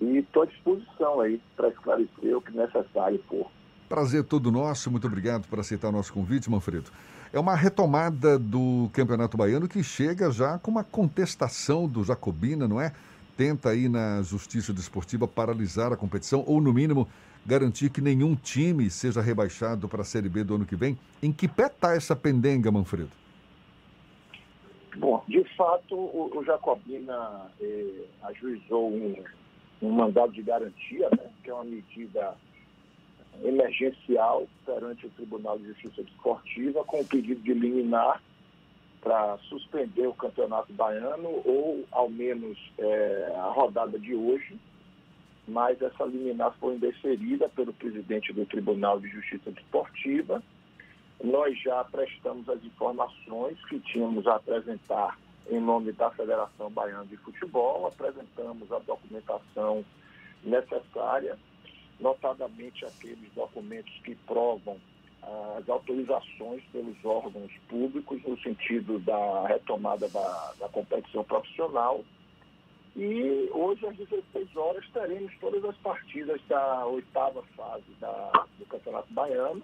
E 0.00 0.18
estou 0.18 0.42
à 0.42 0.46
disposição 0.46 1.20
aí 1.20 1.40
para 1.56 1.68
esclarecer 1.68 2.36
o 2.36 2.40
que 2.40 2.50
necessário 2.50 3.22
for. 3.28 3.48
Prazer 3.88 4.24
todo 4.24 4.50
nosso. 4.50 4.90
Muito 4.90 5.06
obrigado 5.06 5.46
por 5.46 5.60
aceitar 5.60 5.90
o 5.90 5.92
nosso 5.92 6.12
convite, 6.12 6.50
Manfredo. 6.50 6.90
É 7.32 7.38
uma 7.38 7.54
retomada 7.54 8.36
do 8.36 8.90
Campeonato 8.92 9.36
Baiano 9.36 9.68
que 9.68 9.82
chega 9.84 10.28
já 10.32 10.58
com 10.58 10.72
uma 10.72 10.82
contestação 10.82 11.86
do 11.86 12.02
Jacobina, 12.02 12.66
não 12.66 12.80
é? 12.80 12.92
Tenta 13.36 13.70
aí 13.70 13.88
na 13.88 14.22
Justiça 14.22 14.72
Desportiva 14.72 15.26
paralisar 15.26 15.92
a 15.92 15.96
competição 15.96 16.44
ou, 16.46 16.60
no 16.60 16.72
mínimo, 16.72 17.08
garantir 17.44 17.90
que 17.90 18.00
nenhum 18.00 18.34
time 18.34 18.88
seja 18.90 19.20
rebaixado 19.20 19.88
para 19.88 20.02
a 20.02 20.04
Série 20.04 20.28
B 20.28 20.44
do 20.44 20.54
ano 20.54 20.66
que 20.66 20.76
vem. 20.76 20.98
Em 21.22 21.32
que 21.32 21.48
pé 21.48 21.66
está 21.66 21.94
essa 21.94 22.14
pendenga, 22.14 22.70
Manfredo? 22.70 23.10
Bom, 24.96 25.24
de 25.26 25.42
fato, 25.56 25.94
o, 25.94 26.42
Jacobina 26.44 27.50
eh, 27.60 28.04
ajuizou 28.24 28.90
um, 28.90 29.14
um 29.80 29.90
mandado 29.90 30.32
de 30.32 30.42
garantia, 30.42 31.08
né, 31.10 31.30
que 31.42 31.50
é 31.50 31.54
uma 31.54 31.64
medida 31.64 32.34
emergencial 33.42 34.46
perante 34.66 35.06
o 35.06 35.10
Tribunal 35.10 35.58
de 35.58 35.68
Justiça 35.68 36.02
Desportiva 36.02 36.84
com 36.84 37.00
o 37.00 37.04
pedido 37.04 37.40
de 37.40 37.54
liminar 37.54 38.22
para 39.02 39.36
suspender 39.48 40.06
o 40.06 40.14
Campeonato 40.14 40.72
Baiano 40.72 41.42
ou, 41.44 41.84
ao 41.90 42.08
menos, 42.08 42.56
é, 42.78 43.34
a 43.36 43.50
rodada 43.50 43.98
de 43.98 44.14
hoje. 44.14 44.56
Mas 45.46 45.82
essa 45.82 46.04
liminar 46.04 46.54
foi 46.60 46.76
indeferida 46.76 47.48
pelo 47.48 47.72
presidente 47.72 48.32
do 48.32 48.46
Tribunal 48.46 49.00
de 49.00 49.08
Justiça 49.08 49.50
Desportiva. 49.50 50.40
Nós 51.22 51.60
já 51.60 51.82
prestamos 51.84 52.48
as 52.48 52.62
informações 52.64 53.62
que 53.66 53.80
tínhamos 53.80 54.26
a 54.28 54.36
apresentar 54.36 55.18
em 55.50 55.60
nome 55.60 55.90
da 55.92 56.08
Federação 56.12 56.70
Baiana 56.70 57.04
de 57.06 57.16
Futebol, 57.16 57.86
apresentamos 57.86 58.70
a 58.70 58.78
documentação 58.78 59.84
necessária 60.44 61.36
notadamente 62.00 62.84
aqueles 62.84 63.32
documentos 63.34 63.92
que 64.04 64.14
provam 64.14 64.78
as 65.22 65.68
autorizações 65.68 66.62
pelos 66.72 66.96
órgãos 67.04 67.52
públicos 67.68 68.20
no 68.24 68.36
sentido 68.40 68.98
da 69.00 69.46
retomada 69.46 70.08
da, 70.08 70.52
da 70.58 70.68
competição 70.68 71.22
profissional. 71.24 72.04
E 72.96 73.48
hoje, 73.52 73.86
às 73.86 73.96
16 73.96 74.56
horas, 74.56 74.84
teremos 74.92 75.32
todas 75.40 75.64
as 75.64 75.76
partidas 75.76 76.40
da 76.48 76.86
oitava 76.86 77.42
fase 77.56 77.90
da, 78.00 78.46
do 78.58 78.66
Campeonato 78.66 79.12
Baiano, 79.12 79.62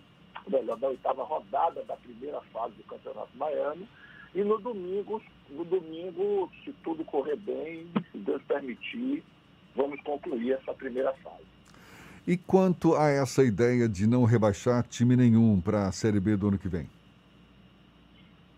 melhor, 0.49 0.79
da 0.79 0.89
oitava 0.89 1.25
rodada 1.25 1.83
da 1.85 1.97
primeira 1.97 2.41
fase 2.53 2.75
do 2.77 2.85
Campeonato 2.85 3.37
Baiano. 3.37 3.87
E 4.35 4.43
no 4.43 4.59
domingo, 4.59 5.21
no 5.51 5.65
domingo, 5.65 6.51
se 6.65 6.73
tudo 6.85 7.05
correr 7.05 7.37
bem, 7.37 7.87
se 8.13 8.19
Deus 8.19 8.43
permitir, 8.45 9.23
vamos 9.75 10.01
concluir 10.03 10.53
essa 10.53 10.73
primeira 10.73 11.13
fase. 11.15 11.58
E 12.29 12.37
quanto 12.37 12.95
a 12.95 13.09
essa 13.09 13.43
ideia 13.43 13.89
de 13.89 14.07
não 14.07 14.25
rebaixar 14.25 14.87
time 14.87 15.17
nenhum 15.17 15.59
para 15.63 15.89
a 15.89 15.93
Série 15.93 16.21
B 16.21 16.37
do 16.37 16.49
ano 16.49 16.59
que 16.59 16.69
vem? 16.69 16.87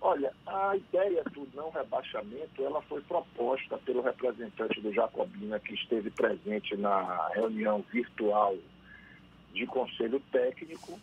Olha, 0.00 0.32
a 0.44 0.74
ideia 0.74 1.22
do 1.32 1.46
não 1.54 1.70
rebaixamento 1.70 2.64
ela 2.64 2.82
foi 2.82 3.00
proposta 3.02 3.78
pelo 3.78 4.02
representante 4.02 4.80
do 4.80 4.92
Jacobina 4.92 5.60
que 5.60 5.74
esteve 5.74 6.10
presente 6.10 6.76
na 6.76 7.28
reunião 7.28 7.84
virtual 7.92 8.56
de 9.54 9.64
conselho 9.68 10.20
técnico 10.32 10.98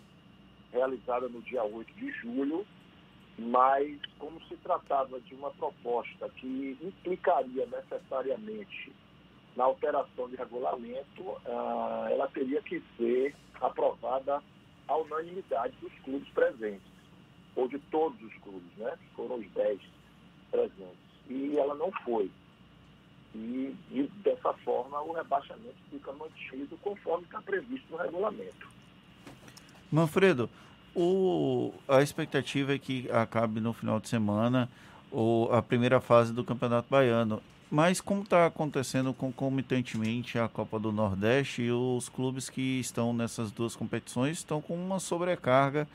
realizada 0.74 1.30
no 1.30 1.42
dia 1.44 1.64
8 1.64 1.94
de 1.94 2.12
julho, 2.20 2.66
mas 3.40 3.98
como 4.20 4.42
se 4.42 4.58
tratava 4.58 5.22
de 5.22 5.34
uma 5.36 5.52
proposta 5.52 6.28
que 6.36 6.78
implicaria 6.82 7.66
necessariamente 7.66 8.92
na 9.58 9.64
alteração 9.64 10.30
de 10.30 10.36
regulamento, 10.36 11.36
ah, 11.48 12.08
ela 12.12 12.28
teria 12.28 12.62
que 12.62 12.82
ser 12.96 13.36
aprovada 13.60 14.42
à 14.88 14.96
unanimidade 14.96 15.76
dos 15.82 15.92
clubes 16.04 16.30
presentes, 16.30 16.88
ou 17.56 17.68
de 17.68 17.80
todos 17.92 18.22
os 18.22 18.34
clubes, 18.36 18.78
né? 18.78 18.94
Foram 19.16 19.40
os 19.40 19.50
10 19.52 19.80
presentes. 20.52 21.08
E 21.28 21.58
ela 21.58 21.74
não 21.74 21.92
foi. 22.06 22.30
E, 23.34 23.76
e 23.92 24.12
dessa 24.24 24.54
forma 24.64 25.02
o 25.02 25.12
rebaixamento 25.12 25.76
fica 25.90 26.14
mantido 26.14 26.78
conforme 26.78 27.26
está 27.26 27.42
previsto 27.42 27.92
no 27.92 27.98
regulamento. 27.98 28.70
Manfredo, 29.92 30.50
o, 30.96 31.74
a 31.88 32.04
expectativa 32.04 32.76
é 32.76 32.80
que 32.80 33.10
acabe 33.10 33.60
no 33.60 33.74
final 33.74 34.00
de 34.00 34.08
semana 34.08 34.70
ou 35.12 35.52
a 35.52 35.64
primeira 35.64 36.00
fase 36.00 36.32
do 36.32 36.44
Campeonato 36.44 36.88
Baiano. 36.90 37.42
Mas 37.70 38.00
como 38.00 38.22
está 38.22 38.46
acontecendo 38.46 39.14
concomitantemente 39.14 40.40
a 40.40 40.48
Copa 40.48 40.80
do 40.80 40.90
Nordeste, 40.90 41.64
e 41.64 41.72
os 41.72 42.08
clubes 42.08 42.50
que 42.50 42.80
estão 42.80 43.14
nessas 43.14 43.52
duas 43.52 43.76
competições 43.76 44.38
estão 44.38 44.62
com 44.62 44.74
uma 44.74 45.00
sobrecarga 45.00 45.86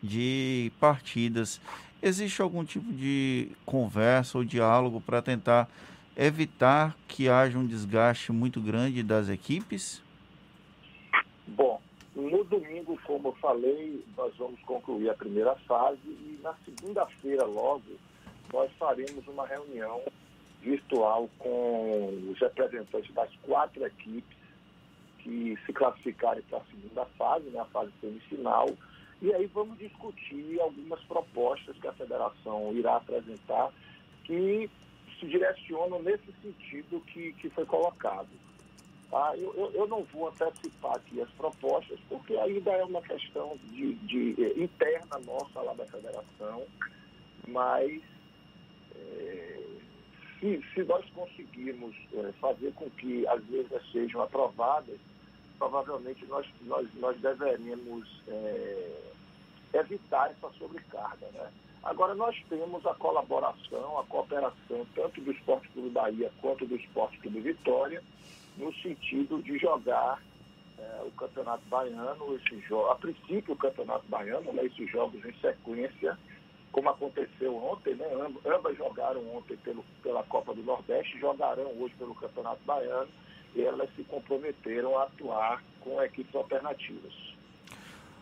de 0.00 0.70
partidas. 0.78 1.60
Existe 2.00 2.40
algum 2.40 2.64
tipo 2.64 2.92
de 2.92 3.50
conversa 3.64 4.38
ou 4.38 4.44
diálogo 4.44 5.00
para 5.00 5.20
tentar 5.20 5.68
evitar 6.16 6.96
que 7.08 7.28
haja 7.28 7.58
um 7.58 7.66
desgaste 7.66 8.30
muito 8.30 8.60
grande 8.60 9.02
das 9.02 9.28
equipes? 9.28 10.00
Bom, 11.48 11.80
no 12.14 12.44
domingo, 12.44 12.98
como 13.04 13.28
eu 13.28 13.32
falei, 13.34 14.04
nós 14.16 14.32
vamos 14.36 14.60
concluir 14.60 15.10
a 15.10 15.14
primeira 15.14 15.56
fase 15.66 15.98
e 16.06 16.38
na 16.40 16.54
segunda-feira 16.64 17.44
logo 17.44 17.82
nós 18.52 18.70
faremos 18.78 19.26
uma 19.26 19.44
reunião 19.44 20.00
virtual 20.66 21.30
com 21.38 22.08
os 22.30 22.38
representantes 22.40 23.14
das 23.14 23.30
quatro 23.42 23.86
equipes 23.86 24.36
que 25.20 25.56
se 25.64 25.72
classificarem 25.72 26.42
para 26.42 26.58
a 26.58 26.64
segunda 26.64 27.06
fase, 27.16 27.48
né, 27.50 27.60
a 27.60 27.64
fase 27.66 27.92
semifinal, 28.00 28.68
E 29.22 29.32
aí 29.32 29.46
vamos 29.46 29.78
discutir 29.78 30.60
algumas 30.60 31.00
propostas 31.04 31.76
que 31.78 31.88
a 31.88 31.92
federação 31.92 32.72
irá 32.74 32.96
apresentar 32.96 33.72
que 34.24 34.68
se 35.18 35.26
direcionam 35.26 36.02
nesse 36.02 36.30
sentido 36.42 37.00
que, 37.06 37.32
que 37.34 37.48
foi 37.50 37.64
colocado. 37.64 38.28
Tá? 39.10 39.32
Eu, 39.36 39.54
eu, 39.56 39.70
eu, 39.72 39.86
não 39.86 40.02
vou 40.04 40.28
antecipar 40.28 40.96
aqui 40.96 41.20
as 41.22 41.30
propostas, 41.30 41.98
porque 42.08 42.36
ainda 42.36 42.72
é 42.72 42.84
uma 42.84 43.00
questão 43.00 43.56
de, 43.64 43.94
de 43.94 44.34
eh, 44.38 44.62
interna 44.62 45.18
nossa 45.24 45.60
lá 45.60 45.72
da 45.74 45.86
federação, 45.86 46.66
mas 47.48 48.02
se, 50.46 50.62
se, 50.74 50.84
nós 50.84 51.04
conseguirmos 51.10 51.94
é, 52.14 52.32
fazer 52.40 52.72
com 52.74 52.88
que 52.90 53.26
as 53.26 53.42
leis 53.48 53.66
sejam 53.90 54.22
aprovadas, 54.22 54.98
provavelmente 55.58 56.24
nós, 56.26 56.46
nós, 56.62 56.86
nós 56.94 57.16
deveremos 57.20 58.22
é, 58.28 59.02
evitar 59.74 60.30
essa 60.30 60.48
sobrecarga. 60.56 61.26
Né? 61.32 61.50
Agora, 61.82 62.14
nós 62.14 62.36
temos 62.48 62.86
a 62.86 62.94
colaboração, 62.94 63.98
a 63.98 64.04
cooperação, 64.04 64.86
tanto 64.94 65.20
do 65.20 65.32
Esporte 65.32 65.68
Clube 65.68 65.90
Bahia 65.90 66.30
quanto 66.40 66.64
do 66.66 66.76
Esporte 66.76 67.18
Clube 67.18 67.40
Vitória, 67.40 68.02
no 68.56 68.72
sentido 68.74 69.42
de 69.42 69.58
jogar 69.58 70.22
é, 70.78 71.02
o 71.04 71.10
Campeonato 71.12 71.62
Baiano, 71.68 72.36
esse 72.36 72.62
a 72.90 72.94
princípio 72.94 73.54
o 73.54 73.58
Campeonato 73.58 74.06
Baiano, 74.08 74.52
né, 74.52 74.64
esses 74.64 74.90
jogos 74.90 75.24
em 75.24 75.32
sequência, 75.40 76.16
como 76.76 76.90
aconteceu 76.90 77.56
ontem, 77.56 77.94
né, 77.94 78.04
ambas 78.44 78.76
jogaram 78.76 79.26
ontem 79.34 79.56
pelo, 79.56 79.82
pela 80.02 80.22
Copa 80.24 80.54
do 80.54 80.62
Nordeste, 80.62 81.18
jogarão 81.18 81.72
hoje 81.80 81.94
pelo 81.98 82.14
Campeonato 82.14 82.60
Baiano, 82.66 83.08
e 83.54 83.62
elas 83.62 83.88
se 83.96 84.04
comprometeram 84.04 84.98
a 84.98 85.04
atuar 85.04 85.64
com 85.80 86.02
equipes 86.02 86.34
alternativas. 86.34 87.14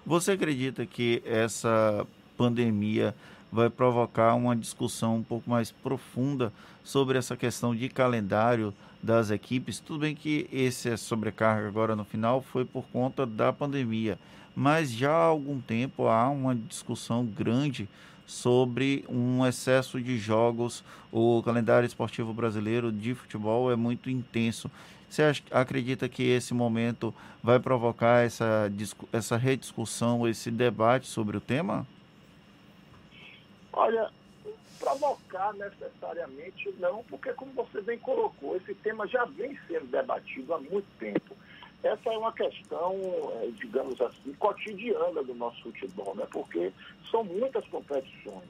Você 0.07 0.33
acredita 0.33 0.87
que 0.87 1.21
essa 1.27 2.07
pandemia 2.37 3.13
vai 3.51 3.69
provocar 3.69 4.37
uma 4.37 4.55
discussão 4.55 5.17
um 5.17 5.23
pouco 5.25 5.51
mais 5.51 5.73
profunda 5.73 6.53
sobre 6.85 7.19
essa 7.19 7.37
questão 7.37 7.75
de 7.75 7.89
calendário 7.89 8.73
das 9.03 9.33
equipes. 9.33 9.81
Tudo 9.81 10.01
bem 10.01 10.15
que 10.15 10.49
esse 10.53 10.97
sobrecarga 10.97 11.67
agora 11.67 11.97
no 11.97 12.05
final 12.05 12.41
foi 12.41 12.65
por 12.65 12.85
conta 12.93 13.27
da 13.27 13.53
pandemia, 13.53 14.17
mas 14.55 14.93
já 14.93 15.11
há 15.11 15.25
algum 15.25 15.61
tempo 15.61 16.07
há 16.07 16.31
uma 16.31 16.55
discussão 16.55 17.27
grande 17.27 17.89
sobre 18.27 19.05
um 19.09 19.47
excesso 19.47 20.01
de 20.01 20.19
jogos. 20.19 20.85
O 21.13 21.43
calendário 21.43 21.87
esportivo 21.87 22.33
brasileiro 22.33 22.91
de 22.91 23.15
futebol 23.15 23.71
é 23.71 23.77
muito 23.77 24.11
intenso. 24.11 24.71
Você 25.09 25.23
acredita 25.51 26.09
que 26.09 26.25
esse 26.25 26.53
momento 26.53 27.15
vai 27.43 27.61
provocar 27.61 28.25
essa, 28.25 28.71
essa 29.13 29.37
rediscussão, 29.37 30.27
esse 30.27 30.51
debate 30.51 31.07
sobre 31.07 31.37
o 31.37 31.41
tema? 31.41 31.87
Olha, 33.73 34.11
provocar 34.79 35.53
necessariamente 35.55 36.75
não, 36.79 37.05
porque 37.05 37.33
como 37.33 37.53
você 37.53 37.81
bem 37.81 37.99
colocou, 37.99 38.57
esse 38.57 38.75
tema 38.75 39.07
já 39.07 39.25
vem 39.25 39.59
sendo 39.69 39.87
debatido 39.87 40.53
há 40.53 40.59
muito 40.59 40.87
tempo. 40.99 41.37
Essa 41.85 42.15
é 42.15 42.17
uma 42.17 42.33
questão, 42.33 42.95
é, 43.43 43.51
digamos 43.61 44.01
assim, 44.01 44.33
cotidiana 44.39 45.23
do 45.23 45.35
nosso 45.35 45.61
futebol, 45.63 46.15
né? 46.15 46.27
porque 46.33 46.73
são 47.11 47.23
muitas 47.23 47.63
competições. 47.69 48.49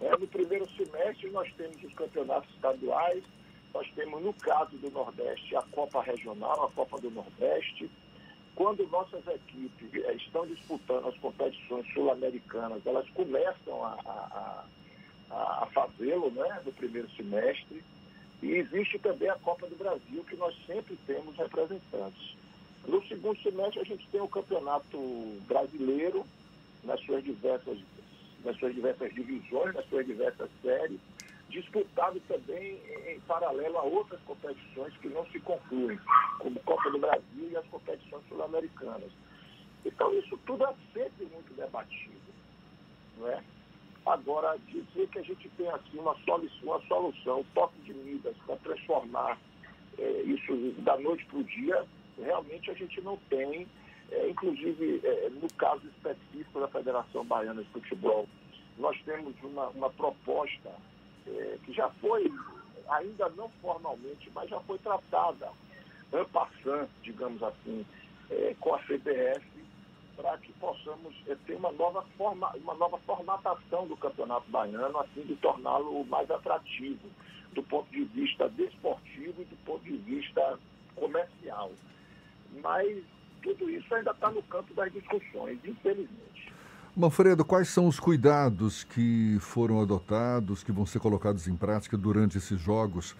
É, 0.00 0.10
no 0.16 0.26
primeiro 0.26 0.68
semestre 0.70 1.30
nós 1.30 1.48
temos 1.56 1.76
os 1.84 1.94
campeonatos 1.94 2.50
estaduais, 2.50 3.22
nós 3.72 3.88
temos, 3.94 4.20
no 4.20 4.32
caso 4.34 4.76
do 4.78 4.90
Nordeste, 4.90 5.54
a 5.54 5.62
Copa 5.62 6.02
Regional, 6.02 6.64
a 6.64 6.70
Copa 6.72 7.00
do 7.00 7.08
Nordeste, 7.08 7.88
quando 8.56 8.84
nossas 8.88 9.24
equipes 9.28 10.04
eh, 10.04 10.14
estão 10.14 10.44
disputando 10.46 11.08
as 11.08 11.16
competições 11.18 11.86
sul-americanas, 11.92 12.84
elas 12.84 13.08
começam 13.10 13.84
a, 13.84 13.96
a, 14.04 14.64
a, 15.30 15.62
a 15.62 15.66
fazê-lo 15.72 16.30
né, 16.30 16.62
no 16.64 16.72
primeiro 16.72 17.08
semestre. 17.10 17.82
E 18.44 18.56
existe 18.56 18.98
também 18.98 19.30
a 19.30 19.36
Copa 19.36 19.66
do 19.66 19.74
Brasil, 19.74 20.22
que 20.28 20.36
nós 20.36 20.54
sempre 20.66 20.98
temos 21.06 21.34
representantes. 21.34 22.36
No 22.86 23.02
segundo 23.06 23.40
semestre, 23.40 23.80
a 23.80 23.84
gente 23.84 24.06
tem 24.08 24.20
o 24.20 24.28
Campeonato 24.28 24.98
Brasileiro, 25.48 26.26
nas 26.84 27.00
suas 27.00 27.24
diversas, 27.24 27.78
nas 28.44 28.54
suas 28.58 28.74
diversas 28.74 29.14
divisões, 29.14 29.74
nas 29.74 29.88
suas 29.88 30.04
diversas 30.04 30.50
séries 30.60 31.00
disputado 31.48 32.20
também 32.26 32.80
em 33.06 33.20
paralelo 33.20 33.78
a 33.78 33.82
outras 33.82 34.20
competições 34.22 34.92
que 34.98 35.08
não 35.08 35.24
se 35.30 35.38
concluem, 35.40 35.98
como 36.38 36.60
Copa 36.60 36.90
do 36.90 36.98
Brasil 36.98 37.48
e 37.50 37.56
as 37.56 37.66
competições 37.66 38.26
sul-americanas. 38.28 39.10
Então, 39.84 40.12
isso 40.18 40.36
tudo 40.46 40.64
é 40.64 40.74
sempre 40.92 41.26
muito 41.26 41.54
debatido. 41.54 42.14
Não 43.18 43.28
é? 43.28 43.42
Agora, 44.06 44.58
dizer 44.68 45.08
que 45.08 45.18
a 45.18 45.22
gente 45.22 45.48
tem 45.50 45.68
assim 45.70 45.98
uma 45.98 46.14
solução, 46.24 46.58
uma 46.62 46.80
solução 46.86 47.44
toque 47.54 47.80
de 47.82 47.94
Midas 47.94 48.36
para 48.46 48.56
transformar 48.56 49.38
é, 49.98 50.22
isso 50.22 50.54
da 50.82 50.98
noite 50.98 51.24
para 51.26 51.38
o 51.38 51.44
dia, 51.44 51.86
realmente 52.18 52.70
a 52.70 52.74
gente 52.74 53.00
não 53.00 53.16
tem. 53.30 53.66
É, 54.10 54.28
inclusive, 54.28 55.00
é, 55.02 55.30
no 55.30 55.50
caso 55.54 55.86
específico 55.88 56.60
da 56.60 56.68
Federação 56.68 57.24
Baiana 57.24 57.62
de 57.62 57.70
Futebol, 57.70 58.28
nós 58.78 59.00
temos 59.04 59.34
uma, 59.42 59.68
uma 59.68 59.90
proposta 59.90 60.70
é, 61.26 61.58
que 61.64 61.72
já 61.72 61.88
foi, 62.00 62.30
ainda 62.88 63.30
não 63.30 63.48
formalmente, 63.62 64.30
mas 64.34 64.50
já 64.50 64.60
foi 64.60 64.78
tratada, 64.78 65.50
en 66.12 66.24
passant, 66.26 66.88
digamos 67.02 67.42
assim, 67.42 67.84
é, 68.30 68.54
com 68.60 68.74
a 68.74 68.78
CBF, 68.80 69.63
para 70.16 70.36
que 70.38 70.52
possamos 70.54 71.14
é, 71.26 71.34
ter 71.46 71.54
uma 71.54 71.72
nova, 71.72 72.04
forma, 72.16 72.50
uma 72.56 72.74
nova 72.74 72.98
formatação 72.98 73.86
do 73.86 73.96
Campeonato 73.96 74.50
Baiano, 74.50 74.98
assim 75.00 75.22
de 75.22 75.36
torná-lo 75.36 76.04
mais 76.04 76.30
atrativo 76.30 77.08
do 77.54 77.62
ponto 77.62 77.90
de 77.90 78.04
vista 78.04 78.48
desportivo 78.48 79.42
e 79.42 79.44
do 79.44 79.56
ponto 79.64 79.84
de 79.84 79.96
vista 79.98 80.58
comercial. 80.96 81.70
Mas 82.62 83.02
tudo 83.42 83.70
isso 83.70 83.94
ainda 83.94 84.10
está 84.10 84.30
no 84.30 84.42
campo 84.44 84.72
das 84.74 84.92
discussões, 84.92 85.58
infelizmente. 85.64 86.52
Manfredo, 86.96 87.44
quais 87.44 87.68
são 87.68 87.88
os 87.88 87.98
cuidados 87.98 88.84
que 88.84 89.36
foram 89.40 89.80
adotados, 89.80 90.62
que 90.62 90.70
vão 90.70 90.86
ser 90.86 91.00
colocados 91.00 91.48
em 91.48 91.56
prática 91.56 91.96
durante 91.96 92.38
esses 92.38 92.58
jogos? 92.60 93.16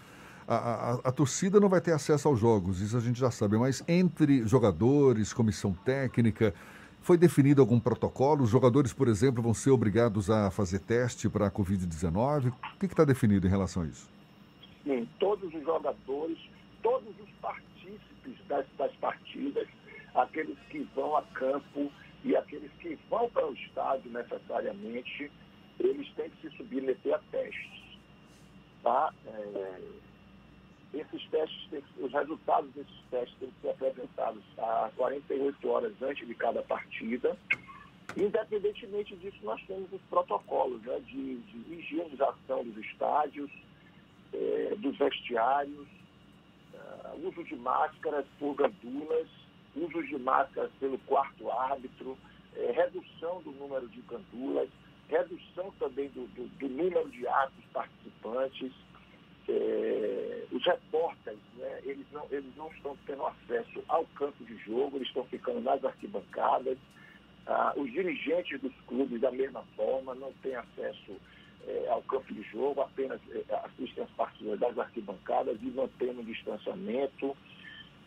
A, 0.47 0.55
a, 0.55 0.93
a, 1.05 1.11
torcida 1.11 1.59
não 1.59 1.67
vai 1.67 1.81
ter 1.81 1.91
acesso 1.91 2.27
aos 2.27 2.39
jogos, 2.39 2.79
isso 2.79 2.95
a 2.95 2.99
gente 2.99 3.19
já 3.19 3.31
sabe, 3.31 3.57
mas 3.57 3.83
entre 3.87 4.47
jogadores, 4.47 5.33
comissão 5.33 5.73
técnica, 5.73 6.53
foi 7.05 7.19
definido 7.19 7.61
algum 7.61 7.79
protocolo? 7.79 8.43
Os 8.43 8.49
jogadores, 8.49 8.91
por 8.91 9.07
exemplo, 9.07 9.43
vão 9.43 9.53
ser 9.53 9.69
obrigados 9.69 10.27
a 10.27 10.49
fazer 10.49 10.79
teste 10.79 11.29
para 11.29 11.45
a 11.45 11.51
Covid-19? 11.51 12.51
O 12.51 12.79
que 12.79 12.87
está 12.87 13.05
definido 13.05 13.45
em 13.45 13.49
relação 13.49 13.83
a 13.83 13.85
isso? 13.85 14.09
Sim, 14.83 15.07
todos 15.19 15.53
os 15.53 15.63
jogadores, 15.63 16.39
todos 16.81 17.13
os 17.19 17.29
partícipes 17.39 18.35
das, 18.47 18.65
das 18.75 18.91
partidas, 18.95 19.67
aqueles 20.15 20.57
que 20.71 20.79
vão 20.95 21.15
a 21.15 21.21
campo, 21.35 21.91
e 22.23 22.35
aqueles 22.35 22.71
que 22.79 22.97
vão 23.07 23.29
para 23.29 23.45
o 23.45 23.53
estádio 23.53 24.11
necessariamente, 24.11 25.31
eles 25.79 26.11
têm 26.15 26.31
que 26.31 26.49
se 26.49 26.57
submeter 26.57 27.13
a 27.13 27.19
testes. 27.29 27.99
Tá? 28.81 29.13
É, 29.27 29.79
esses 30.93 31.27
testes, 31.29 31.83
os 31.99 32.11
resultados 32.11 32.71
desses 32.73 32.99
testes 33.09 33.37
têm 33.39 33.49
que 33.49 33.61
ser 33.61 33.69
apresentados 33.69 34.43
a 34.57 34.91
48 34.95 35.67
horas 35.67 35.93
antes 36.01 36.27
de 36.27 36.35
cada 36.35 36.61
partida. 36.63 37.37
Independentemente 38.15 39.15
disso, 39.17 39.37
nós 39.43 39.61
temos 39.67 39.91
os 39.91 40.01
protocolos 40.03 40.81
né, 40.83 40.99
de, 41.01 41.37
de 41.37 41.73
higienização 41.73 42.63
dos 42.63 42.77
estádios, 42.85 43.51
é, 44.33 44.75
dos 44.77 44.97
vestiários, 44.97 45.87
uh, 46.73 47.27
uso 47.27 47.43
de 47.43 47.55
máscaras 47.55 48.25
por 48.39 48.55
gandulas, 48.55 49.27
uso 49.75 50.03
de 50.03 50.17
máscaras 50.17 50.71
pelo 50.79 50.97
quarto 50.99 51.51
árbitro, 51.51 52.17
é, 52.55 52.71
redução 52.71 53.41
do 53.41 53.51
número 53.51 53.87
de 53.89 54.01
candulas, 54.03 54.69
redução 55.09 55.71
também 55.79 56.09
do, 56.09 56.25
do, 56.27 56.47
do 56.57 56.69
número 56.69 57.09
de 57.09 57.27
atos 57.27 57.63
participantes. 57.73 58.71
É, 59.47 60.43
os 60.51 60.63
repórteres, 60.65 61.39
né, 61.57 61.81
eles, 61.83 62.05
não, 62.11 62.25
eles 62.31 62.55
não 62.55 62.67
estão 62.71 62.97
tendo 63.05 63.25
acesso 63.25 63.83
ao 63.87 64.05
campo 64.15 64.43
de 64.43 64.57
jogo, 64.57 64.97
eles 64.97 65.07
estão 65.07 65.23
ficando 65.25 65.61
nas 65.61 65.83
arquibancadas. 65.83 66.77
Ah, 67.45 67.73
os 67.75 67.91
dirigentes 67.91 68.59
dos 68.59 68.73
clubes, 68.87 69.21
da 69.21 69.31
mesma 69.31 69.63
forma, 69.75 70.15
não 70.15 70.31
têm 70.41 70.55
acesso 70.55 71.15
é, 71.67 71.87
ao 71.89 72.01
campo 72.03 72.33
de 72.33 72.41
jogo, 72.43 72.81
apenas 72.81 73.19
é, 73.29 73.43
assistem 73.65 74.03
as 74.03 74.09
partidas 74.11 74.59
das 74.59 74.77
arquibancadas 74.77 75.57
e 75.61 75.65
mantendo 75.65 76.21
o 76.21 76.25
distanciamento. 76.25 77.35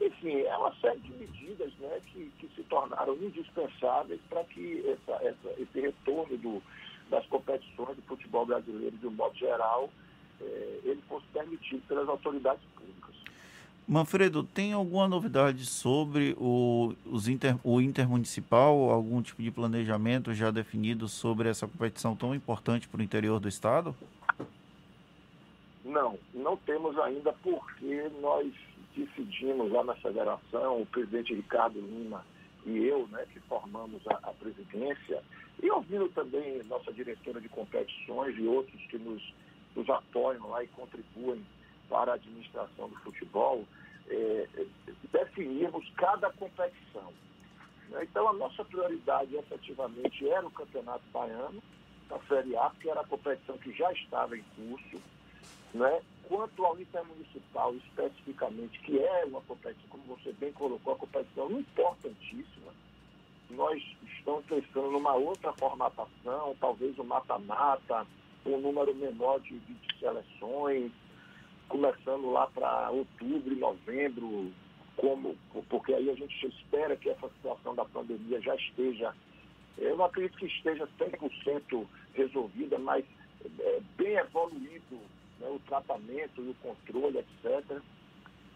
Enfim, 0.01 0.43
é 0.43 0.57
uma 0.57 0.75
série 0.77 1.01
de 1.01 1.13
medidas 1.13 1.73
né, 1.79 2.01
que, 2.07 2.31
que 2.39 2.49
se 2.55 2.63
tornaram 2.65 3.15
indispensáveis 3.15 4.21
para 4.29 4.45
que 4.45 4.85
essa, 4.89 5.25
essa, 5.25 5.61
esse 5.61 5.81
retorno 5.81 6.37
do, 6.39 6.63
das 7.11 7.27
competições 7.27 7.97
do 7.97 8.03
futebol 8.03 8.47
brasileiro, 8.47 8.97
de 8.97 9.07
um 9.07 9.13
modo 9.13 9.37
geral, 9.37 9.91
ele 10.45 11.03
fosse 11.09 11.27
permitido 11.33 11.83
pelas 11.87 12.09
autoridades 12.09 12.63
públicas. 12.75 13.15
Manfredo, 13.87 14.43
tem 14.43 14.73
alguma 14.73 15.09
novidade 15.09 15.65
sobre 15.65 16.37
o, 16.39 16.95
os 17.07 17.27
inter, 17.27 17.57
o 17.65 17.81
intermunicipal, 17.81 18.91
algum 18.91 19.23
tipo 19.23 19.43
de 19.43 19.51
planejamento 19.51 20.35
já 20.35 20.51
definido 20.51 21.09
sobre 21.09 21.49
essa 21.49 21.67
competição 21.67 22.15
tão 22.15 22.35
importante 22.35 22.87
para 22.87 23.01
o 23.01 23.03
interior 23.03 23.41
do 23.41 23.49
estado? 23.49 23.97
Não, 25.85 26.19
não 26.35 26.57
temos 26.59 26.99
ainda 26.99 27.33
porque 27.43 28.11
nós 28.21 28.53
decidimos 28.95 29.73
lá 29.73 29.83
na 29.85 29.95
federação, 29.95 30.83
o 30.83 30.87
presidente 30.87 31.35
Ricardo 31.35 31.81
Lima 31.81 32.25
e 32.67 32.85
eu, 32.85 33.09
né, 33.09 33.25
que 33.33 33.41
formamos 33.41 34.03
a, 34.07 34.15
a 34.29 34.33
presidência, 34.35 35.23
e 35.63 35.71
ouvindo 35.71 36.09
também 36.11 36.63
nossa 36.65 36.93
diretora 36.93 37.41
de 37.41 37.49
competições 37.49 38.37
e 38.37 38.47
outros 38.47 38.81
que 38.91 38.99
nos, 38.99 39.23
nos 39.79 39.89
apoiam 39.89 40.49
lá 40.49 40.65
e 40.65 40.69
contribuem 40.69 41.47
para 41.89 42.13
a 42.13 42.15
administração 42.17 42.89
do 42.89 42.97
futebol, 42.97 43.65
é, 44.09 44.49
definirmos 45.13 45.89
cada 45.97 46.31
competição. 46.33 47.13
Né? 47.89 48.03
Então, 48.03 48.29
a 48.29 48.33
nossa 48.33 48.65
prioridade 48.65 49.37
efetivamente 49.37 50.29
era 50.29 50.47
o 50.47 50.51
Campeonato 50.51 51.05
Baiano, 51.13 51.63
a 52.11 52.19
Série 52.27 52.57
A, 52.57 52.71
porque 52.71 52.91
era 52.91 53.01
a 53.03 53.07
competição 53.07 53.57
que 53.59 53.73
já 53.73 53.93
estava 53.93 54.37
em 54.37 54.45
curso. 54.57 55.01
Né? 55.73 56.03
Quanto 56.25 56.65
ao 56.65 56.79
intermunicipal, 56.79 57.75
especificamente, 57.77 58.81
que 58.81 58.99
é 58.99 59.25
uma 59.27 59.41
competição, 59.43 59.89
como 59.89 60.17
você 60.17 60.33
bem 60.33 60.53
colocou, 60.53 60.95
a 60.95 60.99
competição 60.99 61.51
importantíssima, 61.53 62.73
nós 63.51 63.83
estamos 64.03 64.45
pensando 64.45 64.91
numa 64.91 65.15
outra 65.15 65.53
formatação, 65.55 66.57
talvez 66.61 66.99
um 66.99 67.05
mata-mata, 67.05 68.07
um 68.49 68.61
número 68.61 68.95
menor 68.95 69.41
de, 69.41 69.59
de 69.59 69.99
seleções, 69.99 70.93
começando 71.69 72.31
lá 72.31 72.47
para 72.49 72.91
outubro 72.91 73.55
novembro, 73.57 74.53
como, 74.97 75.37
porque 75.69 75.95
aí 75.95 76.11
a 76.11 76.15
gente 76.15 76.47
espera 76.47 76.97
que 76.97 77.09
essa 77.09 77.29
situação 77.29 77.75
da 77.75 77.85
pandemia 77.85 78.41
já 78.41 78.55
esteja, 78.57 79.15
eu 79.77 80.03
acredito 80.03 80.39
que 80.39 80.47
esteja 80.47 80.89
100% 80.99 81.87
resolvida, 82.15 82.79
mas 82.79 83.05
é, 83.61 83.81
bem 83.97 84.17
evoluído 84.17 84.97
né, 85.39 85.49
o 85.49 85.61
tratamento 85.61 86.43
e 86.43 86.51
o 86.51 86.55
controle, 86.55 87.19
etc., 87.19 87.81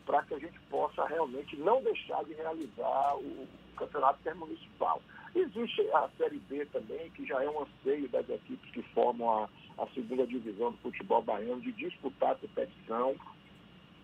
para 0.04 0.22
que 0.24 0.34
a 0.34 0.38
gente 0.38 0.58
possa 0.68 1.06
realmente 1.06 1.56
não 1.56 1.80
deixar 1.82 2.24
de 2.24 2.32
realizar 2.34 3.16
o, 3.16 3.42
o 3.44 3.48
campeonato 3.76 4.18
intermunicipal. 4.20 5.00
Existe 5.34 5.80
a 5.92 6.08
Série 6.18 6.38
B 6.40 6.66
também, 6.66 7.10
que 7.10 7.24
já 7.26 7.42
é 7.42 7.48
um 7.48 7.62
anseio 7.62 8.08
das 8.10 8.28
equipes 8.28 8.70
que 8.72 8.82
formam 8.94 9.44
a, 9.44 9.48
a 9.82 9.86
segunda 9.88 10.26
divisão 10.26 10.72
do 10.72 10.78
futebol 10.78 11.22
baiano 11.22 11.60
de 11.62 11.72
disputar 11.72 12.32
a 12.32 12.34
competição, 12.34 13.16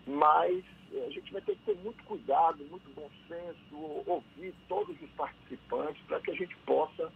mas 0.07 0.63
eh, 0.91 1.05
a 1.05 1.09
gente 1.11 1.31
vai 1.31 1.41
ter 1.41 1.55
que 1.55 1.65
ter 1.65 1.75
muito 1.83 2.03
cuidado, 2.05 2.63
muito 2.65 2.89
bom 2.95 3.09
senso, 3.27 3.75
ouvir 4.07 4.53
todos 4.67 4.99
os 4.99 5.09
participantes 5.11 6.01
para 6.07 6.19
que 6.21 6.31
a 6.31 6.35
gente 6.35 6.55
possa 6.65 7.11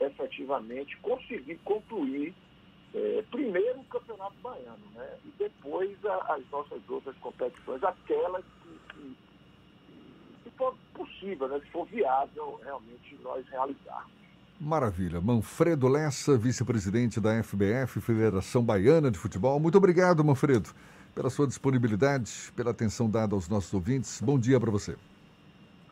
efetivamente 0.00 0.96
conseguir 0.98 1.56
concluir 1.58 2.34
é, 2.94 3.24
primeiro 3.30 3.80
o 3.80 3.84
Campeonato 3.84 4.34
Baiano, 4.40 4.86
né? 4.94 5.18
E 5.24 5.28
depois 5.36 6.04
a, 6.06 6.34
as 6.34 6.48
nossas 6.50 6.80
outras 6.88 7.16
competições, 7.18 7.82
aquelas 7.82 8.44
que, 8.62 8.94
que, 8.94 9.16
possível, 10.94 11.48
né? 11.48 11.60
se 11.60 11.70
for 11.70 11.84
viável 11.86 12.60
realmente 12.64 13.18
nós 13.22 13.46
realizarmos. 13.48 14.12
Maravilha. 14.60 15.20
Manfredo 15.20 15.88
Lessa, 15.88 16.38
vice-presidente 16.38 17.20
da 17.20 17.42
FBF, 17.42 18.00
Federação 18.00 18.62
Baiana 18.62 19.10
de 19.10 19.18
Futebol. 19.18 19.58
Muito 19.58 19.76
obrigado, 19.76 20.24
Manfredo, 20.24 20.70
pela 21.14 21.28
sua 21.28 21.46
disponibilidade, 21.46 22.52
pela 22.54 22.70
atenção 22.70 23.10
dada 23.10 23.34
aos 23.34 23.48
nossos 23.48 23.74
ouvintes. 23.74 24.20
Bom 24.22 24.38
dia 24.38 24.58
para 24.58 24.70
você. 24.70 24.96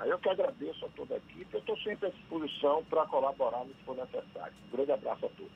Eu 0.01 0.19
que 0.19 0.29
agradeço 0.29 0.85
a 0.85 0.89
toda 0.91 1.15
a 1.15 1.17
equipe. 1.19 1.47
Eu 1.53 1.61
estou 1.61 1.77
sempre 1.79 2.07
à 2.07 2.11
disposição 2.11 2.85
para 2.89 3.05
colaborar 3.07 3.65
no 3.65 3.75
que 3.75 3.85
for 3.85 3.97
necessário. 3.97 4.55
Um 4.69 4.77
grande 4.77 4.93
abraço 4.93 5.27
a 5.27 5.29
todos. 5.29 5.53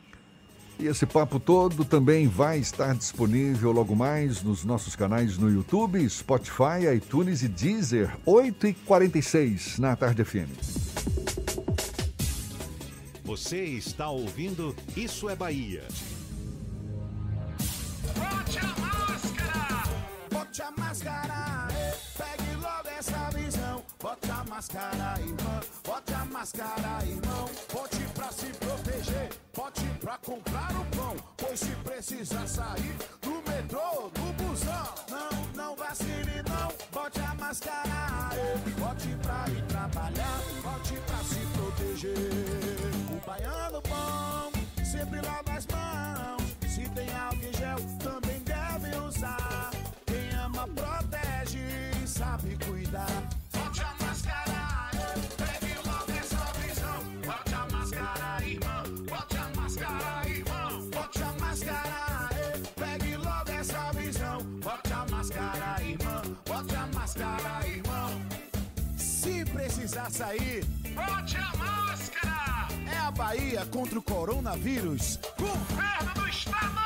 E 0.79 0.87
esse 0.87 1.07
papo 1.07 1.41
todo 1.41 1.85
também 1.85 2.29
vai 2.29 2.59
estar 2.59 2.95
disponível 2.95 3.73
logo 3.73 3.97
mais 3.97 4.43
nos 4.43 4.63
nossos 4.65 4.95
canais 4.95 5.39
no 5.39 5.51
YouTube, 5.51 6.09
Spotify, 6.09 6.95
iTunes 6.95 7.43
e 7.43 7.49
Deezer, 7.49 8.15
8h46 8.27 9.79
na 9.79 9.97
Tarde 9.97 10.23
FM. 10.23 10.51
Você 13.25 13.65
está 13.65 14.09
ouvindo 14.09 14.77
Isso 14.97 15.29
é 15.31 15.35
Bahia. 15.35 15.83
Bote 18.15 18.59
a 18.59 18.81
máscara! 18.81 19.83
Bote 20.31 20.63
a 20.63 20.71
máscara! 20.77 21.66
Bote 23.99 24.31
a 24.31 24.45
máscara, 24.45 25.21
irmão. 25.21 25.61
Bote 25.85 26.15
a 26.15 26.25
máscara, 26.27 27.05
irmão. 27.07 27.49
Bote 27.73 28.03
pra 28.15 28.31
se 28.31 28.47
proteger. 28.47 29.31
Bote 29.55 29.85
pra 30.01 30.19
comprar 30.19 30.71
o 30.73 30.85
pão. 30.97 31.17
Pois 31.39 31.61
se 31.61 31.71
precisar 31.77 32.47
sair 32.47 32.97
do 33.23 33.43
metrô, 33.51 34.11
do 34.11 34.33
busão. 34.35 34.95
Não, 35.09 35.31
não 35.55 35.77
vacile, 35.77 36.43
não. 36.49 36.73
Bote 36.93 37.21
a 37.21 37.35
máscara. 37.35 38.31
Bote 38.79 39.09
pra 39.23 39.45
ir 39.49 39.63
trabalhar. 39.67 40.41
Bote 40.63 41.01
pra 41.07 41.19
se 41.25 41.47
proteger. 41.57 42.17
O 43.11 43.27
baiano 43.27 43.83
bom 43.83 44.85
sempre 44.85 45.21
lava 45.23 45.53
as 45.57 45.67
mãos. 45.67 46.57
Se 46.69 46.89
tem 46.91 47.09
álcool 47.17 47.53
gel, 47.57 47.79
também 47.99 48.41
deve 48.41 48.97
usar. 48.99 49.71
Quem 50.05 50.29
ama, 50.39 50.69
protege 50.69 51.59
e 52.03 52.07
sabe 52.07 52.59
cuidar. 52.67 53.36
Sair, 70.17 70.65
bote 70.95 71.37
a 71.37 71.57
máscara. 71.59 72.69
É 72.91 72.97
a 73.07 73.11
Bahia 73.11 73.67
contra 73.67 73.99
o 73.99 74.03
coronavírus. 74.03 75.19
Governo 75.39 76.15
do 76.15 76.27
Estado. 76.27 76.86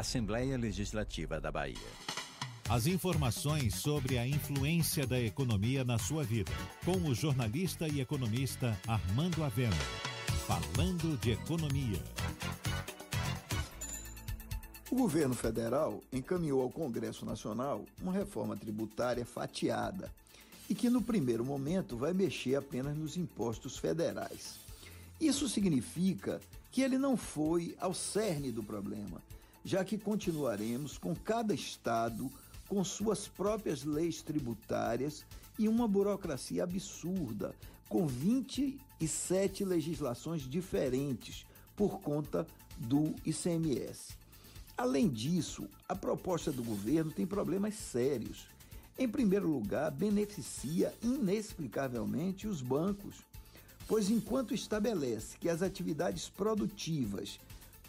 Assembleia 0.00 0.56
Legislativa 0.56 1.38
da 1.38 1.52
Bahia. 1.52 1.76
As 2.70 2.86
informações 2.86 3.74
sobre 3.74 4.16
a 4.16 4.26
influência 4.26 5.06
da 5.06 5.20
economia 5.20 5.84
na 5.84 5.98
sua 5.98 6.24
vida, 6.24 6.50
com 6.86 6.96
o 7.06 7.14
jornalista 7.14 7.86
e 7.86 8.00
economista 8.00 8.80
Armando 8.88 9.44
Avena. 9.44 9.76
Falando 10.46 11.20
de 11.20 11.32
economia. 11.32 12.02
O 14.90 14.96
governo 14.96 15.34
federal 15.34 16.02
encaminhou 16.10 16.62
ao 16.62 16.70
Congresso 16.70 17.26
Nacional 17.26 17.84
uma 18.00 18.12
reforma 18.12 18.56
tributária 18.56 19.26
fatiada 19.26 20.10
e 20.66 20.74
que, 20.74 20.88
no 20.88 21.02
primeiro 21.02 21.44
momento, 21.44 21.94
vai 21.94 22.14
mexer 22.14 22.54
apenas 22.54 22.96
nos 22.96 23.18
impostos 23.18 23.76
federais. 23.76 24.60
Isso 25.20 25.46
significa 25.46 26.40
que 26.72 26.80
ele 26.80 26.96
não 26.96 27.18
foi 27.18 27.76
ao 27.78 27.92
cerne 27.92 28.50
do 28.50 28.62
problema, 28.62 29.20
já 29.64 29.84
que 29.84 29.98
continuaremos 29.98 30.98
com 30.98 31.14
cada 31.14 31.54
estado 31.54 32.30
com 32.68 32.84
suas 32.84 33.26
próprias 33.26 33.82
leis 33.82 34.22
tributárias 34.22 35.24
e 35.58 35.66
uma 35.66 35.88
burocracia 35.88 36.62
absurda, 36.62 37.52
com 37.88 38.06
27 38.06 39.64
legislações 39.64 40.42
diferentes 40.42 41.44
por 41.74 42.00
conta 42.00 42.46
do 42.78 43.14
ICMS. 43.26 44.16
Além 44.76 45.08
disso, 45.08 45.68
a 45.88 45.96
proposta 45.96 46.52
do 46.52 46.62
governo 46.62 47.10
tem 47.10 47.26
problemas 47.26 47.74
sérios. 47.74 48.46
Em 48.96 49.08
primeiro 49.08 49.48
lugar, 49.48 49.90
beneficia 49.90 50.94
inexplicavelmente 51.02 52.46
os 52.46 52.62
bancos, 52.62 53.16
pois 53.88 54.08
enquanto 54.08 54.54
estabelece 54.54 55.36
que 55.38 55.48
as 55.48 55.60
atividades 55.60 56.28
produtivas 56.28 57.40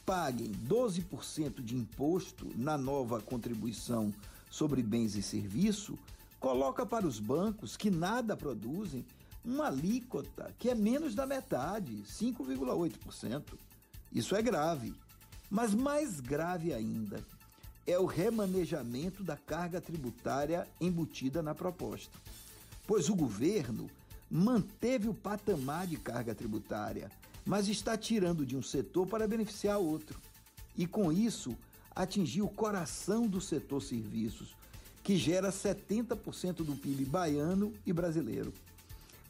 paguem 0.06 0.52
12% 0.68 1.62
de 1.62 1.76
imposto 1.76 2.48
na 2.56 2.78
nova 2.78 3.22
contribuição 3.22 4.14
sobre 4.50 4.82
bens 4.84 5.16
e 5.16 5.22
serviços, 5.22 5.98
coloca 6.40 6.86
para 6.86 7.08
os 7.08 7.20
bancos 7.20 7.78
que 7.78 7.90
nada 7.90 8.36
produzem 8.36 9.06
uma 9.44 9.68
alíquota 9.68 10.54
que 10.60 10.70
é 10.70 10.76
menos 10.76 11.16
da 11.16 11.26
metade, 11.26 12.04
5,8%. 12.04 13.44
Isso 14.12 14.36
é 14.36 14.42
grave. 14.42 14.94
Mas 15.50 15.74
mais 15.74 16.20
grave 16.20 16.74
ainda 16.74 17.24
é 17.86 17.98
o 17.98 18.06
remanejamento 18.06 19.24
da 19.24 19.36
carga 19.36 19.82
tributária 19.82 20.68
embutida 20.80 21.42
na 21.42 21.56
proposta. 21.56 22.18
Pois 22.86 23.10
o 23.10 23.16
governo 23.16 23.90
manteve 24.30 25.10
o 25.10 25.14
patamar 25.14 25.88
de 25.88 25.98
carga 25.98 26.34
tributária, 26.34 27.12
mas 27.46 27.68
está 27.68 27.98
tirando 27.98 28.46
de 28.46 28.56
um 28.56 28.62
setor 28.62 29.08
para 29.08 29.28
beneficiar 29.28 29.78
outro. 29.78 30.20
E 30.78 30.86
com 30.88 31.12
isso, 31.12 31.58
atingiu 31.96 32.46
o 32.46 32.50
coração 32.50 33.28
do 33.28 33.42
setor 33.42 33.82
serviços, 33.82 34.56
que 35.04 35.18
gera 35.18 35.52
70% 35.52 36.64
do 36.64 36.76
PIB 36.76 37.06
baiano 37.06 37.74
e 37.86 37.92
brasileiro. 37.92 38.54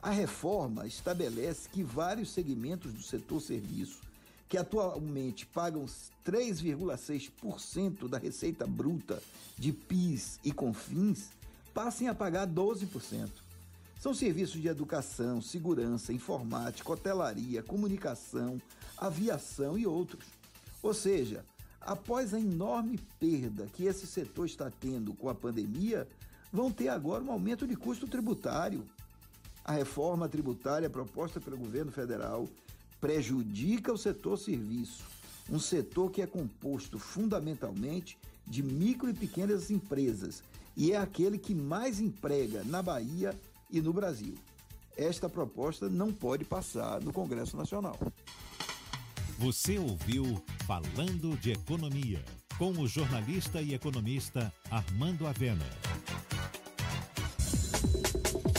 A 0.02 0.10
reforma 0.10 0.88
estabelece 0.88 1.70
que 1.70 1.84
vários 1.84 2.32
segmentos 2.32 2.92
do 2.92 3.02
setor 3.02 3.40
serviço, 3.40 4.02
que 4.50 4.58
atualmente 4.58 5.46
pagam 5.46 5.86
3,6% 6.26 8.10
da 8.10 8.18
receita 8.18 8.68
bruta 8.68 9.22
de 9.58 9.72
PIS 9.72 10.40
e 10.44 10.52
CONFINS, 10.52 11.30
passem 11.74 12.08
a 12.08 12.16
pagar 12.16 12.48
12%. 12.48 13.30
São 14.02 14.16
serviços 14.16 14.60
de 14.60 14.68
educação, 14.68 15.40
segurança, 15.44 16.12
informática, 16.12 16.92
hotelaria, 16.92 17.62
comunicação, 17.62 18.60
aviação 18.98 19.78
e 19.78 19.86
outros. 19.86 20.26
Ou 20.82 20.92
seja, 20.92 21.46
após 21.80 22.34
a 22.34 22.40
enorme 22.40 23.00
perda 23.20 23.68
que 23.68 23.86
esse 23.86 24.08
setor 24.08 24.48
está 24.48 24.72
tendo 24.72 25.14
com 25.14 25.30
a 25.30 25.36
pandemia, 25.36 26.08
vão 26.52 26.72
ter 26.72 26.88
agora 26.88 27.24
um 27.24 27.32
aumento 27.32 27.68
de 27.68 27.76
custo 27.76 28.08
tributário. 28.08 28.84
A 29.64 29.74
reforma 29.74 30.28
tributária 30.28 30.90
proposta 30.90 31.40
pelo 31.40 31.60
governo 31.60 31.92
federal 31.92 32.50
prejudica 33.00 33.94
o 33.94 34.00
setor 34.00 34.36
serviço, 34.40 35.04
um 35.48 35.60
setor 35.60 36.10
que 36.10 36.24
é 36.24 36.26
composto 36.26 36.98
fundamentalmente 36.98 38.18
de 38.48 38.64
micro 38.64 39.12
e 39.12 39.14
pequenas 39.14 39.70
empresas 39.70 40.42
e 40.76 40.92
é 40.92 40.98
aquele 40.98 41.38
que 41.38 41.54
mais 41.54 42.00
emprega 42.00 42.64
na 42.64 42.82
Bahia 42.82 43.38
e 43.72 43.82
no 43.82 43.94
Brasil. 43.94 44.36
Esta 44.98 45.30
proposta 45.30 45.90
não 45.90 46.12
pode 46.12 46.44
passar 46.46 47.02
no 47.02 47.14
Congresso 47.14 47.56
Nacional. 47.56 47.98
Você 49.38 49.80
ouviu 49.80 50.44
Falando 50.68 51.36
de 51.40 51.52
Economia, 51.52 52.24
com 52.58 52.72
o 52.72 52.88
jornalista 52.88 53.62
e 53.62 53.74
economista 53.74 54.54
Armando 54.70 55.26
Avena. 55.26 55.66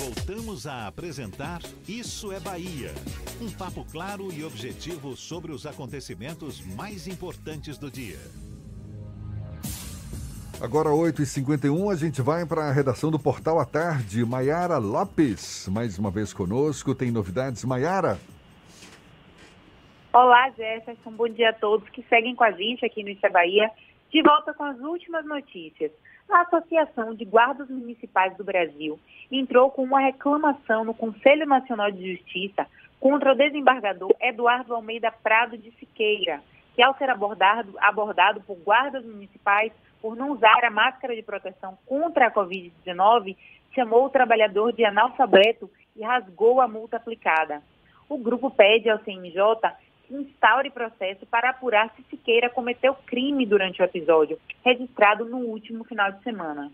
Voltamos 0.00 0.66
a 0.66 0.88
apresentar 0.88 1.60
Isso 1.86 2.32
é 2.32 2.40
Bahia. 2.40 2.92
Um 3.40 3.50
papo 3.50 3.84
claro 3.84 4.32
e 4.32 4.42
objetivo 4.44 5.16
sobre 5.16 5.52
os 5.52 5.66
acontecimentos 5.66 6.60
mais 6.60 7.06
importantes 7.06 7.78
do 7.78 7.90
dia. 7.90 8.18
Agora 10.62 10.90
8h51, 10.90 11.92
a 11.92 11.96
gente 11.96 12.22
vai 12.22 12.46
para 12.46 12.68
a 12.68 12.72
redação 12.72 13.10
do 13.10 13.18
Portal 13.18 13.58
à 13.58 13.64
Tarde. 13.64 14.24
Maiara 14.24 14.78
Lopes, 14.78 15.68
mais 15.68 15.98
uma 15.98 16.08
vez 16.08 16.32
conosco. 16.32 16.94
Tem 16.94 17.10
novidades, 17.10 17.64
Maiara? 17.64 18.16
Olá, 20.12 20.50
Jefferson. 20.50 21.10
Bom 21.10 21.28
dia 21.28 21.50
a 21.50 21.52
todos 21.52 21.88
que 21.88 22.04
seguem 22.04 22.36
com 22.36 22.44
a 22.44 22.52
gente 22.52 22.86
aqui 22.86 23.02
no 23.02 23.10
é 23.10 23.28
Bahia. 23.28 23.72
De 24.12 24.22
volta 24.22 24.54
com 24.54 24.62
as 24.62 24.78
últimas 24.78 25.24
notícias. 25.24 25.90
A 26.30 26.42
Associação 26.42 27.12
de 27.12 27.24
Guardas 27.24 27.68
Municipais 27.68 28.36
do 28.36 28.44
Brasil 28.44 29.00
entrou 29.32 29.68
com 29.68 29.82
uma 29.82 29.98
reclamação 29.98 30.84
no 30.84 30.94
Conselho 30.94 31.44
Nacional 31.44 31.90
de 31.90 32.12
Justiça 32.18 32.68
contra 33.00 33.32
o 33.32 33.36
desembargador 33.36 34.14
Eduardo 34.20 34.76
Almeida 34.76 35.10
Prado 35.10 35.58
de 35.58 35.72
Siqueira, 35.72 36.40
que 36.76 36.82
ao 36.84 36.96
ser 36.98 37.10
abordado, 37.10 37.74
abordado 37.80 38.40
por 38.42 38.56
guardas 38.58 39.04
municipais 39.04 39.72
por 40.02 40.16
não 40.16 40.32
usar 40.32 40.64
a 40.64 40.70
máscara 40.70 41.14
de 41.14 41.22
proteção 41.22 41.78
contra 41.86 42.26
a 42.26 42.30
Covid-19, 42.30 43.36
chamou 43.72 44.04
o 44.04 44.10
trabalhador 44.10 44.72
de 44.72 44.84
analfabeto 44.84 45.70
e 45.96 46.02
rasgou 46.02 46.60
a 46.60 46.66
multa 46.66 46.96
aplicada. 46.96 47.62
O 48.08 48.18
grupo 48.18 48.50
pede 48.50 48.90
ao 48.90 48.98
CNJ 48.98 49.38
que 50.06 50.14
instaure 50.14 50.70
processo 50.70 51.24
para 51.26 51.50
apurar 51.50 51.90
se 51.94 52.02
Siqueira 52.10 52.50
cometeu 52.50 52.94
crime 53.06 53.46
durante 53.46 53.80
o 53.80 53.84
episódio, 53.84 54.38
registrado 54.64 55.24
no 55.24 55.38
último 55.38 55.84
final 55.84 56.10
de 56.10 56.22
semana. 56.24 56.70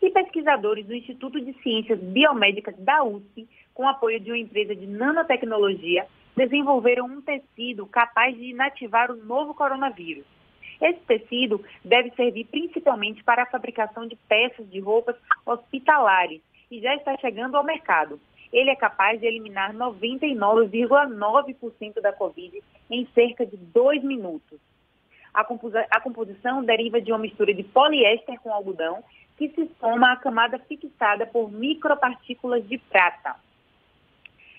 E 0.00 0.10
pesquisadores 0.10 0.86
do 0.86 0.94
Instituto 0.94 1.40
de 1.40 1.52
Ciências 1.60 1.98
Biomédicas 1.98 2.76
da 2.78 3.02
USP, 3.02 3.48
com 3.74 3.88
apoio 3.88 4.20
de 4.20 4.30
uma 4.30 4.38
empresa 4.38 4.76
de 4.76 4.86
nanotecnologia, 4.86 6.06
desenvolveram 6.36 7.06
um 7.06 7.20
tecido 7.20 7.84
capaz 7.86 8.36
de 8.36 8.44
inativar 8.44 9.10
o 9.10 9.16
novo 9.16 9.54
coronavírus. 9.54 10.37
Esse 10.80 11.00
tecido 11.00 11.64
deve 11.84 12.10
servir 12.10 12.46
principalmente 12.46 13.24
para 13.24 13.42
a 13.42 13.46
fabricação 13.46 14.06
de 14.06 14.14
peças 14.28 14.70
de 14.70 14.78
roupas 14.80 15.16
hospitalares 15.44 16.40
e 16.70 16.80
já 16.80 16.94
está 16.94 17.16
chegando 17.18 17.56
ao 17.56 17.64
mercado. 17.64 18.20
Ele 18.52 18.70
é 18.70 18.76
capaz 18.76 19.20
de 19.20 19.26
eliminar 19.26 19.74
99,9% 19.74 22.00
da 22.00 22.12
Covid 22.12 22.62
em 22.90 23.06
cerca 23.14 23.44
de 23.44 23.56
dois 23.56 24.02
minutos. 24.02 24.58
A, 25.34 25.46
a 25.90 26.00
composição 26.00 26.64
deriva 26.64 27.00
de 27.00 27.12
uma 27.12 27.18
mistura 27.18 27.52
de 27.52 27.64
poliéster 27.64 28.40
com 28.40 28.52
algodão 28.52 29.02
que 29.36 29.48
se 29.50 29.70
soma 29.78 30.12
à 30.12 30.16
camada 30.16 30.58
fixada 30.58 31.26
por 31.26 31.52
micropartículas 31.52 32.66
de 32.66 32.78
prata. 32.78 33.36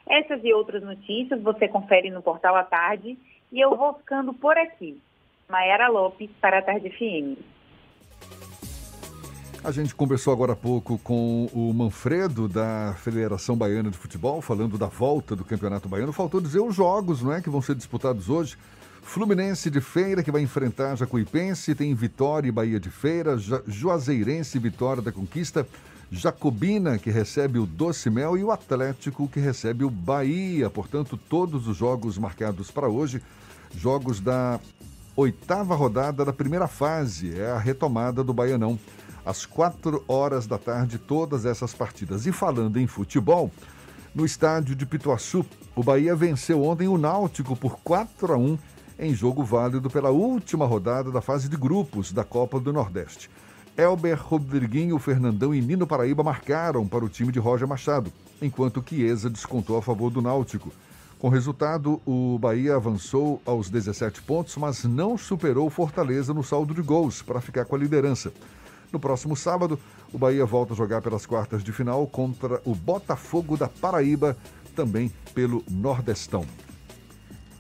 Essas 0.08 0.41
e 0.44 0.54
outras 0.54 0.82
notícias 0.82 1.41
você 1.41 1.68
confere 1.68 2.10
no 2.10 2.22
portal 2.22 2.56
à 2.56 2.64
tarde 2.64 3.18
e 3.52 3.60
eu 3.60 3.76
vou 3.76 3.94
ficando 3.96 4.34
por 4.34 4.58
aqui. 4.58 5.02
Maera 5.50 5.88
Lopes, 5.88 6.30
para 6.40 6.60
a 6.60 6.62
Tarde 6.62 6.90
FM. 6.92 7.42
A 9.64 9.72
gente 9.72 9.96
conversou 9.96 10.32
agora 10.32 10.54
há 10.54 10.56
pouco 10.56 10.98
com 11.00 11.50
o 11.52 11.74
Manfredo 11.74 12.48
da 12.48 12.96
Federação 13.00 13.58
Baiana 13.58 13.90
de 13.90 13.98
Futebol, 13.98 14.42
falando 14.42 14.78
da 14.78 14.86
volta 14.86 15.36
do 15.36 15.44
Campeonato 15.44 15.90
Baiano. 15.90 16.14
Faltou 16.14 16.40
dizer 16.40 16.60
os 16.60 16.76
jogos, 16.76 17.22
não 17.22 17.34
é, 17.34 17.42
que 17.42 17.50
vão 17.50 17.62
ser 17.62 17.76
disputados 17.76 18.30
hoje. 18.30 18.56
Fluminense 19.02 19.72
de 19.72 19.82
Feira, 19.82 20.22
que 20.22 20.32
vai 20.32 20.42
enfrentar 20.42 20.96
Jacuipense, 20.96 21.74
tem 21.74 21.94
Vitória 21.96 22.48
e 22.48 22.52
Bahia 22.52 22.80
de 22.80 22.92
Feira, 22.92 23.36
Juazeirense 23.68 24.58
e 24.58 24.62
Vitória 24.62 25.02
da 25.02 25.12
Conquista, 25.12 25.68
Jacobina, 26.12 26.98
que 27.00 27.10
recebe 27.10 27.58
o 27.58 27.66
Doce 27.66 28.10
Mel, 28.10 28.38
e 28.38 28.44
o 28.44 28.52
Atlético, 28.52 29.28
que 29.28 29.40
recebe 29.40 29.84
o 29.84 29.90
Bahia. 29.90 30.70
Portanto, 30.70 31.18
todos 31.18 31.68
os 31.68 31.76
jogos 31.76 32.18
marcados 32.18 32.70
para 32.70 32.88
hoje, 32.88 33.22
jogos 33.76 34.20
da 34.20 34.60
oitava 35.20 35.76
rodada 35.76 36.24
da 36.24 36.32
primeira 36.32 36.66
fase, 36.66 37.38
é 37.38 37.52
a 37.52 37.58
retomada 37.58 38.24
do 38.24 38.34
Baianão. 38.34 38.80
Às 39.26 39.46
quatro 39.46 40.02
horas 40.08 40.48
da 40.48 40.58
tarde, 40.58 40.98
todas 40.98 41.46
essas 41.46 41.74
partidas. 41.74 42.26
E 42.26 42.32
falando 42.32 42.80
em 42.80 42.88
futebol, 42.88 43.52
no 44.16 44.26
estádio 44.26 44.76
de 44.76 44.86
Pituaçu, 44.86 45.46
o 45.76 45.84
Bahia 45.84 46.16
venceu 46.16 46.64
ontem 46.64 46.88
o 46.88 46.98
Náutico 46.98 47.54
por 47.54 47.80
4 47.84 48.34
a 48.34 48.38
1 48.38 48.58
em 48.98 49.14
jogo 49.14 49.44
válido 49.44 49.90
pela 49.90 50.10
última 50.10 50.66
rodada 50.66 51.12
da 51.12 51.22
fase 51.22 51.50
de 51.50 51.58
grupos 51.58 52.14
da 52.14 52.24
Copa 52.24 52.60
do 52.60 52.72
Nordeste. 52.72 53.30
Elber, 53.78 54.18
Rodriguinho, 54.22 54.98
Fernandão 55.00 55.54
e 55.54 55.62
Nino 55.62 55.86
Paraíba 55.86 56.24
marcaram 56.24 56.88
para 56.88 57.04
o 57.04 57.10
time 57.10 57.32
de 57.32 57.40
Roger 57.40 57.68
Machado, 57.68 58.12
enquanto 58.41 58.84
Chiesa 58.88 59.30
descontou 59.30 59.78
a 59.78 59.82
favor 59.82 60.10
do 60.10 60.22
Náutico. 60.22 60.72
Com 61.20 61.28
resultado, 61.28 62.02
o 62.06 62.40
Bahia 62.40 62.78
avançou 62.78 63.41
aos 63.46 63.70
17 63.70 64.22
pontos, 64.22 64.56
mas 64.56 64.86
não 64.86 65.18
superou 65.18 65.70
Fortaleza 65.70 66.34
no 66.34 66.41
saldo 66.41 66.74
de 66.74 66.82
gols 66.82 67.22
para 67.22 67.41
ficar 67.41 67.66
com 67.66 67.76
a 67.76 67.80
liderança. 67.80 68.32
No 68.90 69.02
próximo 69.02 69.36
sábado, 69.36 69.78
o 70.14 70.18
Bahia 70.18 70.46
volta 70.46 70.72
a 70.72 70.78
jogar 70.78 71.02
pelas 71.02 71.26
quartas 71.26 71.62
de 71.62 71.74
final 71.74 72.08
contra 72.08 72.62
o 72.64 72.74
Botafogo 72.74 73.58
da 73.58 73.68
Paraíba, 73.68 74.38
também 74.74 75.12
pelo 75.36 75.62
Nordestão. 75.70 76.46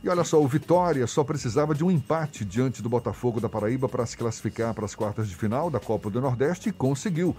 E 0.01 0.07
olha 0.07 0.23
só, 0.23 0.41
o 0.41 0.47
Vitória 0.47 1.05
só 1.05 1.25
precisava 1.25 1.75
de 1.75 1.83
um 1.83 1.91
empate 1.91 2.45
diante 2.45 2.81
do 2.81 2.87
Botafogo 2.87 3.41
da 3.41 3.49
Paraíba 3.49 3.89
para 3.89 4.05
se 4.05 4.15
classificar 4.15 4.73
para 4.73 4.85
as 4.85 4.95
quartas 4.95 5.27
de 5.27 5.35
final 5.35 5.69
da 5.69 5.81
Copa 5.81 6.09
do 6.09 6.21
Nordeste 6.21 6.69
e 6.69 6.71
conseguiu. 6.71 7.35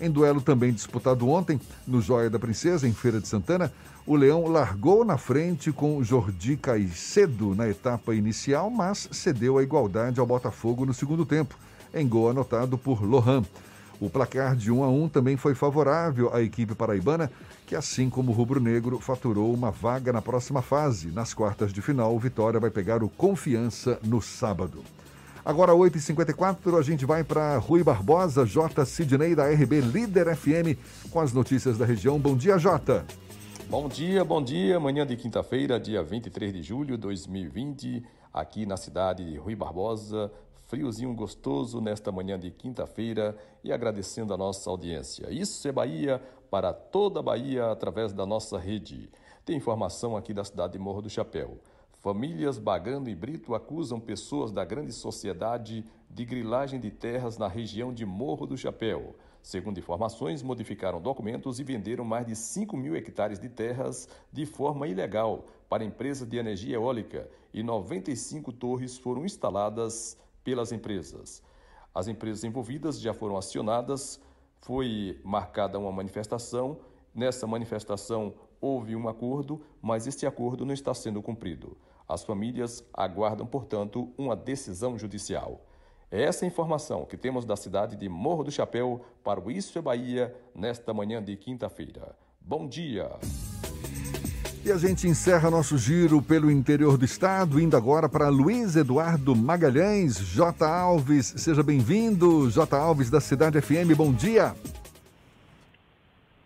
Em 0.00 0.10
duelo 0.10 0.40
também 0.40 0.72
disputado 0.72 1.28
ontem, 1.28 1.60
no 1.86 2.00
Joia 2.00 2.30
da 2.30 2.38
Princesa, 2.38 2.88
em 2.88 2.92
Feira 2.92 3.20
de 3.20 3.28
Santana, 3.28 3.70
o 4.06 4.16
Leão 4.16 4.48
largou 4.48 5.04
na 5.04 5.18
frente 5.18 5.70
com 5.70 6.02
Jordi 6.02 6.56
Caicedo 6.56 7.54
na 7.54 7.68
etapa 7.68 8.14
inicial, 8.14 8.70
mas 8.70 9.10
cedeu 9.12 9.58
a 9.58 9.62
igualdade 9.62 10.18
ao 10.18 10.26
Botafogo 10.26 10.86
no 10.86 10.94
segundo 10.94 11.26
tempo, 11.26 11.54
em 11.92 12.08
gol 12.08 12.30
anotado 12.30 12.78
por 12.78 13.04
Lohan. 13.04 13.44
O 14.00 14.08
placar 14.08 14.56
de 14.56 14.72
1 14.72 14.82
a 14.82 14.88
1 14.88 15.08
também 15.10 15.36
foi 15.36 15.54
favorável 15.54 16.34
à 16.34 16.40
equipe 16.40 16.74
paraibana, 16.74 17.30
que 17.66 17.76
assim 17.76 18.08
como 18.08 18.32
o 18.32 18.34
rubro-negro 18.34 18.98
faturou 18.98 19.52
uma 19.52 19.70
vaga 19.70 20.14
na 20.14 20.22
próxima 20.22 20.62
fase. 20.62 21.08
Nas 21.08 21.34
quartas 21.34 21.74
de 21.74 21.82
final, 21.82 22.16
o 22.16 22.18
Vitória 22.18 22.58
vai 22.58 22.70
pegar 22.70 23.02
o 23.02 23.08
Confiança 23.10 24.00
no 24.02 24.22
sábado. 24.22 24.82
Agora, 25.44 25.72
8h54, 25.72 26.78
a 26.78 26.82
gente 26.82 27.06
vai 27.06 27.24
para 27.24 27.56
Rui 27.56 27.82
Barbosa, 27.82 28.44
J. 28.44 28.84
Sidney, 28.84 29.34
da 29.34 29.48
RB 29.48 29.80
Líder 29.80 30.36
FM, 30.36 30.78
com 31.10 31.18
as 31.18 31.32
notícias 31.32 31.78
da 31.78 31.86
região. 31.86 32.18
Bom 32.18 32.36
dia, 32.36 32.58
Jota. 32.58 33.06
Bom 33.68 33.88
dia, 33.88 34.22
bom 34.22 34.42
dia. 34.42 34.78
Manhã 34.78 35.06
de 35.06 35.16
quinta-feira, 35.16 35.80
dia 35.80 36.02
23 36.02 36.52
de 36.52 36.62
julho 36.62 36.96
de 36.96 37.02
2020, 37.02 38.04
aqui 38.34 38.66
na 38.66 38.76
cidade 38.76 39.24
de 39.24 39.38
Rui 39.38 39.56
Barbosa. 39.56 40.30
Friozinho 40.66 41.14
gostoso 41.14 41.80
nesta 41.80 42.12
manhã 42.12 42.38
de 42.38 42.50
quinta-feira 42.50 43.36
e 43.64 43.72
agradecendo 43.72 44.34
a 44.34 44.36
nossa 44.36 44.68
audiência. 44.68 45.28
Isso 45.30 45.66
é 45.66 45.72
Bahia 45.72 46.22
para 46.50 46.72
toda 46.72 47.20
a 47.20 47.22
Bahia 47.22 47.70
através 47.70 48.12
da 48.12 48.26
nossa 48.26 48.58
rede. 48.58 49.10
Tem 49.44 49.56
informação 49.56 50.16
aqui 50.16 50.34
da 50.34 50.44
cidade 50.44 50.74
de 50.74 50.78
Morro 50.78 51.02
do 51.02 51.08
Chapéu. 51.10 51.58
Famílias 52.02 52.56
Bagando 52.56 53.10
e 53.10 53.14
Brito 53.14 53.54
acusam 53.54 54.00
pessoas 54.00 54.50
da 54.50 54.64
grande 54.64 54.90
sociedade 54.90 55.84
de 56.08 56.24
grilagem 56.24 56.80
de 56.80 56.90
terras 56.90 57.36
na 57.36 57.46
região 57.46 57.92
de 57.92 58.06
Morro 58.06 58.46
do 58.46 58.56
Chapéu. 58.56 59.14
Segundo 59.42 59.78
informações, 59.78 60.42
modificaram 60.42 60.98
documentos 60.98 61.60
e 61.60 61.64
venderam 61.64 62.02
mais 62.02 62.26
de 62.26 62.34
5 62.34 62.74
mil 62.74 62.96
hectares 62.96 63.38
de 63.38 63.50
terras 63.50 64.08
de 64.32 64.46
forma 64.46 64.88
ilegal 64.88 65.44
para 65.68 65.84
empresas 65.84 66.26
de 66.26 66.38
energia 66.38 66.76
eólica 66.76 67.28
e 67.52 67.62
95 67.62 68.50
torres 68.50 68.96
foram 68.96 69.26
instaladas 69.26 70.16
pelas 70.42 70.72
empresas. 70.72 71.42
As 71.94 72.08
empresas 72.08 72.44
envolvidas 72.44 72.98
já 72.98 73.12
foram 73.12 73.36
acionadas, 73.36 74.18
foi 74.62 75.20
marcada 75.22 75.78
uma 75.78 75.92
manifestação. 75.92 76.78
Nessa 77.14 77.46
manifestação 77.46 78.32
houve 78.58 78.96
um 78.96 79.06
acordo, 79.06 79.60
mas 79.82 80.06
este 80.06 80.24
acordo 80.24 80.64
não 80.64 80.72
está 80.72 80.94
sendo 80.94 81.20
cumprido. 81.20 81.76
As 82.10 82.24
famílias 82.24 82.84
aguardam, 82.92 83.46
portanto, 83.46 84.12
uma 84.18 84.34
decisão 84.34 84.98
judicial. 84.98 85.64
É 86.10 86.24
essa 86.24 86.44
informação 86.44 87.04
que 87.04 87.16
temos 87.16 87.44
da 87.44 87.54
cidade 87.54 87.94
de 87.94 88.08
Morro 88.08 88.42
do 88.42 88.50
Chapéu 88.50 89.00
para 89.22 89.40
o 89.40 89.48
Isso 89.48 89.78
é 89.78 89.82
Bahia 89.82 90.34
nesta 90.52 90.92
manhã 90.92 91.22
de 91.22 91.36
quinta-feira. 91.36 92.16
Bom 92.40 92.66
dia! 92.66 93.08
E 94.64 94.72
a 94.72 94.76
gente 94.76 95.06
encerra 95.06 95.50
nosso 95.50 95.78
giro 95.78 96.20
pelo 96.20 96.50
interior 96.50 96.98
do 96.98 97.04
estado, 97.04 97.60
indo 97.60 97.76
agora 97.76 98.08
para 98.08 98.28
Luiz 98.28 98.74
Eduardo 98.74 99.36
Magalhães, 99.36 100.18
J. 100.18 100.66
Alves. 100.66 101.32
Seja 101.36 101.62
bem-vindo, 101.62 102.50
J. 102.50 102.76
Alves 102.76 103.08
da 103.08 103.20
Cidade 103.20 103.60
FM. 103.60 103.94
Bom 103.96 104.12
dia! 104.12 104.52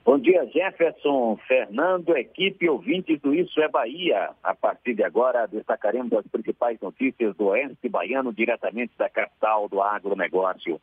Bom 0.04 0.18
dia, 0.18 0.44
Jefferson, 0.52 1.38
Fernando, 1.48 2.14
equipe 2.14 2.68
ouvintes 2.68 3.18
do 3.22 3.34
Isso 3.34 3.58
é 3.62 3.68
Bahia. 3.70 4.32
A 4.42 4.54
partir 4.54 4.94
de 4.94 5.02
agora, 5.02 5.46
destacaremos 5.46 6.12
as 6.12 6.26
principais 6.26 6.78
notícias 6.78 7.34
do 7.36 7.46
Oeste 7.46 7.88
Baiano, 7.88 8.30
diretamente 8.30 8.92
da 8.98 9.08
capital 9.08 9.66
do 9.66 9.80
agronegócio. 9.80 10.78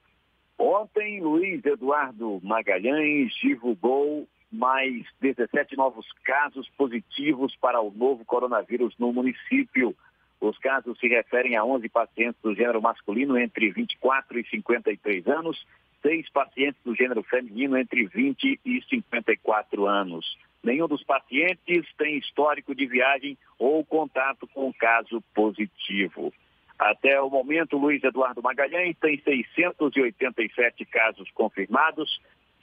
Ontem, 0.58 1.22
Luiz 1.22 1.64
Eduardo 1.64 2.40
Magalhães 2.42 3.32
divulgou 3.36 4.28
mais 4.52 5.06
17 5.22 5.78
novos 5.78 6.12
casos 6.26 6.68
positivos 6.70 7.56
para 7.58 7.80
o 7.80 7.92
novo 7.92 8.26
coronavírus 8.26 8.96
no 8.98 9.14
município. 9.14 9.96
Os 10.42 10.58
casos 10.58 11.00
se 11.00 11.08
referem 11.08 11.56
a 11.56 11.64
11 11.64 11.88
pacientes 11.90 12.42
do 12.42 12.56
gênero 12.56 12.82
masculino 12.82 13.38
entre 13.38 13.70
24 13.70 14.40
e 14.40 14.50
53 14.50 15.28
anos 15.28 15.64
seis 16.02 16.30
pacientes 16.30 16.82
do 16.84 16.96
gênero 16.96 17.24
feminino 17.24 17.78
entre 17.78 18.06
20 18.06 18.60
e 18.66 18.82
54 18.90 19.86
anos. 19.86 20.38
Nenhum 20.64 20.88
dos 20.88 21.04
pacientes 21.04 21.86
tem 21.98 22.18
histórico 22.18 22.74
de 22.76 22.86
viagem 22.86 23.38
ou 23.58 23.84
contato 23.84 24.48
com 24.48 24.72
caso 24.74 25.22
positivo. 25.34 26.34
Até 26.78 27.20
o 27.22 27.30
momento, 27.30 27.78
Luiz 27.78 28.04
Eduardo 28.04 28.42
Magalhães 28.42 28.98
tem 29.00 29.22
687 29.22 30.86
casos 30.86 31.30
confirmados, 31.32 32.20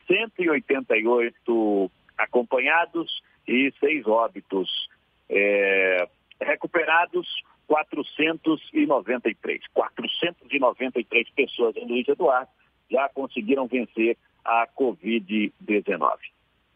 188 0.06 1.90
acompanhados 2.16 3.23
e 3.47 3.73
seis 3.78 4.06
óbitos. 4.06 4.89
É, 5.28 6.09
recuperados, 6.40 7.28
493. 7.66 9.66
493 9.73 11.31
pessoas 11.31 11.77
em 11.77 11.86
Luiz 11.86 12.09
Eduardo 12.09 12.51
já 12.90 13.09
conseguiram 13.09 13.66
vencer 13.66 14.16
a 14.44 14.66
Covid-19. 14.66 16.19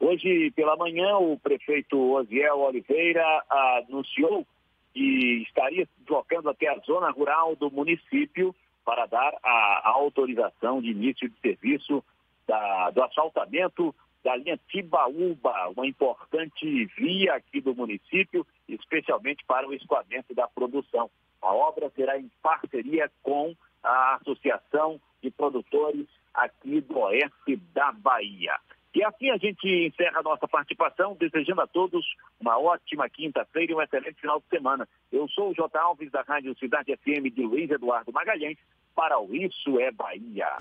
Hoje 0.01 0.51
pela 0.51 0.77
manhã, 0.77 1.17
o 1.17 1.39
prefeito 1.39 1.97
Osiel 1.97 2.59
Oliveira 2.59 3.25
anunciou 3.49 4.47
que 4.93 5.43
estaria 5.47 5.89
deslocando 5.99 6.51
até 6.51 6.69
a 6.69 6.79
zona 6.81 7.11
rural 7.11 7.57
do 7.57 7.71
município 7.71 8.55
para 8.85 9.07
dar 9.07 9.33
a, 9.43 9.91
autorização 9.91 10.83
de 10.83 10.91
início 10.91 11.29
de 11.29 11.39
serviço 11.41 12.05
da, 12.47 12.91
do 12.91 13.03
asfaltamento 13.03 13.95
da 14.25 14.37
linha 14.37 14.59
Tibaúba, 14.69 15.69
uma 15.77 15.87
importante 15.87 16.85
via 16.97 17.35
aqui 17.35 17.61
do 17.61 17.75
município, 17.75 18.47
especialmente 18.69 19.45
para 19.47 19.67
o 19.67 19.75
escoamento 19.75 20.35
da 20.35 20.47
produção. 20.47 21.11
A 21.41 21.53
obra 21.53 21.91
será 21.91 22.19
em 22.19 22.31
parceria 22.43 23.11
com 23.23 23.55
a 23.83 24.17
Associação 24.17 25.01
de 25.23 25.31
Produtores 25.31 26.07
aqui 26.35 26.81
do 26.81 26.99
oeste 26.99 27.57
da 27.75 27.93
Bahia. 27.93 28.57
E 28.95 29.03
assim 29.05 29.31
a 29.31 29.39
gente 29.39 29.67
encerra 29.67 30.21
a 30.21 30.23
nossa 30.23 30.47
participação, 30.47 31.17
desejando 31.19 31.63
a 31.63 31.67
todos 31.67 32.05
uma 32.39 32.59
ótima 32.59 33.09
quinta-feira 33.09 33.73
e 33.73 33.75
um 33.75 33.81
excelente 33.81 34.21
final 34.21 34.39
de 34.39 34.47
semana. 34.49 34.87
Eu 35.11 35.27
sou 35.29 35.51
o 35.51 35.55
J. 35.55 35.79
Alves, 35.79 36.11
da 36.11 36.23
Rádio 36.23 36.55
Cidade 36.59 36.95
FM 36.97 37.35
de 37.35 37.43
Luiz 37.43 37.71
Eduardo 37.71 38.13
Magalhães, 38.13 38.59
para 38.95 39.19
o 39.19 39.35
Isso 39.35 39.81
é 39.81 39.91
Bahia. 39.91 40.59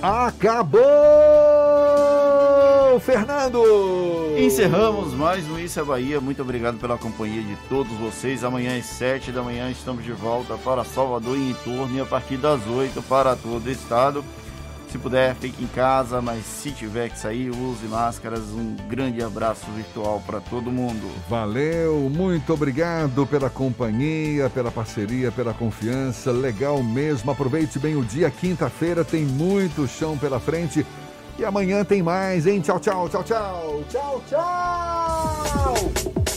Acabou, 0.00 0.80
Fernando! 3.00 3.60
Encerramos 4.38 5.12
mais 5.12 5.44
um 5.50 5.58
Isso 5.58 5.80
é 5.80 5.82
Bahia. 5.82 6.20
Muito 6.20 6.40
obrigado 6.40 6.78
pela 6.78 6.96
companhia 6.96 7.42
de 7.42 7.56
todos 7.68 7.92
vocês. 7.94 8.44
Amanhã 8.44 8.78
às 8.78 8.86
sete 8.86 9.32
da 9.32 9.42
manhã 9.42 9.68
estamos 9.72 10.04
de 10.04 10.12
volta 10.12 10.56
para 10.56 10.84
Salvador 10.84 11.36
e 11.36 11.50
em 11.50 11.54
torno 11.64 11.96
e 11.96 12.00
a 12.00 12.06
partir 12.06 12.36
das 12.36 12.64
oito 12.68 13.02
para 13.02 13.34
todo 13.34 13.66
o 13.66 13.70
estado. 13.70 14.24
Se 14.90 14.96
puder, 14.96 15.34
fique 15.34 15.62
em 15.62 15.66
casa, 15.66 16.22
mas 16.22 16.46
se 16.46 16.70
tiver 16.70 17.10
que 17.10 17.18
sair, 17.18 17.50
use 17.50 17.84
máscaras. 17.86 18.40
Um 18.40 18.74
grande 18.88 19.22
abraço 19.22 19.66
virtual 19.76 20.22
para 20.26 20.40
todo 20.40 20.72
mundo. 20.72 21.06
Valeu, 21.28 22.10
muito 22.10 22.54
obrigado 22.54 23.26
pela 23.26 23.50
companhia, 23.50 24.48
pela 24.48 24.70
parceria, 24.70 25.30
pela 25.30 25.52
confiança. 25.52 26.32
Legal 26.32 26.82
mesmo. 26.82 27.30
Aproveite 27.30 27.78
bem 27.78 27.96
o 27.96 28.04
dia. 28.04 28.30
Quinta-feira 28.30 29.04
tem 29.04 29.24
muito 29.24 29.86
chão 29.86 30.16
pela 30.16 30.40
frente. 30.40 30.86
E 31.38 31.44
amanhã 31.44 31.84
tem 31.84 32.02
mais, 32.02 32.46
hein? 32.46 32.60
Tchau, 32.60 32.80
tchau, 32.80 33.08
tchau, 33.08 33.22
tchau. 33.22 33.84
Tchau, 33.88 34.22
tchau. 34.28 36.27